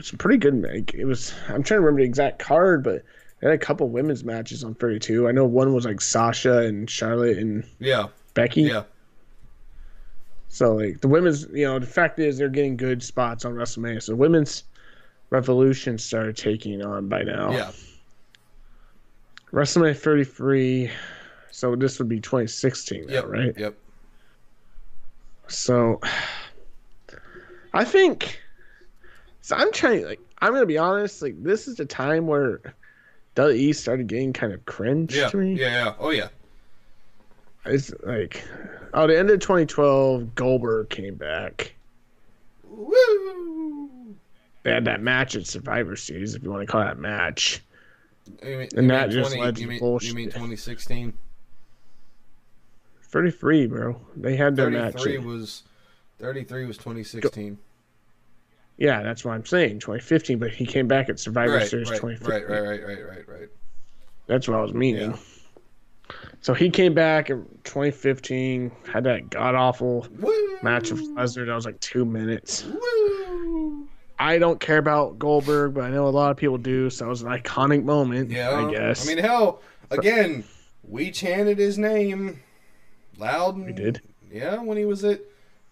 some 0.00 0.18
pretty 0.18 0.38
good. 0.38 0.62
Like, 0.62 0.94
it 0.94 1.04
was 1.06 1.32
I'm 1.48 1.62
trying 1.62 1.78
to 1.78 1.80
remember 1.80 2.00
the 2.02 2.06
exact 2.06 2.38
card, 2.38 2.84
but 2.84 3.02
They 3.40 3.48
had 3.48 3.54
a 3.54 3.58
couple 3.58 3.88
women's 3.88 4.22
matches 4.22 4.62
on 4.64 4.74
32. 4.74 5.26
I 5.26 5.32
know 5.32 5.46
one 5.46 5.72
was 5.74 5.86
like 5.86 6.00
Sasha 6.02 6.58
and 6.58 6.88
Charlotte 6.90 7.38
and 7.38 7.64
Yeah, 7.78 8.08
Becky. 8.34 8.62
yeah, 8.62 8.82
So 10.52 10.74
like 10.74 11.00
the 11.00 11.06
women's, 11.08 11.46
you 11.52 11.64
know, 11.64 11.78
the 11.78 11.86
fact 11.86 12.18
is 12.18 12.36
they're 12.36 12.48
getting 12.48 12.76
good 12.76 13.02
spots 13.02 13.44
on 13.44 13.54
WrestleMania. 13.54 14.02
So 14.02 14.16
women's 14.16 14.64
revolution 15.30 15.96
started 15.96 16.36
taking 16.36 16.84
on 16.84 17.08
by 17.08 17.22
now. 17.22 17.52
yeah. 17.52 17.70
WrestleMania 19.52 19.96
33. 19.96 20.90
So 21.52 21.76
this 21.76 21.98
would 22.00 22.08
be 22.08 22.20
2016 22.20 23.06
now, 23.06 23.24
right? 23.26 23.56
Yep. 23.56 23.74
So 25.46 26.00
I 27.72 27.84
think 27.84 28.40
so 29.40 29.56
I'm 29.56 29.72
trying 29.72 30.04
like 30.04 30.20
I'm 30.40 30.52
gonna 30.52 30.66
be 30.66 30.78
honest, 30.78 31.22
like 31.22 31.40
this 31.42 31.68
is 31.68 31.76
the 31.76 31.84
time 31.86 32.26
where 32.26 32.60
the 33.36 33.42
WWE 33.42 33.74
started 33.74 34.06
getting 34.08 34.32
kind 34.32 34.52
of 34.52 34.64
cringe 34.64 35.16
Yeah, 35.16 35.28
to 35.28 35.36
me. 35.36 35.54
yeah, 35.60 35.84
yeah. 35.86 35.94
Oh 35.98 36.10
yeah. 36.10 36.28
It's 37.66 37.92
like 38.02 38.42
oh 38.94 39.06
the 39.06 39.18
end 39.18 39.30
of 39.30 39.40
2012 39.40 40.34
Goldberg 40.34 40.88
came 40.90 41.14
back. 41.14 41.74
Woo! 42.68 43.90
They 44.62 44.72
had 44.72 44.84
that 44.84 45.00
match 45.02 45.36
at 45.36 45.46
Survivor 45.46 45.96
Series, 45.96 46.34
if 46.34 46.42
you 46.42 46.50
want 46.50 46.62
to 46.62 46.66
call 46.70 46.82
that 46.82 46.98
match. 46.98 47.62
You 48.44 48.58
mean, 48.58 48.68
And 48.76 48.90
that 48.90 49.08
mean 49.08 49.18
just 49.18 49.30
20, 49.32 49.42
led 49.42 49.56
to 49.56 49.62
you 49.62 49.68
mean, 49.68 49.78
bullshit. 49.80 50.08
You 50.10 50.14
mean 50.14 50.26
2016? 50.26 51.12
33, 53.04 53.66
bro. 53.66 54.00
They 54.16 54.36
had 54.36 54.54
their 54.56 54.70
match. 54.70 54.92
33 54.94 55.16
in- 55.16 55.26
was 55.26 55.62
33 56.18 56.66
was 56.66 56.76
2016. 56.76 57.58
Yeah, 58.76 59.02
that's 59.02 59.24
what 59.24 59.32
I'm 59.32 59.44
saying. 59.44 59.80
2015, 59.80 60.38
but 60.38 60.50
he 60.52 60.64
came 60.64 60.86
back 60.88 61.08
at 61.08 61.18
Survivor 61.18 61.54
Right, 61.54 61.68
Series 61.68 61.90
right, 61.90 62.00
2015. 62.00 62.30
right, 62.30 62.48
right, 62.48 62.82
right, 62.82 62.84
right, 62.86 63.08
right, 63.08 63.28
right. 63.40 63.48
That's 64.26 64.46
what 64.48 64.58
I 64.58 64.62
was 64.62 64.72
meaning. 64.72 65.10
Yeah. 65.10 65.16
So 66.40 66.54
he 66.54 66.70
came 66.70 66.94
back 66.94 67.30
in 67.30 67.44
2015, 67.64 68.70
had 68.90 69.04
that 69.04 69.30
god 69.30 69.54
awful 69.54 70.06
match 70.62 70.90
with 70.90 71.00
Lesnar 71.14 71.46
that 71.46 71.54
was 71.54 71.66
like 71.66 71.78
two 71.80 72.04
minutes. 72.04 72.64
Woo! 72.64 73.88
I 74.18 74.38
don't 74.38 74.60
care 74.60 74.78
about 74.78 75.18
Goldberg, 75.18 75.74
but 75.74 75.84
I 75.84 75.90
know 75.90 76.06
a 76.06 76.10
lot 76.10 76.30
of 76.30 76.36
people 76.36 76.58
do, 76.58 76.90
so 76.90 77.06
it 77.06 77.08
was 77.08 77.22
an 77.22 77.28
iconic 77.28 77.84
moment, 77.84 78.30
Yeah, 78.30 78.50
I 78.50 78.70
guess. 78.70 79.06
I 79.06 79.14
mean, 79.14 79.24
hell, 79.24 79.62
again, 79.90 80.44
we 80.86 81.10
chanted 81.10 81.58
his 81.58 81.78
name 81.78 82.40
loud. 83.18 83.56
And, 83.56 83.66
we 83.66 83.72
did. 83.72 84.02
Yeah, 84.30 84.56
when 84.56 84.76
he 84.76 84.84
was 84.84 85.04
at 85.04 85.20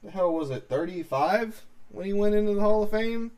the 0.03 0.11
hell 0.11 0.32
was 0.32 0.51
it 0.51 0.68
35 0.68 1.64
when 1.91 2.07
he 2.07 2.12
went 2.12 2.34
into 2.34 2.55
the 2.55 2.61
Hall 2.61 2.82
of 2.82 2.91
Fame. 2.91 3.32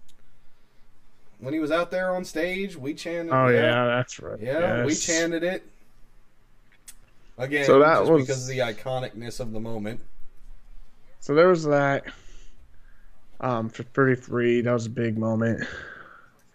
When 1.38 1.54
he 1.54 1.60
was 1.60 1.70
out 1.70 1.90
there 1.90 2.14
on 2.14 2.24
stage, 2.24 2.76
we 2.76 2.92
chanted. 2.92 3.32
Oh, 3.32 3.48
yeah, 3.48 3.86
that's 3.86 4.20
right. 4.20 4.38
Yeah, 4.38 4.84
we 4.84 4.94
chanted 4.94 5.42
it. 5.42 5.69
Again, 7.40 7.64
So 7.64 7.78
that 7.80 8.04
was- 8.04 8.26
because 8.26 8.42
of 8.42 8.48
the 8.48 8.58
iconicness 8.60 9.40
of 9.40 9.52
the 9.52 9.60
moment. 9.60 10.00
So 11.20 11.34
there 11.34 11.48
was 11.48 11.64
that. 11.64 12.04
Um, 13.40 13.70
for 13.70 13.82
33, 13.84 14.60
that 14.60 14.72
was 14.72 14.84
a 14.86 14.90
big 14.90 15.16
moment. 15.16 15.60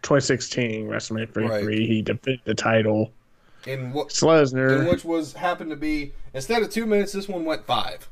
2016, 0.03 0.87
WrestleMania 0.87 1.33
33, 1.33 1.87
he 1.87 2.01
defended 2.03 2.41
the 2.45 2.53
title. 2.53 3.11
In 3.65 3.91
what 3.91 4.09
Lesnar. 4.09 4.81
in 4.81 4.85
which 4.87 5.03
was 5.03 5.33
happened 5.33 5.71
to 5.71 5.75
be 5.75 6.13
instead 6.35 6.61
of 6.61 6.69
two 6.69 6.85
minutes, 6.85 7.13
this 7.13 7.27
one 7.27 7.43
went 7.45 7.65
five. 7.65 8.07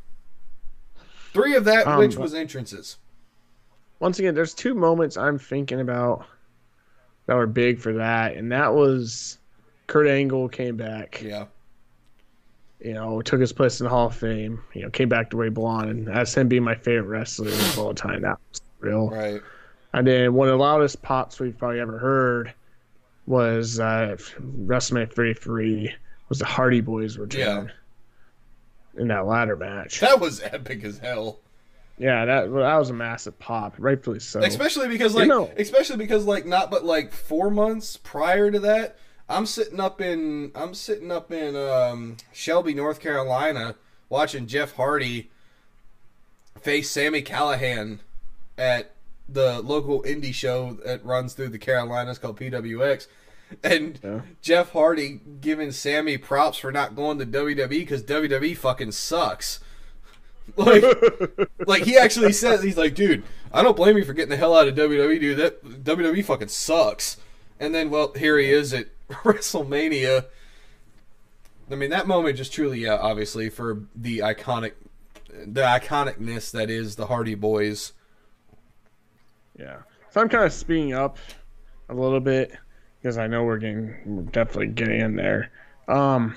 Three 1.31 1.55
of 1.55 1.65
that 1.65 1.85
Um, 1.85 1.99
which 1.99 2.17
was 2.17 2.33
entrances. 2.33 2.97
once 3.99 4.17
again, 4.17 4.33
there's 4.33 4.55
two 4.55 4.73
moments 4.73 5.15
I'm 5.17 5.37
thinking 5.37 5.79
about 5.79 6.25
that 7.27 7.35
were 7.35 7.45
big 7.45 7.77
for 7.79 7.93
that, 7.93 8.35
and 8.35 8.51
that 8.51 8.73
was 8.73 9.37
Kurt 9.85 10.07
Angle 10.07 10.49
came 10.49 10.75
back. 10.75 11.21
Yeah. 11.21 11.45
You 12.83 12.93
know, 12.93 13.21
took 13.21 13.39
his 13.39 13.53
place 13.53 13.79
in 13.79 13.85
the 13.85 13.89
Hall 13.89 14.07
of 14.07 14.15
Fame. 14.15 14.61
You 14.73 14.83
know, 14.83 14.89
came 14.89 15.07
back 15.09 15.29
to 15.29 15.37
where 15.37 15.45
he 15.45 15.49
belonged, 15.51 15.89
and 15.89 16.09
as 16.09 16.33
him 16.35 16.47
being 16.49 16.63
my 16.63 16.75
favorite 16.75 17.07
wrestler 17.07 17.47
of 17.49 17.79
all 17.79 17.93
time, 17.93 18.21
that 18.23 18.37
was 18.51 18.61
real. 18.79 19.09
Right. 19.09 19.41
And 19.93 20.05
then 20.05 20.33
one 20.33 20.47
of 20.49 20.53
the 20.53 20.57
loudest 20.63 21.01
pops 21.01 21.39
we've 21.39 21.57
probably 21.57 21.79
ever 21.79 21.97
heard 21.97 22.53
was 23.25 23.79
uh, 23.79 24.17
WrestleMania 24.65 25.13
33 25.13 25.93
was 26.29 26.39
the 26.39 26.45
Hardy 26.45 26.81
Boys 26.81 27.17
return 27.17 27.71
in 28.97 29.07
that 29.07 29.25
ladder 29.25 29.55
match. 29.55 29.99
That 30.01 30.19
was 30.19 30.41
epic 30.41 30.83
as 30.83 30.97
hell. 30.97 31.39
yeah, 31.97 32.25
that 32.25 32.41
that 32.51 32.75
was 32.77 32.89
a 32.89 32.93
massive 32.93 33.37
pop, 33.39 33.75
rightfully 33.77 34.19
so. 34.19 34.41
Especially 34.41 34.87
because 34.89 35.15
like 35.15 35.23
You 35.23 35.29
know- 35.29 35.51
especially 35.57 35.97
because 35.97 36.25
like 36.25 36.45
not 36.45 36.69
but 36.71 36.83
like 36.83 37.13
four 37.13 37.49
months 37.49 37.97
prior 37.97 38.51
to 38.51 38.59
that, 38.61 38.97
I'm 39.33 39.45
sitting 39.45 39.79
up 39.79 39.99
in 39.99 40.51
I'm 40.55 40.73
sitting 40.73 41.11
up 41.11 41.31
in 41.31 41.55
um, 41.55 42.17
Shelby, 42.31 42.73
North 42.73 42.99
Carolina, 42.99 43.75
watching 44.09 44.47
Jeff 44.47 44.73
Hardy 44.73 45.29
face 46.61 46.89
Sami 46.89 47.21
Callihan 47.21 47.99
at 48.57 48.91
the 49.27 49.61
local 49.61 50.03
indie 50.03 50.33
show 50.33 50.77
that 50.85 51.03
runs 51.03 51.33
through 51.33 51.49
the 51.49 51.57
Carolinas 51.59 52.19
called 52.19 52.39
PWX. 52.39 53.07
And 53.63 53.99
Yeah. 54.03 54.21
Jeff 54.41 54.71
Hardy 54.71 55.19
giving 55.41 55.71
Sami 55.71 56.17
props 56.17 56.57
for 56.57 56.71
not 56.71 56.95
going 56.95 57.19
to 57.19 57.25
WWE 57.25 57.69
because 57.69 58.03
WWE 58.03 58.55
fucking 58.57 58.91
sucks. 58.91 59.59
Like, 60.57 60.83
like 61.65 61.83
he 61.83 61.97
actually 61.97 62.33
said, 62.33 62.61
he's 62.61 62.75
like, 62.77 62.95
dude, 62.95 63.23
I 63.53 63.63
don't 63.63 63.77
blame 63.77 63.95
you 63.97 64.03
for 64.03 64.11
getting 64.11 64.29
the 64.29 64.35
hell 64.35 64.53
out 64.53 64.67
of 64.67 64.75
WWE, 64.75 65.17
dude. 65.17 65.37
That 65.37 65.63
WWE 65.63 66.25
fucking 66.25 66.49
sucks. 66.49 67.15
And 67.61 67.73
then, 67.73 67.89
well, 67.89 68.11
here 68.13 68.37
he 68.37 68.51
is 68.51 68.73
at 68.73 68.87
WrestleMania. 69.23 70.25
I 71.71 71.75
mean, 71.75 71.89
that 71.91 72.07
moment 72.07 72.37
just 72.37 72.53
truly, 72.53 72.79
yeah, 72.79 72.97
obviously 72.97 73.49
for 73.49 73.83
the 73.95 74.19
iconic, 74.19 74.73
the 75.29 75.61
iconicness 75.61 76.51
that 76.51 76.69
is 76.69 76.95
the 76.95 77.07
Hardy 77.07 77.35
Boys. 77.35 77.93
Yeah. 79.57 79.77
So 80.11 80.21
I'm 80.21 80.29
kind 80.29 80.43
of 80.43 80.53
speeding 80.53 80.93
up 80.93 81.17
a 81.89 81.93
little 81.93 82.19
bit 82.19 82.51
because 83.01 83.17
I 83.17 83.27
know 83.27 83.43
we're 83.43 83.57
getting 83.57 83.95
we're 84.05 84.23
definitely 84.23 84.67
getting 84.67 85.01
in 85.01 85.15
there. 85.15 85.51
Um 85.87 86.35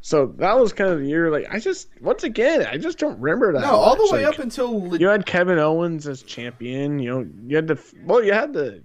so 0.00 0.26
that 0.38 0.58
was 0.58 0.72
kind 0.72 0.90
of 0.90 1.00
the 1.00 1.06
year 1.06 1.30
like 1.30 1.46
I 1.50 1.58
just 1.58 1.88
once 2.00 2.24
again 2.24 2.66
I 2.66 2.76
just 2.76 2.98
don't 2.98 3.18
remember 3.20 3.52
that. 3.52 3.60
No, 3.60 3.76
all 3.76 3.96
the 3.96 4.12
way 4.12 4.24
Like, 4.24 4.34
up 4.34 4.40
until 4.40 4.96
you 4.96 5.08
had 5.08 5.26
Kevin 5.26 5.58
Owens 5.58 6.06
as 6.06 6.22
champion, 6.22 6.98
you 6.98 7.10
know, 7.10 7.28
you 7.46 7.56
had 7.56 7.66
the 7.68 7.78
well 8.04 8.22
you 8.22 8.32
had 8.32 8.52
the 8.52 8.82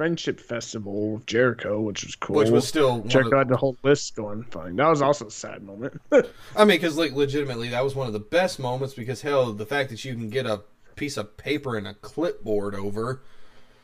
friendship 0.00 0.40
festival 0.40 1.12
with 1.12 1.26
Jericho, 1.26 1.78
which 1.78 2.04
was 2.04 2.16
cool. 2.16 2.36
which 2.36 2.48
was 2.48 2.66
still 2.66 3.00
of 3.00 3.08
Jericho 3.08 3.32
the, 3.32 3.36
had 3.36 3.48
the 3.48 3.56
whole 3.58 3.76
list 3.82 4.16
going 4.16 4.44
fine. 4.44 4.76
That 4.76 4.88
was 4.88 5.02
also 5.02 5.26
a 5.26 5.30
sad 5.30 5.62
moment. 5.62 6.00
I 6.10 6.20
mean, 6.60 6.68
because 6.68 6.96
like 6.96 7.12
legitimately, 7.12 7.68
that 7.68 7.84
was 7.84 7.94
one 7.94 8.06
of 8.06 8.14
the 8.14 8.18
best 8.18 8.58
moments. 8.58 8.94
Because 8.94 9.20
hell, 9.20 9.52
the 9.52 9.66
fact 9.66 9.90
that 9.90 10.02
you 10.02 10.14
can 10.14 10.30
get 10.30 10.46
a 10.46 10.62
piece 10.96 11.18
of 11.18 11.36
paper 11.36 11.76
and 11.76 11.86
a 11.86 11.92
clipboard 11.92 12.74
over 12.74 13.20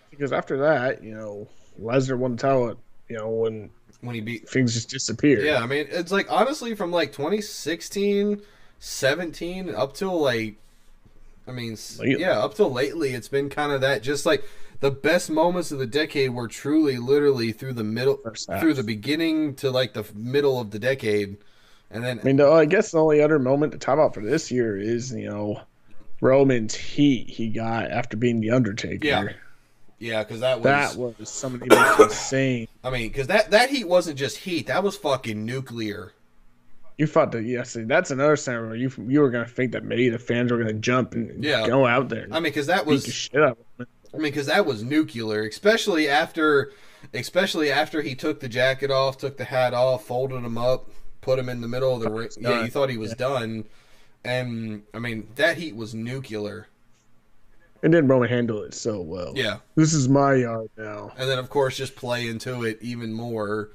because 0.09 0.33
after 0.33 0.57
that, 0.57 1.05
you 1.05 1.15
know, 1.15 1.49
Lesnar 1.79 2.17
won 2.17 2.33
the 2.33 2.39
title, 2.39 2.81
you 3.11 3.19
know, 3.19 3.29
when 3.29 3.69
when 4.01 4.15
he 4.15 4.23
beat 4.23 4.49
things 4.49 4.73
just 4.73 4.89
disappeared. 4.89 5.45
Yeah, 5.45 5.63
I 5.63 5.67
mean, 5.67 5.87
it's 5.91 6.13
like 6.13 6.33
honestly 6.33 6.75
from 6.75 6.93
like 6.93 7.13
2016, 7.13 8.41
17 8.79 9.75
up 9.75 9.93
till 9.93 10.19
like 10.19 10.57
I 11.47 11.53
mean, 11.53 11.77
Lately. 11.99 12.21
yeah, 12.21 12.41
up 12.41 12.55
till 12.55 12.73
lately 12.73 13.11
it's 13.11 13.29
been 13.29 13.51
kind 13.51 13.71
of 13.71 13.83
that 13.83 14.03
just 14.03 14.25
like 14.25 14.45
the 14.81 14.91
best 14.91 15.31
moments 15.31 15.73
of 15.73 15.79
the 15.79 15.87
decade 15.87 16.31
were 16.31 16.49
truly 16.49 16.99
literally 16.99 17.53
through 17.53 17.73
the 17.75 17.85
middle 17.85 18.19
through 18.61 18.75
the 18.75 18.83
beginning 18.83 19.55
to 19.57 19.71
like 19.71 19.95
the 19.95 20.05
middle 20.15 20.61
of 20.61 20.71
the 20.71 20.79
decade. 20.79 21.37
And 21.91 22.05
then 22.05 22.21
I 22.21 22.23
mean, 22.25 22.37
the, 22.37 22.51
I 22.51 22.65
guess 22.65 22.91
the 22.91 22.99
only 22.99 23.23
other 23.23 23.39
moment 23.39 23.73
to 23.73 23.79
talk 23.79 23.95
about 23.95 24.15
for 24.15 24.21
this 24.23 24.51
year 24.51 24.77
is, 24.77 25.13
you 25.13 25.29
know, 25.29 25.61
Roman's 26.21 26.75
heat 26.75 27.29
he 27.29 27.49
got 27.49 27.91
after 27.91 28.17
being 28.17 28.41
the 28.41 28.51
Undertaker. 28.51 29.07
Yeah. 29.07 29.29
yeah, 29.99 30.25
cuz 30.25 30.41
that 30.41 30.61
was 30.61 30.65
That 30.65 30.97
was 30.97 31.29
some 31.31 31.55
of 31.55 31.63
insane. 32.01 32.69
I 32.83 32.91
mean, 32.91 33.13
cuz 33.13 33.29
that 33.29 33.51
that 33.51 33.71
heat 33.71 33.89
wasn't 33.89 34.19
just 34.19 34.39
heat, 34.39 34.67
that 34.67 34.83
was 34.83 34.97
fucking 34.97 35.45
nuclear. 35.45 36.13
You 36.99 37.07
thought 37.07 37.31
that, 37.33 37.43
yeah, 37.45 37.63
see, 37.63 37.83
that's 37.83 38.11
another 38.11 38.37
where 38.47 38.75
you 38.75 38.91
you 39.07 39.21
were 39.21 39.31
gonna 39.31 39.47
think 39.47 39.73
that 39.73 39.85
maybe 39.85 40.09
the 40.09 40.19
fans 40.19 40.51
were 40.51 40.59
gonna 40.59 40.73
jump 40.73 41.15
and 41.15 41.45
Yeah. 41.45 41.67
go 41.67 41.87
out 41.87 42.09
there 42.09 42.27
I 42.33 42.41
mean, 42.41 42.53
cuz 42.53 42.67
that 42.67 42.85
was 42.87 43.07
shit 43.07 43.43
out. 43.43 43.59
I 44.17 44.23
mean, 44.23 44.33
because 44.33 44.47
that 44.47 44.67
was 44.67 44.83
nuclear, 44.83 45.43
especially 45.47 46.09
after, 46.09 46.73
especially 47.15 47.71
after 47.71 48.03
he 48.03 48.15
took 48.15 48.41
the 48.41 48.49
jacket 48.49 48.91
off, 48.91 49.19
took 49.19 49.37
the 49.37 49.45
hat 49.45 49.75
off, 49.75 50.05
folded 50.07 50.43
him 50.45 50.59
up, 50.59 50.91
put 51.21 51.39
him 51.39 51.49
in 51.49 51.61
the 51.61 51.69
middle 51.69 51.95
of 51.95 52.01
the 52.03 52.11
ring. 52.11 52.29
Yeah, 52.39 52.65
you 52.65 52.71
thought 52.71 52.91
he 52.91 52.99
was 52.99 53.15
done, 53.15 53.65
and 54.25 54.83
I 54.95 54.99
mean 54.99 55.29
that 55.37 55.57
heat 55.59 55.77
was 55.77 55.95
nuclear. 55.95 56.69
And 57.83 57.93
then 57.93 58.09
Roman 58.09 58.29
handled 58.29 58.65
it 58.65 58.75
so 58.75 59.01
well. 59.01 59.33
Yeah, 59.37 59.59
This 59.77 59.93
is 59.93 60.09
my 60.09 60.35
yard 60.35 60.71
now. 60.79 61.13
and 61.19 61.29
then 61.29 61.39
of 61.39 61.51
course 61.51 61.77
just 61.77 61.95
play 61.95 62.27
into 62.27 62.65
it 62.65 62.79
even 62.81 63.13
more. 63.13 63.71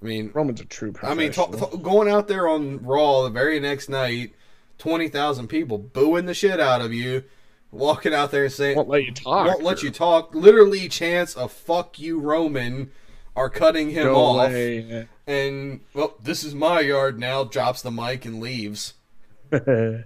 I 0.00 0.04
mean, 0.04 0.30
Roman's 0.32 0.60
a 0.60 0.64
true 0.64 0.94
I 1.02 1.14
mean, 1.14 1.32
t- 1.32 1.44
t- 1.44 1.78
going 1.82 2.08
out 2.08 2.28
there 2.28 2.46
on 2.48 2.82
Raw 2.84 3.22
the 3.24 3.30
very 3.30 3.58
next 3.58 3.88
night, 3.88 4.34
twenty 4.78 5.08
thousand 5.08 5.48
people 5.48 5.76
booing 5.78 6.26
the 6.26 6.34
shit 6.34 6.60
out 6.60 6.80
of 6.82 6.92
you, 6.92 7.24
walking 7.70 8.14
out 8.14 8.30
there 8.30 8.44
and 8.44 8.52
saying, 8.52 8.76
won't 8.76 8.88
let 8.88 9.04
you 9.04 9.12
talk. 9.12 9.46
won't 9.46 9.62
let 9.62 9.82
you 9.82 9.90
talk. 9.90 10.34
Literally 10.34 10.88
chance 10.88 11.34
of 11.34 11.52
"fuck 11.52 11.98
you, 11.98 12.18
Roman" 12.18 12.90
are 13.34 13.50
cutting 13.50 13.90
him 13.90 14.04
Go 14.04 14.16
off. 14.16 14.48
away. 14.50 15.08
And 15.26 15.80
well, 15.94 16.14
this 16.22 16.44
is 16.44 16.54
my 16.54 16.80
yard 16.80 17.18
now. 17.18 17.44
Drops 17.44 17.82
the 17.82 17.90
mic 17.90 18.24
and 18.24 18.40
leaves. 18.40 18.94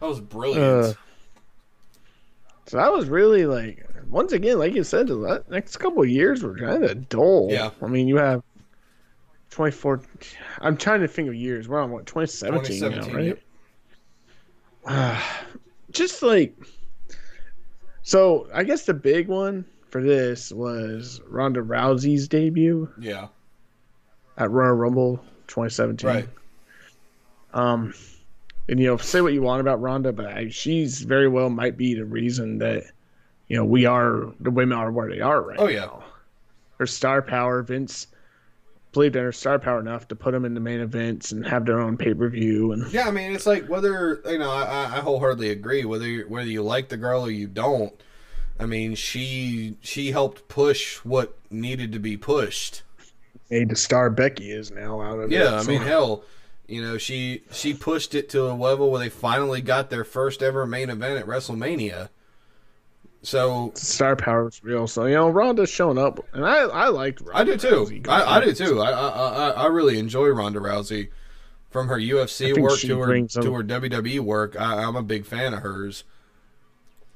That 0.00 0.06
was 0.06 0.20
brilliant. 0.20 0.62
Uh, 0.62 0.92
so 2.66 2.76
that 2.76 2.92
was 2.92 3.08
really 3.08 3.46
like 3.46 3.84
once 4.08 4.32
again, 4.32 4.58
like 4.60 4.74
you 4.74 4.84
said, 4.84 5.08
the 5.08 5.42
next 5.48 5.78
couple 5.78 6.02
of 6.02 6.08
years 6.08 6.42
were 6.44 6.56
kind 6.56 6.84
of 6.84 7.08
dull. 7.08 7.48
Yeah. 7.50 7.70
I 7.82 7.86
mean, 7.88 8.06
you 8.06 8.16
have 8.16 8.42
twenty 9.50 9.72
four. 9.72 10.00
I'm 10.60 10.76
trying 10.76 11.00
to 11.00 11.08
think 11.08 11.28
of 11.28 11.34
years. 11.34 11.68
We're 11.68 11.80
on 11.82 11.90
what 11.90 12.06
twenty 12.06 12.28
seventeen 12.28 12.80
now, 12.80 13.08
right? 13.10 13.38
yep. 14.86 15.22
Just 15.90 16.22
like 16.22 16.54
so, 18.08 18.48
I 18.54 18.64
guess 18.64 18.86
the 18.86 18.94
big 18.94 19.28
one 19.28 19.66
for 19.90 20.02
this 20.02 20.50
was 20.50 21.20
Ronda 21.28 21.60
Rousey's 21.60 22.26
debut 22.26 22.90
yeah, 22.98 23.28
at 24.38 24.50
Royal 24.50 24.72
Rumble 24.74 25.16
2017. 25.48 26.08
right. 26.08 26.28
Um, 27.52 27.92
and 28.68 28.80
you 28.80 28.86
know, 28.86 28.96
say 28.96 29.20
what 29.20 29.32
you 29.34 29.42
want 29.42 29.60
about 29.60 29.80
Ronda, 29.80 30.12
but 30.12 30.24
I, 30.26 30.48
she's 30.48 31.02
very 31.02 31.28
well 31.28 31.50
might 31.50 31.76
be 31.76 31.94
the 31.94 32.04
reason 32.06 32.58
that 32.58 32.84
you 33.48 33.56
know 33.56 33.64
we 33.64 33.84
are 33.86 34.32
the 34.40 34.50
women 34.50 34.76
are 34.78 34.90
where 34.90 35.08
they 35.10 35.20
are 35.20 35.42
right 35.42 35.58
Oh, 35.58 35.68
yeah. 35.68 35.80
now. 35.80 36.04
Her 36.78 36.86
star 36.86 37.20
power, 37.22 37.62
Vince 37.62 38.06
believed 38.98 39.14
in 39.14 39.22
her 39.22 39.30
star 39.30 39.60
power 39.60 39.78
enough 39.78 40.08
to 40.08 40.16
put 40.16 40.32
them 40.32 40.44
in 40.44 40.54
the 40.54 40.60
main 40.60 40.80
events 40.80 41.30
and 41.30 41.46
have 41.46 41.64
their 41.64 41.78
own 41.78 41.96
pay 41.96 42.12
per 42.12 42.28
view. 42.28 42.72
And 42.72 42.92
Yeah, 42.92 43.06
I 43.06 43.12
mean, 43.12 43.32
it's 43.32 43.46
like 43.46 43.68
whether 43.68 44.20
you 44.26 44.38
know, 44.38 44.50
I, 44.50 44.96
I 44.96 44.98
wholeheartedly 44.98 45.50
agree. 45.50 45.84
Whether 45.84 46.08
you, 46.08 46.24
whether 46.28 46.48
you 46.48 46.64
like 46.64 46.88
the 46.88 46.96
girl 46.96 47.22
or 47.22 47.30
you 47.30 47.46
don't, 47.46 47.92
I 48.58 48.66
mean, 48.66 48.96
she 48.96 49.76
she 49.82 50.10
helped 50.10 50.48
push 50.48 50.96
what 51.04 51.38
needed 51.48 51.92
to 51.92 52.00
be 52.00 52.16
pushed. 52.16 52.82
made 53.50 53.68
the 53.68 53.76
star 53.76 54.10
Becky 54.10 54.50
is 54.50 54.72
now 54.72 55.00
out 55.00 55.20
of 55.20 55.30
it. 55.30 55.36
Yeah, 55.36 55.60
I 55.60 55.62
so- 55.62 55.70
mean, 55.70 55.82
hell, 55.82 56.24
you 56.66 56.82
know, 56.82 56.98
she 56.98 57.44
she 57.52 57.74
pushed 57.74 58.16
it 58.16 58.28
to 58.30 58.50
a 58.50 58.52
level 58.52 58.90
where 58.90 58.98
they 58.98 59.10
finally 59.10 59.60
got 59.60 59.90
their 59.90 60.02
first 60.04 60.42
ever 60.42 60.66
main 60.66 60.90
event 60.90 61.20
at 61.20 61.26
WrestleMania. 61.26 62.08
So 63.22 63.72
star 63.74 64.16
power 64.16 64.48
is 64.48 64.62
real. 64.62 64.86
So 64.86 65.06
you 65.06 65.14
know, 65.14 65.28
Ronda's 65.28 65.70
showing 65.70 65.98
up, 65.98 66.24
and 66.32 66.44
I 66.44 66.58
I 66.58 66.88
liked. 66.88 67.20
Ronda 67.20 67.40
I 67.40 67.44
do 67.44 67.56
too. 67.56 68.02
I, 68.08 68.36
I 68.36 68.44
do 68.44 68.52
too. 68.52 68.80
I, 68.80 68.90
I 68.90 69.08
I 69.08 69.50
I 69.50 69.66
really 69.66 69.98
enjoy 69.98 70.28
Ronda 70.28 70.60
Rousey. 70.60 71.08
From 71.70 71.88
her 71.88 71.98
UFC 71.98 72.58
work 72.58 72.78
to 72.80 72.98
her 72.98 73.42
to 73.42 73.52
her 73.52 73.62
WWE 73.62 74.20
work, 74.20 74.58
I, 74.58 74.84
I'm 74.84 74.96
a 74.96 75.02
big 75.02 75.26
fan 75.26 75.52
of 75.52 75.60
hers. 75.60 76.04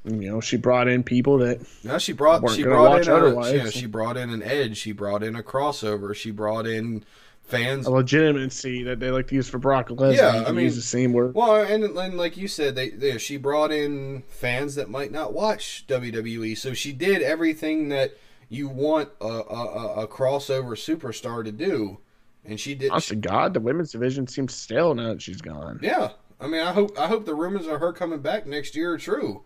You 0.05 0.31
know, 0.31 0.41
she 0.41 0.57
brought 0.57 0.89
in 0.89 1.05
people 1.05 1.39
that 1.39 1.61
yeah, 1.83 1.97
she 1.99 2.13
brought 2.13 2.49
she 2.51 2.65
brought 2.65 3.07
in 3.07 3.09
a, 3.09 3.53
yeah, 3.53 3.71
she 3.71 3.87
brought 3.87 4.17
in 4.17 4.31
an 4.31 4.43
edge. 4.43 4.77
She 4.77 4.93
brought 4.93 5.23
in 5.23 5.37
a 5.37 5.43
crossover. 5.43 6.15
She 6.15 6.33
brought 6.33 6.67
in 6.67 7.05
fans. 7.43 7.87
a 7.87 7.91
legitimacy 7.91 8.83
that 8.85 9.01
they 9.01 9.11
like 9.11 9.27
to 9.29 9.35
use 9.35 9.49
for 9.49 9.59
Brock 9.59 9.89
Lesnar. 9.89 10.17
Yeah, 10.17 10.45
I 10.47 10.53
mean- 10.53 10.65
use 10.65 10.77
the 10.77 10.83
same 10.83 11.13
word. 11.13 11.35
Well, 11.35 11.57
and, 11.63 11.85
and 11.85 12.17
like 12.17 12.37
you 12.37 12.49
said, 12.49 12.75
they, 12.75 12.91
they 12.91 13.19
she 13.19 13.37
brought 13.37 13.73
in 13.73 14.23
fans 14.29 14.75
that 14.77 14.89
might 14.89 15.13
not 15.13 15.33
watch 15.33 15.85
WWE. 15.89 16.57
So 16.57 16.73
she 16.73 16.93
did 16.93 17.23
everything 17.23 17.89
that 17.91 18.17
you 18.49 18.69
want 18.69 19.09
a, 19.21 19.27
a, 19.27 20.03
a- 20.05 20.09
crossover 20.09 20.73
superstar 20.77 21.45
to 21.45 21.53
do, 21.53 21.99
and 22.45 22.59
she 22.61 22.75
did. 22.75 22.91
Honest 22.91 23.09
to 23.09 23.17
God, 23.17 23.55
the 23.55 23.61
women's 23.61 23.93
division 23.93 24.27
seems 24.27 24.55
stale 24.55 24.95
now 24.95 25.09
that 25.15 25.23
she's 25.23 25.41
gone. 25.41 25.79
yeah, 25.83 26.11
I 26.41 26.47
mean, 26.47 26.61
I 26.61 26.73
hope 26.73 26.99
I 26.99 27.07
hope 27.07 27.25
the 27.27 27.35
rumors 27.35 27.67
of 27.67 27.81
her 27.81 27.93
coming 27.93 28.21
back 28.21 28.47
next 28.47 28.75
year 28.77 28.93
are 28.93 28.99
true. 28.99 29.45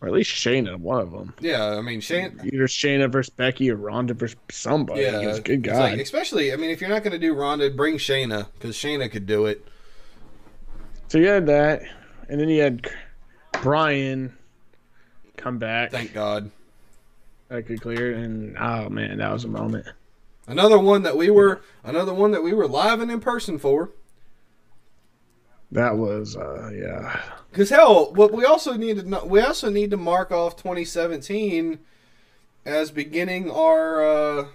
Or 0.00 0.06
at 0.08 0.14
least 0.14 0.30
Shayna, 0.30 0.76
one 0.76 1.00
of 1.00 1.10
them. 1.10 1.34
Yeah, 1.40 1.70
I 1.76 1.80
mean, 1.80 2.00
Shane. 2.00 2.40
Either 2.44 2.68
Shayna 2.68 3.10
versus 3.10 3.30
Becky 3.30 3.68
or 3.70 3.74
Ronda 3.76 4.14
versus 4.14 4.36
somebody. 4.48 5.02
Yeah, 5.02 5.20
Yeah, 5.20 5.38
good 5.40 5.62
guy. 5.62 5.90
Like, 5.90 6.00
especially, 6.00 6.52
I 6.52 6.56
mean, 6.56 6.70
if 6.70 6.80
you're 6.80 6.90
not 6.90 7.02
going 7.02 7.12
to 7.12 7.18
do 7.18 7.34
Ronda, 7.34 7.68
bring 7.70 7.96
Shayna 7.96 8.46
because 8.54 8.76
Shayna 8.76 9.10
could 9.10 9.26
do 9.26 9.46
it. 9.46 9.64
so 11.08 11.18
you 11.18 11.26
had 11.26 11.46
that, 11.46 11.82
and 12.28 12.40
then 12.40 12.48
you 12.48 12.62
had 12.62 12.88
Brian 13.60 14.36
come 15.36 15.58
back. 15.58 15.90
Thank 15.90 16.14
God. 16.14 16.50
That 17.48 17.66
could 17.66 17.80
clear, 17.80 18.12
and 18.14 18.56
oh 18.58 18.88
man, 18.90 19.18
that 19.18 19.32
was 19.32 19.44
a 19.44 19.48
moment. 19.48 19.86
Another 20.46 20.78
one 20.78 21.02
that 21.02 21.16
we 21.16 21.28
were 21.30 21.60
another 21.82 22.14
one 22.14 22.30
that 22.32 22.42
we 22.42 22.52
were 22.52 22.68
live 22.68 23.00
and 23.00 23.10
in 23.10 23.20
person 23.20 23.58
for. 23.58 23.90
That 25.72 25.96
was, 25.96 26.36
uh, 26.36 26.70
yeah. 26.74 27.20
Because 27.50 27.70
hell, 27.70 28.12
what 28.14 28.32
we 28.32 28.44
also 28.44 28.74
need 28.74 28.96
to 28.96 29.02
know, 29.02 29.24
we 29.24 29.40
also 29.40 29.68
need 29.68 29.90
to 29.90 29.96
mark 29.96 30.30
off 30.30 30.56
2017 30.56 31.78
as 32.64 32.90
beginning 32.90 33.50
our 33.50 34.02
uh, 34.02 34.46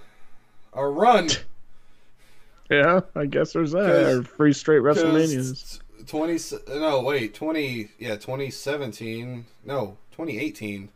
our 0.74 0.92
run. 0.92 1.30
Yeah, 2.70 3.02
I 3.16 3.26
guess 3.26 3.54
there's 3.54 3.72
that. 3.74 3.90
Or 3.90 4.24
free 4.24 4.54
straight 4.54 4.82
WrestleManias. 4.82 5.80
20 6.06 6.40
no 6.80 7.02
wait 7.02 7.34
20 7.34 7.90
yeah 7.98 8.16
2017 8.16 9.46
no 9.64 9.98
2018 10.12 10.88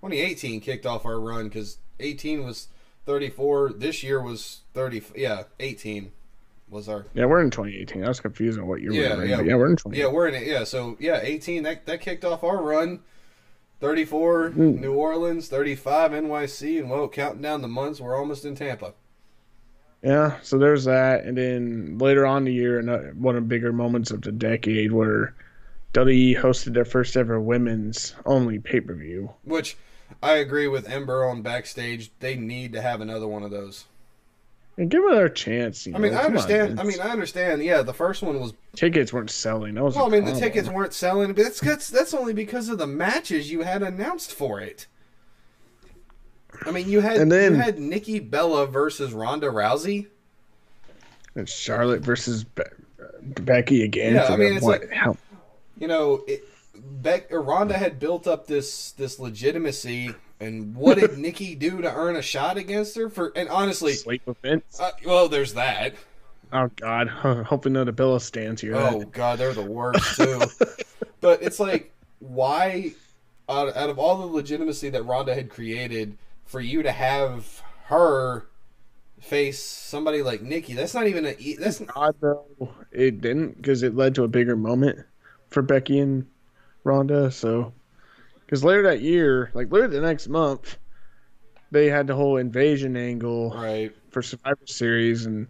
2018 0.00 0.60
kicked 0.60 0.86
off 0.86 1.06
our 1.06 1.20
run 1.20 1.44
because 1.44 1.78
18 2.00 2.44
was 2.44 2.68
34 3.06 3.74
this 3.74 4.02
year 4.02 4.20
was 4.20 4.62
30 4.74 5.02
yeah 5.14 5.44
18 5.60 6.10
was 6.70 6.88
our 6.88 7.06
Yeah, 7.14 7.26
we're 7.26 7.40
in 7.42 7.50
2018. 7.50 8.04
I 8.04 8.08
was 8.08 8.20
confused 8.20 8.58
on 8.58 8.66
what 8.66 8.80
year 8.80 8.92
yeah, 8.92 9.10
we 9.10 9.16
were 9.16 9.22
in, 9.24 9.30
yeah. 9.30 9.40
yeah 9.42 9.54
we're 9.54 9.70
in 9.70 9.76
2018. 9.76 10.00
Yeah, 10.00 10.12
we're 10.12 10.28
in 10.28 10.34
it. 10.34 10.46
Yeah, 10.46 10.64
so 10.64 10.96
yeah, 11.00 11.20
18 11.22 11.62
that 11.64 11.86
that 11.86 12.00
kicked 12.00 12.24
off 12.24 12.44
our 12.44 12.62
run. 12.62 13.00
34 13.80 14.50
Mm. 14.50 14.80
New 14.80 14.94
Orleans, 14.94 15.48
35 15.48 16.10
NYC, 16.10 16.80
and 16.80 16.90
well, 16.90 17.08
counting 17.08 17.42
down 17.42 17.62
the 17.62 17.68
months, 17.68 18.00
we're 18.00 18.16
almost 18.18 18.44
in 18.44 18.56
Tampa. 18.56 18.94
Yeah, 20.02 20.36
so 20.42 20.58
there's 20.58 20.84
that, 20.84 21.24
and 21.24 21.36
then 21.36 21.98
later 21.98 22.24
on 22.26 22.38
in 22.38 22.44
the 22.44 22.52
year, 22.52 22.78
ano- 22.78 23.12
one 23.16 23.36
of 23.36 23.42
the 23.44 23.48
bigger 23.48 23.72
moments 23.72 24.10
of 24.10 24.22
the 24.22 24.30
decade, 24.32 24.92
where 24.92 25.34
WWE 25.92 26.36
hosted 26.38 26.74
their 26.74 26.84
first 26.84 27.16
ever 27.16 27.40
women's 27.40 28.14
only 28.24 28.58
pay 28.58 28.80
per 28.80 28.94
view. 28.94 29.30
Which 29.44 29.76
I 30.22 30.34
agree 30.34 30.68
with 30.68 30.88
Ember 30.88 31.24
on 31.24 31.42
backstage. 31.42 32.10
They 32.20 32.36
need 32.36 32.72
to 32.74 32.82
have 32.82 33.00
another 33.00 33.26
one 33.26 33.42
of 33.42 33.50
those. 33.50 33.86
And 34.78 34.88
give 34.88 35.02
her 35.02 35.26
a 35.26 35.30
chance. 35.34 35.86
You 35.86 35.94
I 35.96 35.98
mean, 35.98 36.12
know, 36.12 36.18
I 36.18 36.22
come 36.22 36.32
on, 36.32 36.38
understand. 36.38 36.80
I 36.80 36.84
mean, 36.84 37.00
I 37.00 37.08
understand. 37.10 37.62
Yeah, 37.64 37.82
the 37.82 37.92
first 37.92 38.22
one 38.22 38.38
was. 38.40 38.52
tickets 38.76 39.12
weren't 39.12 39.28
selling. 39.30 39.74
That 39.74 39.82
was 39.82 39.96
Well, 39.96 40.06
I 40.06 40.08
mean, 40.08 40.24
the 40.24 40.32
tickets 40.38 40.68
weren't 40.68 40.94
selling, 40.94 41.26
but 41.32 41.36
that's 41.42 41.60
that's 41.60 41.90
that's 41.90 42.14
only 42.14 42.32
because 42.32 42.68
of 42.68 42.78
the 42.78 42.86
matches 42.86 43.50
you 43.50 43.62
had 43.62 43.82
announced 43.82 44.32
for 44.32 44.60
it. 44.60 44.86
I 46.64 46.70
mean, 46.70 46.88
you 46.88 47.00
had 47.00 47.16
And 47.18 47.30
then- 47.30 47.54
you 47.54 47.58
had 47.60 47.78
Nikki 47.78 48.20
Bella 48.20 48.66
versus 48.66 49.12
Ronda 49.12 49.48
Rousey. 49.48 50.06
It's 51.34 51.52
Charlotte 51.52 52.00
versus 52.02 52.44
Be- 52.44 52.62
Becky 53.42 53.82
again. 53.84 54.14
Yeah, 54.14 54.26
for 54.28 54.32
I 54.32 54.36
mean, 54.36 54.54
it's 54.54 54.64
what, 54.64 54.80
like- 54.82 54.92
how, 54.92 55.16
you 55.78 55.86
know, 55.88 56.24
it, 56.26 56.44
Beck 56.74 57.32
or 57.32 57.42
Ronda 57.42 57.76
had 57.76 57.98
built 58.00 58.26
up 58.26 58.46
this 58.46 58.92
this 58.92 59.18
legitimacy, 59.18 60.14
and 60.40 60.74
what 60.74 60.98
did 60.98 61.18
Nikki 61.18 61.54
do 61.54 61.82
to 61.82 61.92
earn 61.92 62.16
a 62.16 62.22
shot 62.22 62.56
against 62.56 62.96
her? 62.96 63.08
For 63.08 63.32
and 63.34 63.48
honestly, 63.48 63.94
sleep 63.94 64.22
with 64.26 64.38
Vince. 64.38 64.80
uh, 64.80 64.92
well, 65.04 65.28
there's 65.28 65.54
that. 65.54 65.94
Oh 66.52 66.70
God, 66.76 67.08
hoping 67.46 67.74
none 67.74 67.88
of 67.88 67.96
Bella 67.96 68.20
stands 68.20 68.60
here. 68.60 68.76
Oh 68.76 69.00
God, 69.00 69.38
they're 69.38 69.52
the 69.52 69.62
worst 69.62 70.16
too. 70.16 70.42
but 71.20 71.42
it's 71.42 71.60
like, 71.60 71.92
why, 72.20 72.92
out, 73.48 73.76
out 73.76 73.90
of 73.90 73.98
all 73.98 74.18
the 74.18 74.26
legitimacy 74.26 74.90
that 74.90 75.02
Ronda 75.04 75.34
had 75.34 75.50
created, 75.50 76.16
for 76.44 76.60
you 76.60 76.82
to 76.82 76.92
have 76.92 77.62
her 77.86 78.46
face 79.20 79.62
somebody 79.62 80.22
like 80.22 80.40
Nikki, 80.40 80.74
that's 80.74 80.94
not 80.94 81.06
even 81.06 81.26
a. 81.26 81.56
That's 81.58 81.82
odd 81.94 82.14
though 82.20 82.46
it 82.92 83.20
didn't 83.20 83.56
because 83.56 83.82
it 83.82 83.94
led 83.94 84.14
to 84.14 84.24
a 84.24 84.28
bigger 84.28 84.56
moment 84.56 85.00
for 85.50 85.62
Becky 85.62 85.98
and 85.98 86.26
Ronda. 86.84 87.30
So 87.30 87.72
because 88.48 88.64
later 88.64 88.84
that 88.84 89.02
year, 89.02 89.50
like 89.52 89.70
later 89.70 89.88
the 89.88 90.00
next 90.00 90.26
month, 90.26 90.78
they 91.70 91.90
had 91.90 92.06
the 92.06 92.14
whole 92.14 92.38
invasion 92.38 92.96
angle 92.96 93.50
right. 93.50 93.94
for 94.10 94.22
Survivor 94.22 94.66
Series, 94.66 95.26
and 95.26 95.46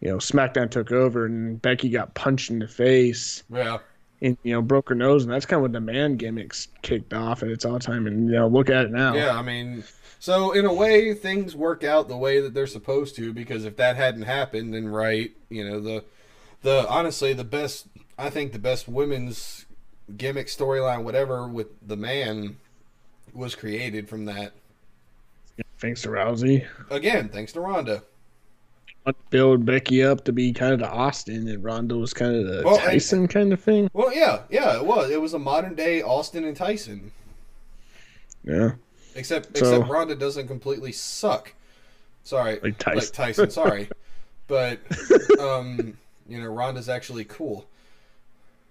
you 0.00 0.10
know 0.10 0.18
SmackDown 0.18 0.70
took 0.70 0.92
over, 0.92 1.24
and 1.24 1.60
Becky 1.62 1.88
got 1.88 2.12
punched 2.12 2.50
in 2.50 2.58
the 2.58 2.68
face. 2.68 3.44
Yeah. 3.50 3.78
And 4.20 4.36
you 4.42 4.52
know 4.52 4.60
broke 4.60 4.90
her 4.90 4.94
nose, 4.94 5.24
and 5.24 5.32
that's 5.32 5.46
kind 5.46 5.56
of 5.56 5.62
when 5.62 5.72
the 5.72 5.80
man 5.80 6.16
gimmicks 6.16 6.68
kicked 6.82 7.14
off 7.14 7.42
at 7.42 7.48
its 7.48 7.64
all 7.64 7.78
time. 7.78 8.06
And 8.06 8.28
you 8.28 8.34
know 8.34 8.46
look 8.46 8.68
at 8.68 8.84
it 8.84 8.90
now. 8.90 9.14
Yeah, 9.14 9.38
I 9.38 9.40
mean, 9.40 9.82
so 10.18 10.52
in 10.52 10.66
a 10.66 10.72
way, 10.72 11.14
things 11.14 11.56
work 11.56 11.82
out 11.82 12.08
the 12.08 12.16
way 12.16 12.40
that 12.42 12.52
they're 12.52 12.66
supposed 12.66 13.16
to 13.16 13.32
because 13.32 13.64
if 13.64 13.78
that 13.78 13.96
hadn't 13.96 14.22
happened, 14.22 14.74
then 14.74 14.86
right, 14.86 15.32
you 15.48 15.66
know, 15.66 15.80
the 15.80 16.04
the 16.60 16.86
honestly 16.90 17.32
the 17.32 17.44
best, 17.44 17.86
I 18.18 18.28
think 18.28 18.52
the 18.52 18.58
best 18.58 18.86
women's 18.86 19.63
gimmick 20.16 20.46
storyline, 20.48 21.02
whatever, 21.02 21.46
with 21.48 21.68
the 21.86 21.96
man 21.96 22.56
was 23.32 23.54
created 23.54 24.08
from 24.08 24.24
that. 24.26 24.52
Thanks 25.78 26.02
to 26.02 26.08
Rousey. 26.08 26.66
Again, 26.90 27.28
thanks 27.28 27.52
to 27.52 27.60
Ronda. 27.60 28.02
Build 29.28 29.66
Becky 29.66 30.02
up 30.02 30.24
to 30.24 30.32
be 30.32 30.52
kind 30.52 30.72
of 30.72 30.78
the 30.78 30.88
Austin, 30.88 31.46
and 31.48 31.62
Ronda 31.62 31.96
was 31.96 32.14
kind 32.14 32.34
of 32.34 32.46
the 32.46 32.62
Well, 32.64 32.76
and- 32.76 32.84
Tyson 32.84 33.28
kind 33.28 33.52
of 33.52 33.60
thing. 33.60 33.90
Well, 33.92 34.14
yeah, 34.14 34.42
yeah, 34.48 34.76
it 34.76 34.84
was. 34.86 35.10
It 35.10 35.20
was 35.20 35.34
a 35.34 35.38
modern 35.38 35.74
day 35.74 36.00
Austin 36.00 36.44
and 36.44 36.56
Tyson, 36.56 37.12
Yeah. 38.44 38.72
except 39.14 39.56
So- 39.58 39.74
except 39.74 39.90
Ronda 39.90 40.14
doesn't 40.14 40.46
completely 40.48 40.92
suck. 40.92 41.52
Sorry, 42.22 42.58
Like 42.62 42.78
Tyson. 42.78 42.98
Like 43.00 43.12
Tyson. 43.12 43.50
Sorry, 43.50 43.88
but 44.46 44.78
um, 45.38 45.98
you 46.26 46.40
know, 46.40 46.48
Ronda's 46.48 46.88
actually 46.88 47.24
cool. 47.26 47.66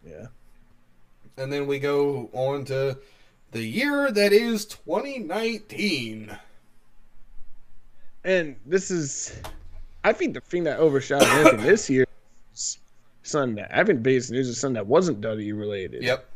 Yeah. 0.07 0.27
And 1.37 1.51
then 1.51 1.67
we 1.67 1.79
go 1.79 2.29
on 2.33 2.65
to 2.65 2.97
the 3.51 3.63
year 3.63 4.11
that 4.11 4.33
is 4.33 4.65
2019. 4.65 6.37
And 8.23 8.55
this 8.65 8.91
is, 8.91 9.39
I 10.03 10.13
think 10.13 10.33
the 10.33 10.41
thing 10.41 10.63
that 10.65 10.79
overshadowed 10.79 11.27
anything 11.27 11.65
this 11.65 11.89
year 11.89 12.05
is 12.53 12.79
that 13.23 13.69
I 13.71 13.83
think 13.83 13.99
the 13.99 14.03
biggest 14.03 14.31
news 14.31 14.47
is 14.47 14.59
something 14.59 14.75
that 14.75 14.87
wasn't 14.87 15.21
WWE 15.21 15.57
related. 15.57 16.03
Yep. 16.03 16.29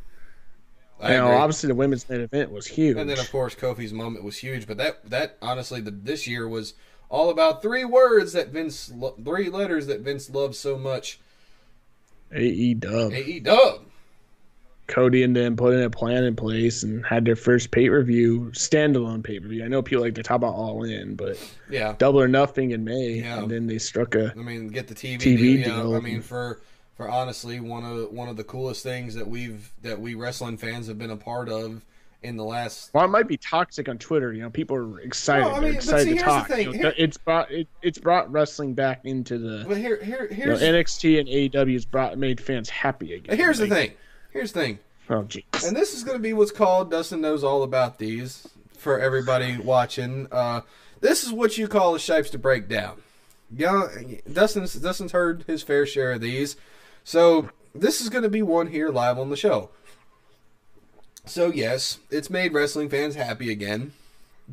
I 0.99 1.13
You 1.13 1.17
know, 1.19 1.27
obviously 1.27 1.67
the 1.67 1.75
women's 1.75 2.09
main 2.09 2.21
event 2.21 2.51
was 2.51 2.65
huge. 2.65 2.97
And 2.97 3.09
then 3.09 3.19
of 3.19 3.31
course 3.31 3.53
Kofi's 3.53 3.93
moment 3.93 4.23
was 4.23 4.37
huge, 4.37 4.65
but 4.67 4.77
that 4.77 5.07
that 5.09 5.37
honestly 5.41 5.79
the, 5.79 5.91
this 5.91 6.25
year 6.25 6.47
was 6.47 6.73
all 7.09 7.29
about 7.29 7.61
three 7.61 7.85
words 7.85 8.33
that 8.33 8.49
Vince 8.49 8.91
three 9.23 9.49
letters 9.49 9.85
that 9.87 10.01
Vince 10.01 10.29
loves 10.29 10.57
so 10.57 10.77
much. 10.77 11.19
AE 12.33 12.73
Dub, 12.73 13.13
AE 13.13 13.39
Dub. 13.39 13.85
Cody 14.87 15.23
and 15.23 15.35
them 15.35 15.55
putting 15.55 15.83
a 15.83 15.89
plan 15.89 16.23
in 16.23 16.35
place 16.35 16.83
and 16.83 17.05
had 17.05 17.25
their 17.25 17.35
first 17.35 17.71
pay 17.71 17.89
per 17.89 18.01
view, 18.03 18.51
standalone 18.53 19.23
pay 19.23 19.39
per 19.39 19.47
view. 19.47 19.63
I 19.63 19.67
know 19.67 19.81
people 19.81 20.03
like 20.03 20.15
to 20.15 20.23
talk 20.23 20.37
about 20.37 20.53
All 20.55 20.83
In, 20.83 21.15
but 21.15 21.37
Yeah. 21.69 21.95
Double 21.97 22.21
or 22.21 22.27
Nothing 22.27 22.71
in 22.71 22.83
May, 22.83 23.19
Yeah. 23.19 23.39
and 23.39 23.51
then 23.51 23.67
they 23.67 23.77
struck 23.77 24.15
a 24.15 24.31
I 24.37 24.41
mean, 24.41 24.69
get 24.69 24.87
the 24.87 24.95
TV, 24.95 25.17
TV 25.19 25.37
deal. 25.37 25.57
Yeah, 25.59 25.65
deal. 25.65 25.95
I 25.95 25.99
mean, 25.99 26.21
for 26.21 26.61
for 26.95 27.07
honestly 27.09 27.59
one 27.59 27.83
of 27.85 28.11
one 28.11 28.27
of 28.29 28.37
the 28.37 28.43
coolest 28.43 28.81
things 28.81 29.13
that 29.15 29.27
we've 29.27 29.71
that 29.83 29.99
we 29.99 30.15
wrestling 30.15 30.57
fans 30.57 30.87
have 30.87 30.97
been 30.97 31.11
a 31.11 31.17
part 31.17 31.49
of 31.49 31.83
in 32.23 32.35
the 32.35 32.43
last. 32.43 32.89
Well, 32.93 33.05
it 33.05 33.09
might 33.09 33.27
be 33.27 33.37
toxic 33.37 33.87
on 33.87 33.99
Twitter. 33.99 34.33
You 34.33 34.41
know, 34.41 34.49
people 34.49 34.75
are 34.77 34.99
excited. 35.01 35.43
No, 35.45 35.51
I 35.53 35.59
mean, 35.59 35.73
excited 35.75 36.07
see, 36.07 36.15
to 36.17 36.19
talk. 36.23 36.49
You 36.49 36.65
know, 36.65 36.71
Here- 36.71 36.93
it's 36.97 37.17
brought 37.17 37.51
it, 37.51 37.67
it's 37.83 37.99
brought 37.99 38.31
wrestling 38.31 38.73
back 38.73 39.01
into 39.03 39.37
the 39.37 39.65
But 39.67 39.77
here, 39.77 40.01
here, 40.03 40.27
you 40.31 40.45
know, 40.47 40.55
here's 40.57 40.61
NXT 40.63 41.19
and 41.19 41.29
AEW 41.29 41.73
has 41.73 41.85
brought 41.85 42.17
made 42.17 42.41
fans 42.41 42.69
happy 42.69 43.13
again. 43.13 43.37
here's 43.37 43.59
the 43.59 43.67
thing. 43.67 43.91
Here's 44.31 44.51
the 44.51 44.59
thing. 44.61 44.79
Oh, 45.09 45.23
jeez. 45.23 45.43
And 45.65 45.75
this 45.75 45.93
is 45.93 46.03
going 46.03 46.17
to 46.17 46.21
be 46.21 46.33
what's 46.33 46.51
called 46.51 46.91
Dustin 46.91 47.21
knows 47.21 47.43
all 47.43 47.63
about 47.63 47.97
these 47.97 48.47
for 48.77 48.99
everybody 48.99 49.57
watching. 49.57 50.27
Uh, 50.31 50.61
this 50.99 51.23
is 51.23 51.31
what 51.31 51.57
you 51.57 51.67
call 51.67 51.93
the 51.93 51.99
shapes 51.99 52.29
to 52.31 52.37
break 52.37 52.67
down. 52.67 53.01
Yeah, 53.55 53.87
Dustin's 54.31 54.73
Dustin's 54.73 55.13
heard 55.13 55.45
his 55.47 55.63
fair 55.63 55.85
share 55.85 56.11
of 56.11 56.21
these, 56.21 56.57
so 57.05 57.49
this 57.73 58.01
is 58.01 58.09
going 58.09 58.23
to 58.23 58.29
be 58.29 58.41
one 58.41 58.67
here 58.67 58.89
live 58.89 59.17
on 59.17 59.29
the 59.29 59.37
show. 59.37 59.69
So 61.25 61.47
yes, 61.51 61.99
it's 62.11 62.29
made 62.29 62.53
wrestling 62.53 62.89
fans 62.89 63.15
happy 63.15 63.49
again, 63.49 63.93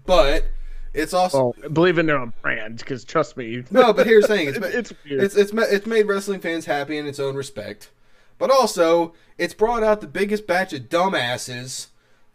but 0.06 0.44
it's 0.92 1.12
also 1.12 1.54
Well, 1.60 1.70
believe 1.70 1.98
in 1.98 2.06
their 2.06 2.18
own 2.18 2.32
brand, 2.40 2.78
because 2.78 3.04
trust 3.04 3.36
me. 3.36 3.64
no. 3.72 3.92
But 3.92 4.06
here's 4.06 4.28
the 4.28 4.36
thing: 4.36 4.48
it's, 4.48 4.58
it's, 4.62 4.90
it's 4.92 4.92
it's 5.34 5.34
it's 5.36 5.52
it's 5.52 5.86
made 5.86 6.06
wrestling 6.06 6.38
fans 6.38 6.66
happy 6.66 6.96
in 6.96 7.06
its 7.08 7.18
own 7.18 7.34
respect, 7.34 7.90
but 8.38 8.50
also 8.50 9.14
it's 9.38 9.54
brought 9.54 9.82
out 9.82 10.00
the 10.00 10.06
biggest 10.06 10.46
batch 10.46 10.72
of 10.72 10.82
dumbasses 10.88 11.88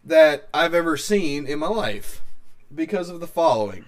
that 0.04 0.48
I've 0.52 0.74
ever 0.74 0.96
seen 0.96 1.46
in 1.46 1.58
my 1.58 1.68
life 1.68 2.22
because 2.74 3.08
of 3.08 3.20
the 3.20 3.26
following. 3.26 3.84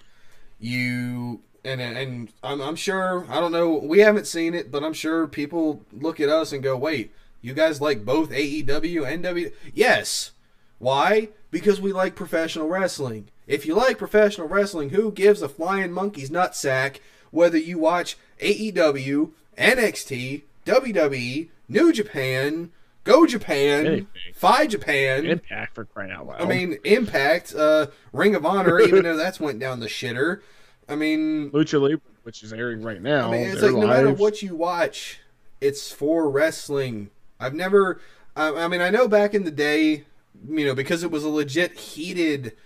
You 0.59 1.40
and 1.64 1.80
and 1.80 2.32
I'm 2.43 2.60
I'm 2.60 2.76
sure 2.76 3.26
I 3.28 3.40
don't 3.40 3.52
know 3.52 3.74
we 3.74 4.01
haven't 4.01 4.26
seen 4.26 4.55
it, 4.55 4.70
but 4.70 4.82
I'm 4.82 4.93
sure 4.93 5.26
people 5.26 5.82
look 5.93 6.20
at 6.20 6.28
us 6.28 6.52
and 6.52 6.62
go, 6.62 6.76
"Wait, 6.76 7.12
you 7.40 7.55
guys 7.55 7.80
like 7.80 8.05
both 8.05 8.30
AEW 8.30 9.06
and 9.06 9.22
W?" 9.22 9.51
Yes. 9.74 10.32
Why? 10.78 11.28
Because 11.51 11.80
we 11.80 11.93
like 11.93 12.16
professional 12.16 12.68
wrestling. 12.68 13.28
If 13.47 13.66
you 13.66 13.74
like 13.74 13.98
professional 13.98 14.48
wrestling, 14.48 14.90
who 14.90 15.12
gives 15.12 15.43
a 15.43 15.48
flying 15.48 15.93
monkey's 15.93 16.30
nutsack 16.30 16.97
whether 17.32 17.59
you 17.59 17.78
watch 17.78 18.16
AEW, 18.40 19.32
NXT, 19.59 20.43
WWE, 20.64 21.48
New 21.68 21.93
Japan, 21.93 22.70
Go 23.05 23.26
Japan, 23.26 23.86
Anything. 23.86 24.06
Fi 24.34 24.66
Japan? 24.66 25.26
Impact 25.26 25.74
for 25.74 25.84
crying 25.84 26.12
out 26.12 26.26
loud. 26.26 26.40
I 26.40 26.44
mean, 26.47 26.78
Impact, 26.84 27.55
uh, 27.55 27.89
Ring 28.12 28.34
of 28.34 28.47
Honor, 28.47 28.80
even 28.80 29.02
though 29.02 29.16
that's 29.16 29.40
went 29.40 29.59
down 29.59 29.80
the 29.80 29.89
shitter. 29.89 30.40
I 30.89 30.94
mean, 30.94 31.51
Lucha 31.51 31.80
Libre, 31.80 32.01
which 32.22 32.43
is 32.43 32.52
airing 32.52 32.82
right 32.82 33.02
now. 33.02 33.28
I 33.28 33.32
mean, 33.32 33.48
it's 33.48 33.62
like 33.62 33.72
no 33.72 33.86
matter 33.86 34.12
what 34.12 34.43
you 34.43 34.55
watch, 34.55 35.20
it's 35.60 35.90
for 35.93 36.30
wrestling. 36.30 37.10
I've 37.40 37.55
never. 37.55 38.01
I, 38.36 38.64
I 38.64 38.68
mean, 38.68 38.80
I 38.80 38.90
know 38.90 39.09
back 39.09 39.34
in 39.34 39.44
the 39.44 39.51
day, 39.51 40.05
you 40.48 40.66
know, 40.66 40.74
because 40.74 41.02
it 41.02 41.10
was 41.10 41.24
a 41.24 41.28
legit 41.28 41.78
heated 41.78 42.56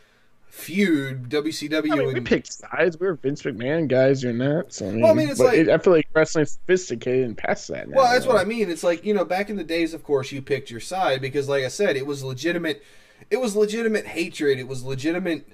feud, 0.57 1.29
WCW. 1.29 1.93
I 1.93 1.97
mean, 1.97 2.07
we 2.07 2.15
and, 2.15 2.27
picked 2.27 2.53
sides. 2.53 2.99
We 2.99 3.07
were 3.07 3.15
Vince 3.15 3.43
McMahon 3.43 3.89
guys. 3.89 4.23
You're 4.23 4.33
not. 4.33 4.73
So 4.73 4.89
I 4.89 4.91
mean, 4.91 5.01
Well, 5.03 5.11
I 5.11 5.15
mean, 5.15 5.29
it's 5.29 5.39
but 5.39 5.49
like- 5.49 5.59
it, 5.59 5.69
I 5.69 5.79
feel 5.79 5.93
like 5.93 6.09
wrestling's 6.15 6.53
sophisticated 6.53 7.25
and 7.27 7.37
past 7.37 7.69
that 7.69 7.89
now. 7.89 7.97
well, 7.97 8.13
that's 8.13 8.27
what 8.27 8.39
I 8.39 8.45
mean. 8.45 8.71
It's 8.71 8.83
like 8.83 9.05
you 9.05 9.13
know, 9.13 9.25
back 9.25 9.51
in 9.51 9.57
the 9.57 9.65
days, 9.65 9.93
of 9.93 10.03
course, 10.03 10.33
you 10.33 10.41
picked 10.41 10.71
your 10.71 10.81
side 10.81 11.21
because, 11.21 11.49
like 11.49 11.65
I 11.65 11.69
said, 11.69 11.97
it 11.97 12.07
was 12.07 12.25
legitimate. 12.25 12.83
It 13.31 13.37
was 13.41 13.55
legitimate 13.55 14.07
hatred. 14.07 14.59
It 14.59 14.67
was 14.67 14.83
legitimate 14.83 15.47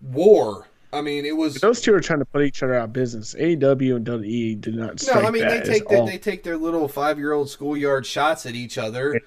war. 0.00 0.68
I 0.92 1.02
mean, 1.02 1.24
it 1.26 1.36
was. 1.36 1.56
Those 1.56 1.80
two 1.82 1.94
are 1.94 2.00
trying 2.00 2.18
to 2.20 2.24
put 2.24 2.42
each 2.42 2.62
other 2.62 2.74
out 2.74 2.84
of 2.84 2.92
business. 2.92 3.34
AEW 3.34 3.96
and 3.96 4.06
WWE 4.06 4.60
did 4.60 4.74
not 4.74 5.02
No, 5.06 5.20
I 5.20 5.30
mean 5.30 5.46
they 5.46 5.60
take 5.60 5.82
as 5.82 5.88
their, 5.88 5.98
all 5.98 6.06
they 6.06 6.18
take 6.18 6.42
their 6.42 6.56
little 6.56 6.88
five 6.88 7.18
year 7.18 7.32
old 7.32 7.50
schoolyard 7.50 8.06
shots 8.06 8.46
at 8.46 8.54
each 8.54 8.78
other. 8.78 9.20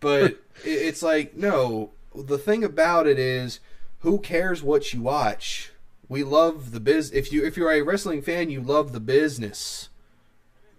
But 0.00 0.38
it's 0.64 1.02
like 1.02 1.36
no 1.36 1.90
the 2.14 2.38
thing 2.38 2.64
about 2.64 3.06
it 3.06 3.18
is 3.18 3.60
who 4.06 4.20
cares 4.20 4.62
what 4.62 4.92
you 4.92 5.02
watch? 5.02 5.72
We 6.08 6.22
love 6.22 6.70
the 6.70 6.78
biz 6.78 7.10
if 7.10 7.32
you 7.32 7.44
if 7.44 7.56
you're 7.56 7.72
a 7.72 7.82
wrestling 7.82 8.22
fan 8.22 8.50
you 8.50 8.60
love 8.60 8.92
the 8.92 9.00
business. 9.00 9.88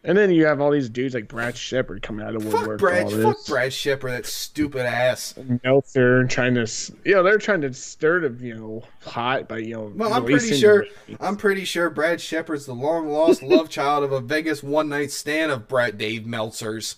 And 0.02 0.18
then 0.18 0.32
you 0.32 0.46
have 0.46 0.62
all 0.62 0.72
these 0.72 0.88
dudes 0.88 1.14
like 1.14 1.28
Brad 1.28 1.58
Shepard 1.58 2.02
coming 2.02 2.26
out 2.26 2.36
of 2.36 2.44
fuck 2.44 2.54
woodwork. 2.54 2.80
brad 2.80 3.12
fuck 3.12 3.46
brad 3.46 3.74
shepard 3.74 4.12
that 4.12 4.26
stupid 4.26 4.86
ass. 4.86 5.34
Meltzer 5.66 6.24
trying 6.28 6.56
to, 6.56 6.66
you 7.04 7.16
know, 7.16 7.24
they're 7.24 7.38
trying 7.38 7.60
to 7.62 7.74
stir 7.74 8.30
the, 8.30 8.46
you 8.46 8.56
know, 8.56 8.84
hot 9.04 9.50
by, 9.50 9.58
you 9.58 9.74
know, 9.74 9.92
well 9.94 10.14
i'm 10.14 10.24
pretty 10.24 10.56
sure 10.56 10.86
i'm 11.20 11.36
pretty 11.36 11.66
sure 11.66 11.90
brad 11.90 12.22
shepard's 12.22 12.66
the 12.66 12.74
long 12.74 13.10
lost 13.10 13.44
love 13.44 13.68
child 13.68 14.06
of 14.06 14.14
a 14.14 14.22
vegas 14.22 14.64
one 14.64 14.88
night 14.88 15.12
stand 15.12 15.52
of 15.52 15.68
brad 15.68 15.98
dave 15.98 16.26
meltzer's 16.26 16.96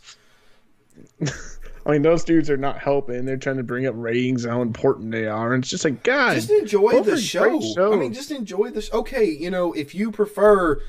I 1.90 1.94
mean, 1.94 2.04
those 2.04 2.24
dudes 2.24 2.52
are 2.52 2.58
not 2.58 2.78
helping. 2.78 3.26
They're 3.26 3.38
trying 3.38 3.58
to 3.58 3.64
bring 3.64 3.88
up 3.88 3.96
ratings 3.98 4.46
and 4.46 4.54
how 4.54 4.62
important 4.62 5.12
they 5.12 5.26
are. 5.26 5.54
And 5.54 5.64
it's 5.64 5.72
just 5.72 5.84
like, 5.84 6.04
God, 6.04 6.36
just 6.36 6.52
enjoy 6.52 7.02
the 7.02 7.14
are 7.14 7.18
show. 7.18 7.94
I 7.94 7.96
mean, 7.96 8.14
just 8.14 8.30
enjoy 8.30 8.70
this. 8.70 8.94
Okay, 8.94 9.26
you 9.26 9.50
know, 9.50 9.74
if 9.74 9.96
you 9.96 10.12
prefer 10.12 10.82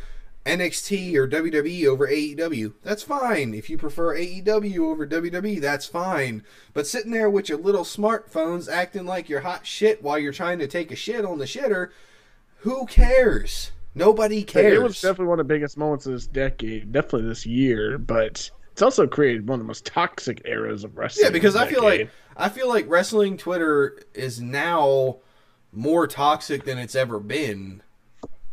NXT 0.44 1.14
or 1.14 1.26
WWE 1.26 1.86
over 1.86 2.06
AEW, 2.06 2.74
that's 2.82 3.02
fine. 3.02 3.54
If 3.54 3.70
you 3.70 3.78
prefer 3.78 4.14
AEW 4.14 4.78
over 4.80 5.06
WWE, 5.06 5.58
that's 5.58 5.86
fine. 5.86 6.44
But 6.74 6.86
sitting 6.86 7.12
there 7.12 7.30
with 7.30 7.48
your 7.48 7.58
little 7.58 7.84
smartphones 7.84 8.70
acting 8.70 9.06
like 9.06 9.30
you're 9.30 9.40
hot 9.40 9.66
shit 9.66 10.02
while 10.02 10.18
you're 10.18 10.34
trying 10.34 10.58
to 10.58 10.66
take 10.66 10.92
a 10.92 10.96
shit 10.96 11.24
on 11.24 11.38
the 11.38 11.46
shitter, 11.46 11.90
who 12.58 12.84
cares? 12.84 13.72
Nobody 13.94 14.42
cares. 14.42 14.74
It 14.74 14.82
was 14.82 15.00
definitely 15.00 15.26
one 15.26 15.40
of 15.40 15.48
the 15.48 15.54
biggest 15.54 15.78
moments 15.78 16.04
of 16.04 16.12
this 16.12 16.26
decade, 16.26 16.92
definitely 16.92 17.28
this 17.28 17.46
year, 17.46 17.96
but 17.96 18.50
it's 18.80 18.82
also 18.82 19.06
created 19.06 19.46
one 19.46 19.60
of 19.60 19.64
the 19.64 19.68
most 19.68 19.84
toxic 19.84 20.40
eras 20.46 20.84
of 20.84 20.96
wrestling. 20.96 21.26
yeah, 21.26 21.30
because 21.30 21.54
I 21.54 21.66
feel 21.66 21.82
decade. 21.82 22.00
like 22.06 22.10
I 22.36 22.48
feel 22.48 22.66
like 22.66 22.88
wrestling 22.88 23.36
Twitter 23.36 24.00
is 24.14 24.40
now 24.40 25.18
more 25.70 26.06
toxic 26.06 26.64
than 26.64 26.78
it's 26.78 26.94
ever 26.94 27.20
been. 27.20 27.82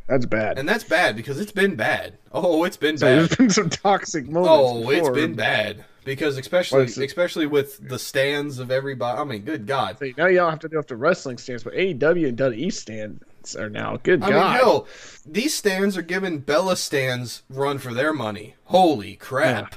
that's 0.06 0.26
bad. 0.26 0.60
And 0.60 0.68
that's 0.68 0.84
bad 0.84 1.16
because 1.16 1.40
it's 1.40 1.54
been 1.54 1.76
bad. 1.76 2.18
Oh, 2.34 2.66
it's 2.66 2.76
been 2.76 2.98
So 2.98 3.06
bad. 3.06 3.18
there's 3.20 3.36
been 3.38 3.50
some 3.50 3.70
toxic 3.70 4.28
moments. 4.28 4.50
Oh, 4.86 4.90
it's 4.90 5.10
been 5.10 5.36
bad 5.36 5.86
because 6.04 6.38
especially 6.38 6.84
especially 6.84 7.46
with 7.46 7.88
the 7.88 7.98
stands 7.98 8.60
of 8.60 8.70
everybody. 8.70 9.18
I 9.20 9.24
mean, 9.24 9.44
good 9.44 9.66
God. 9.66 9.98
See, 10.00 10.14
now 10.18 10.26
you 10.28 10.36
don't 10.38 10.50
have 10.50 10.60
to 10.60 10.70
do 10.70 10.78
after 10.78 10.98
wrestling 10.98 11.38
stands, 11.38 11.64
but 11.64 11.74
AEW 11.74 12.28
and 12.28 12.38
WWE 12.38 12.74
stands 12.74 13.56
are 13.56 13.70
now. 13.70 13.98
Good 14.04 14.22
I 14.24 14.30
God. 14.30 14.52
mean, 14.52 14.60
hell, 14.60 14.88
these 15.26 15.54
stands 15.54 15.96
are 15.98 16.02
giving 16.02 16.40
Bella 16.40 16.76
stands 16.76 17.44
run 17.50 17.78
for 17.78 17.94
their 17.94 18.12
money. 18.12 18.56
Holy 18.66 19.16
crap! 19.16 19.76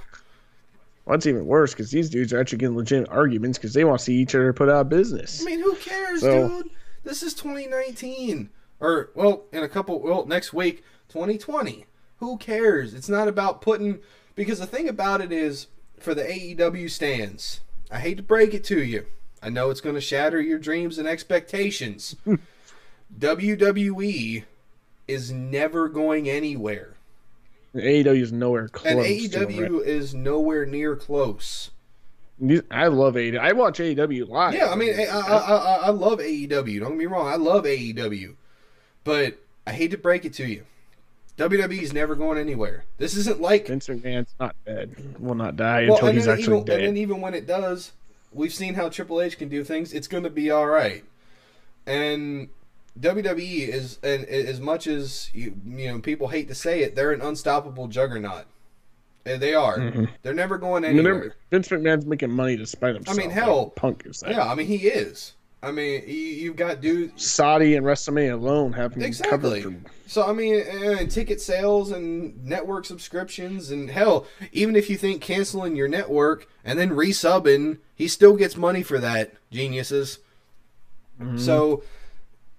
What's 1.11 1.27
even 1.27 1.45
worse 1.45 1.73
because 1.73 1.91
these 1.91 2.09
dudes 2.09 2.32
are 2.32 2.39
actually 2.39 2.59
getting 2.59 2.77
legitimate 2.77 3.11
arguments 3.11 3.59
because 3.59 3.74
they 3.74 3.82
want 3.82 3.99
to 3.99 4.05
see 4.05 4.15
each 4.15 4.32
other 4.37 4.53
put 4.53 4.69
out 4.69 4.82
of 4.82 4.89
business. 4.89 5.43
I 5.43 5.45
mean, 5.45 5.59
who 5.59 5.74
cares, 5.74 6.20
So- 6.20 6.49
dude? 6.62 6.70
This 7.03 7.24
is 7.24 7.35
2019, 7.35 8.49
or 8.78 9.11
well, 9.16 9.43
in 9.53 9.65
a 9.65 9.69
couple, 9.69 9.99
well, 9.99 10.24
next 10.24 10.53
week, 10.53 10.85
2020. 11.09 11.87
Who 12.19 12.39
cares? 12.39 12.95
It's 12.95 13.09
not 13.09 13.27
about 13.27 13.61
putting 13.61 13.99
because 14.37 14.61
the 14.61 14.66
thing 14.66 14.89
about 14.89 15.20
it 15.20 15.32
is 15.32 15.66
for 15.99 16.15
the 16.15 16.23
AEW 16.23 16.89
stands. 16.89 17.59
I 17.91 17.99
hate 17.99 18.19
to 18.19 18.23
break 18.23 18.55
it 18.55 18.62
to 18.66 18.81
you. 18.81 19.07
I 19.43 19.49
know 19.49 19.70
it's 19.70 19.81
going 19.81 19.97
to 19.97 20.01
shatter 20.01 20.41
your 20.41 20.61
dreams 20.61 20.97
and 20.97 21.09
expectations. 21.09 22.15
WWE 23.19 24.45
is 25.09 25.32
never 25.32 25.89
going 25.89 26.28
anywhere. 26.28 26.95
AEW 27.75 28.21
is 28.21 28.33
nowhere 28.33 28.69
close. 28.69 28.93
And 28.93 29.01
AEW 29.01 29.85
is 29.85 30.15
nowhere 30.15 30.67
near 30.67 30.97
close. 30.97 31.71
I 32.71 32.87
love 32.87 33.15
AEW. 33.15 33.39
I 33.39 33.53
watch 33.53 33.79
AEW 33.79 34.29
live. 34.29 34.55
Yeah, 34.55 34.71
I 34.71 34.75
mean, 34.75 34.99
I, 34.99 35.05
I, 35.05 35.37
I, 35.37 35.77
I 35.85 35.91
love 35.91 36.19
AEW. 36.19 36.81
Don't 36.81 36.91
get 36.91 36.99
me 36.99 37.07
wrong, 37.07 37.29
I 37.29 37.37
love 37.37 37.65
AEW, 37.65 38.35
but 39.05 39.39
I 39.67 39.73
hate 39.73 39.91
to 39.91 39.99
break 39.99 40.25
it 40.25 40.33
to 40.35 40.47
you. 40.47 40.65
WWE 41.37 41.81
is 41.81 41.93
never 41.93 42.15
going 42.15 42.39
anywhere. 42.39 42.85
This 42.99 43.17
isn't 43.17 43.41
like 43.41 43.67
Vince 43.67 43.89
McMahon's 43.89 44.35
not 44.39 44.55
dead. 44.67 44.95
Will 45.19 45.35
not 45.35 45.57
die 45.57 45.85
well, 45.85 45.95
until 45.95 46.13
he's 46.13 46.29
actually 46.29 46.57
even, 46.57 46.65
dead. 46.67 46.81
And 46.81 46.89
then 46.89 46.97
even 46.99 47.21
when 47.21 47.35
it 47.35 47.47
does, 47.47 47.93
we've 48.33 48.53
seen 48.53 48.75
how 48.75 48.89
Triple 48.89 49.21
H 49.21 49.39
can 49.39 49.49
do 49.49 49.65
things. 49.65 49.95
It's 49.95 50.07
going 50.07 50.25
to 50.25 50.31
be 50.31 50.51
all 50.51 50.67
right. 50.67 51.03
And 51.87 52.51
WWE 52.99 53.69
is, 53.69 53.99
and 54.03 54.25
as 54.27 54.61
much 54.61 54.87
as 54.87 55.31
you 55.33 55.55
you 55.65 55.89
know 55.89 56.01
people 56.01 56.29
hate 56.29 56.49
to 56.49 56.55
say 56.55 56.83
it, 56.83 56.97
they're 56.97 57.12
an 57.12 57.21
unstoppable 57.21 57.89
juggernaut. 57.89 58.47
They 59.25 59.55
are. 59.55 59.79
Mhm. 59.79 60.09
They're 60.23 60.35
never 60.35 60.59
going 60.59 60.85
I 60.85 60.89
mean, 60.89 61.07
anywhere. 61.07 61.35
Vince 61.51 61.69
McMahon's 61.69 62.07
making 62.07 62.31
money 62.31 62.57
despite 62.57 62.95
himself. 62.95 63.17
I 63.17 63.21
mean, 63.21 63.31
hell, 63.31 63.65
like 63.65 63.75
Punk 63.75 64.03
is 64.07 64.21
that. 64.21 64.31
Yeah, 64.31 64.51
I 64.51 64.55
mean 64.55 64.67
he 64.67 64.89
is. 64.89 65.35
I 65.62 65.73
mean 65.73 66.03
you, 66.07 66.15
you've 66.15 66.57
got 66.57 66.81
dudes. 66.81 67.31
Saudi 67.31 67.77
and 67.77 67.85
WrestleMania 67.85 68.33
alone 68.33 68.73
have 68.73 68.97
Exactly. 68.97 69.77
So 70.07 70.27
I 70.27 70.33
mean, 70.33 70.61
and 70.61 71.11
ticket 71.11 71.41
sales 71.41 71.93
and 71.93 72.45
network 72.45 72.87
subscriptions 72.87 73.71
and 73.71 73.91
hell, 73.91 74.27
even 74.53 74.75
if 74.75 74.91
you 74.91 74.97
think 74.97 75.23
canceling 75.23 75.77
your 75.77 75.89
network 75.89 76.49
and 76.65 76.79
then 76.79 76.91
resubbing, 76.91 77.79
he 77.95 78.09
still 78.09 78.37
gets 78.37 78.57
money 78.57 78.83
for 78.83 78.99
that. 78.99 79.35
Geniuses. 79.53 80.19
Mm-hmm. 81.21 81.37
So 81.37 81.83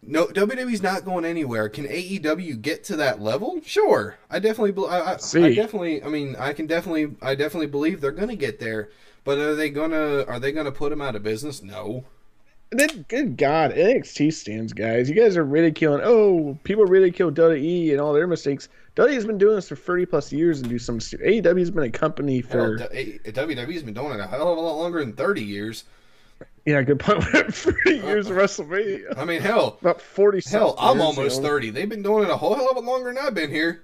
no, 0.03 0.26
WWE's 0.28 0.82
not 0.82 1.06
going 1.06 1.26
anywhere. 1.26 1.69
Can 1.69 1.86
AEW 1.86 2.61
get 2.61 2.84
to 2.86 2.95
that 2.98 3.22
level? 3.22 3.60
Sure, 3.64 4.18
I 4.30 4.40
definitely, 4.40 4.73
I, 4.88 4.99
I, 4.99 5.14
I 5.14 5.53
definitely, 5.53 6.03
I 6.03 6.07
mean, 6.07 6.36
I 6.40 6.53
can 6.53 6.65
definitely, 6.68 7.15
I 7.22 7.36
definitely 7.36 7.68
believe 7.68 8.02
they're 8.02 8.11
going 8.11 8.30
to 8.30 8.36
get 8.36 8.60
there. 8.60 8.90
But 9.23 9.38
are 9.38 9.53
they 9.53 9.69
gonna, 9.69 10.23
are 10.23 10.40
they 10.40 10.52
gonna 10.52 10.72
put 10.72 10.90
them 10.90 11.02
out 11.02 11.15
of 11.15 11.22
business? 11.22 11.61
No. 11.61 12.06
Then, 12.72 13.06
good 13.10 13.38
God, 13.38 13.72
NXT 13.72 14.34
stands, 14.34 14.72
guys. 14.72 15.10
You 15.10 15.15
guys 15.15 15.36
are 15.36 15.44
ridiculing. 15.44 16.02
Oh, 16.03 16.57
people 16.64 16.86
ridicule 16.86 17.30
WWE 17.30 17.91
and 17.91 17.99
all 17.99 18.14
their 18.14 18.28
mistakes. 18.28 18.69
WWE's 18.95 19.26
been 19.26 19.38
doing 19.38 19.56
this 19.56 19.68
for 19.68 19.76
30 19.76 20.06
plus 20.06 20.32
years 20.32 20.61
and 20.61 20.69
do 20.69 20.80
some. 20.80 20.98
AEW's 20.98 21.69
been 21.69 21.84
a 21.84 21.91
company 21.91 22.41
for. 22.41 22.76
A- 22.91 23.19
WWE's 23.19 23.84
been 23.84 23.94
doing 23.94 24.14
it 24.14 24.22
a 24.22 24.26
hell 24.28 24.52
of 24.53 24.57
a 24.57 24.61
lot 24.61 24.78
longer 24.78 24.99
than 24.99 25.14
thirty 25.14 25.44
years. 25.44 25.84
Yeah, 26.65 26.81
good 26.81 26.99
point. 26.99 27.23
30 27.53 28.01
uh, 28.01 28.07
years 28.07 28.30
of 28.30 28.38
WrestleMania. 28.38 29.18
I 29.18 29.26
mean, 29.26 29.41
hell, 29.41 29.77
About 29.81 30.01
40 30.01 30.41
Hell, 30.49 30.76
I'm 30.77 31.01
almost 31.01 31.41
know. 31.41 31.47
30. 31.47 31.72
They've 31.72 31.89
been 31.89 32.03
doing 32.03 32.26
it 32.26 32.30
a 32.30 32.38
whole 32.38 32.55
hell 32.55 32.69
of 32.69 32.77
a 32.77 32.80
lot 32.80 32.85
longer 32.85 33.13
than 33.13 33.23
I've 33.23 33.34
been 33.34 33.49
here. 33.49 33.84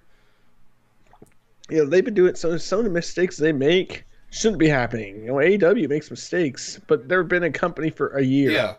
Yeah, 1.70 1.84
they've 1.84 2.06
been 2.06 2.14
doing 2.14 2.36
so. 2.36 2.56
Some 2.58 2.80
of 2.80 2.86
the 2.86 2.92
mistakes 2.92 3.38
they 3.38 3.52
make 3.52 4.06
shouldn't 4.30 4.60
be 4.60 4.70
happening. 4.70 5.22
You 5.22 5.28
know, 5.28 5.34
AEW 5.36 5.90
makes 5.90 6.10
mistakes, 6.10 6.80
but 6.88 7.10
they've 7.10 7.28
been 7.28 7.44
a 7.44 7.52
company 7.52 7.90
for 7.90 8.10
a 8.10 8.24
year. 8.24 8.52
Yeah. 8.52 8.76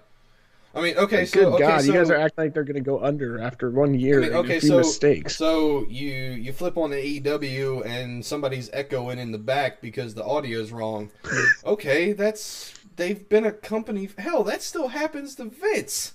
I 0.74 0.82
mean, 0.82 0.96
okay, 0.96 1.20
Like, 1.20 1.28
so 1.28 1.40
good 1.40 1.52
okay, 1.54 1.64
God, 1.64 1.80
so, 1.80 1.86
you 1.86 1.92
guys 1.92 2.10
are 2.10 2.16
acting 2.16 2.44
like 2.44 2.54
they're 2.54 2.62
going 2.64 2.76
to 2.76 2.80
go 2.80 3.02
under 3.02 3.40
after 3.40 3.70
one 3.70 3.98
year 3.98 4.18
I 4.18 4.20
mean, 4.20 4.28
and 4.28 4.36
okay, 4.38 4.56
a 4.58 4.60
few 4.60 4.68
so 4.68 4.78
mistakes. 4.78 5.36
so 5.36 5.86
you 5.88 6.12
you 6.12 6.52
flip 6.52 6.76
on 6.76 6.90
the 6.90 6.96
AEW 6.96 7.84
and 7.86 8.24
somebody's 8.24 8.68
echoing 8.72 9.18
in 9.18 9.32
the 9.32 9.38
back 9.38 9.80
because 9.80 10.14
the 10.14 10.22
audio's 10.22 10.70
wrong. 10.70 11.10
okay, 11.64 12.12
that's 12.12 12.74
they've 12.98 13.26
been 13.28 13.46
a 13.46 13.52
company. 13.52 14.10
Hell, 14.18 14.44
that 14.44 14.62
still 14.62 14.88
happens 14.88 15.34
to 15.36 15.46
Vince. 15.46 16.12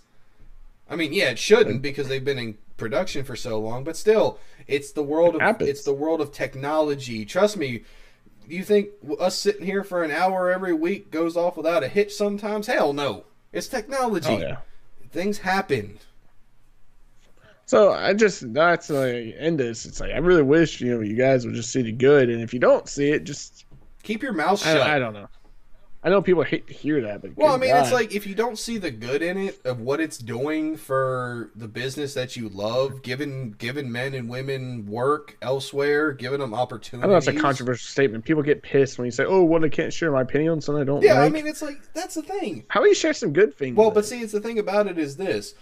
I 0.88 0.96
mean, 0.96 1.14
yeah, 1.14 1.32
it 1.32 1.40
shouldn't 1.40 1.82
because 1.82 2.08
they've 2.08 2.24
been 2.24 2.38
in 2.38 2.58
production 2.78 3.24
for 3.24 3.36
so 3.36 3.60
long, 3.60 3.84
but 3.84 3.98
still, 3.98 4.38
it's 4.68 4.92
the 4.92 5.02
world 5.02 5.34
of 5.36 5.42
Happens. 5.42 5.70
it's 5.70 5.84
the 5.84 5.94
world 5.94 6.22
of 6.22 6.32
technology. 6.32 7.26
Trust 7.26 7.58
me. 7.58 7.84
You 8.46 8.64
think 8.64 8.90
us 9.20 9.38
sitting 9.38 9.66
here 9.66 9.86
for 9.86 10.04
an 10.04 10.12
hour 10.12 10.52
every 10.52 10.74
week 10.74 11.10
goes 11.10 11.38
off 11.38 11.56
without 11.56 11.82
a 11.82 11.88
hitch 11.88 12.14
sometimes? 12.14 12.68
Hell 12.68 12.92
no. 12.92 13.24
It's 13.54 13.68
technology. 13.68 14.28
Oh 14.30 14.38
yeah. 14.38 14.58
Things 15.12 15.38
happen. 15.40 15.98
So 17.66 17.94
I 17.94 18.14
just 18.14 18.54
that's 18.54 18.90
like 18.90 19.34
end 19.38 19.60
this. 19.60 19.86
It's 19.86 20.02
like 20.02 20.12
I 20.12 20.18
really 20.18 20.42
wish 20.44 20.82
you 20.82 20.94
know 20.94 21.02
you 21.02 21.16
guys 21.16 21.46
would 21.46 21.56
just 21.56 21.72
see 21.72 21.82
the 21.82 21.94
good, 21.94 22.30
and 22.30 22.42
if 22.42 22.54
you 22.54 22.60
don't 22.60 22.90
see 22.90 23.12
it, 23.12 23.24
just 23.24 23.64
Keep 24.04 24.22
your 24.22 24.34
mouth 24.34 24.62
shut. 24.62 24.82
I, 24.82 24.98
I 24.98 25.00
don't 25.00 25.14
know. 25.14 25.28
I 26.06 26.10
know 26.10 26.22
people 26.22 26.44
hate 26.44 26.68
to 26.68 26.74
hear 26.74 27.02
that, 27.02 27.22
but 27.22 27.38
Well, 27.38 27.54
I 27.54 27.58
mean, 27.58 27.74
it's 27.74 27.94
like 27.94 28.14
if 28.14 28.28
you 28.28 28.36
don't 28.36 28.60
see 28.60 28.78
the 28.78 28.92
good 28.92 29.22
in 29.22 29.38
it 29.38 29.62
of 29.66 29.80
what 29.80 30.02
it's 30.02 30.18
doing 30.18 30.76
for 30.76 31.50
the 31.56 31.68
business 31.68 32.14
that 32.16 32.36
you 32.36 32.50
love, 32.50 33.02
giving 33.04 33.56
giving 33.58 33.90
men 33.90 34.14
and 34.14 34.28
women 34.28 34.86
work 34.86 35.38
elsewhere, 35.42 36.12
giving 36.12 36.40
them 36.40 36.54
opportunities. 36.54 37.06
I 37.06 37.08
know 37.08 37.14
that's 37.14 37.28
a 37.28 37.34
controversial 37.34 37.88
statement. 37.88 38.26
People 38.26 38.44
get 38.44 38.62
pissed 38.62 38.98
when 38.98 39.06
you 39.06 39.12
say, 39.12 39.24
"Oh, 39.24 39.44
well, 39.44 39.64
I 39.64 39.70
can't 39.70 39.94
share 39.94 40.12
my 40.12 40.22
opinion 40.22 40.52
on 40.52 40.62
something 40.62 40.82
I 40.82 40.86
don't 40.86 40.98
like. 40.98 41.06
Yeah, 41.06 41.20
like." 41.20 41.30
I 41.30 41.30
mean, 41.30 41.48
it's 41.48 41.62
like 41.62 41.82
that's 41.94 42.16
the 42.16 42.22
thing. 42.24 42.66
how 42.68 42.82
do 42.82 42.90
you 42.90 42.96
share 42.96 43.14
some 43.14 43.32
good 43.32 43.56
things? 43.56 43.78
Well, 43.78 43.92
but 43.92 44.06
see, 44.06 44.20
it's 44.20 44.34
the 44.34 44.42
thing 44.42 44.60
about 44.60 44.88
it 44.88 44.98
is 44.98 45.16
this: 45.16 45.56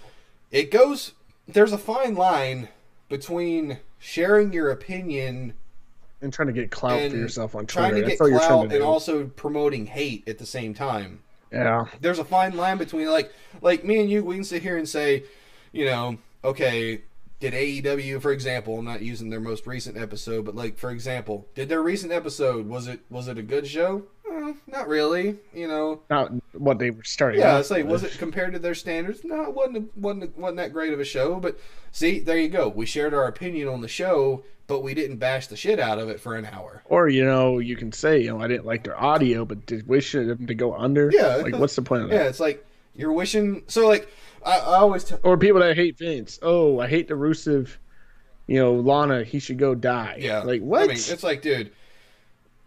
it 0.50 0.72
goes. 0.72 1.12
There's 1.48 1.74
a 1.74 1.78
fine 1.78 2.16
line 2.16 2.70
between 3.10 3.78
sharing 4.00 4.54
your 4.54 4.72
opinion 4.72 5.54
and 6.22 6.32
trying 6.32 6.48
to 6.48 6.54
get 6.54 6.72
clout 6.72 7.10
for 7.12 7.18
yourself 7.18 7.56
on 7.56 7.66
Twitter. 7.66 7.90
trying 7.90 8.02
to 8.02 8.08
get 8.08 8.20
you're 8.20 8.30
trying 8.40 8.48
clout 8.50 8.70
to 8.70 8.76
and 8.76 8.84
also 8.84 9.26
promoting 9.28 9.86
hate 9.86 10.28
at 10.28 10.38
the 10.38 10.46
same 10.46 10.74
time. 10.74 11.20
yeah, 11.52 11.86
there's 12.00 12.20
a 12.20 12.26
fine 12.26 12.56
line 12.56 12.78
between 12.78 13.08
like 13.10 13.34
like 13.62 13.84
me 13.84 14.00
and 14.00 14.10
you 14.10 14.24
we 14.24 14.36
can 14.36 14.44
sit 14.44 14.62
here 14.62 14.78
and 14.78 14.88
say 14.88 15.24
you 15.72 15.86
know 15.86 16.18
okay 16.44 17.02
did 17.40 17.54
AEW 17.54 18.22
for 18.22 18.32
example 18.32 18.78
I'm 18.80 18.86
not 18.86 19.02
using 19.02 19.30
their 19.30 19.40
most 19.40 19.66
recent 19.68 19.98
episode 19.98 20.46
but 20.46 20.56
like 20.56 20.78
for 20.78 20.92
example 20.92 21.48
did 21.56 21.70
their 21.70 21.82
recent 21.82 22.12
episode 22.12 22.68
was 22.68 22.88
it 22.88 23.00
was 23.10 23.28
it 23.28 23.38
a 23.38 23.44
good 23.44 23.68
show 23.68 24.04
Eh, 24.34 24.54
not 24.68 24.88
really 24.88 25.36
you 25.54 25.68
know 25.68 26.02
not 26.10 26.32
what 26.54 26.80
they 26.80 26.90
were 26.90 27.04
starting. 27.04 27.42
yeah 27.42 27.60
it's 27.60 27.70
like 27.72 27.86
was 27.86 28.04
it 28.04 28.18
compared 28.18 28.54
to 28.54 28.60
their 28.60 28.76
standards 28.76 29.26
no 29.26 29.44
it 29.44 29.54
wasn't 29.54 29.98
wasn't 29.98 30.38
wasn't 30.38 30.56
that 30.58 30.72
great 30.72 30.94
of 30.94 31.02
a 31.02 31.04
show 31.04 31.38
but 31.38 31.60
see 31.92 32.20
there 32.20 32.38
you 32.38 32.48
go 32.48 32.70
we 32.70 32.86
shared 32.86 33.14
our 33.14 33.26
opinion 33.28 33.68
on 33.68 33.82
the 33.82 33.90
show 33.90 34.42
but 34.72 34.84
we 34.84 34.94
didn't 34.94 35.18
bash 35.18 35.48
the 35.48 35.58
shit 35.58 35.82
out 35.82 36.00
of 36.00 36.08
it 36.08 36.18
for 36.18 36.38
an 36.38 36.46
hour 36.46 36.82
Or 36.86 37.10
you 37.10 37.26
know, 37.26 37.60
you 37.60 37.76
can 37.76 37.92
say, 37.92 38.22
you 38.22 38.30
know, 38.30 38.40
I 38.40 38.48
didn't 38.48 38.66
like 38.66 38.86
their 38.86 38.98
audio, 38.98 39.44
but 39.44 39.66
did 39.66 39.86
wish 39.86 40.14
them 40.14 40.48
to 40.48 40.56
go 40.56 40.74
under. 40.74 41.12
Yeah. 41.12 41.36
like 41.36 41.58
what's 41.58 41.76
the 41.76 41.82
point 41.82 42.04
of 42.04 42.10
that? 42.10 42.16
yeah 42.16 42.30
it's 42.30 42.40
like 42.40 42.66
you're 42.96 43.12
wishing 43.12 43.64
so 43.68 43.86
like 43.86 44.08
I, 44.46 44.60
I 44.60 44.78
always 44.78 45.04
tell 45.04 45.20
Or 45.24 45.38
people 45.38 45.60
that 45.60 45.76
hate 45.76 45.98
Vince. 45.98 46.40
Oh, 46.42 46.80
I 46.80 46.88
hate 46.88 47.10
the 47.10 47.16
Rusev. 47.16 47.76
You 48.48 48.60
know, 48.60 48.74
Lana, 48.76 49.26
he 49.26 49.40
should 49.40 49.60
go 49.60 49.76
die. 49.76 50.18
Yeah. 50.20 50.40
like 50.44 50.62
what? 50.62 50.84
I 50.84 50.88
mean, 50.88 50.96
it's 50.96 51.24
like, 51.24 51.42
dude. 51.42 51.72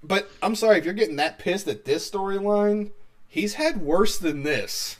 But 0.03 0.31
I'm 0.43 0.55
sorry 0.57 0.77
if 0.77 0.85
you're 0.85 0.93
getting 0.93 1.17
that 1.17 1.39
pissed 1.39 1.67
at 1.69 1.87
this 1.87 2.09
storyline. 2.11 2.91
He's 3.29 3.55
had 3.55 3.81
worse 3.81 4.19
than 4.19 4.43
this. 4.43 4.99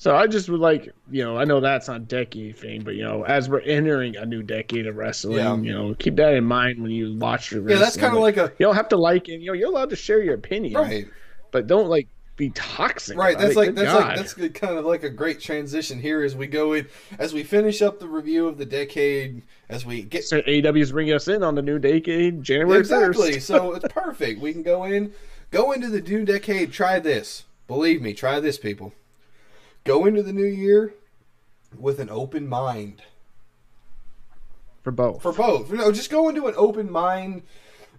So 0.00 0.16
I 0.16 0.26
just 0.26 0.48
would 0.48 0.60
like, 0.60 0.90
you 1.10 1.22
know, 1.22 1.36
I 1.36 1.44
know 1.44 1.60
that's 1.60 1.86
not 1.86 2.08
decade 2.08 2.56
thing, 2.56 2.80
but 2.82 2.94
you 2.94 3.02
know, 3.02 3.22
as 3.24 3.50
we're 3.50 3.60
entering 3.60 4.16
a 4.16 4.24
new 4.24 4.42
decade 4.42 4.86
of 4.86 4.96
wrestling, 4.96 5.36
Yeah. 5.36 5.56
you 5.58 5.74
know, 5.74 5.94
keep 5.98 6.16
that 6.16 6.32
in 6.32 6.44
mind 6.44 6.80
when 6.80 6.90
you 6.90 7.18
watch 7.18 7.52
your 7.52 7.68
Yeah, 7.68 7.76
that's 7.76 7.98
kind 7.98 8.14
of 8.16 8.22
like 8.22 8.38
a 8.38 8.50
you 8.58 8.64
don't 8.64 8.76
have 8.76 8.88
to 8.88 8.96
like 8.96 9.28
it. 9.28 9.42
You 9.42 9.48
know, 9.48 9.52
you're 9.52 9.68
allowed 9.68 9.90
to 9.90 9.96
share 9.96 10.22
your 10.22 10.32
opinion, 10.36 10.72
right, 10.72 11.06
But 11.50 11.66
don't 11.66 11.88
like 11.90 12.08
be 12.38 12.48
toxic. 12.54 13.18
right. 13.18 13.36
That's 13.36 13.50
it. 13.50 13.56
like 13.58 13.66
Good 13.68 13.76
that's 13.76 13.92
God. 13.92 14.06
like 14.06 14.16
that's 14.16 14.58
kind 14.58 14.78
of 14.78 14.86
like 14.86 15.02
a 15.02 15.10
great 15.10 15.38
transition 15.38 16.00
here 16.00 16.22
as 16.22 16.34
we 16.34 16.46
go 16.46 16.72
in 16.72 16.86
as 17.18 17.34
we 17.34 17.42
finish 17.42 17.82
up 17.82 18.00
the 18.00 18.08
review 18.08 18.48
of 18.48 18.56
the 18.56 18.64
decade 18.64 19.42
as 19.68 19.84
we 19.84 20.00
get 20.00 20.24
So 20.24 20.40
AEW's 20.40 20.92
bringing 20.92 21.12
us 21.12 21.28
in 21.28 21.42
on 21.42 21.54
the 21.54 21.60
new 21.62 21.78
decade, 21.78 22.42
January 22.42 22.78
exactly. 22.80 23.32
1st. 23.32 23.42
so 23.52 23.74
it's 23.74 23.92
perfect. 23.92 24.40
We 24.40 24.54
can 24.54 24.62
go 24.62 24.84
in, 24.84 25.12
go 25.50 25.72
into 25.72 25.90
the 25.90 26.00
new 26.00 26.24
decade. 26.24 26.72
Try 26.72 27.00
this. 27.00 27.44
Believe 27.68 28.00
me. 28.00 28.14
Try 28.14 28.40
this, 28.40 28.56
people. 28.56 28.94
Go 29.84 30.04
into 30.06 30.22
the 30.22 30.32
new 30.32 30.44
year 30.46 30.94
with 31.78 31.98
an 32.00 32.10
open 32.10 32.48
mind. 32.48 33.02
for 34.82 34.90
both. 34.90 35.22
for 35.22 35.32
both. 35.32 35.70
No, 35.70 35.92
just 35.92 36.10
go 36.10 36.28
into 36.28 36.46
an 36.46 36.54
open 36.56 36.90
mind 36.90 37.42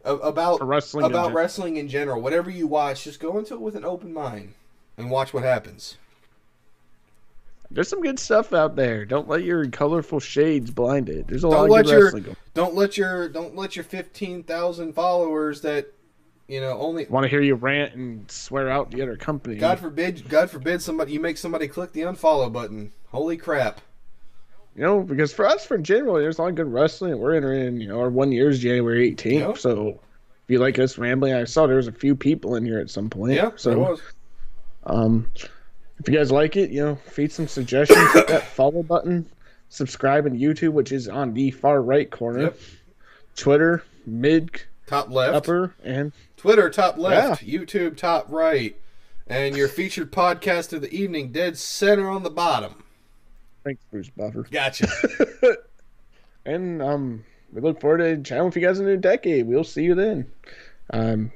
about 0.04 0.60
For 0.60 0.66
wrestling 0.66 1.06
in 1.06 1.12
about 1.12 1.28
gen- 1.28 1.36
wrestling 1.36 1.78
in 1.78 1.88
general. 1.88 2.22
Whatever 2.22 2.50
you 2.50 2.68
watch, 2.68 3.04
just 3.04 3.20
go 3.20 3.38
into 3.38 3.54
it 3.54 3.62
with 3.62 3.76
an 3.76 3.86
open 3.86 4.14
mind 4.14 4.54
and 4.98 5.10
watch 5.12 5.34
what 5.34 5.44
happens. 5.44 5.98
There's 7.74 7.88
some 7.88 8.02
good 8.02 8.20
stuff 8.20 8.52
out 8.52 8.76
there. 8.76 9.06
Don't 9.06 9.30
let 9.30 9.44
your 9.44 9.66
colorful 9.70 10.20
shades 10.20 10.70
blind 10.72 11.08
it. 11.08 11.28
There's 11.28 11.44
a 11.44 11.48
lot 11.48 11.56
Don't 11.58 11.66
of 11.66 11.72
let 11.72 11.86
good 11.86 11.92
your 11.92 12.04
wrestling. 12.06 12.36
don't 12.54 12.76
let 12.76 12.98
your 12.98 13.30
don't 13.30 13.56
let 13.56 13.76
your 13.78 13.86
fifteen 13.86 14.44
thousand 14.44 14.94
followers 14.94 15.62
that 15.62 15.94
you 16.52 16.60
know 16.60 16.78
only 16.80 17.06
Want 17.06 17.24
to 17.24 17.30
hear 17.30 17.42
you 17.42 17.56
rant 17.56 17.96
and 17.96 18.30
swear 18.30 18.70
out 18.70 18.92
the 18.92 19.02
other 19.02 19.16
company? 19.16 19.56
God 19.56 19.80
forbid 19.80 20.28
God 20.28 20.50
forbid 20.50 20.82
somebody 20.82 21.14
you 21.14 21.20
make 21.20 21.38
somebody 21.38 21.68
click 21.68 21.94
the 21.94 22.02
unfollow 22.02 22.52
button. 22.52 22.92
Holy 23.08 23.38
crap! 23.38 23.80
You 24.76 24.84
know, 24.84 25.02
because 25.02 25.34
for 25.34 25.48
us, 25.48 25.66
for 25.66 25.78
general, 25.78 26.16
there's 26.16 26.38
a 26.38 26.42
lot 26.42 26.50
of 26.50 26.56
good 26.56 26.72
wrestling. 26.72 27.18
We're 27.20 27.36
entering, 27.36 27.80
you 27.80 27.88
know, 27.88 28.00
our 28.00 28.10
one 28.10 28.32
year 28.32 28.50
is 28.50 28.60
January 28.60 29.14
18th. 29.14 29.40
Yep. 29.40 29.58
So 29.58 29.88
if 29.90 30.50
you 30.50 30.60
like 30.60 30.78
us 30.80 30.98
rambling, 30.98 31.34
I 31.34 31.46
saw 31.46 31.68
there 31.68 31.78
was 31.78 31.88
a 31.88 31.94
few 31.94 32.16
people 32.16 32.56
in 32.56 32.66
here 32.66 32.80
at 32.80 32.90
some 32.90 33.10
point. 33.10 33.34
Yeah, 33.34 33.52
So 33.56 33.72
so 33.72 33.80
was. 33.80 34.02
Um, 34.84 35.32
if 36.00 36.10
you 36.10 36.18
guys 36.18 36.32
like 36.32 36.58
it, 36.58 36.70
you 36.72 36.84
know, 36.84 36.96
feed 36.96 37.32
some 37.32 37.48
suggestions. 37.48 38.12
hit 38.12 38.28
that 38.28 38.44
follow 38.56 38.84
button. 38.84 39.30
Subscribe 39.70 40.26
on 40.26 40.38
YouTube, 40.38 40.74
which 40.74 40.92
is 40.92 41.08
on 41.08 41.34
the 41.34 41.52
far 41.52 41.82
right 41.82 42.10
corner. 42.10 42.42
Yep. 42.44 42.60
Twitter, 43.36 43.84
mid, 44.06 44.62
top 44.88 45.10
left, 45.10 45.36
upper, 45.36 45.74
and 45.84 46.12
Twitter 46.42 46.72
top 46.72 46.98
left, 46.98 47.46
YouTube 47.46 47.96
top 47.96 48.26
right, 48.28 48.76
and 49.28 49.56
your 49.56 49.68
featured 49.68 50.12
podcast 50.12 50.74
of 50.74 50.82
the 50.82 50.92
evening 50.92 51.32
dead 51.32 51.56
center 51.56 52.10
on 52.10 52.24
the 52.24 52.32
bottom. 52.32 52.84
Thanks, 53.64 53.84
Bruce 53.92 54.10
Buffer. 54.10 54.48
Gotcha. 54.50 54.88
And 56.44 56.82
um, 56.82 57.24
we 57.54 57.62
look 57.62 57.80
forward 57.80 58.00
to 58.00 58.18
chatting 58.24 58.46
with 58.46 58.56
you 58.56 58.64
guys 58.64 58.80
in 58.80 58.88
a 58.88 58.90
new 58.90 58.98
decade. 58.98 59.46
We'll 59.46 59.64
see 59.64 59.84
you 59.84 59.94
then. 59.94 60.32
Um, 60.90 61.32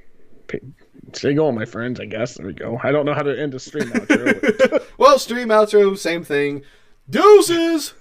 stay 1.13 1.35
going, 1.35 1.53
my 1.53 1.65
friends. 1.65 1.99
I 1.99 2.05
guess 2.05 2.33
there 2.33 2.47
we 2.47 2.53
go. 2.53 2.79
I 2.81 2.91
don't 2.91 3.05
know 3.05 3.13
how 3.13 3.21
to 3.21 3.39
end 3.39 3.53
a 3.53 3.59
stream 3.59 3.89
outro. 3.89 4.83
well, 4.97 5.19
stream 5.19 5.49
outro, 5.49 5.95
same 5.95 6.23
thing. 6.23 6.63
Deuces. 7.07 7.93